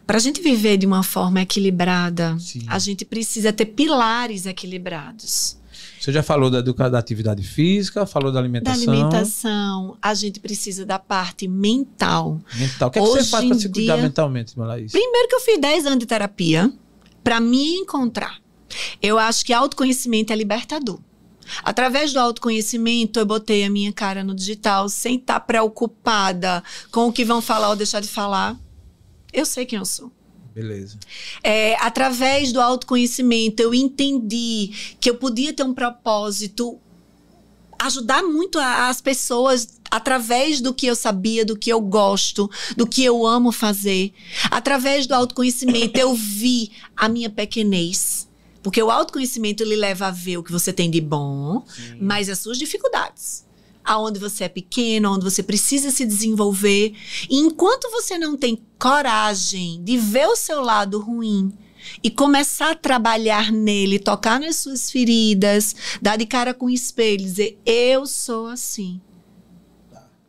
Para 0.05 0.17
a 0.17 0.19
gente 0.19 0.41
viver 0.41 0.77
de 0.77 0.85
uma 0.87 1.03
forma 1.03 1.39
equilibrada, 1.41 2.35
Sim. 2.39 2.63
a 2.65 2.79
gente 2.79 3.05
precisa 3.05 3.53
ter 3.53 3.65
pilares 3.65 4.45
equilibrados. 4.47 5.57
Você 5.99 6.11
já 6.11 6.23
falou 6.23 6.49
da, 6.49 6.61
da 6.61 6.97
atividade 6.97 7.43
física, 7.43 8.05
falou 8.05 8.31
da 8.31 8.35
Da 8.35 8.39
alimentação, 8.45 8.93
alimentação, 8.93 9.97
a 10.01 10.13
gente 10.13 10.39
precisa 10.39 10.85
da 10.85 10.97
parte 10.97 11.47
mental. 11.47 12.39
mental. 12.57 12.87
O 12.87 12.91
que, 12.91 12.99
é 12.99 13.01
que 13.01 13.07
você 13.07 13.23
faz 13.25 13.45
para 13.45 13.59
se 13.59 13.69
cuidar 13.69 13.95
dia- 13.95 14.03
mentalmente, 14.03 14.57
Malaís? 14.57 14.91
Primeiro 14.91 15.27
que 15.27 15.35
eu 15.35 15.41
fiz 15.41 15.59
10 15.59 15.85
anos 15.85 15.99
de 15.99 16.05
terapia 16.05 16.71
para 17.27 17.41
me 17.41 17.75
encontrar. 17.75 18.41
Eu 19.01 19.19
acho 19.19 19.45
que 19.45 19.51
autoconhecimento 19.51 20.31
é 20.31 20.35
libertador. 20.37 20.97
Através 21.61 22.13
do 22.13 22.21
autoconhecimento, 22.21 23.19
eu 23.19 23.25
botei 23.25 23.65
a 23.65 23.69
minha 23.69 23.91
cara 23.91 24.23
no 24.23 24.33
digital 24.33 24.87
sem 24.87 25.17
estar 25.17 25.41
preocupada 25.41 26.63
com 26.89 27.09
o 27.09 27.11
que 27.11 27.25
vão 27.25 27.41
falar 27.41 27.67
ou 27.67 27.75
deixar 27.75 27.99
de 27.99 28.07
falar. 28.07 28.57
Eu 29.33 29.45
sei 29.45 29.65
quem 29.65 29.77
eu 29.77 29.83
sou. 29.83 30.09
Beleza. 30.55 30.97
É, 31.43 31.75
através 31.81 32.53
do 32.53 32.61
autoconhecimento, 32.61 33.61
eu 33.61 33.73
entendi 33.73 34.95
que 34.97 35.09
eu 35.09 35.15
podia 35.15 35.51
ter 35.51 35.63
um 35.63 35.73
propósito, 35.73 36.79
ajudar 37.79 38.23
muito 38.23 38.59
a- 38.59 38.87
as 38.89 39.01
pessoas 39.01 39.79
através 39.89 40.59
do 40.61 40.73
que 40.73 40.85
eu 40.87 40.95
sabia, 40.95 41.45
do 41.45 41.57
que 41.57 41.69
eu 41.71 41.79
gosto, 41.79 42.49
do 42.75 42.85
que 42.85 43.03
eu 43.03 43.25
amo 43.25 43.51
fazer. 43.51 44.11
Através 44.51 45.07
do 45.07 45.13
autoconhecimento, 45.13 45.97
eu 45.99 46.13
vi 46.13 46.71
a 46.95 47.07
minha 47.07 47.29
pequenez. 47.29 48.27
Porque 48.61 48.83
o 48.83 48.91
autoconhecimento 48.91 49.63
ele 49.63 49.75
leva 49.77 50.07
a 50.07 50.11
ver 50.11 50.37
o 50.37 50.43
que 50.43 50.51
você 50.51 50.73
tem 50.73 50.91
de 50.91 50.99
bom, 50.99 51.63
mas 52.01 52.27
as 52.27 52.39
suas 52.39 52.57
dificuldades. 52.57 53.45
Aonde 53.85 54.19
você 54.19 54.43
é 54.43 54.49
pequeno, 54.49 55.13
onde 55.13 55.23
você 55.23 55.41
precisa 55.41 55.89
se 55.91 56.05
desenvolver. 56.05 56.93
E 57.29 57.37
enquanto 57.37 57.89
você 57.89 58.17
não 58.17 58.35
tem 58.35 58.61
coragem 58.77 59.81
de 59.83 59.97
ver 59.97 60.27
o 60.27 60.35
seu 60.35 60.61
lado 60.61 60.99
ruim 60.99 61.53
e 62.03 62.09
começar 62.09 62.71
a 62.71 62.75
trabalhar 62.75 63.51
nele, 63.51 63.99
tocar 63.99 64.39
nas 64.39 64.57
suas 64.57 64.91
feridas, 64.91 65.75
dar 66.01 66.17
de 66.17 66.25
cara 66.25 66.53
com 66.53 66.65
o 66.65 66.69
espelho, 66.69 67.23
dizer: 67.23 67.59
Eu 67.65 68.05
sou 68.05 68.47
assim. 68.47 69.01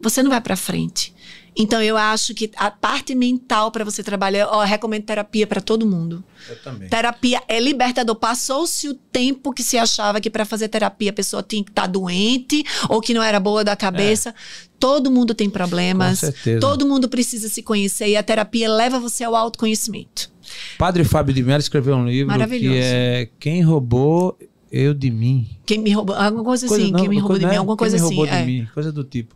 Você 0.00 0.22
não 0.22 0.30
vai 0.30 0.40
pra 0.40 0.56
frente. 0.56 1.12
Então 1.60 1.82
eu 1.82 1.96
acho 1.96 2.32
que 2.34 2.52
a 2.56 2.70
parte 2.70 3.16
mental 3.16 3.72
para 3.72 3.84
você 3.84 4.00
trabalhar, 4.00 4.46
ó, 4.48 4.62
eu 4.62 4.66
recomendo 4.66 5.02
terapia 5.02 5.44
para 5.44 5.60
todo 5.60 5.84
mundo. 5.84 6.22
Eu 6.48 6.62
também. 6.62 6.88
Terapia 6.88 7.42
é 7.48 7.58
libertador. 7.58 8.14
Passou-se 8.14 8.88
o 8.88 8.94
tempo 8.94 9.52
que 9.52 9.64
se 9.64 9.76
achava 9.76 10.20
que 10.20 10.30
para 10.30 10.44
fazer 10.44 10.68
terapia 10.68 11.10
a 11.10 11.12
pessoa 11.12 11.42
tinha 11.42 11.64
que 11.64 11.70
estar 11.70 11.88
doente 11.88 12.64
ou 12.88 13.00
que 13.00 13.12
não 13.12 13.20
era 13.20 13.40
boa 13.40 13.64
da 13.64 13.74
cabeça. 13.74 14.32
Todo 14.78 15.10
mundo 15.10 15.34
tem 15.34 15.50
problemas. 15.50 16.20
Com 16.20 16.26
certeza. 16.26 16.60
Todo 16.60 16.86
mundo 16.86 17.08
precisa 17.08 17.48
se 17.48 17.60
conhecer 17.60 18.06
e 18.06 18.16
a 18.16 18.22
terapia 18.22 18.70
leva 18.70 19.00
você 19.00 19.24
ao 19.24 19.34
autoconhecimento. 19.34 20.30
Padre 20.78 21.04
Fábio 21.04 21.34
de 21.34 21.42
Mello 21.42 21.60
escreveu 21.60 21.96
um 21.96 22.06
livro 22.06 22.34
que 22.48 22.68
é 22.68 23.28
Quem 23.38 23.62
Roubou 23.62 24.38
Eu 24.70 24.92
de 24.94 25.10
Mim. 25.10 25.46
Quem 25.64 25.78
me 25.78 25.90
roubou, 25.92 26.14
alguma 26.14 26.44
coisa 26.44 26.66
Coisa- 26.66 26.82
assim, 26.84 26.92
não, 26.92 27.00
quem 27.00 27.08
me 27.08 27.16
roubou 27.16 27.28
coisa- 27.30 27.40
de 27.40 27.46
mim, 27.46 27.52
né? 27.52 27.58
alguma 27.58 27.76
Quem 27.76 27.78
coisa 27.78 27.96
me 27.96 28.02
assim. 28.02 28.14
roubou 28.16 28.26
é. 28.34 28.40
de 28.40 28.46
mim, 28.46 28.68
coisa 28.74 28.92
do 28.92 29.02
tipo. 29.04 29.34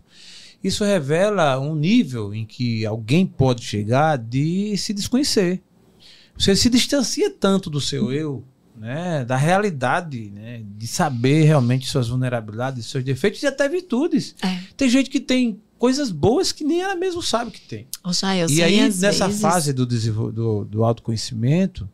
Isso 0.62 0.84
revela 0.84 1.58
um 1.58 1.74
nível 1.74 2.32
em 2.34 2.44
que 2.44 2.86
alguém 2.86 3.26
pode 3.26 3.64
chegar 3.64 4.16
de 4.16 4.76
se 4.76 4.92
desconhecer. 4.92 5.60
Você 6.38 6.54
se 6.54 6.70
distancia 6.70 7.30
tanto 7.30 7.68
do 7.68 7.80
seu 7.80 8.12
eu, 8.12 8.44
né, 8.78 9.24
da 9.24 9.36
realidade, 9.36 10.30
né, 10.34 10.62
de 10.76 10.86
saber 10.86 11.44
realmente 11.44 11.86
suas 11.88 12.08
vulnerabilidades, 12.08 12.86
seus 12.86 13.02
defeitos 13.04 13.42
e 13.42 13.46
até 13.46 13.68
virtudes. 13.68 14.34
É. 14.42 14.58
Tem 14.76 14.88
gente 14.88 15.10
que 15.10 15.20
tem 15.20 15.60
coisas 15.82 16.12
boas 16.12 16.52
que 16.52 16.62
nem 16.62 16.80
ela 16.80 16.94
mesmo 16.94 17.20
sabe 17.20 17.50
que 17.50 17.60
tem. 17.60 17.88
Jael, 18.12 18.48
E 18.48 18.62
aí, 18.62 18.80
nessa 18.88 19.26
vezes- 19.26 19.42
fase 19.42 19.72
do, 19.72 19.84
do, 19.84 20.64
do 20.64 20.84
autoconhecimento, 20.84 21.88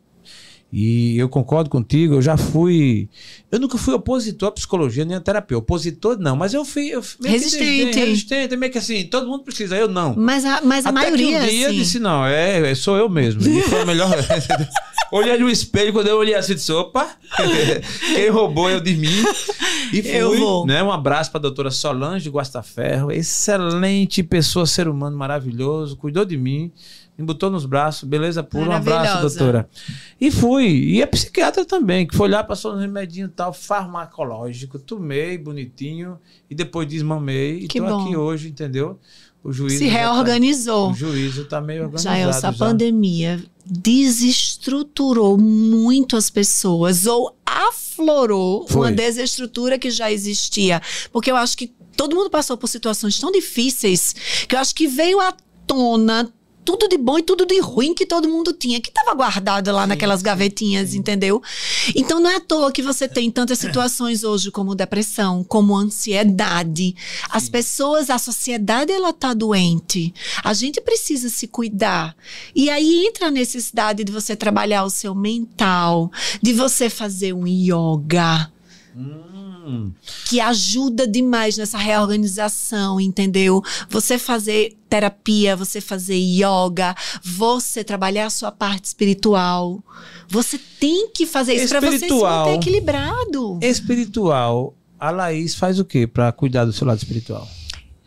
e 0.71 1.17
eu 1.17 1.27
concordo 1.27 1.69
contigo, 1.69 2.15
eu 2.15 2.21
já 2.21 2.37
fui. 2.37 3.09
Eu 3.51 3.59
nunca 3.59 3.77
fui 3.77 3.93
opositor 3.93 4.49
à 4.49 4.51
psicologia 4.51 5.03
nem 5.03 5.17
à 5.17 5.19
terapia. 5.19 5.57
Opositor, 5.57 6.17
não, 6.19 6.35
mas 6.35 6.53
eu 6.53 6.63
fui. 6.63 6.89
Eu, 6.89 7.01
meio 7.19 7.23
que 7.23 7.27
Resistente. 7.29 7.85
desdém, 7.85 8.05
resistente, 8.05 8.57
meio 8.57 8.71
que 8.71 8.77
assim, 8.77 9.03
todo 9.05 9.27
mundo 9.27 9.43
precisa, 9.43 9.75
eu 9.75 9.87
não. 9.87 10.13
Mas 10.15 10.45
a, 10.45 10.61
mas 10.61 10.85
a 10.85 10.89
Até 10.89 10.99
maioria, 10.99 11.39
que 11.39 11.45
um 11.45 11.47
dia 11.47 11.61
eu 11.63 11.69
assim, 11.69 11.77
disse, 11.79 11.99
não, 11.99 12.23
é, 12.25 12.71
é, 12.71 12.75
sou 12.75 12.95
eu 12.97 13.09
mesmo. 13.09 13.41
E 13.41 13.63
foi 13.63 13.81
a 13.81 13.85
melhor. 13.85 14.09
olhei 15.11 15.37
no 15.39 15.49
espelho, 15.49 15.91
quando 15.91 16.07
eu 16.07 16.17
olhei 16.17 16.35
assim, 16.35 16.53
disse, 16.53 16.71
opa, 16.71 17.09
quem 18.13 18.29
roubou 18.29 18.69
eu 18.69 18.79
de 18.79 18.95
mim? 18.95 19.23
E 19.91 20.03
fui, 20.03 20.15
Eu 20.15 20.65
né? 20.65 20.83
Um 20.83 20.91
abraço 20.91 21.31
para 21.31 21.39
a 21.39 21.41
doutora 21.41 21.71
Solange 21.71 22.29
Guastaferro, 22.29 23.11
excelente 23.11 24.21
pessoa, 24.21 24.67
ser 24.67 24.87
humano 24.87 25.17
maravilhoso, 25.17 25.97
cuidou 25.97 26.23
de 26.23 26.37
mim, 26.37 26.71
me 27.19 27.25
botou 27.25 27.49
nos 27.49 27.65
braços, 27.65 28.07
beleza 28.07 28.41
pura, 28.41 28.69
um 28.69 28.71
abraço, 28.71 29.21
doutora. 29.21 29.69
E 30.21 30.31
fui, 30.31 30.67
e 30.67 31.03
a 31.03 31.07
psiquiatra 31.07 31.65
também, 31.65 32.07
que 32.07 32.15
foi 32.15 32.29
lá, 32.29 32.41
passou 32.43 32.73
um 32.73 32.77
remedinho 32.77 33.25
e 33.27 33.29
tal, 33.29 33.51
farmacológico, 33.53 34.79
tomei 34.79 35.37
bonitinho, 35.37 36.17
e 36.49 36.55
depois 36.55 36.87
desmamei, 36.87 37.59
e 37.59 37.67
Que 37.67 37.79
tô 37.79 37.85
bom. 37.87 38.05
aqui 38.05 38.15
hoje, 38.15 38.47
entendeu? 38.47 38.97
O 39.43 39.51
juízo 39.53 39.77
se 39.79 39.85
tá- 39.85 39.91
reorganizou. 39.97 40.91
o 40.91 40.93
juízo 40.93 41.45
tá 41.45 41.61
meio 41.61 41.83
organizado. 41.83 42.15
Já 42.17 42.27
essa 42.29 42.51
já. 42.51 42.57
pandemia 42.57 43.43
desestruturou 43.65 45.37
muito 45.37 46.15
as 46.17 46.29
pessoas 46.29 47.05
ou 47.05 47.35
aflorou 47.45 48.65
Foi. 48.67 48.81
uma 48.81 48.91
desestrutura 48.91 49.77
que 49.79 49.91
já 49.91 50.11
existia. 50.11 50.81
Porque 51.11 51.31
eu 51.31 51.35
acho 51.35 51.57
que 51.57 51.67
todo 51.95 52.15
mundo 52.15 52.29
passou 52.29 52.57
por 52.57 52.67
situações 52.67 53.19
tão 53.19 53.31
difíceis 53.31 54.13
que 54.47 54.55
eu 54.55 54.59
acho 54.59 54.73
que 54.75 54.87
veio 54.87 55.19
à 55.21 55.33
tona 55.67 56.31
tudo 56.69 56.87
de 56.87 56.97
bom 56.97 57.17
e 57.17 57.23
tudo 57.23 57.47
de 57.47 57.59
ruim 57.59 57.95
que 57.95 58.05
todo 58.05 58.29
mundo 58.29 58.53
tinha, 58.53 58.79
que 58.79 58.89
estava 58.89 59.15
guardado 59.15 59.71
lá 59.71 59.83
Sim, 59.83 59.89
naquelas 59.89 60.21
gavetinhas, 60.21 60.91
sim. 60.91 60.99
entendeu? 60.99 61.41
Então 61.95 62.19
não 62.19 62.29
é 62.29 62.35
à 62.35 62.39
toa 62.39 62.71
que 62.71 62.83
você 62.83 63.07
tem 63.07 63.31
tantas 63.31 63.57
situações 63.57 64.23
hoje 64.23 64.51
como 64.51 64.75
depressão, 64.75 65.43
como 65.43 65.75
ansiedade. 65.75 66.95
As 67.31 67.49
pessoas, 67.49 68.11
a 68.11 68.19
sociedade 68.19 68.91
ela 68.91 69.11
tá 69.11 69.33
doente. 69.33 70.13
A 70.43 70.53
gente 70.53 70.79
precisa 70.79 71.27
se 71.27 71.47
cuidar. 71.47 72.15
E 72.53 72.69
aí 72.69 73.07
entra 73.07 73.27
a 73.27 73.31
necessidade 73.31 74.03
de 74.03 74.11
você 74.11 74.35
trabalhar 74.35 74.83
o 74.83 74.89
seu 74.91 75.15
mental, 75.15 76.11
de 76.41 76.53
você 76.53 76.87
fazer 76.87 77.33
um 77.33 77.47
yoga 77.47 78.51
Hum, 78.95 79.28
que 80.25 80.39
ajuda 80.39 81.07
demais 81.07 81.57
nessa 81.57 81.77
reorganização, 81.77 82.99
entendeu? 82.99 83.61
Você 83.89 84.17
fazer 84.17 84.77
terapia, 84.89 85.55
você 85.55 85.79
fazer 85.79 86.17
yoga, 86.17 86.95
você 87.23 87.83
trabalhar 87.83 88.25
a 88.25 88.29
sua 88.29 88.51
parte 88.51 88.85
espiritual. 88.85 89.83
Você 90.27 90.59
tem 90.79 91.09
que 91.11 91.25
fazer 91.25 91.53
isso 91.53 91.69
para 91.69 91.81
você 91.81 91.99
se 91.99 92.09
manter 92.09 92.55
equilibrado. 92.55 93.59
espiritual. 93.61 94.73
A 94.99 95.11
Laís 95.11 95.55
faz 95.55 95.79
o 95.79 95.85
quê 95.85 96.05
pra 96.05 96.31
cuidar 96.31 96.65
do 96.65 96.73
seu 96.73 96.85
lado 96.85 96.97
espiritual? 96.97 97.47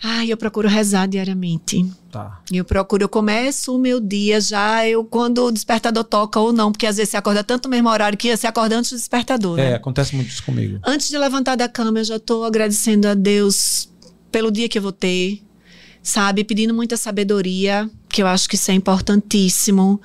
Ai, 0.04 0.32
eu 0.32 0.36
procuro 0.36 0.66
rezar 0.68 1.06
diariamente. 1.06 1.86
Tá. 2.10 2.40
Eu 2.52 2.64
procuro, 2.64 3.04
eu 3.04 3.08
começo 3.08 3.74
o 3.74 3.78
meu 3.78 4.00
dia 4.00 4.40
já, 4.40 4.86
eu 4.86 5.04
quando 5.04 5.44
o 5.44 5.52
despertador 5.52 6.02
toca 6.02 6.40
ou 6.40 6.52
não, 6.52 6.72
porque 6.72 6.86
às 6.86 6.96
vezes 6.96 7.10
você 7.10 7.16
acorda 7.16 7.44
tanto 7.44 7.66
no 7.68 7.70
mesmo 7.70 7.88
horário 7.88 8.18
que 8.18 8.36
você 8.36 8.46
acorda 8.46 8.76
antes 8.76 8.90
do 8.90 8.96
despertador, 8.96 9.58
É, 9.58 9.70
né? 9.70 9.74
acontece 9.76 10.14
muito 10.16 10.28
isso 10.28 10.42
comigo. 10.42 10.80
Antes 10.84 11.08
de 11.08 11.16
levantar 11.16 11.54
da 11.56 11.68
cama, 11.68 12.00
eu 12.00 12.04
já 12.04 12.18
tô 12.18 12.42
agradecendo 12.44 13.06
a 13.06 13.14
Deus 13.14 13.88
pelo 14.32 14.50
dia 14.50 14.68
que 14.68 14.76
eu 14.76 14.82
vou 14.82 14.92
ter, 14.92 15.40
sabe? 16.02 16.42
Pedindo 16.42 16.74
muita 16.74 16.96
sabedoria, 16.96 17.88
que 18.08 18.22
eu 18.22 18.26
acho 18.26 18.48
que 18.48 18.56
isso 18.56 18.70
é 18.70 18.74
importantíssimo. 18.74 20.00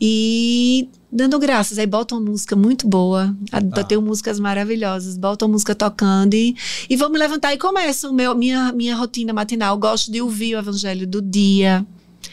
E 0.00 0.88
dando 1.10 1.38
graças. 1.38 1.78
Aí 1.78 1.86
bota 1.86 2.14
uma 2.14 2.30
música 2.30 2.54
muito 2.54 2.86
boa. 2.86 3.34
Ah. 3.50 3.84
Tenho 3.84 4.02
músicas 4.02 4.38
maravilhosas. 4.38 5.16
Bota 5.16 5.44
uma 5.44 5.52
música 5.52 5.74
tocando 5.74 6.34
e, 6.34 6.56
e 6.88 6.96
vou 6.96 7.10
me 7.10 7.18
levantar 7.18 7.52
e 7.54 7.58
começo 7.58 8.12
meu, 8.12 8.34
minha, 8.34 8.72
minha 8.72 8.94
rotina 8.94 9.32
matinal. 9.32 9.76
Gosto 9.78 10.12
de 10.12 10.20
ouvir 10.20 10.54
o 10.54 10.58
evangelho 10.58 11.06
do 11.06 11.20
dia. 11.20 11.84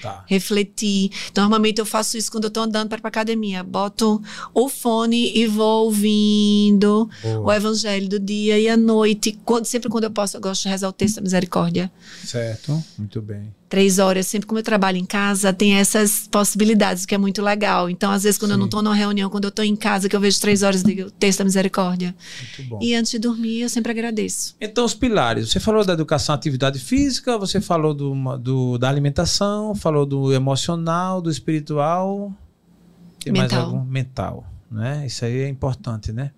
Tá. 0.01 0.23
Refletir. 0.27 1.11
Normalmente 1.35 1.79
eu 1.79 1.85
faço 1.85 2.17
isso 2.17 2.31
quando 2.31 2.45
eu 2.45 2.49
tô 2.49 2.59
andando 2.59 2.89
para 2.89 2.99
a 3.03 3.07
academia. 3.07 3.63
Boto 3.63 4.21
o 4.53 4.67
fone 4.67 5.31
e 5.35 5.47
vou 5.47 5.85
ouvindo 5.85 7.09
Boa. 7.21 7.39
o 7.39 7.51
evangelho 7.51 8.09
do 8.09 8.19
dia 8.19 8.59
e 8.59 8.67
à 8.67 8.75
noite. 8.75 9.37
Quando, 9.45 9.65
sempre 9.65 9.89
quando 9.89 10.05
eu 10.05 10.11
posso, 10.11 10.37
eu 10.37 10.41
gosto 10.41 10.63
de 10.63 10.69
rezar 10.69 10.89
o 10.89 10.93
texto 10.93 11.17
da 11.17 11.21
misericórdia. 11.21 11.91
Certo, 12.23 12.83
muito 12.97 13.21
bem 13.21 13.53
três 13.75 13.99
horas, 13.99 14.25
sempre 14.25 14.47
como 14.47 14.57
eu 14.57 14.63
trabalho 14.63 14.97
em 14.97 15.03
casa, 15.03 15.51
tem 15.51 15.75
essas 15.75 16.29
possibilidades, 16.31 17.05
que 17.05 17.13
é 17.13 17.17
muito 17.17 17.41
legal. 17.41 17.89
Então, 17.89 18.09
às 18.09 18.23
vezes, 18.23 18.37
quando 18.37 18.51
Sim. 18.51 18.53
eu 18.53 18.57
não 18.57 18.65
estou 18.67 18.81
numa 18.81 18.95
reunião, 18.95 19.29
quando 19.29 19.43
eu 19.43 19.49
estou 19.49 19.65
em 19.65 19.75
casa, 19.75 20.07
que 20.07 20.15
eu 20.15 20.19
vejo 20.21 20.39
três 20.39 20.63
horas 20.63 20.81
de 20.81 21.11
texto 21.19 21.39
da 21.39 21.43
misericórdia. 21.43 22.15
Muito 22.39 22.69
bom. 22.69 22.79
E 22.81 22.95
antes 22.95 23.11
de 23.11 23.19
dormir, 23.19 23.59
eu 23.59 23.67
sempre 23.67 23.91
agradeço. 23.91 24.55
Então, 24.61 24.85
os 24.85 24.93
pilares. 24.93 25.51
Você 25.51 25.59
falou 25.59 25.83
da 25.83 25.91
educação, 25.91 26.33
atividade 26.33 26.79
física, 26.79 27.37
você 27.37 27.59
falou 27.59 27.93
do, 27.93 28.37
do 28.37 28.77
da 28.77 28.87
alimentação, 28.87 29.75
falou 29.75 30.05
do 30.05 30.31
emocional, 30.31 31.21
do 31.21 31.29
espiritual. 31.29 32.31
Tem 33.21 33.33
mental. 33.33 33.59
mais 33.59 33.73
algum? 33.73 33.83
Mental. 33.83 34.45
Né? 34.71 35.05
Isso 35.05 35.25
aí 35.25 35.41
é 35.41 35.49
importante, 35.49 36.13
né? 36.13 36.31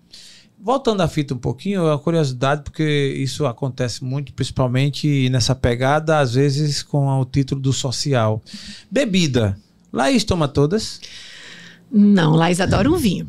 Voltando 0.60 1.02
à 1.02 1.08
fita 1.08 1.34
um 1.34 1.38
pouquinho, 1.38 1.80
é 1.80 1.84
uma 1.92 1.98
curiosidade, 1.98 2.62
porque 2.62 3.14
isso 3.16 3.46
acontece 3.46 4.02
muito, 4.02 4.32
principalmente 4.32 5.28
nessa 5.30 5.54
pegada, 5.54 6.18
às 6.18 6.34
vezes 6.34 6.82
com 6.82 7.06
o 7.20 7.24
título 7.24 7.60
do 7.60 7.72
social. 7.72 8.42
Bebida. 8.90 9.56
Laís 9.92 10.24
toma 10.24 10.48
todas? 10.48 11.00
Não, 11.90 12.34
Laís 12.34 12.60
adora 12.60 12.90
um 12.90 12.96
vinho. 12.96 13.28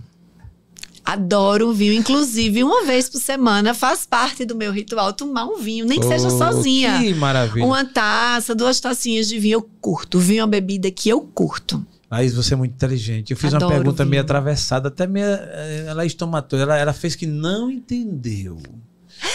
Adoro 1.06 1.70
um 1.70 1.74
vinho, 1.74 1.94
inclusive 1.94 2.64
uma 2.64 2.86
vez 2.86 3.10
por 3.10 3.20
semana 3.20 3.74
faz 3.74 4.06
parte 4.06 4.44
do 4.46 4.56
meu 4.56 4.72
ritual 4.72 5.14
tomar 5.14 5.46
um 5.46 5.58
vinho, 5.58 5.86
nem 5.86 6.00
que 6.00 6.06
oh, 6.06 6.10
seja 6.10 6.30
sozinha. 6.30 7.00
Que 7.00 7.14
maravilha. 7.14 7.66
Uma 7.66 7.86
taça, 7.86 8.54
duas 8.54 8.80
tacinhas 8.80 9.28
de 9.28 9.40
vinho, 9.40 9.56
eu 9.56 9.70
curto. 9.80 10.18
O 10.18 10.22
vinho 10.22 10.42
é 10.42 10.44
uma 10.44 10.50
bebida 10.50 10.92
que 10.92 11.10
eu 11.10 11.22
curto. 11.22 11.86
Laís, 12.12 12.34
você 12.34 12.56
é 12.56 12.58
muito 12.58 12.74
inteligente. 12.74 13.32
Eu 13.32 13.38
fiz 13.38 13.54
Adoro 13.54 13.72
uma 13.72 13.78
pergunta 13.78 14.04
meio 14.04 14.22
atravessada, 14.22 14.88
até 14.88 15.06
meio. 15.06 15.28
Eh, 15.28 15.86
ela 15.88 16.06
estomatou. 16.06 16.58
Ela, 16.58 16.78
ela 16.78 16.94
fez 16.94 17.16
que 17.16 17.28
não 17.28 17.70
entendeu. 17.70 18.58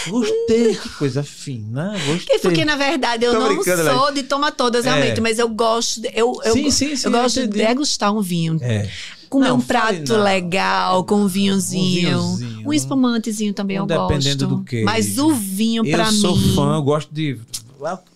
Gostei, 0.09 0.75
que 0.75 0.89
coisa 0.89 1.23
fina. 1.23 1.93
Gostei. 2.05 2.39
Porque, 2.39 2.65
na 2.65 2.75
verdade, 2.75 3.25
eu 3.25 3.31
Tô 3.31 3.39
não 3.39 3.63
sou 3.63 3.75
Laís. 3.75 4.15
de 4.15 4.23
tomar 4.23 4.51
todas, 4.51 4.83
realmente, 4.83 5.19
é. 5.19 5.21
mas 5.21 5.39
eu 5.39 5.47
gosto. 5.47 6.01
De, 6.01 6.11
eu, 6.13 6.37
eu, 6.43 6.53
sim, 6.53 6.69
sim, 6.71 6.95
sim, 6.95 7.07
eu 7.07 7.11
gosto 7.11 7.41
de 7.41 7.47
degustar 7.47 8.13
um 8.13 8.21
vinho. 8.21 8.57
É. 8.61 8.89
Comer 9.29 9.49
não, 9.49 9.57
um 9.57 9.61
prato 9.61 10.15
legal 10.15 11.03
com 11.03 11.21
um 11.21 11.27
vinhozinho. 11.27 12.19
Um, 12.19 12.35
vinhozinho, 12.35 12.67
um 12.67 12.73
espumantezinho 12.73 13.53
também 13.53 13.79
um 13.79 13.83
eu 13.83 13.85
dependendo 13.85 14.09
gosto. 14.13 14.23
Dependendo 14.23 14.55
do 14.57 14.63
que. 14.63 14.83
Mas 14.83 15.17
o 15.17 15.33
vinho, 15.33 15.83
pra 15.83 16.11
mim. 16.11 16.15
Eu 16.15 16.21
sou 16.21 16.37
fã, 16.55 16.75
eu 16.75 16.83
gosto 16.83 17.13
de. 17.13 17.39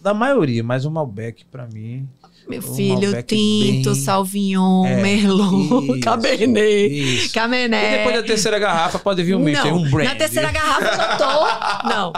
Da 0.02 0.14
maioria, 0.14 0.64
mas 0.64 0.86
o 0.86 0.92
Malbec, 0.92 1.46
pra 1.46 1.68
mim. 1.68 2.08
Meu 2.50 2.64
filho, 2.64 3.22
Tinto, 3.22 3.92
bem... 3.92 3.96
Salvignon, 3.96 4.84
é, 4.84 5.02
Merlot, 5.04 5.84
isso, 5.86 6.00
Cabernet, 6.02 6.88
isso. 6.88 7.34
Cabernet. 7.34 7.86
E 7.86 7.98
depois 8.00 8.16
da 8.16 8.24
terceira 8.24 8.58
garrafa 8.58 8.98
pode 8.98 9.22
vir 9.22 9.36
um 9.36 9.40
misto, 9.40 9.68
um 9.68 9.88
brand. 9.88 10.08
Na 10.08 10.16
terceira 10.16 10.52
garrafa 10.52 11.14
eu 11.14 11.18
tô... 11.20 11.88
Não. 11.88 12.12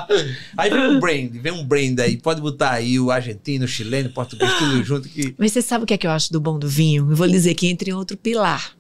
Aí 0.57 0.69
vem 0.69 0.87
um 0.87 0.99
brand, 1.01 1.31
vem 1.33 1.51
um 1.51 1.65
brand 1.65 1.99
aí. 1.99 2.15
Pode 2.15 2.39
botar 2.39 2.71
aí 2.71 2.97
o 2.97 3.11
argentino, 3.11 3.65
o 3.65 3.67
chileno, 3.67 4.07
o 4.07 4.13
português, 4.13 4.49
tudo 4.57 4.81
junto. 4.85 5.09
Que... 5.09 5.35
Mas 5.37 5.51
você 5.51 5.61
sabe 5.61 5.83
o 5.83 5.87
que 5.87 5.95
é 5.95 5.97
que 5.97 6.07
eu 6.07 6.11
acho 6.11 6.31
do 6.31 6.39
bom 6.39 6.57
do 6.57 6.67
vinho? 6.69 7.11
Eu 7.11 7.15
vou 7.15 7.25
lhe 7.25 7.33
dizer 7.33 7.53
que 7.53 7.67
entre 7.67 7.91
outro 7.91 8.15
pilar 8.15 8.71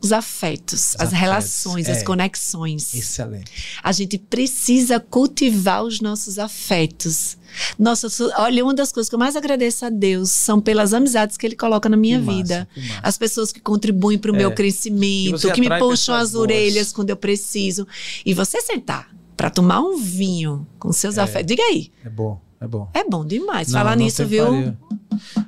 os 0.00 0.12
afetos, 0.12 0.80
os 0.80 0.94
as 0.94 1.00
afetos, 1.00 1.18
relações, 1.18 1.88
é. 1.88 1.92
as 1.92 2.02
conexões. 2.02 2.94
Excelente. 2.94 3.50
A 3.82 3.92
gente 3.92 4.18
precisa 4.18 5.00
cultivar 5.00 5.82
os 5.82 6.00
nossos 6.00 6.38
afetos. 6.38 7.36
Nossa, 7.78 8.08
olha, 8.38 8.62
uma 8.62 8.74
das 8.74 8.92
coisas 8.92 9.08
que 9.08 9.14
eu 9.14 9.18
mais 9.18 9.34
agradeço 9.34 9.84
a 9.84 9.90
Deus 9.90 10.30
são 10.30 10.60
pelas 10.60 10.94
amizades 10.94 11.36
que 11.36 11.46
Ele 11.46 11.56
coloca 11.56 11.88
na 11.88 11.96
minha 11.96 12.20
que 12.20 12.26
vida. 12.26 12.68
Massa, 12.76 13.00
as 13.02 13.18
pessoas 13.18 13.52
que 13.52 13.60
contribuem 13.60 14.18
para 14.18 14.30
o 14.30 14.34
é. 14.34 14.38
meu 14.38 14.52
crescimento, 14.52 15.50
que 15.52 15.60
me 15.60 15.78
puxam 15.78 16.14
as 16.14 16.32
boas. 16.32 16.42
orelhas 16.42 16.92
quando 16.92 17.10
eu 17.10 17.16
preciso. 17.16 17.86
E 18.24 18.32
você 18.34 18.60
sentar 18.60 19.10
para 19.36 19.50
tomar 19.50 19.80
um 19.80 19.96
vinho 19.96 20.66
com 20.78 20.92
seus 20.92 21.18
é. 21.18 21.22
afetos. 21.22 21.46
Diga 21.46 21.62
aí. 21.62 21.90
É 22.04 22.08
bom, 22.08 22.40
é 22.60 22.66
bom. 22.66 22.88
É 22.92 23.04
bom 23.04 23.24
demais. 23.24 23.68
Não, 23.68 23.78
Falar 23.78 23.96
não 23.96 24.04
nisso, 24.04 24.26
viu? 24.26 24.74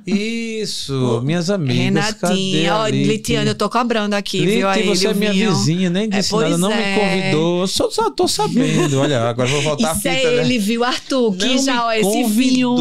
Isso, 0.05 1.21
minhas 1.23 1.49
amigas. 1.49 1.77
Renatinha, 1.77 2.75
ó, 2.75 2.87
Litiane, 2.87 3.49
eu 3.49 3.55
tô 3.55 3.69
cobrando 3.69 4.13
aqui, 4.15 4.39
Liti, 4.39 4.57
viu? 4.57 4.67
Aí, 4.67 4.83
você 4.85 5.07
é 5.07 5.13
minha 5.13 5.31
vizinha, 5.31 5.89
nem 5.89 6.05
é, 6.05 6.07
disse 6.07 6.35
é, 6.35 6.39
nada, 6.39 6.57
não 6.57 6.71
é. 6.71 6.75
me 6.75 6.99
convidou. 6.99 7.67
Só, 7.67 7.89
só 7.89 8.09
tô 8.09 8.27
sabendo. 8.27 8.99
Olha, 8.99 9.29
agora 9.29 9.47
vou 9.47 9.61
voltar 9.61 9.91
Isso 9.91 10.07
a 10.07 10.13
fita, 10.13 10.27
é 10.27 10.35
né? 10.35 10.41
ele, 10.43 10.57
viu, 10.57 10.83
Arthur? 10.83 11.35
Que 11.35 11.55
não 11.55 11.63
já, 11.63 11.85
ó, 11.85 11.91
esse 11.91 12.23
vinho. 12.23 12.75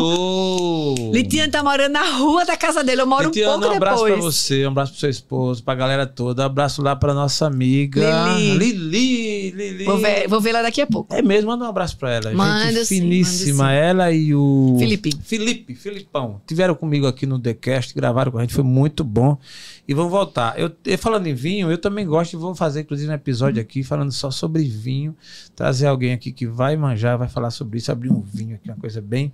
Litiane 1.13 1.53
tá 1.53 1.63
morando 1.63 1.93
na 1.93 2.17
rua 2.17 2.45
da 2.45 2.57
casa 2.57 2.83
dele. 2.83 3.03
Eu 3.03 3.07
moro 3.07 3.27
Litiane, 3.27 3.49
um 3.49 3.61
pouco 3.61 3.75
um 3.75 3.77
abraço 3.77 4.05
depois. 4.05 4.15
pra 4.15 4.23
você, 4.23 4.67
um 4.67 4.69
abraço 4.71 4.93
pro 4.93 5.01
seu 5.01 5.11
esposo, 5.11 5.63
pra 5.63 5.75
galera 5.75 6.07
toda. 6.07 6.43
Um 6.43 6.47
abraço 6.47 6.83
lá 6.83 6.97
pra 6.97 7.13
nossa 7.15 7.47
amiga. 7.47 8.35
Lili. 8.37 8.59
Lili, 8.59 9.20
Lili. 9.51 9.85
Vou 9.85 9.99
ver, 9.99 10.29
vou 10.29 10.41
ver 10.41 10.53
lá 10.53 10.63
daqui 10.63 10.81
a 10.81 10.87
pouco. 10.87 11.15
É 11.15 11.23
mesmo, 11.23 11.51
manda 11.51 11.65
um 11.65 11.69
abraço 11.69 11.97
pra 11.97 12.13
ela. 12.13 12.33
Manda 12.33 12.73
Gente 12.73 12.87
sim, 12.87 13.01
finíssima. 13.01 13.65
Manda 13.65 13.75
sim. 13.75 13.79
Ela 13.79 14.13
e 14.13 14.35
o. 14.35 14.77
Felipe. 14.79 15.13
Felipe, 15.23 15.75
Filipão. 15.75 16.41
Tiveram 16.47 16.75
comigo 16.75 17.07
aqui 17.07 17.27
no 17.27 17.39
TheCast, 17.39 17.95
gravaram 17.95 18.33
com 18.33 18.39
a 18.39 18.43
gente, 18.43 18.55
foi 18.55 18.65
muito 18.65 19.05
bom. 19.05 19.39
E 19.87 19.95
vamos 19.95 20.13
voltar. 20.13 20.59
Eu, 20.59 20.71
eu, 20.85 20.97
falando 20.99 21.27
em 21.27 21.35
vinho, 21.35 21.71
eu 21.71 21.77
também 21.77 22.07
gosto 22.07 22.35
e 22.35 22.37
vou 22.37 22.55
fazer, 22.55 22.83
inclusive, 22.83 23.11
um 23.11 23.15
episódio 23.15 23.61
aqui 23.61 23.83
falando 23.83 24.13
só 24.13 24.31
sobre 24.31 24.63
vinho. 24.63 25.17
Trazer 25.57 25.87
alguém 25.87 26.13
aqui 26.13 26.31
que 26.31 26.47
vai 26.47 26.77
manjar, 26.77 27.19
vai 27.19 27.29
falar 27.29 27.51
sobre 27.51 27.79
isso, 27.79 27.91
abrir 27.91 28.11
um 28.11 28.21
vinho 28.21 28.55
aqui, 28.55 28.71
uma 28.71 28.77
coisa 28.77 29.01
bem. 29.01 29.33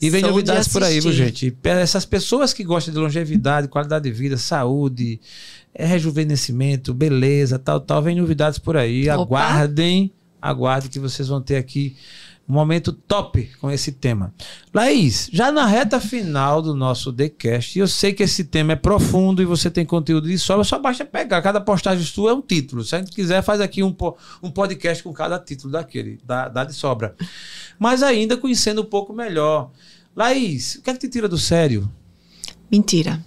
E 0.00 0.10
vem 0.10 0.20
Sou 0.20 0.30
novidades 0.30 0.68
por 0.68 0.82
aí, 0.82 1.00
viu, 1.00 1.12
gente? 1.12 1.56
Essas 1.64 2.04
pessoas 2.04 2.52
que 2.52 2.62
gostam 2.62 2.92
de 2.92 3.00
longevidade, 3.00 3.68
qualidade 3.68 4.04
de 4.04 4.12
vida, 4.12 4.36
saúde, 4.36 5.20
é 5.74 5.84
rejuvenescimento, 5.84 6.94
beleza, 6.94 7.58
tal, 7.58 7.80
tal, 7.80 8.00
vem 8.00 8.16
novidades 8.16 8.58
por 8.58 8.76
aí. 8.76 9.10
Opa. 9.10 9.22
Aguardem, 9.22 10.12
aguardem 10.40 10.90
que 10.90 11.00
vocês 11.00 11.28
vão 11.28 11.42
ter 11.42 11.56
aqui 11.56 11.96
um 12.48 12.52
momento 12.52 12.92
top 12.92 13.50
com 13.60 13.70
esse 13.70 13.90
tema. 13.90 14.32
Laís, 14.72 15.28
já 15.32 15.50
na 15.50 15.66
reta 15.66 15.98
final 15.98 16.60
do 16.60 16.74
nosso 16.74 17.12
TheCast, 17.12 17.78
eu 17.78 17.88
sei 17.88 18.12
que 18.12 18.22
esse 18.22 18.44
tema 18.44 18.74
é 18.74 18.76
profundo 18.76 19.42
e 19.42 19.46
você 19.46 19.70
tem 19.70 19.84
conteúdo 19.84 20.28
de 20.28 20.38
sobra, 20.38 20.62
só 20.62 20.78
basta 20.78 21.04
pegar. 21.04 21.40
Cada 21.42 21.60
postagem 21.60 22.04
sua 22.04 22.30
é 22.30 22.34
um 22.34 22.42
título. 22.42 22.84
Se 22.84 22.94
a 22.94 22.98
gente 22.98 23.12
quiser, 23.12 23.42
faz 23.42 23.60
aqui 23.60 23.82
um, 23.82 23.96
um 24.42 24.50
podcast 24.50 25.02
com 25.02 25.12
cada 25.12 25.38
título 25.38 25.72
daquele, 25.72 26.20
dá, 26.24 26.48
dá 26.48 26.64
de 26.64 26.74
sobra. 26.74 27.16
Mas 27.78 28.02
ainda 28.02 28.36
conhecendo 28.36 28.82
um 28.82 28.86
pouco 28.86 29.12
melhor. 29.12 29.70
Laís, 30.14 30.76
o 30.76 30.82
que 30.82 30.90
é 30.90 30.92
que 30.92 31.00
te 31.00 31.08
tira 31.08 31.28
do 31.28 31.38
sério? 31.38 31.90
Mentira. 32.70 33.24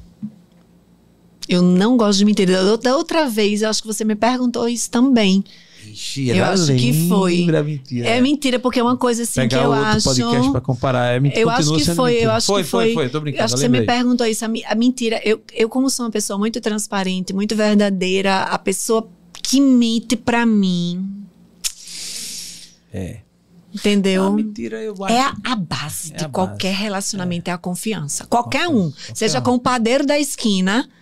Eu 1.48 1.62
não 1.62 1.96
gosto 1.96 2.20
de 2.20 2.26
mentira. 2.26 2.78
Da 2.78 2.96
outra 2.96 3.28
vez, 3.28 3.62
eu 3.62 3.70
acho 3.70 3.82
que 3.82 3.88
você 3.88 4.04
me 4.04 4.16
perguntou 4.16 4.68
isso 4.68 4.90
também. 4.90 5.44
Ixi, 5.86 6.30
eu 6.30 6.44
acho 6.44 6.76
que 6.76 7.08
foi. 7.08 7.46
Mentira. 7.64 8.08
É 8.08 8.22
mentira, 8.22 8.60
porque 8.60 8.80
é 8.80 8.84
uma 8.84 8.98
coisa 8.98 9.24
assim 9.24 9.42
Pegar 9.42 9.60
que 9.60 9.64
eu 9.64 9.70
outro 9.70 9.86
acho. 9.86 10.04
podcast 10.04 10.52
para 10.52 10.62
comparar. 10.62 11.16
É 11.16 11.20
mentira, 11.20 11.42
eu 11.42 11.50
acho 11.50 11.74
que 11.74 11.86
foi, 11.86 12.12
mentira. 12.12 12.26
eu 12.26 12.32
acho 12.32 12.48
foi, 12.48 12.64
que 12.64 12.70
foi. 12.70 12.86
Foi, 12.86 12.94
foi, 12.94 13.10
tô 13.10 13.22
brincando. 13.22 13.42
Eu 13.42 13.46
acho 13.46 13.54
que 13.56 13.60
você 13.62 13.70
me 13.70 13.86
perguntou 13.86 14.26
isso. 14.28 14.46
A, 14.46 14.76
mentira, 14.76 15.22
eu, 15.24 15.42
eu, 15.54 15.70
como 15.70 15.90
sou 15.90 16.06
uma 16.06 16.12
pessoa 16.12 16.38
muito 16.38 16.60
transparente, 16.60 17.34
muito 17.34 17.56
verdadeira, 17.56 18.44
a 18.44 18.60
pessoa 18.60 19.08
que 19.42 19.62
mente 19.62 20.16
para 20.16 20.46
mim. 20.46 21.26
É. 22.94 23.20
Entendeu? 23.74 24.26
A 24.26 24.32
mentira. 24.32 24.82
É 24.82 25.22
a, 25.22 25.36
a 25.44 25.56
base 25.56 26.12
é 26.14 26.18
de 26.18 26.26
a 26.26 26.30
qualquer 26.30 26.72
base. 26.72 26.84
relacionamento, 26.84 27.48
é. 27.50 27.52
é. 27.52 27.54
a 27.54 27.58
confiança. 27.58 28.26
Qualquer 28.26 28.68
um. 28.68 28.92
Qualquer 28.92 29.16
seja 29.16 29.40
um. 29.40 29.44
com 29.44 29.56
o 29.56 29.60
padeiro 29.60 30.06
da 30.06 30.20
esquina 30.20 30.88
é. 30.94 30.98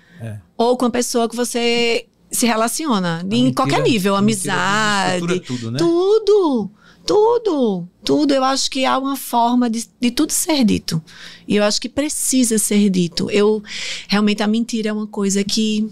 Ou 0.58 0.78
com 0.78 0.86
a 0.86 0.90
pessoa 0.90 1.30
que 1.30 1.36
você 1.36 2.06
se 2.32 2.46
relaciona. 2.46 3.20
A 3.20 3.24
em 3.24 3.28
mentira, 3.28 3.56
qualquer 3.56 3.82
nível, 3.82 4.16
amizade. 4.16 5.40
Tudo, 5.42 5.72
né? 5.72 5.78
Tudo. 5.78 6.72
Tudo, 7.06 7.88
tudo. 8.04 8.34
Eu 8.34 8.44
acho 8.44 8.70
que 8.70 8.84
há 8.84 8.98
uma 8.98 9.16
forma 9.16 9.70
de, 9.70 9.88
de 10.00 10.10
tudo 10.10 10.32
ser 10.32 10.64
dito. 10.64 11.02
E 11.48 11.56
eu 11.56 11.64
acho 11.64 11.80
que 11.80 11.88
precisa 11.88 12.58
ser 12.58 12.90
dito. 12.90 13.30
Eu 13.30 13.62
realmente 14.08 14.42
a 14.42 14.48
mentira 14.48 14.90
é 14.90 14.94
uma 14.94 15.06
coisa 15.06 15.44
que 15.44 15.88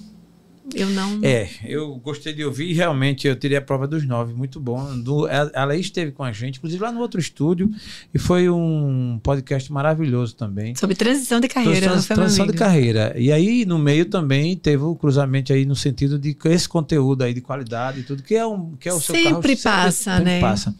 eu 0.73 0.89
não. 0.89 1.19
É, 1.21 1.49
eu 1.65 1.95
gostei 1.95 2.33
de 2.33 2.43
ouvir 2.43 2.69
e 2.69 2.73
realmente 2.73 3.27
eu 3.27 3.35
teria 3.35 3.59
a 3.59 3.61
prova 3.61 3.87
dos 3.87 4.05
nove, 4.05 4.33
muito 4.33 4.59
bom. 4.59 4.99
Do, 4.99 5.27
ela 5.27 5.75
esteve 5.75 6.11
com 6.11 6.23
a 6.23 6.31
gente, 6.31 6.57
inclusive 6.57 6.81
lá 6.81 6.91
no 6.91 6.99
outro 6.99 7.19
estúdio, 7.19 7.69
e 8.13 8.19
foi 8.19 8.49
um 8.49 9.19
podcast 9.21 9.71
maravilhoso 9.71 10.35
também. 10.35 10.75
Sobre 10.75 10.95
transição 10.95 11.39
de 11.39 11.47
carreira, 11.47 11.87
Trans, 11.87 12.07
Transição 12.07 12.47
de 12.47 12.53
carreira. 12.53 13.13
E 13.17 13.31
aí, 13.31 13.65
no 13.65 13.77
meio 13.77 14.05
também 14.05 14.55
teve 14.55 14.83
o 14.83 14.95
cruzamento 14.95 15.51
aí 15.51 15.65
no 15.65 15.75
sentido 15.75 16.17
de 16.17 16.35
esse 16.45 16.69
conteúdo 16.69 17.23
aí 17.23 17.33
de 17.33 17.41
qualidade 17.41 17.99
e 17.99 18.03
tudo, 18.03 18.23
que 18.23 18.35
é, 18.35 18.45
um, 18.45 18.75
que 18.75 18.87
é 18.87 18.93
o 18.93 19.01
seu 19.01 19.15
sempre 19.15 19.55
carro. 19.57 19.85
Passa, 19.85 19.91
sempre, 19.91 20.17
sempre 20.17 20.31
né? 20.31 20.39
passa. 20.39 20.75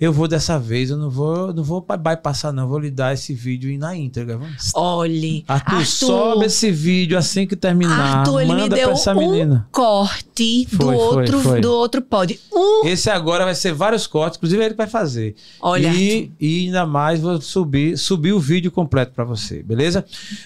Eu 0.00 0.14
vou 0.14 0.26
dessa 0.26 0.58
vez, 0.58 0.88
eu 0.88 0.96
não 0.96 1.10
vou, 1.10 1.52
não 1.52 1.62
vou 1.62 1.82
bypassar, 1.82 2.54
não. 2.54 2.62
Eu 2.62 2.68
vou 2.70 2.78
lhe 2.78 2.90
dar 2.90 3.12
esse 3.12 3.34
vídeo 3.34 3.78
na 3.78 3.94
íntegra. 3.94 4.38
Vamos. 4.38 4.72
Olhe. 4.74 5.44
Arthur, 5.46 5.74
Arthur, 5.74 5.86
sobe 5.86 6.46
esse 6.46 6.70
vídeo 6.70 7.18
assim 7.18 7.46
que 7.46 7.54
terminar. 7.54 8.20
Arthur, 8.20 8.40
ele 8.40 8.48
manda 8.48 8.62
me 8.62 8.68
deu 8.70 8.94
um 8.94 9.14
menina. 9.14 9.68
corte 9.70 10.66
foi, 10.70 10.78
do, 10.78 10.84
foi, 10.84 10.96
outro, 10.96 11.40
foi. 11.40 11.60
do 11.60 11.72
outro 11.72 12.00
pod. 12.00 12.40
Um... 12.50 12.86
Esse 12.86 13.10
agora 13.10 13.44
vai 13.44 13.54
ser 13.54 13.74
vários 13.74 14.06
cortes, 14.06 14.38
inclusive 14.38 14.64
ele 14.64 14.74
vai 14.74 14.86
fazer. 14.86 15.36
Olha. 15.60 15.92
E, 15.92 16.32
e 16.40 16.66
ainda 16.66 16.86
mais 16.86 17.20
vou 17.20 17.38
subir, 17.38 17.98
subir 17.98 18.32
o 18.32 18.40
vídeo 18.40 18.72
completo 18.72 19.12
para 19.12 19.24
você, 19.24 19.62
beleza? 19.62 20.02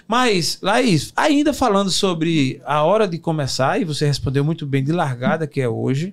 Mas, 0.08 0.58
Laís, 0.60 1.12
ainda 1.14 1.52
falando 1.52 1.92
sobre 1.92 2.60
a 2.66 2.82
hora 2.82 3.06
de 3.06 3.18
começar, 3.18 3.80
e 3.80 3.84
você 3.84 4.04
respondeu 4.04 4.44
muito 4.44 4.66
bem 4.66 4.82
de 4.82 4.90
largada, 4.90 5.46
que 5.46 5.60
é 5.60 5.68
hoje. 5.68 6.12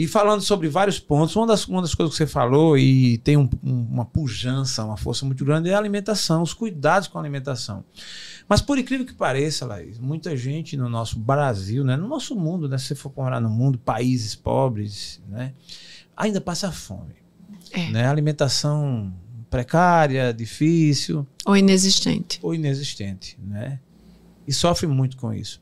E 0.00 0.06
falando 0.06 0.40
sobre 0.40 0.66
vários 0.66 0.98
pontos, 0.98 1.36
uma 1.36 1.46
das, 1.46 1.68
uma 1.68 1.82
das 1.82 1.94
coisas 1.94 2.14
que 2.14 2.24
você 2.24 2.26
falou 2.26 2.78
e 2.78 3.18
tem 3.18 3.36
um, 3.36 3.46
um, 3.62 3.82
uma 3.82 4.04
pujança, 4.06 4.82
uma 4.82 4.96
força 4.96 5.26
muito 5.26 5.44
grande 5.44 5.68
é 5.68 5.74
a 5.74 5.78
alimentação, 5.78 6.40
os 6.40 6.54
cuidados 6.54 7.06
com 7.06 7.18
a 7.18 7.20
alimentação. 7.20 7.84
Mas 8.48 8.62
por 8.62 8.78
incrível 8.78 9.04
que 9.04 9.12
pareça, 9.12 9.66
Laís, 9.66 9.98
muita 9.98 10.34
gente 10.34 10.74
no 10.74 10.88
nosso 10.88 11.18
Brasil, 11.18 11.84
né, 11.84 11.98
no 11.98 12.08
nosso 12.08 12.34
mundo, 12.34 12.66
né, 12.66 12.78
se 12.78 12.86
você 12.86 12.94
for 12.94 13.12
morar 13.14 13.42
no 13.42 13.50
mundo, 13.50 13.78
países 13.78 14.34
pobres, 14.34 15.20
né, 15.28 15.52
ainda 16.16 16.40
passa 16.40 16.72
fome. 16.72 17.16
É. 17.70 17.90
Né? 17.90 18.06
Alimentação 18.08 19.12
precária, 19.50 20.32
difícil. 20.32 21.26
Ou 21.44 21.54
inexistente. 21.54 22.38
Ou 22.40 22.54
inexistente, 22.54 23.38
né? 23.38 23.78
E 24.48 24.52
sofre 24.54 24.86
muito 24.86 25.18
com 25.18 25.30
isso. 25.30 25.60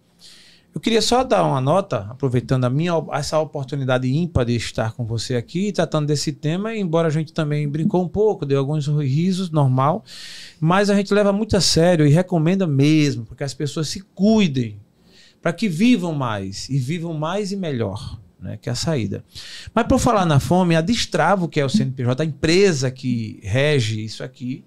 Eu 0.74 0.80
queria 0.80 1.02
só 1.02 1.24
dar 1.24 1.44
uma 1.44 1.60
nota, 1.60 2.06
aproveitando 2.10 2.64
a 2.64 2.70
minha 2.70 2.92
essa 3.12 3.38
oportunidade 3.40 4.08
ímpar 4.08 4.44
de 4.44 4.54
estar 4.54 4.92
com 4.92 5.04
você 5.04 5.34
aqui, 5.34 5.72
tratando 5.72 6.06
desse 6.06 6.30
tema, 6.30 6.76
embora 6.76 7.08
a 7.08 7.10
gente 7.10 7.32
também 7.32 7.68
brincou 7.68 8.04
um 8.04 8.08
pouco, 8.08 8.46
deu 8.46 8.58
alguns 8.58 8.86
risos, 8.86 9.50
normal, 9.50 10.04
mas 10.60 10.90
a 10.90 10.94
gente 10.94 11.12
leva 11.12 11.32
muito 11.32 11.56
a 11.56 11.60
sério 11.60 12.06
e 12.06 12.10
recomenda 12.10 12.66
mesmo, 12.66 13.24
porque 13.24 13.42
as 13.42 13.54
pessoas 13.54 13.88
se 13.88 14.00
cuidem, 14.14 14.78
para 15.40 15.52
que 15.52 15.68
vivam 15.68 16.14
mais, 16.14 16.68
e 16.68 16.78
vivam 16.78 17.14
mais 17.14 17.50
e 17.50 17.56
melhor. 17.56 18.18
Né, 18.40 18.56
que 18.56 18.68
é 18.68 18.72
a 18.72 18.76
saída. 18.76 19.24
Mas 19.74 19.88
por 19.88 19.98
falar 19.98 20.24
na 20.24 20.38
fome, 20.38 20.76
a 20.76 20.80
Destravo, 20.80 21.48
que 21.48 21.58
é 21.58 21.64
o 21.64 21.68
CNPJ, 21.68 22.22
a 22.22 22.24
empresa 22.24 22.88
que 22.88 23.40
rege 23.42 24.00
isso 24.04 24.22
aqui, 24.22 24.64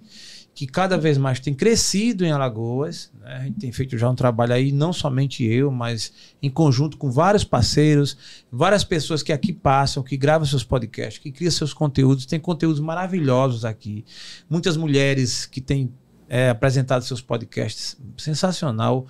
que 0.53 0.67
cada 0.67 0.97
vez 0.97 1.17
mais 1.17 1.39
tem 1.39 1.53
crescido 1.53 2.25
em 2.25 2.31
Alagoas. 2.31 3.10
Né? 3.21 3.35
A 3.35 3.43
gente 3.43 3.59
tem 3.59 3.71
feito 3.71 3.97
já 3.97 4.09
um 4.09 4.15
trabalho 4.15 4.53
aí, 4.53 4.71
não 4.71 4.91
somente 4.91 5.43
eu, 5.43 5.71
mas 5.71 6.11
em 6.41 6.49
conjunto 6.49 6.97
com 6.97 7.11
vários 7.11 7.43
parceiros, 7.43 8.17
várias 8.51 8.83
pessoas 8.83 9.21
que 9.21 9.31
aqui 9.31 9.53
passam, 9.53 10.03
que 10.03 10.17
gravam 10.17 10.45
seus 10.45 10.63
podcasts, 10.63 11.21
que 11.21 11.31
criam 11.31 11.51
seus 11.51 11.73
conteúdos. 11.73 12.25
Tem 12.25 12.39
conteúdos 12.39 12.79
maravilhosos 12.79 13.63
aqui. 13.63 14.03
Muitas 14.49 14.75
mulheres 14.75 15.45
que 15.45 15.61
têm 15.61 15.93
é, 16.27 16.49
apresentado 16.49 17.03
seus 17.03 17.21
podcasts, 17.21 17.97
sensacional. 18.17 19.07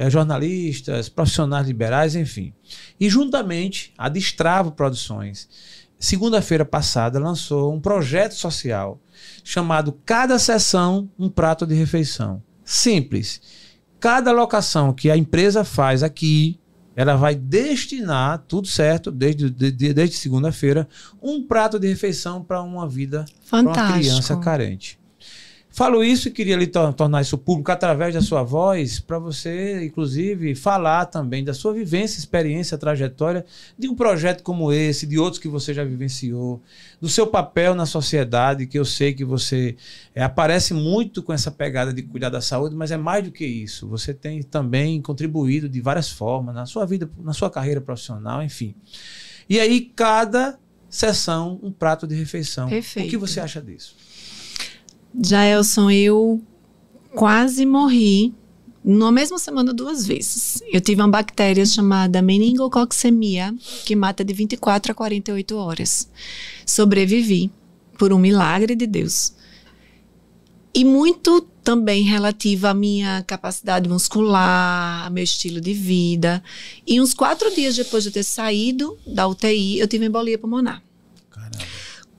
É, 0.00 0.08
jornalistas, 0.08 1.08
profissionais 1.08 1.66
liberais, 1.66 2.14
enfim. 2.14 2.52
E 3.00 3.10
juntamente 3.10 3.92
a 3.98 4.08
Destravo 4.08 4.70
Produções, 4.70 5.48
segunda-feira 5.98 6.64
passada, 6.64 7.18
lançou 7.18 7.74
um 7.74 7.80
projeto 7.80 8.36
social 8.36 9.00
chamado 9.42 9.98
Cada 10.06 10.38
Sessão 10.38 11.10
um 11.18 11.28
Prato 11.28 11.66
de 11.66 11.74
Refeição. 11.74 12.40
Simples. 12.68 13.40
Cada 13.98 14.30
locação 14.30 14.92
que 14.92 15.10
a 15.10 15.16
empresa 15.16 15.64
faz 15.64 16.02
aqui, 16.02 16.60
ela 16.94 17.16
vai 17.16 17.34
destinar, 17.34 18.44
tudo 18.46 18.68
certo, 18.68 19.10
desde, 19.10 19.48
desde, 19.48 19.94
desde 19.94 20.16
segunda-feira, 20.16 20.86
um 21.22 21.42
prato 21.42 21.78
de 21.78 21.88
refeição 21.88 22.44
para 22.44 22.60
uma 22.60 22.86
vida, 22.86 23.24
para 23.48 23.60
uma 23.62 23.92
criança 23.94 24.36
carente. 24.36 24.97
Falo 25.70 26.02
isso 26.02 26.28
e 26.28 26.30
queria 26.30 26.56
lhe 26.56 26.66
tornar 26.66 27.20
isso 27.20 27.36
público 27.36 27.70
através 27.70 28.14
da 28.14 28.22
sua 28.22 28.42
voz, 28.42 28.98
para 28.98 29.18
você, 29.18 29.84
inclusive, 29.84 30.54
falar 30.54 31.06
também 31.06 31.44
da 31.44 31.52
sua 31.52 31.72
vivência, 31.72 32.18
experiência, 32.18 32.78
trajetória 32.78 33.44
de 33.78 33.86
um 33.88 33.94
projeto 33.94 34.42
como 34.42 34.72
esse, 34.72 35.06
de 35.06 35.18
outros 35.18 35.40
que 35.40 35.46
você 35.46 35.74
já 35.74 35.84
vivenciou, 35.84 36.60
do 37.00 37.08
seu 37.08 37.26
papel 37.26 37.74
na 37.74 37.86
sociedade, 37.86 38.66
que 38.66 38.78
eu 38.78 38.84
sei 38.84 39.12
que 39.12 39.24
você 39.24 39.76
é, 40.14 40.22
aparece 40.22 40.72
muito 40.72 41.22
com 41.22 41.32
essa 41.32 41.50
pegada 41.50 41.92
de 41.92 42.02
cuidar 42.02 42.30
da 42.30 42.40
saúde, 42.40 42.74
mas 42.74 42.90
é 42.90 42.96
mais 42.96 43.22
do 43.22 43.30
que 43.30 43.46
isso. 43.46 43.86
Você 43.88 44.14
tem 44.14 44.42
também 44.42 45.00
contribuído 45.02 45.68
de 45.68 45.80
várias 45.80 46.10
formas 46.10 46.54
na 46.54 46.66
sua 46.66 46.86
vida, 46.86 47.08
na 47.20 47.34
sua 47.34 47.50
carreira 47.50 47.80
profissional, 47.80 48.42
enfim. 48.42 48.74
E 49.48 49.60
aí, 49.60 49.80
cada 49.94 50.58
sessão, 50.88 51.60
um 51.62 51.70
prato 51.70 52.06
de 52.06 52.14
refeição. 52.14 52.68
Perfeito. 52.68 53.06
O 53.06 53.10
que 53.10 53.16
você 53.16 53.38
acha 53.38 53.60
disso? 53.60 53.94
Jaelson, 55.14 55.90
eu 55.90 56.42
quase 57.14 57.64
morri 57.64 58.34
na 58.84 59.12
mesma 59.12 59.38
semana 59.38 59.72
duas 59.72 60.06
vezes. 60.06 60.62
Eu 60.72 60.80
tive 60.80 61.02
uma 61.02 61.08
bactéria 61.08 61.66
chamada 61.66 62.22
meningococcemia, 62.22 63.54
que 63.84 63.94
mata 63.94 64.24
de 64.24 64.32
24 64.32 64.92
a 64.92 64.94
48 64.94 65.56
horas. 65.56 66.08
Sobrevivi 66.64 67.50
por 67.98 68.12
um 68.12 68.18
milagre 68.18 68.74
de 68.74 68.86
Deus. 68.86 69.34
E 70.72 70.84
muito 70.84 71.40
também 71.64 72.02
relativa 72.02 72.70
à 72.70 72.74
minha 72.74 73.22
capacidade 73.26 73.88
muscular, 73.88 75.04
ao 75.04 75.10
meu 75.10 75.24
estilo 75.24 75.60
de 75.60 75.74
vida. 75.74 76.42
E 76.86 77.00
uns 77.00 77.12
quatro 77.12 77.54
dias 77.54 77.76
depois 77.76 78.04
de 78.04 78.10
eu 78.10 78.12
ter 78.12 78.22
saído 78.22 78.96
da 79.06 79.26
UTI, 79.26 79.78
eu 79.78 79.88
tive 79.88 80.06
embolia 80.06 80.38
pulmonar. 80.38 80.82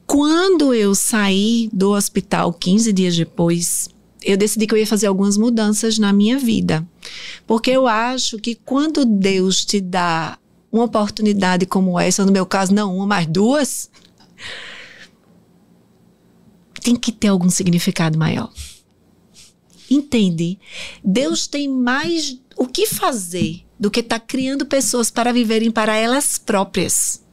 Quando 0.10 0.73
eu 0.73 0.95
saí 0.95 1.69
do 1.72 1.91
hospital 1.91 2.52
15 2.52 2.91
dias 2.91 3.15
depois, 3.15 3.90
eu 4.23 4.36
decidi 4.36 4.65
que 4.65 4.73
eu 4.73 4.80
ia 4.80 4.88
fazer 4.88 5.06
algumas 5.06 5.38
mudanças 5.38 5.99
na 5.99 6.11
minha 6.11 6.40
vida. 6.40 6.84
Porque 7.45 7.69
eu 7.69 7.88
acho 7.88 8.40
que 8.40 8.56
quando 8.56 9.06
Deus 9.06 9.64
te 9.64 9.80
dá 9.80 10.40
uma 10.72 10.86
oportunidade 10.86 11.68
como 11.68 11.99
essa, 11.99 12.26
no 12.26 12.31
meu 12.31 12.44
caso, 12.44 12.73
não 12.73 12.98
uma, 12.98 13.06
mas 13.06 13.27
duas, 13.27 13.91
tem 16.81 16.95
que 16.95 17.11
ter 17.11 17.27
algum 17.27 17.52
significado 17.52 18.18
maior. 18.18 18.52
Entende? 19.91 20.57
Deus 21.06 21.45
tem 21.45 21.69
mais 21.69 22.36
o 22.57 22.65
que 22.65 22.88
fazer 22.88 23.64
do 23.80 23.91
que 23.91 23.99
estar 23.99 24.19
tá 24.19 24.26
criando 24.26 24.65
pessoas 24.65 25.11
para 25.11 25.31
viverem 25.31 25.69
para 25.69 25.95
elas 25.95 26.40
próprias 26.40 27.28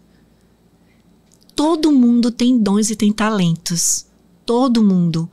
todo 1.56 1.90
mundo 1.90 2.30
tem 2.30 2.58
dons 2.58 2.90
e 2.90 2.94
tem 2.94 3.10
talentos. 3.10 4.06
Todo 4.44 4.84
mundo. 4.84 5.28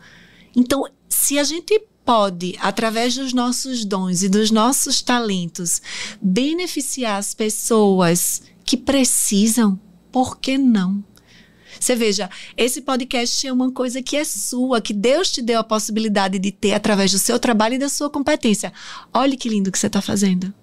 Então, 0.56 0.86
se 1.10 1.38
a 1.38 1.44
gente 1.44 1.80
pode, 2.06 2.56
através 2.60 3.16
dos 3.16 3.34
nossos 3.34 3.86
dons 3.86 4.24
e 4.24 4.30
dos 4.30 4.50
nossos 4.50 5.02
talentos, 5.02 5.82
beneficiar 6.22 7.20
as 7.20 7.34
pessoas 7.34 8.42
que 8.66 8.78
precisam, 8.78 9.80
por 10.12 10.40
que 10.40 10.58
não? 10.58 11.04
Você 11.80 11.96
veja, 11.96 12.30
esse 12.56 12.82
podcast 12.82 13.46
é 13.46 13.52
uma 13.52 13.72
coisa 13.72 14.02
que 14.02 14.16
é 14.16 14.24
sua, 14.24 14.80
que 14.80 14.94
Deus 14.94 15.30
te 15.30 15.42
deu 15.42 15.60
a 15.60 15.64
possibilidade 15.64 16.40
de 16.40 16.52
ter 16.52 16.74
através 16.74 17.12
do 17.12 17.20
seu 17.20 17.38
trabalho 17.38 17.76
e 17.76 17.80
da 17.80 17.90
sua 17.90 18.10
competência. 18.10 18.72
Olhe 19.14 19.36
que 19.36 19.50
lindo 19.50 19.72
que 19.72 19.78
você 19.78 19.88
está 19.88 20.02
fazendo. 20.02 20.54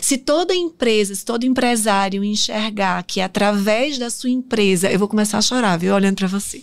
Se 0.00 0.18
toda 0.18 0.54
empresa, 0.54 1.14
se 1.14 1.24
todo 1.24 1.44
empresário 1.44 2.24
enxergar 2.24 3.02
que 3.04 3.20
através 3.20 3.98
da 3.98 4.10
sua 4.10 4.30
empresa, 4.30 4.90
eu 4.90 4.98
vou 4.98 5.08
começar 5.08 5.38
a 5.38 5.42
chorar, 5.42 5.76
viu, 5.76 5.94
olhando 5.94 6.16
para 6.16 6.26
você, 6.26 6.62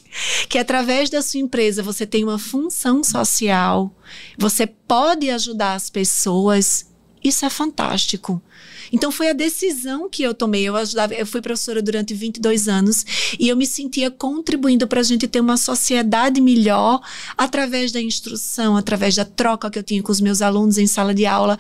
que 0.50 0.58
através 0.58 1.10
da 1.10 1.22
sua 1.22 1.40
empresa 1.40 1.84
você 1.84 2.06
tem 2.06 2.24
uma 2.24 2.40
função 2.40 3.04
social, 3.04 3.96
você 4.38 4.68
pode 4.68 5.30
ajudar 5.30 5.74
as 5.74 5.90
pessoas, 5.90 6.92
isso 7.24 7.46
é 7.46 7.50
fantástico. 7.50 8.42
Então 8.92 9.12
foi 9.12 9.30
a 9.30 9.34
decisão 9.34 10.10
que 10.10 10.24
eu 10.24 10.34
tomei. 10.34 10.64
Eu 10.64 10.76
ajudava, 10.76 11.14
eu 11.14 11.26
fui 11.26 11.42
professora 11.42 11.82
durante 11.82 12.14
22 12.14 12.68
anos 12.68 13.06
e 13.40 13.50
eu 13.50 13.58
me 13.58 13.66
sentia 13.66 14.12
contribuindo 14.12 14.88
para 14.88 15.00
a 15.00 15.04
gente 15.04 15.28
ter 15.28 15.40
uma 15.40 15.58
sociedade 15.58 16.40
melhor 16.42 17.02
através 17.38 17.92
da 17.92 18.02
instrução, 18.02 18.78
através 18.78 19.16
da 19.16 19.26
troca 19.26 19.70
que 19.70 19.80
eu 19.80 19.84
tinha 19.84 20.04
com 20.04 20.12
os 20.12 20.22
meus 20.22 20.42
alunos 20.42 20.78
em 20.78 20.88
sala 20.88 21.14
de 21.14 21.26
aula. 21.26 21.58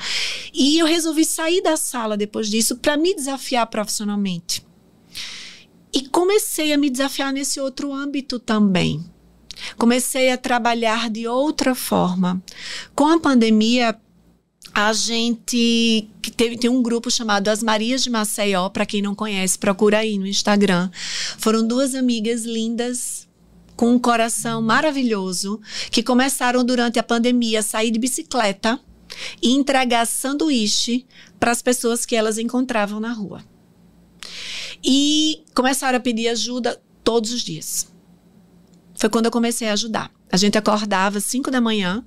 E 0.53 0.79
eu 0.79 0.85
resolvi 0.85 1.25
sair 1.25 1.61
da 1.61 1.77
sala 1.77 2.17
depois 2.17 2.49
disso 2.49 2.77
para 2.77 2.97
me 2.97 3.15
desafiar 3.15 3.67
profissionalmente. 3.67 4.63
E 5.93 6.07
comecei 6.09 6.73
a 6.73 6.77
me 6.77 6.89
desafiar 6.89 7.31
nesse 7.31 7.59
outro 7.59 7.93
âmbito 7.93 8.37
também. 8.37 9.03
Comecei 9.77 10.29
a 10.29 10.37
trabalhar 10.37 11.09
de 11.09 11.27
outra 11.27 11.73
forma. 11.73 12.43
Com 12.93 13.07
a 13.07 13.19
pandemia, 13.19 13.97
a 14.77 14.91
gente 14.91 16.09
teve, 16.35 16.57
tem 16.57 16.69
um 16.69 16.83
grupo 16.83 17.09
chamado 17.09 17.47
As 17.47 17.63
Marias 17.63 18.03
de 18.03 18.09
Maceió, 18.09 18.67
para 18.67 18.85
quem 18.85 19.01
não 19.01 19.15
conhece, 19.15 19.57
procura 19.57 19.99
aí 19.99 20.17
no 20.17 20.27
Instagram. 20.27 20.89
Foram 21.37 21.65
duas 21.65 21.95
amigas 21.95 22.43
lindas 22.43 23.25
com 23.77 23.93
um 23.93 23.99
coração 23.99 24.61
maravilhoso 24.61 25.61
que 25.89 26.03
começaram 26.03 26.61
durante 26.61 26.99
a 26.99 27.03
pandemia 27.03 27.59
a 27.59 27.63
sair 27.63 27.89
de 27.89 27.97
bicicleta 27.97 28.77
e 29.41 29.51
entregar 29.51 30.05
sanduíche 30.05 31.05
para 31.39 31.51
as 31.51 31.61
pessoas 31.61 32.05
que 32.05 32.13
elas 32.15 32.37
encontravam 32.37 32.99
na 32.99 33.13
rua. 33.13 33.41
E 34.83 35.41
começaram 35.53 35.97
a 35.97 36.01
pedir 36.01 36.27
ajuda 36.27 36.81
todos 37.01 37.31
os 37.31 37.41
dias. 37.41 37.87
foi 38.93 39.09
quando 39.09 39.27
eu 39.27 39.31
comecei 39.31 39.69
a 39.69 39.73
ajudar. 39.73 40.11
A 40.35 40.37
gente 40.37 40.57
acordava 40.57 41.17
às 41.17 41.23
5 41.23 41.49
da 41.49 41.61
manhã 41.61 42.03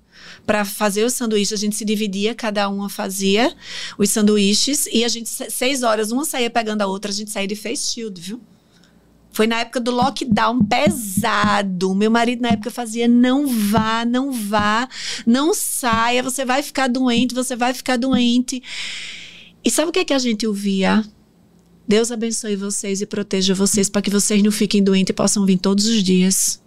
para 0.47 0.63
fazer 0.63 1.03
os 1.03 1.15
sanduíches, 1.15 1.55
a 1.55 1.57
gente 1.57 1.75
se 1.75 1.83
dividia, 1.83 2.35
cada 2.35 2.69
uma 2.69 2.91
fazia 2.91 3.57
os 3.97 4.11
sanduíches 4.11 4.87
e 4.93 5.03
a 5.03 5.09
gente, 5.09 5.31
seis 5.31 5.83
horas, 5.83 6.13
uma 6.13 6.27
saía 6.27 6.51
pegando 6.51 6.83
a 6.83 6.87
outra, 6.87 7.11
a 7.11 7.15
gente 7.15 7.31
saía 7.31 7.49
de 7.49 7.57
face 7.57 7.95
shield, 7.95 8.21
viu? 8.21 8.39
Foi 9.33 9.47
na 9.47 9.61
época 9.61 9.81
do 9.81 9.91
lockdown 9.91 10.63
pesado. 10.63 11.95
Meu 11.95 12.11
marido 12.11 12.43
na 12.43 12.51
época 12.51 12.71
fazia: 12.71 13.09
não 13.09 13.47
vá, 13.47 14.05
não 14.05 14.31
vá, 14.31 14.87
não 15.27 15.55
saia, 15.55 16.23
você 16.23 16.45
vai 16.45 16.63
ficar 16.63 16.87
doente, 16.87 17.35
você 17.35 17.57
vai 17.57 17.73
ficar 17.73 17.97
doente. 17.97 18.63
E 19.65 19.71
sabe 19.71 19.89
o 19.89 19.93
que, 19.93 20.01
é 20.01 20.05
que 20.05 20.13
a 20.13 20.19
gente 20.19 20.47
ouvia? 20.47 21.03
Deus 21.87 22.13
abençoe 22.13 22.57
vocês 22.57 23.01
e 23.01 23.07
proteja 23.07 23.55
vocês 23.55 23.89
para 23.89 24.03
que 24.03 24.11
vocês 24.11 24.43
não 24.43 24.53
fiquem 24.53 24.85
doentes 24.85 25.13
e 25.13 25.15
possam 25.15 25.47
vir 25.47 25.57
todos 25.57 25.87
os 25.87 26.03
dias. 26.03 26.61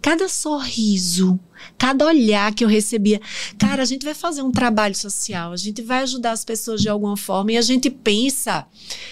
Cada 0.00 0.28
sorriso, 0.28 1.38
cada 1.78 2.06
olhar 2.06 2.52
que 2.54 2.64
eu 2.64 2.68
recebia. 2.68 3.20
Cara, 3.58 3.82
a 3.82 3.84
gente 3.84 4.04
vai 4.04 4.14
fazer 4.14 4.42
um 4.42 4.50
trabalho 4.50 4.94
social, 4.94 5.52
a 5.52 5.56
gente 5.56 5.82
vai 5.82 6.02
ajudar 6.02 6.32
as 6.32 6.44
pessoas 6.44 6.80
de 6.80 6.88
alguma 6.88 7.16
forma 7.16 7.52
e 7.52 7.56
a 7.56 7.62
gente 7.62 7.90
pensa 7.90 8.66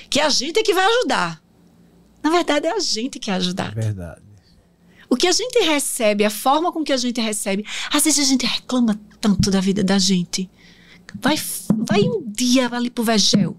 que 0.09 0.21
a 0.21 0.29
gente 0.29 0.59
é 0.59 0.63
que 0.63 0.75
vai 0.75 0.85
ajudar. 0.85 1.43
Na 2.23 2.31
verdade, 2.31 2.67
é 2.67 2.73
a 2.73 2.79
gente 2.79 3.19
que 3.19 3.31
é 3.31 3.35
ajudar. 3.35 3.73
É 3.73 3.81
verdade. 3.81 4.23
O 5.09 5.17
que 5.17 5.27
a 5.27 5.33
gente 5.33 5.59
recebe, 5.65 6.25
a 6.25 6.31
forma 6.31 6.71
com 6.71 6.85
que 6.85 6.93
a 6.93 6.97
gente 6.97 7.21
recebe, 7.21 7.67
às 7.93 8.05
vezes 8.05 8.25
a 8.25 8.29
gente 8.29 8.47
reclama 8.47 9.01
tanto 9.21 9.51
da 9.51 9.61
vida 9.61 9.83
da 9.83 9.99
gente. 9.99 10.49
Vai, 11.21 11.37
vai 11.89 12.03
um 12.03 12.23
dia 12.31 12.69
ali 12.73 12.89
pro 12.91 13.03
Vegel. 13.03 13.57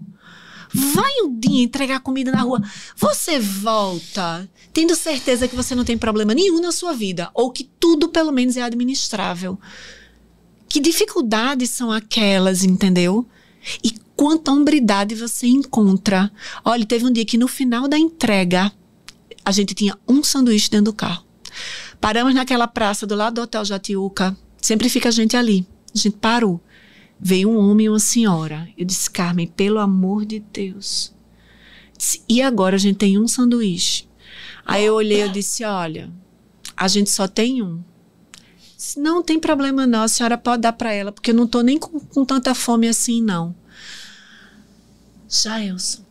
Vai 0.74 1.12
um 1.22 1.38
dia 1.38 1.62
entregar 1.62 2.00
comida 2.00 2.30
na 2.30 2.42
rua. 2.42 2.62
Você 2.96 3.38
volta 3.38 4.48
tendo 4.72 4.96
certeza 4.96 5.46
que 5.46 5.56
você 5.56 5.74
não 5.74 5.84
tem 5.84 5.98
problema 5.98 6.34
nenhum 6.34 6.60
na 6.60 6.72
sua 6.72 6.94
vida, 6.94 7.30
ou 7.34 7.50
que 7.50 7.64
tudo 7.78 8.08
pelo 8.08 8.32
menos 8.32 8.56
é 8.56 8.62
administrável. 8.62 9.58
Que 10.68 10.80
dificuldades 10.80 11.70
são 11.70 11.92
aquelas, 11.92 12.64
entendeu? 12.64 13.26
E 13.84 13.92
quanta 14.16 14.50
hombridade 14.50 15.14
você 15.14 15.46
encontra. 15.46 16.32
Olha, 16.64 16.86
teve 16.86 17.04
um 17.04 17.12
dia 17.12 17.24
que 17.24 17.36
no 17.36 17.46
final 17.46 17.86
da 17.86 17.98
entrega, 17.98 18.72
a 19.44 19.52
gente 19.52 19.74
tinha 19.74 19.98
um 20.08 20.22
sanduíche 20.22 20.70
dentro 20.70 20.86
do 20.86 20.92
carro. 20.92 21.24
Paramos 22.00 22.34
naquela 22.34 22.66
praça 22.66 23.06
do 23.06 23.14
lado 23.14 23.34
do 23.34 23.42
Hotel 23.42 23.64
Jatiuca. 23.64 24.36
Sempre 24.60 24.88
fica 24.88 25.08
a 25.08 25.12
gente 25.12 25.36
ali. 25.36 25.66
A 25.94 25.98
gente 25.98 26.16
parou. 26.16 26.60
Veio 27.24 27.48
um 27.48 27.56
homem 27.56 27.86
e 27.86 27.88
uma 27.88 28.00
senhora. 28.00 28.68
Eu 28.76 28.84
disse, 28.84 29.08
Carmen, 29.08 29.46
pelo 29.46 29.78
amor 29.78 30.24
de 30.24 30.40
Deus. 30.40 31.14
Disse, 31.96 32.20
e 32.28 32.42
agora 32.42 32.74
a 32.74 32.78
gente 32.78 32.96
tem 32.96 33.16
um 33.16 33.28
sanduíche. 33.28 34.08
Aí 34.66 34.84
eu 34.84 34.94
olhei 34.94 35.24
e 35.24 35.28
disse, 35.28 35.62
olha, 35.62 36.10
a 36.76 36.88
gente 36.88 37.10
só 37.10 37.28
tem 37.28 37.62
um. 37.62 37.80
Disse, 38.76 38.98
não 38.98 39.22
tem 39.22 39.38
problema 39.38 39.86
não, 39.86 40.02
a 40.02 40.08
senhora 40.08 40.36
pode 40.36 40.62
dar 40.62 40.72
para 40.72 40.92
ela, 40.92 41.12
porque 41.12 41.30
eu 41.30 41.34
não 41.34 41.46
tô 41.46 41.60
nem 41.60 41.78
com, 41.78 42.00
com 42.00 42.24
tanta 42.24 42.56
fome 42.56 42.88
assim, 42.88 43.22
não. 43.22 43.54
Jailson, 45.28 46.04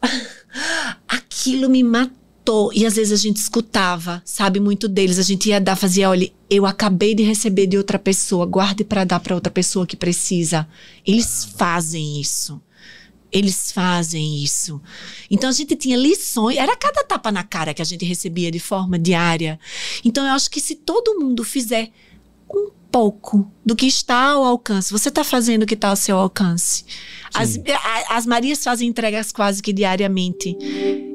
aquilo 1.08 1.68
me 1.68 1.82
matou. 1.82 2.23
E 2.74 2.84
às 2.84 2.96
vezes 2.96 3.12
a 3.12 3.22
gente 3.22 3.36
escutava, 3.36 4.22
sabe, 4.24 4.60
muito 4.60 4.86
deles. 4.86 5.18
A 5.18 5.22
gente 5.22 5.48
ia 5.48 5.60
dar, 5.60 5.76
fazia, 5.76 6.10
olha, 6.10 6.30
eu 6.50 6.66
acabei 6.66 7.14
de 7.14 7.22
receber 7.22 7.66
de 7.66 7.78
outra 7.78 7.98
pessoa, 7.98 8.44
guarde 8.44 8.84
para 8.84 9.04
dar 9.04 9.20
para 9.20 9.34
outra 9.34 9.50
pessoa 9.50 9.86
que 9.86 9.96
precisa. 9.96 10.68
Eles 11.06 11.44
fazem 11.56 12.20
isso. 12.20 12.60
Eles 13.32 13.72
fazem 13.72 14.44
isso. 14.44 14.80
Então 15.30 15.48
a 15.48 15.52
gente 15.52 15.74
tinha 15.74 15.96
lições, 15.96 16.56
era 16.56 16.76
cada 16.76 17.02
tapa 17.02 17.32
na 17.32 17.42
cara 17.42 17.74
que 17.74 17.82
a 17.82 17.84
gente 17.84 18.04
recebia 18.04 18.50
de 18.50 18.60
forma 18.60 18.98
diária. 18.98 19.58
Então 20.04 20.24
eu 20.24 20.32
acho 20.32 20.50
que 20.50 20.60
se 20.60 20.76
todo 20.76 21.18
mundo 21.18 21.42
fizer 21.42 21.90
pouco 22.94 23.50
do 23.66 23.74
que 23.74 23.86
está 23.86 24.26
ao 24.28 24.44
alcance. 24.44 24.92
Você 24.92 25.08
está 25.08 25.24
fazendo 25.24 25.64
o 25.64 25.66
que 25.66 25.74
está 25.74 25.88
ao 25.88 25.96
seu 25.96 26.16
alcance. 26.16 26.84
As, 27.34 27.58
as 28.08 28.24
Marias 28.24 28.62
fazem 28.62 28.88
entregas 28.88 29.32
quase 29.32 29.60
que 29.60 29.72
diariamente. 29.72 30.56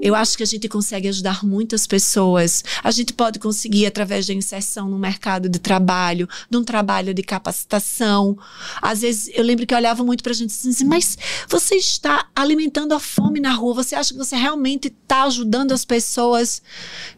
Eu 0.02 0.14
acho 0.14 0.36
que 0.36 0.44
a 0.44 0.46
gente 0.46 0.68
consegue 0.68 1.08
ajudar 1.08 1.42
muitas 1.42 1.88
pessoas. 1.88 2.66
A 2.84 2.92
gente 2.92 3.14
pode 3.14 3.40
conseguir 3.40 3.86
através 3.86 4.28
da 4.28 4.34
inserção 4.34 4.90
no 4.90 5.00
mercado 5.00 5.48
de 5.48 5.58
trabalho, 5.58 6.28
de 6.50 6.58
um 6.58 6.66
trabalho 6.66 7.14
de 7.14 7.24
capacitação. 7.24 8.38
Às 8.82 9.00
vezes 9.00 9.32
eu 9.34 9.46
lembro 9.46 9.66
que 9.66 9.74
eu 9.74 9.78
olhava 9.78 10.04
muito 10.04 10.22
para 10.22 10.34
a 10.34 10.36
gente 10.36 10.52
assim, 10.52 10.84
mas 10.84 11.18
você 11.48 11.76
está 11.76 12.28
alimentando 12.36 12.94
a 12.94 13.00
fome 13.00 13.40
na 13.40 13.54
rua? 13.54 13.76
Você 13.76 13.96
acha 13.96 14.12
que 14.12 14.20
você 14.20 14.36
realmente 14.36 14.90
está 14.90 15.24
ajudando 15.24 15.72
as 15.72 15.86
pessoas? 15.86 16.62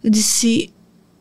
Eu 0.03 0.11
disse, 0.11 0.71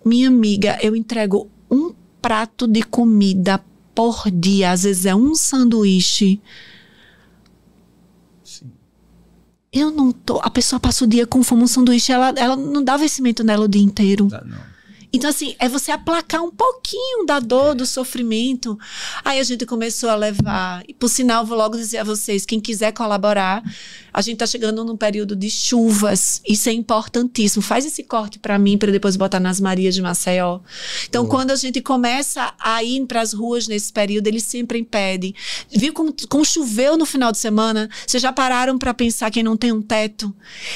minha 0.04 0.28
amiga, 0.28 0.78
eu 0.82 0.94
entrego 0.94 1.50
um 1.70 1.94
prato 2.20 2.66
de 2.66 2.82
comida 2.82 3.62
por 3.94 4.30
dia, 4.30 4.70
às 4.70 4.84
vezes 4.84 5.06
é 5.06 5.14
um 5.14 5.34
sanduíche. 5.34 6.40
Sim. 8.44 8.70
Eu 9.72 9.90
não 9.90 10.12
tô. 10.12 10.40
A 10.42 10.50
pessoa 10.50 10.80
passa 10.80 11.04
o 11.04 11.06
dia 11.06 11.26
com 11.26 11.42
fome, 11.42 11.62
um 11.62 11.66
sanduíche, 11.66 12.12
ela, 12.12 12.32
ela 12.36 12.56
não 12.56 12.82
dá 12.82 12.96
vencimento 12.96 13.44
nela 13.44 13.64
o 13.64 13.68
dia 13.68 13.82
inteiro. 13.82 14.26
Dá, 14.26 14.42
não. 14.44 14.70
Então, 15.12 15.28
assim, 15.28 15.56
é 15.58 15.68
você 15.68 15.90
aplacar 15.90 16.42
um 16.42 16.50
pouquinho 16.50 17.26
da 17.26 17.40
dor, 17.40 17.72
é. 17.72 17.74
do 17.74 17.86
sofrimento. 17.86 18.78
Aí 19.24 19.40
a 19.40 19.42
gente 19.42 19.66
começou 19.66 20.08
a 20.08 20.14
levar. 20.14 20.84
E, 20.86 20.94
por 20.94 21.08
sinal, 21.08 21.44
vou 21.44 21.58
logo 21.58 21.76
dizer 21.76 21.98
a 21.98 22.04
vocês: 22.04 22.46
quem 22.46 22.60
quiser 22.60 22.92
colaborar, 22.92 23.62
a 24.12 24.20
gente 24.20 24.34
está 24.34 24.46
chegando 24.46 24.84
num 24.84 24.96
período 24.96 25.36
de 25.36 25.50
chuvas. 25.50 26.40
Isso 26.48 26.68
é 26.68 26.72
importantíssimo. 26.72 27.62
Faz 27.62 27.84
esse 27.84 28.02
corte 28.02 28.38
para 28.38 28.58
mim, 28.58 28.76
para 28.76 28.92
depois 28.92 29.16
botar 29.16 29.40
nas 29.40 29.60
Marias 29.60 29.94
de 29.94 30.02
Maceió. 30.02 30.60
Então, 31.08 31.24
Boa. 31.24 31.36
quando 31.36 31.50
a 31.50 31.56
gente 31.56 31.80
começa 31.80 32.52
a 32.58 32.82
ir 32.82 33.06
para 33.06 33.20
as 33.20 33.32
ruas 33.32 33.68
nesse 33.68 33.92
período, 33.92 34.26
eles 34.26 34.44
sempre 34.44 34.78
impedem. 34.78 35.34
Viu 35.70 35.92
como, 35.92 36.14
como 36.28 36.44
choveu 36.44 36.96
no 36.96 37.06
final 37.06 37.32
de 37.32 37.38
semana? 37.38 37.88
Vocês 38.06 38.22
já 38.22 38.32
pararam 38.32 38.78
para 38.78 38.92
pensar 38.92 39.30
quem 39.30 39.42
não 39.42 39.56
tem 39.56 39.72
um 39.72 39.82
teto? 39.82 40.34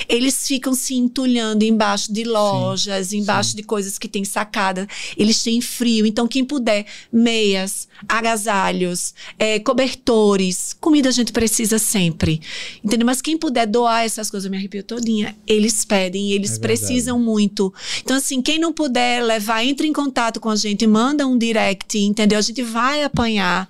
Eles 0.08 0.46
ficam 0.46 0.74
se 0.74 0.94
entulhando 0.94 1.64
embaixo 1.64 2.12
de 2.12 2.24
lojas, 2.24 3.08
sim, 3.08 3.18
embaixo 3.18 3.50
sim. 3.50 3.56
de 3.56 3.62
coisas 3.62 3.98
que 3.98 4.08
tem 4.08 4.24
sacada, 4.24 4.86
eles 5.16 5.42
têm 5.42 5.60
frio. 5.60 6.06
Então, 6.06 6.26
quem 6.28 6.44
puder, 6.44 6.86
meias, 7.12 7.88
agasalhos, 8.08 9.14
é, 9.38 9.58
cobertores, 9.58 10.74
comida 10.80 11.08
a 11.08 11.12
gente 11.12 11.32
precisa 11.32 11.78
sempre. 11.78 12.40
Entendeu? 12.82 13.06
Mas 13.06 13.20
quem 13.24 13.38
puder 13.38 13.66
doar 13.66 14.04
essas 14.04 14.30
coisas, 14.30 14.44
eu 14.44 14.50
me 14.50 14.58
arrepio 14.58 14.82
todinha, 14.82 15.34
eles 15.46 15.82
pedem, 15.82 16.32
eles 16.32 16.58
é 16.58 16.60
precisam 16.60 17.18
muito. 17.18 17.72
Então, 18.02 18.18
assim, 18.18 18.42
quem 18.42 18.58
não 18.58 18.70
puder 18.70 19.24
levar, 19.24 19.64
entre 19.64 19.88
em 19.88 19.94
contato 19.94 20.38
com 20.38 20.50
a 20.50 20.56
gente, 20.56 20.86
manda 20.86 21.26
um 21.26 21.38
direct, 21.38 21.98
entendeu? 21.98 22.38
A 22.38 22.42
gente 22.42 22.62
vai 22.62 23.02
apanhar 23.02 23.66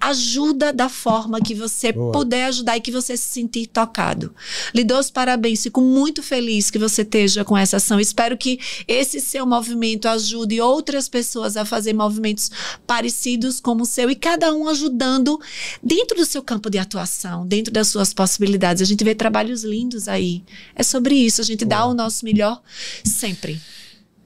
ajuda 0.00 0.72
da 0.72 0.88
forma 0.88 1.40
que 1.40 1.54
você 1.54 1.92
Boa. 1.92 2.12
puder 2.12 2.46
ajudar 2.46 2.76
e 2.76 2.80
que 2.80 2.90
você 2.90 3.16
se 3.16 3.28
sentir 3.28 3.66
tocado. 3.66 4.34
Lhe 4.74 4.82
dou 4.82 4.98
os 4.98 5.10
parabéns, 5.10 5.62
fico 5.62 5.80
muito 5.80 6.22
feliz 6.22 6.70
que 6.70 6.78
você 6.78 7.02
esteja 7.02 7.44
com 7.44 7.56
essa 7.56 7.76
ação. 7.76 8.00
Espero 8.00 8.36
que 8.36 8.58
esse 8.88 9.20
seu 9.20 9.46
movimento 9.46 10.08
ajude 10.08 10.60
outras 10.60 11.08
pessoas 11.08 11.56
a 11.56 11.64
fazer 11.64 11.92
movimentos 11.92 12.50
parecidos 12.86 13.60
como 13.60 13.82
o 13.82 13.86
seu 13.86 14.10
e 14.10 14.14
cada 14.14 14.52
um 14.54 14.68
ajudando 14.68 15.38
dentro 15.82 16.16
do 16.16 16.24
seu 16.24 16.42
campo 16.42 16.70
de 16.70 16.78
atuação, 16.78 17.46
dentro 17.46 17.72
das 17.72 17.88
suas 17.88 18.14
possibilidades. 18.14 18.82
A 18.82 18.86
gente 18.86 19.04
vê 19.04 19.14
trabalhos 19.14 19.64
lindos 19.64 20.08
aí. 20.08 20.42
É 20.74 20.82
sobre 20.82 21.14
isso, 21.14 21.40
a 21.40 21.44
gente 21.44 21.64
Boa. 21.64 21.78
dá 21.78 21.86
o 21.86 21.94
nosso 21.94 22.24
melhor 22.24 22.62
sempre. 23.04 23.60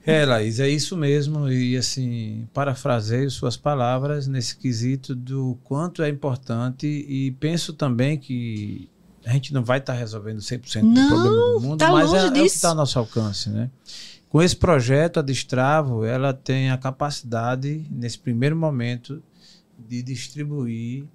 É, 0.05 0.23
Laís, 0.23 0.59
é 0.59 0.69
isso 0.69 0.95
mesmo. 0.95 1.49
E 1.49 1.75
assim, 1.75 2.47
parafraseio 2.53 3.29
suas 3.31 3.57
palavras 3.57 4.27
nesse 4.27 4.55
quesito 4.55 5.15
do 5.15 5.57
quanto 5.63 6.03
é 6.03 6.09
importante 6.09 6.85
e 6.85 7.31
penso 7.39 7.73
também 7.73 8.17
que 8.17 8.87
a 9.25 9.31
gente 9.31 9.51
não 9.51 9.63
vai 9.63 9.79
estar 9.79 9.93
tá 9.93 9.99
resolvendo 9.99 10.37
100% 10.37 10.83
não, 10.83 10.93
do 10.93 11.07
problema 11.07 11.35
do 11.35 11.59
mundo, 11.61 11.79
tá 11.79 11.91
mas 11.91 12.13
é, 12.13 12.17
é, 12.17 12.25
o 12.27 12.33
que 12.33 12.39
está 12.41 12.69
ao 12.69 12.75
nosso 12.75 12.99
alcance, 12.99 13.49
né? 13.49 13.71
Com 14.29 14.41
esse 14.41 14.55
projeto, 14.55 15.19
a 15.19 15.23
Destravo, 15.23 16.03
ela 16.05 16.33
tem 16.33 16.69
a 16.69 16.77
capacidade, 16.77 17.85
nesse 17.89 18.19
primeiro 18.19 18.55
momento, 18.55 19.23
de 19.79 20.03
distribuir 20.03 21.05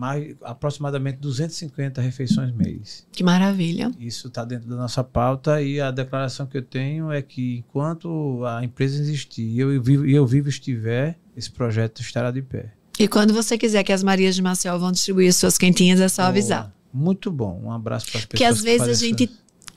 mais 0.00 0.34
aproximadamente 0.40 1.18
250 1.18 2.00
refeições 2.00 2.50
mês. 2.54 3.06
Que 3.12 3.22
maravilha. 3.22 3.90
Isso 3.98 4.28
está 4.28 4.46
dentro 4.46 4.66
da 4.66 4.76
nossa 4.76 5.04
pauta 5.04 5.60
e 5.60 5.78
a 5.78 5.90
declaração 5.90 6.46
que 6.46 6.56
eu 6.56 6.62
tenho 6.62 7.12
é 7.12 7.20
que 7.20 7.58
enquanto 7.58 8.42
a 8.46 8.64
empresa 8.64 8.98
existir 8.98 9.42
e 9.42 9.60
eu 9.60 9.82
vivo, 9.82 10.06
e 10.06 10.14
eu 10.14 10.26
vivo 10.26 10.48
estiver, 10.48 11.18
esse 11.36 11.50
projeto 11.50 12.00
estará 12.00 12.30
de 12.30 12.40
pé. 12.40 12.72
E 12.98 13.06
quando 13.06 13.34
você 13.34 13.58
quiser 13.58 13.84
que 13.84 13.92
as 13.92 14.02
Marias 14.02 14.34
de 14.34 14.40
Maceió 14.40 14.78
vão 14.78 14.90
distribuir 14.90 15.34
suas 15.34 15.58
quentinhas, 15.58 16.00
é 16.00 16.08
só 16.08 16.22
Boa. 16.22 16.30
avisar. 16.30 16.72
Muito 16.92 17.30
bom. 17.30 17.60
Um 17.62 17.70
abraço 17.70 18.10
para 18.10 18.20
as 18.20 18.24
pessoas. 18.24 18.38
Que 18.38 18.44
às 18.44 18.62
vezes 18.62 18.88
a 18.88 18.94
gente 18.94 19.30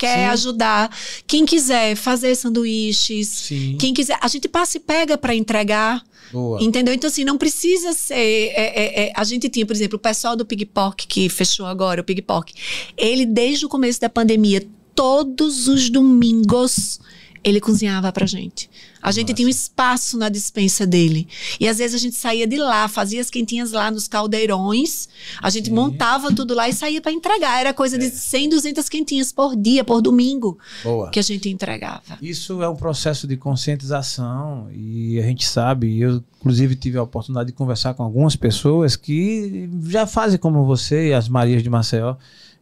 quer 0.03 0.17
Sim. 0.17 0.25
ajudar. 0.25 0.97
Quem 1.25 1.45
quiser 1.45 1.95
fazer 1.95 2.35
sanduíches, 2.35 3.27
Sim. 3.27 3.77
quem 3.79 3.93
quiser, 3.93 4.17
a 4.21 4.27
gente 4.27 4.47
passa 4.47 4.77
e 4.77 4.79
pega 4.79 5.17
para 5.17 5.33
entregar. 5.33 6.03
Boa. 6.31 6.61
Entendeu? 6.61 6.93
Então, 6.93 7.07
assim, 7.07 7.23
não 7.23 7.37
precisa 7.37 7.93
ser. 7.93 8.15
É, 8.15 8.53
é, 8.55 9.03
é, 9.03 9.13
a 9.15 9.23
gente 9.23 9.47
tinha, 9.49 9.65
por 9.65 9.73
exemplo, 9.73 9.97
o 9.97 9.99
pessoal 9.99 10.35
do 10.35 10.45
Pigpock, 10.45 11.07
que 11.07 11.29
fechou 11.29 11.65
agora, 11.65 12.01
o 12.01 12.03
Pigpock. 12.03 12.53
Ele, 12.97 13.25
desde 13.25 13.65
o 13.65 13.69
começo 13.69 14.01
da 14.01 14.09
pandemia, 14.09 14.65
todos 14.95 15.67
os 15.67 15.89
domingos, 15.89 16.99
ele 17.43 17.59
cozinhava 17.59 18.11
pra 18.11 18.25
gente. 18.25 18.69
A 19.01 19.11
gente 19.11 19.23
Nossa. 19.27 19.33
tinha 19.35 19.47
um 19.47 19.49
espaço 19.51 20.17
na 20.17 20.29
dispensa 20.29 20.87
dele. 20.87 21.27
E 21.59 21.67
às 21.67 21.77
vezes 21.77 21.93
a 21.95 21.97
gente 21.97 22.15
saía 22.15 22.47
de 22.47 22.55
lá, 22.57 22.87
fazia 22.87 23.19
as 23.19 23.29
quentinhas 23.29 23.71
lá 23.73 23.91
nos 23.91 24.07
caldeirões. 24.07 25.09
A 25.41 25.49
gente 25.49 25.67
Sim. 25.67 25.73
montava 25.75 26.33
tudo 26.33 26.53
lá 26.53 26.69
e 26.69 26.73
saía 26.73 27.01
pra 27.01 27.11
entregar. 27.11 27.59
Era 27.59 27.73
coisa 27.73 27.97
É. 27.97 27.99
de 27.99 28.09
100, 28.09 28.49
200 28.49 28.87
quentinhas 28.87 29.31
por 29.33 29.55
dia, 29.57 29.83
por 29.83 30.01
domingo, 30.01 30.57
Boa. 30.83 31.09
que 31.09 31.19
a 31.19 31.23
gente 31.23 31.49
entregava. 31.49 32.17
Isso 32.21 32.61
é 32.63 32.69
um 32.69 32.75
processo 32.77 33.27
de 33.27 33.35
conscientização 33.35 34.69
e 34.71 35.19
a 35.19 35.23
gente 35.23 35.45
sabe, 35.45 35.99
eu 35.99 36.23
inclusive 36.39 36.75
tive 36.75 36.97
a 36.97 37.03
oportunidade 37.03 37.47
de 37.47 37.53
conversar 37.53 37.93
com 37.93 38.03
algumas 38.03 38.35
pessoas 38.35 38.95
que 38.95 39.69
já 39.87 40.05
fazem 40.07 40.37
como 40.39 40.65
você 40.65 41.09
e 41.09 41.13
as 41.13 41.27
Marias 41.29 41.61
de 41.63 41.69
Maceió 41.69 42.15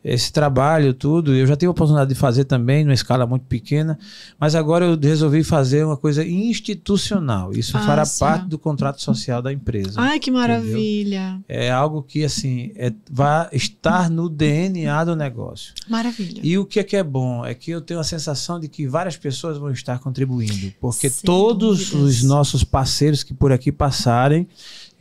esse 0.03 0.31
trabalho 0.33 0.93
tudo. 0.93 1.33
Eu 1.35 1.45
já 1.45 1.55
tive 1.55 1.67
a 1.67 1.71
oportunidade 1.71 2.09
de 2.09 2.15
fazer 2.15 2.45
também 2.45 2.83
numa 2.83 2.93
escala 2.93 3.25
muito 3.27 3.45
pequena, 3.45 3.97
mas 4.39 4.55
agora 4.55 4.85
eu 4.85 4.99
resolvi 4.99 5.43
fazer 5.43 5.85
uma 5.85 5.95
coisa 5.97 6.25
institucional. 6.25 7.51
Isso 7.53 7.77
Ah, 7.77 7.81
fará 7.81 8.05
sim. 8.05 8.19
parte 8.19 8.47
do 8.47 8.57
contrato 8.57 9.01
social 9.01 9.41
da 9.41 9.53
empresa. 9.53 9.93
Ai, 9.97 10.19
que 10.19 10.31
maravilha. 10.31 11.39
É 11.47 11.69
algo 11.71 12.01
que 12.01 12.23
assim 12.23 12.71
é, 12.75 12.91
vai 13.11 13.47
estar 13.53 14.09
no 14.09 14.27
DNA 14.29 15.03
do 15.05 15.15
negócio. 15.15 15.73
Maravilha. 15.89 16.41
E 16.43 16.57
o 16.57 16.65
que 16.65 16.79
é 16.79 16.83
que 16.83 16.95
é 16.95 17.03
bom 17.03 17.45
é 17.45 17.53
que 17.53 17.71
eu 17.71 17.81
tenho 17.81 17.99
a 17.99 18.03
sensação 18.03 18.59
de 18.59 18.67
que 18.67 18.87
várias 18.87 19.17
pessoas 19.17 19.57
vão 19.57 19.71
estar 19.71 19.99
contribuindo, 19.99 20.73
porque 20.79 21.09
Sem 21.09 21.23
todos 21.25 21.89
dúvidas. 21.91 22.17
os 22.17 22.23
nossos 22.23 22.63
parceiros 22.63 23.23
que 23.23 23.33
por 23.33 23.51
aqui 23.51 23.71
passarem 23.71 24.47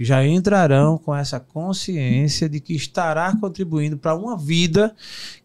já 0.02 0.26
entrarão 0.26 0.96
com 0.96 1.14
essa 1.14 1.38
consciência 1.38 2.48
de 2.48 2.58
que 2.58 2.74
estará 2.74 3.36
contribuindo 3.36 3.98
para 3.98 4.14
uma 4.14 4.36
vida 4.36 4.94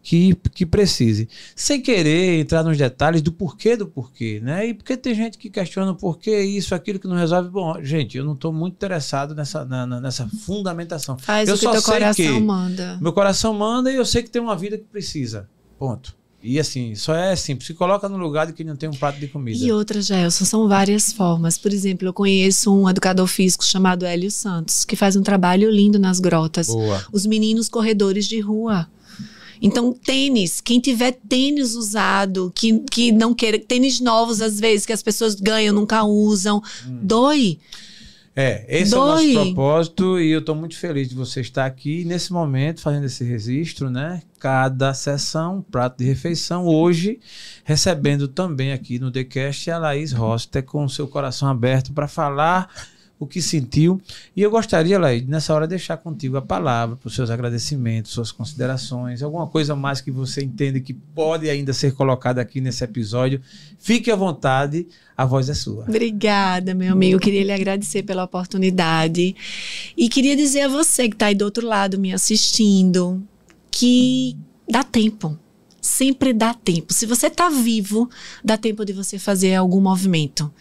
que, 0.02 0.34
que 0.54 0.64
precise, 0.64 1.28
sem 1.54 1.80
querer 1.82 2.40
entrar 2.40 2.62
nos 2.64 2.78
detalhes 2.78 3.20
do 3.20 3.30
porquê 3.30 3.76
do 3.76 3.86
porquê, 3.86 4.40
né? 4.42 4.66
E 4.68 4.74
porque 4.74 4.96
tem 4.96 5.14
gente 5.14 5.36
que 5.36 5.50
questiona 5.50 5.90
o 5.92 5.96
porquê 5.96 6.40
isso, 6.42 6.74
aquilo 6.74 6.98
que 6.98 7.06
não 7.06 7.16
resolve. 7.16 7.50
Bom, 7.50 7.82
gente, 7.82 8.16
eu 8.16 8.24
não 8.24 8.32
estou 8.32 8.52
muito 8.52 8.74
interessado 8.74 9.34
nessa, 9.34 9.64
na- 9.64 9.86
na- 9.86 10.00
nessa 10.00 10.26
fundamentação. 10.44 11.18
Faz 11.18 11.48
eu 11.48 11.54
o 11.54 11.58
que 11.58 11.64
só 11.64 11.72
teu 11.72 11.82
coração 11.82 12.14
que- 12.14 12.40
manda. 12.40 12.98
meu 13.00 13.12
coração 13.12 13.52
manda 13.52 13.92
e 13.92 13.96
eu 13.96 14.04
sei 14.06 14.22
que 14.22 14.30
tem 14.30 14.40
uma 14.40 14.56
vida 14.56 14.78
que 14.78 14.84
precisa. 14.84 15.48
Ponto. 15.78 16.16
E 16.46 16.60
assim, 16.60 16.94
só 16.94 17.14
é 17.14 17.34
simples. 17.34 17.66
Se 17.66 17.74
coloca 17.74 18.08
no 18.08 18.16
lugar 18.16 18.46
de 18.46 18.52
quem 18.52 18.64
não 18.64 18.76
tem 18.76 18.88
um 18.88 18.94
prato 18.94 19.18
de 19.18 19.26
comida. 19.26 19.58
E 19.64 19.72
outra, 19.72 20.00
Gelson, 20.00 20.44
são 20.44 20.68
várias 20.68 21.12
formas. 21.12 21.58
Por 21.58 21.72
exemplo, 21.72 22.06
eu 22.06 22.12
conheço 22.12 22.72
um 22.72 22.88
educador 22.88 23.26
físico 23.26 23.64
chamado 23.64 24.04
Hélio 24.06 24.30
Santos, 24.30 24.84
que 24.84 24.94
faz 24.94 25.16
um 25.16 25.22
trabalho 25.22 25.70
lindo 25.70 25.98
nas 25.98 26.20
grotas. 26.20 26.68
Boa. 26.68 27.04
Os 27.12 27.26
meninos 27.26 27.68
corredores 27.68 28.26
de 28.26 28.38
rua. 28.40 28.86
Então, 29.60 29.92
tênis, 29.92 30.60
quem 30.60 30.78
tiver 30.78 31.12
tênis 31.12 31.74
usado, 31.74 32.52
que, 32.54 32.78
que 32.90 33.10
não 33.10 33.32
queira, 33.34 33.58
tênis 33.58 34.00
novos 34.00 34.40
às 34.42 34.60
vezes, 34.60 34.84
que 34.84 34.92
as 34.92 35.02
pessoas 35.02 35.34
ganham, 35.34 35.74
nunca 35.74 36.04
usam, 36.04 36.62
Hum. 36.86 36.98
doe. 37.02 37.58
É, 38.38 38.66
esse 38.68 38.94
é 38.94 38.98
o 38.98 39.06
nosso 39.06 39.32
propósito 39.32 40.20
e 40.20 40.30
eu 40.30 40.40
estou 40.40 40.54
muito 40.54 40.76
feliz 40.76 41.08
de 41.08 41.14
você 41.14 41.40
estar 41.40 41.64
aqui 41.64 42.04
nesse 42.04 42.34
momento 42.34 42.82
fazendo 42.82 43.06
esse 43.06 43.24
registro, 43.24 43.88
né? 43.88 44.20
Cada 44.38 44.92
sessão, 44.92 45.56
um 45.56 45.62
prato 45.62 45.96
de 45.96 46.04
refeição. 46.04 46.66
Hoje, 46.66 47.18
recebendo 47.64 48.28
também 48.28 48.72
aqui 48.72 48.98
no 48.98 49.10
TheCast 49.10 49.70
a 49.70 49.78
Laís 49.78 50.12
Roster 50.12 50.62
com 50.62 50.84
o 50.84 50.90
seu 50.90 51.08
coração 51.08 51.48
aberto 51.48 51.94
para 51.94 52.06
falar 52.06 52.68
o 53.18 53.26
que 53.26 53.40
sentiu. 53.40 54.00
E 54.34 54.42
eu 54.42 54.50
gostaria, 54.50 54.98
Laís, 54.98 55.26
nessa 55.26 55.54
hora, 55.54 55.66
deixar 55.66 55.96
contigo 55.96 56.36
a 56.36 56.42
palavra 56.42 56.96
para 56.96 57.08
os 57.08 57.14
seus 57.14 57.30
agradecimentos, 57.30 58.12
suas 58.12 58.30
considerações, 58.30 59.22
alguma 59.22 59.46
coisa 59.46 59.74
mais 59.74 60.00
que 60.00 60.10
você 60.10 60.44
entende 60.44 60.80
que 60.80 60.92
pode 60.92 61.48
ainda 61.48 61.72
ser 61.72 61.94
colocada 61.94 62.40
aqui 62.40 62.60
nesse 62.60 62.84
episódio. 62.84 63.40
Fique 63.78 64.10
à 64.10 64.16
vontade, 64.16 64.86
a 65.16 65.24
voz 65.24 65.48
é 65.48 65.54
sua. 65.54 65.84
Obrigada, 65.84 66.74
meu 66.74 66.92
amigo. 66.92 67.16
Eu 67.16 67.20
queria 67.20 67.42
lhe 67.42 67.52
agradecer 67.52 68.02
pela 68.02 68.24
oportunidade. 68.24 69.34
E 69.96 70.08
queria 70.08 70.36
dizer 70.36 70.62
a 70.62 70.68
você 70.68 71.08
que 71.08 71.14
está 71.14 71.26
aí 71.26 71.34
do 71.34 71.44
outro 71.44 71.66
lado 71.66 71.98
me 71.98 72.12
assistindo 72.12 73.22
que 73.70 74.36
dá 74.68 74.82
tempo. 74.82 75.38
Sempre 75.86 76.32
dá 76.32 76.52
tempo. 76.52 76.92
Se 76.92 77.06
você 77.06 77.28
está 77.28 77.48
vivo, 77.48 78.10
dá 78.44 78.58
tempo 78.58 78.84
de 78.84 78.92
você 78.92 79.20
fazer 79.20 79.54
algum 79.54 79.80
movimento. 79.80 80.52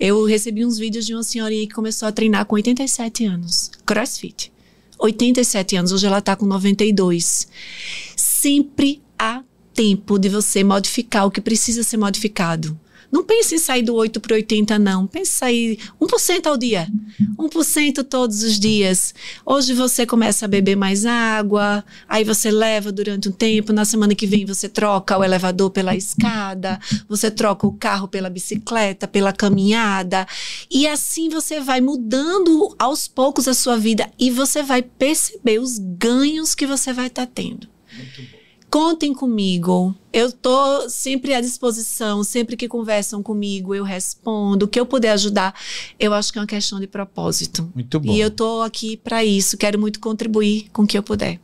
Eu 0.00 0.24
recebi 0.24 0.64
uns 0.64 0.78
vídeos 0.78 1.04
de 1.04 1.12
uma 1.12 1.22
senhorinha 1.22 1.66
que 1.66 1.74
começou 1.74 2.08
a 2.08 2.12
treinar 2.12 2.46
com 2.46 2.54
87 2.54 3.26
anos. 3.26 3.70
Crossfit. 3.84 4.50
87 4.98 5.76
anos, 5.76 5.92
hoje 5.92 6.06
ela 6.06 6.20
está 6.20 6.34
com 6.34 6.46
92. 6.46 7.48
Sempre 8.16 9.02
há 9.18 9.42
tempo 9.74 10.18
de 10.18 10.30
você 10.30 10.64
modificar 10.64 11.26
o 11.26 11.30
que 11.30 11.40
precisa 11.40 11.82
ser 11.82 11.98
modificado. 11.98 12.78
Não 13.12 13.22
pense 13.22 13.54
em 13.54 13.58
sair 13.58 13.82
do 13.82 13.94
8 13.94 14.18
para 14.20 14.36
80, 14.36 14.78
não. 14.78 15.06
Pense 15.06 15.32
em 15.32 15.36
sair 15.36 15.78
1% 16.00 16.46
ao 16.46 16.56
dia. 16.56 16.88
1% 17.38 18.02
todos 18.04 18.42
os 18.42 18.58
dias. 18.58 19.14
Hoje 19.44 19.74
você 19.74 20.06
começa 20.06 20.46
a 20.46 20.48
beber 20.48 20.76
mais 20.76 21.04
água, 21.04 21.84
aí 22.08 22.24
você 22.24 22.50
leva 22.50 22.90
durante 22.90 23.28
um 23.28 23.32
tempo, 23.32 23.70
na 23.70 23.84
semana 23.84 24.14
que 24.14 24.26
vem 24.26 24.46
você 24.46 24.66
troca 24.66 25.18
o 25.18 25.22
elevador 25.22 25.70
pela 25.70 25.94
escada, 25.94 26.80
você 27.06 27.30
troca 27.30 27.66
o 27.66 27.72
carro 27.72 28.08
pela 28.08 28.30
bicicleta, 28.30 29.06
pela 29.06 29.32
caminhada, 29.32 30.26
e 30.70 30.86
assim 30.86 31.28
você 31.28 31.60
vai 31.60 31.82
mudando 31.82 32.74
aos 32.78 33.06
poucos 33.06 33.46
a 33.46 33.52
sua 33.52 33.76
vida 33.76 34.10
e 34.18 34.30
você 34.30 34.62
vai 34.62 34.80
perceber 34.80 35.58
os 35.58 35.78
ganhos 35.78 36.54
que 36.54 36.66
você 36.66 36.92
vai 36.92 37.08
estar 37.08 37.26
tendo. 37.26 37.68
Contem 38.72 39.12
comigo. 39.12 39.94
Eu 40.10 40.28
estou 40.28 40.88
sempre 40.88 41.34
à 41.34 41.42
disposição. 41.42 42.24
Sempre 42.24 42.56
que 42.56 42.66
conversam 42.66 43.22
comigo, 43.22 43.74
eu 43.74 43.84
respondo. 43.84 44.64
O 44.64 44.68
que 44.68 44.80
eu 44.80 44.86
puder 44.86 45.10
ajudar, 45.10 45.54
eu 46.00 46.14
acho 46.14 46.32
que 46.32 46.38
é 46.38 46.40
uma 46.40 46.46
questão 46.46 46.80
de 46.80 46.86
propósito. 46.86 47.70
Muito 47.74 48.00
bom. 48.00 48.10
E 48.10 48.18
eu 48.18 48.28
estou 48.28 48.62
aqui 48.62 48.96
para 48.96 49.22
isso. 49.22 49.58
Quero 49.58 49.78
muito 49.78 50.00
contribuir 50.00 50.70
com 50.72 50.84
o 50.84 50.86
que 50.86 50.96
eu 50.96 51.02
puder. 51.02 51.38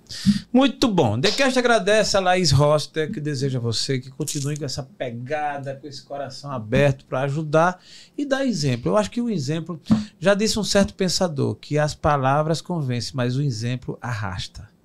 Muito 0.50 0.88
bom. 0.88 1.20
TheCast 1.20 1.58
agradece 1.58 2.16
a 2.16 2.20
Laís 2.20 2.50
Roster, 2.50 3.12
que 3.12 3.20
deseja 3.20 3.58
a 3.58 3.60
você 3.60 3.98
que 3.98 4.08
continue 4.08 4.56
com 4.56 4.64
essa 4.64 4.82
pegada, 4.82 5.76
com 5.76 5.86
esse 5.86 6.02
coração 6.02 6.50
aberto 6.50 7.04
para 7.04 7.20
ajudar 7.24 7.78
e 8.16 8.24
dar 8.24 8.46
exemplo. 8.46 8.90
Eu 8.90 8.96
acho 8.96 9.10
que 9.10 9.20
o 9.20 9.28
exemplo, 9.28 9.78
já 10.18 10.32
disse 10.32 10.58
um 10.58 10.64
certo 10.64 10.94
pensador, 10.94 11.56
que 11.56 11.76
as 11.76 11.94
palavras 11.94 12.62
convencem, 12.62 13.12
mas 13.14 13.36
o 13.36 13.42
exemplo 13.42 13.98
arrasta. 14.00 14.77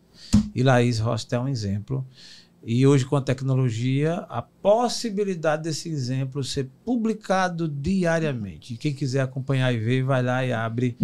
E 0.54 0.64
Laís 0.64 1.00
Roster 1.00 1.40
é 1.40 1.42
um 1.42 1.48
exemplo. 1.48 2.06
E 2.66 2.88
hoje, 2.88 3.06
com 3.06 3.18
a 3.18 3.22
tecnologia, 3.22 4.26
a 4.30 4.42
possibilidade 4.42 5.64
desse 5.64 5.90
exemplo 5.90 6.44
ser 6.44 6.70
publicado 6.86 7.68
diariamente. 7.68 8.74
E 8.74 8.78
quem 8.78 8.94
quiser 8.94 9.22
acompanhar 9.22 9.74
e 9.74 9.78
ver, 9.78 10.04
vai 10.04 10.24
lá 10.24 10.46
e 10.46 10.54
abre 10.54 10.96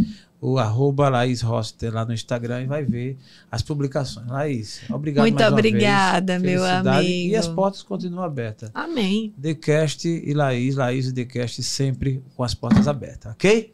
o 0.41 0.57
arroba 0.57 1.09
Laís 1.09 1.41
Roster 1.41 1.93
lá 1.93 2.05
no 2.05 2.13
Instagram 2.13 2.61
e 2.61 2.65
vai 2.65 2.85
ver 2.85 3.17
as 3.51 3.61
publicações. 3.61 4.25
Laís, 4.27 4.81
obrigado 4.89 5.23
Muito 5.23 5.43
obrigada, 5.43 6.39
meu 6.39 6.63
amigo. 6.63 7.03
E 7.03 7.35
as 7.35 7.47
portas 7.47 7.83
continuam 7.83 8.23
abertas. 8.23 8.71
Amém. 8.73 9.33
TheCast 9.41 10.07
e 10.07 10.33
Laís, 10.33 10.75
Laís 10.75 11.07
e 11.07 11.13
TheCast 11.13 11.61
sempre 11.61 12.23
com 12.35 12.43
as 12.43 12.53
portas 12.53 12.87
abertas, 12.87 13.33
ok? 13.33 13.73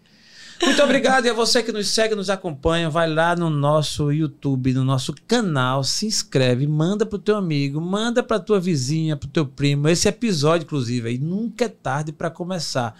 Muito 0.62 0.82
obrigado 0.82 1.26
e 1.26 1.30
a 1.30 1.34
você 1.34 1.62
que 1.62 1.72
nos 1.72 1.88
segue, 1.90 2.16
nos 2.16 2.30
acompanha, 2.30 2.90
vai 2.90 3.10
lá 3.10 3.36
no 3.36 3.50
nosso 3.50 4.12
YouTube, 4.12 4.74
no 4.74 4.84
nosso 4.84 5.14
canal, 5.28 5.84
se 5.84 6.06
inscreve, 6.06 6.66
manda 6.66 7.06
pro 7.06 7.20
teu 7.20 7.36
amigo, 7.36 7.82
manda 7.82 8.24
pra 8.24 8.40
tua 8.40 8.60
vizinha, 8.60 9.18
pro 9.18 9.28
teu 9.28 9.46
primo. 9.46 9.90
Esse 9.90 10.08
episódio, 10.08 10.66
inclusive, 10.66 11.10
aí 11.10 11.18
nunca 11.18 11.66
é 11.66 11.70
tarde 11.70 12.12
para 12.12 12.30
começar. 12.30 12.96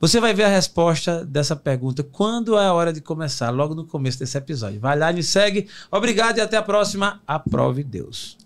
Você 0.00 0.20
vai 0.20 0.34
ver 0.34 0.44
a 0.44 0.48
resposta 0.48 1.24
dessa 1.24 1.56
pergunta 1.56 2.02
quando 2.02 2.58
é 2.58 2.66
a 2.66 2.72
hora 2.72 2.92
de 2.92 3.00
começar, 3.00 3.50
logo 3.50 3.74
no 3.74 3.86
começo 3.86 4.18
desse 4.18 4.36
episódio. 4.36 4.80
Vai 4.80 4.98
lá, 4.98 5.12
me 5.12 5.22
segue. 5.22 5.68
Obrigado 5.90 6.38
e 6.38 6.40
até 6.40 6.56
a 6.56 6.62
próxima. 6.62 7.20
Aprove 7.26 7.82
Deus. 7.82 8.36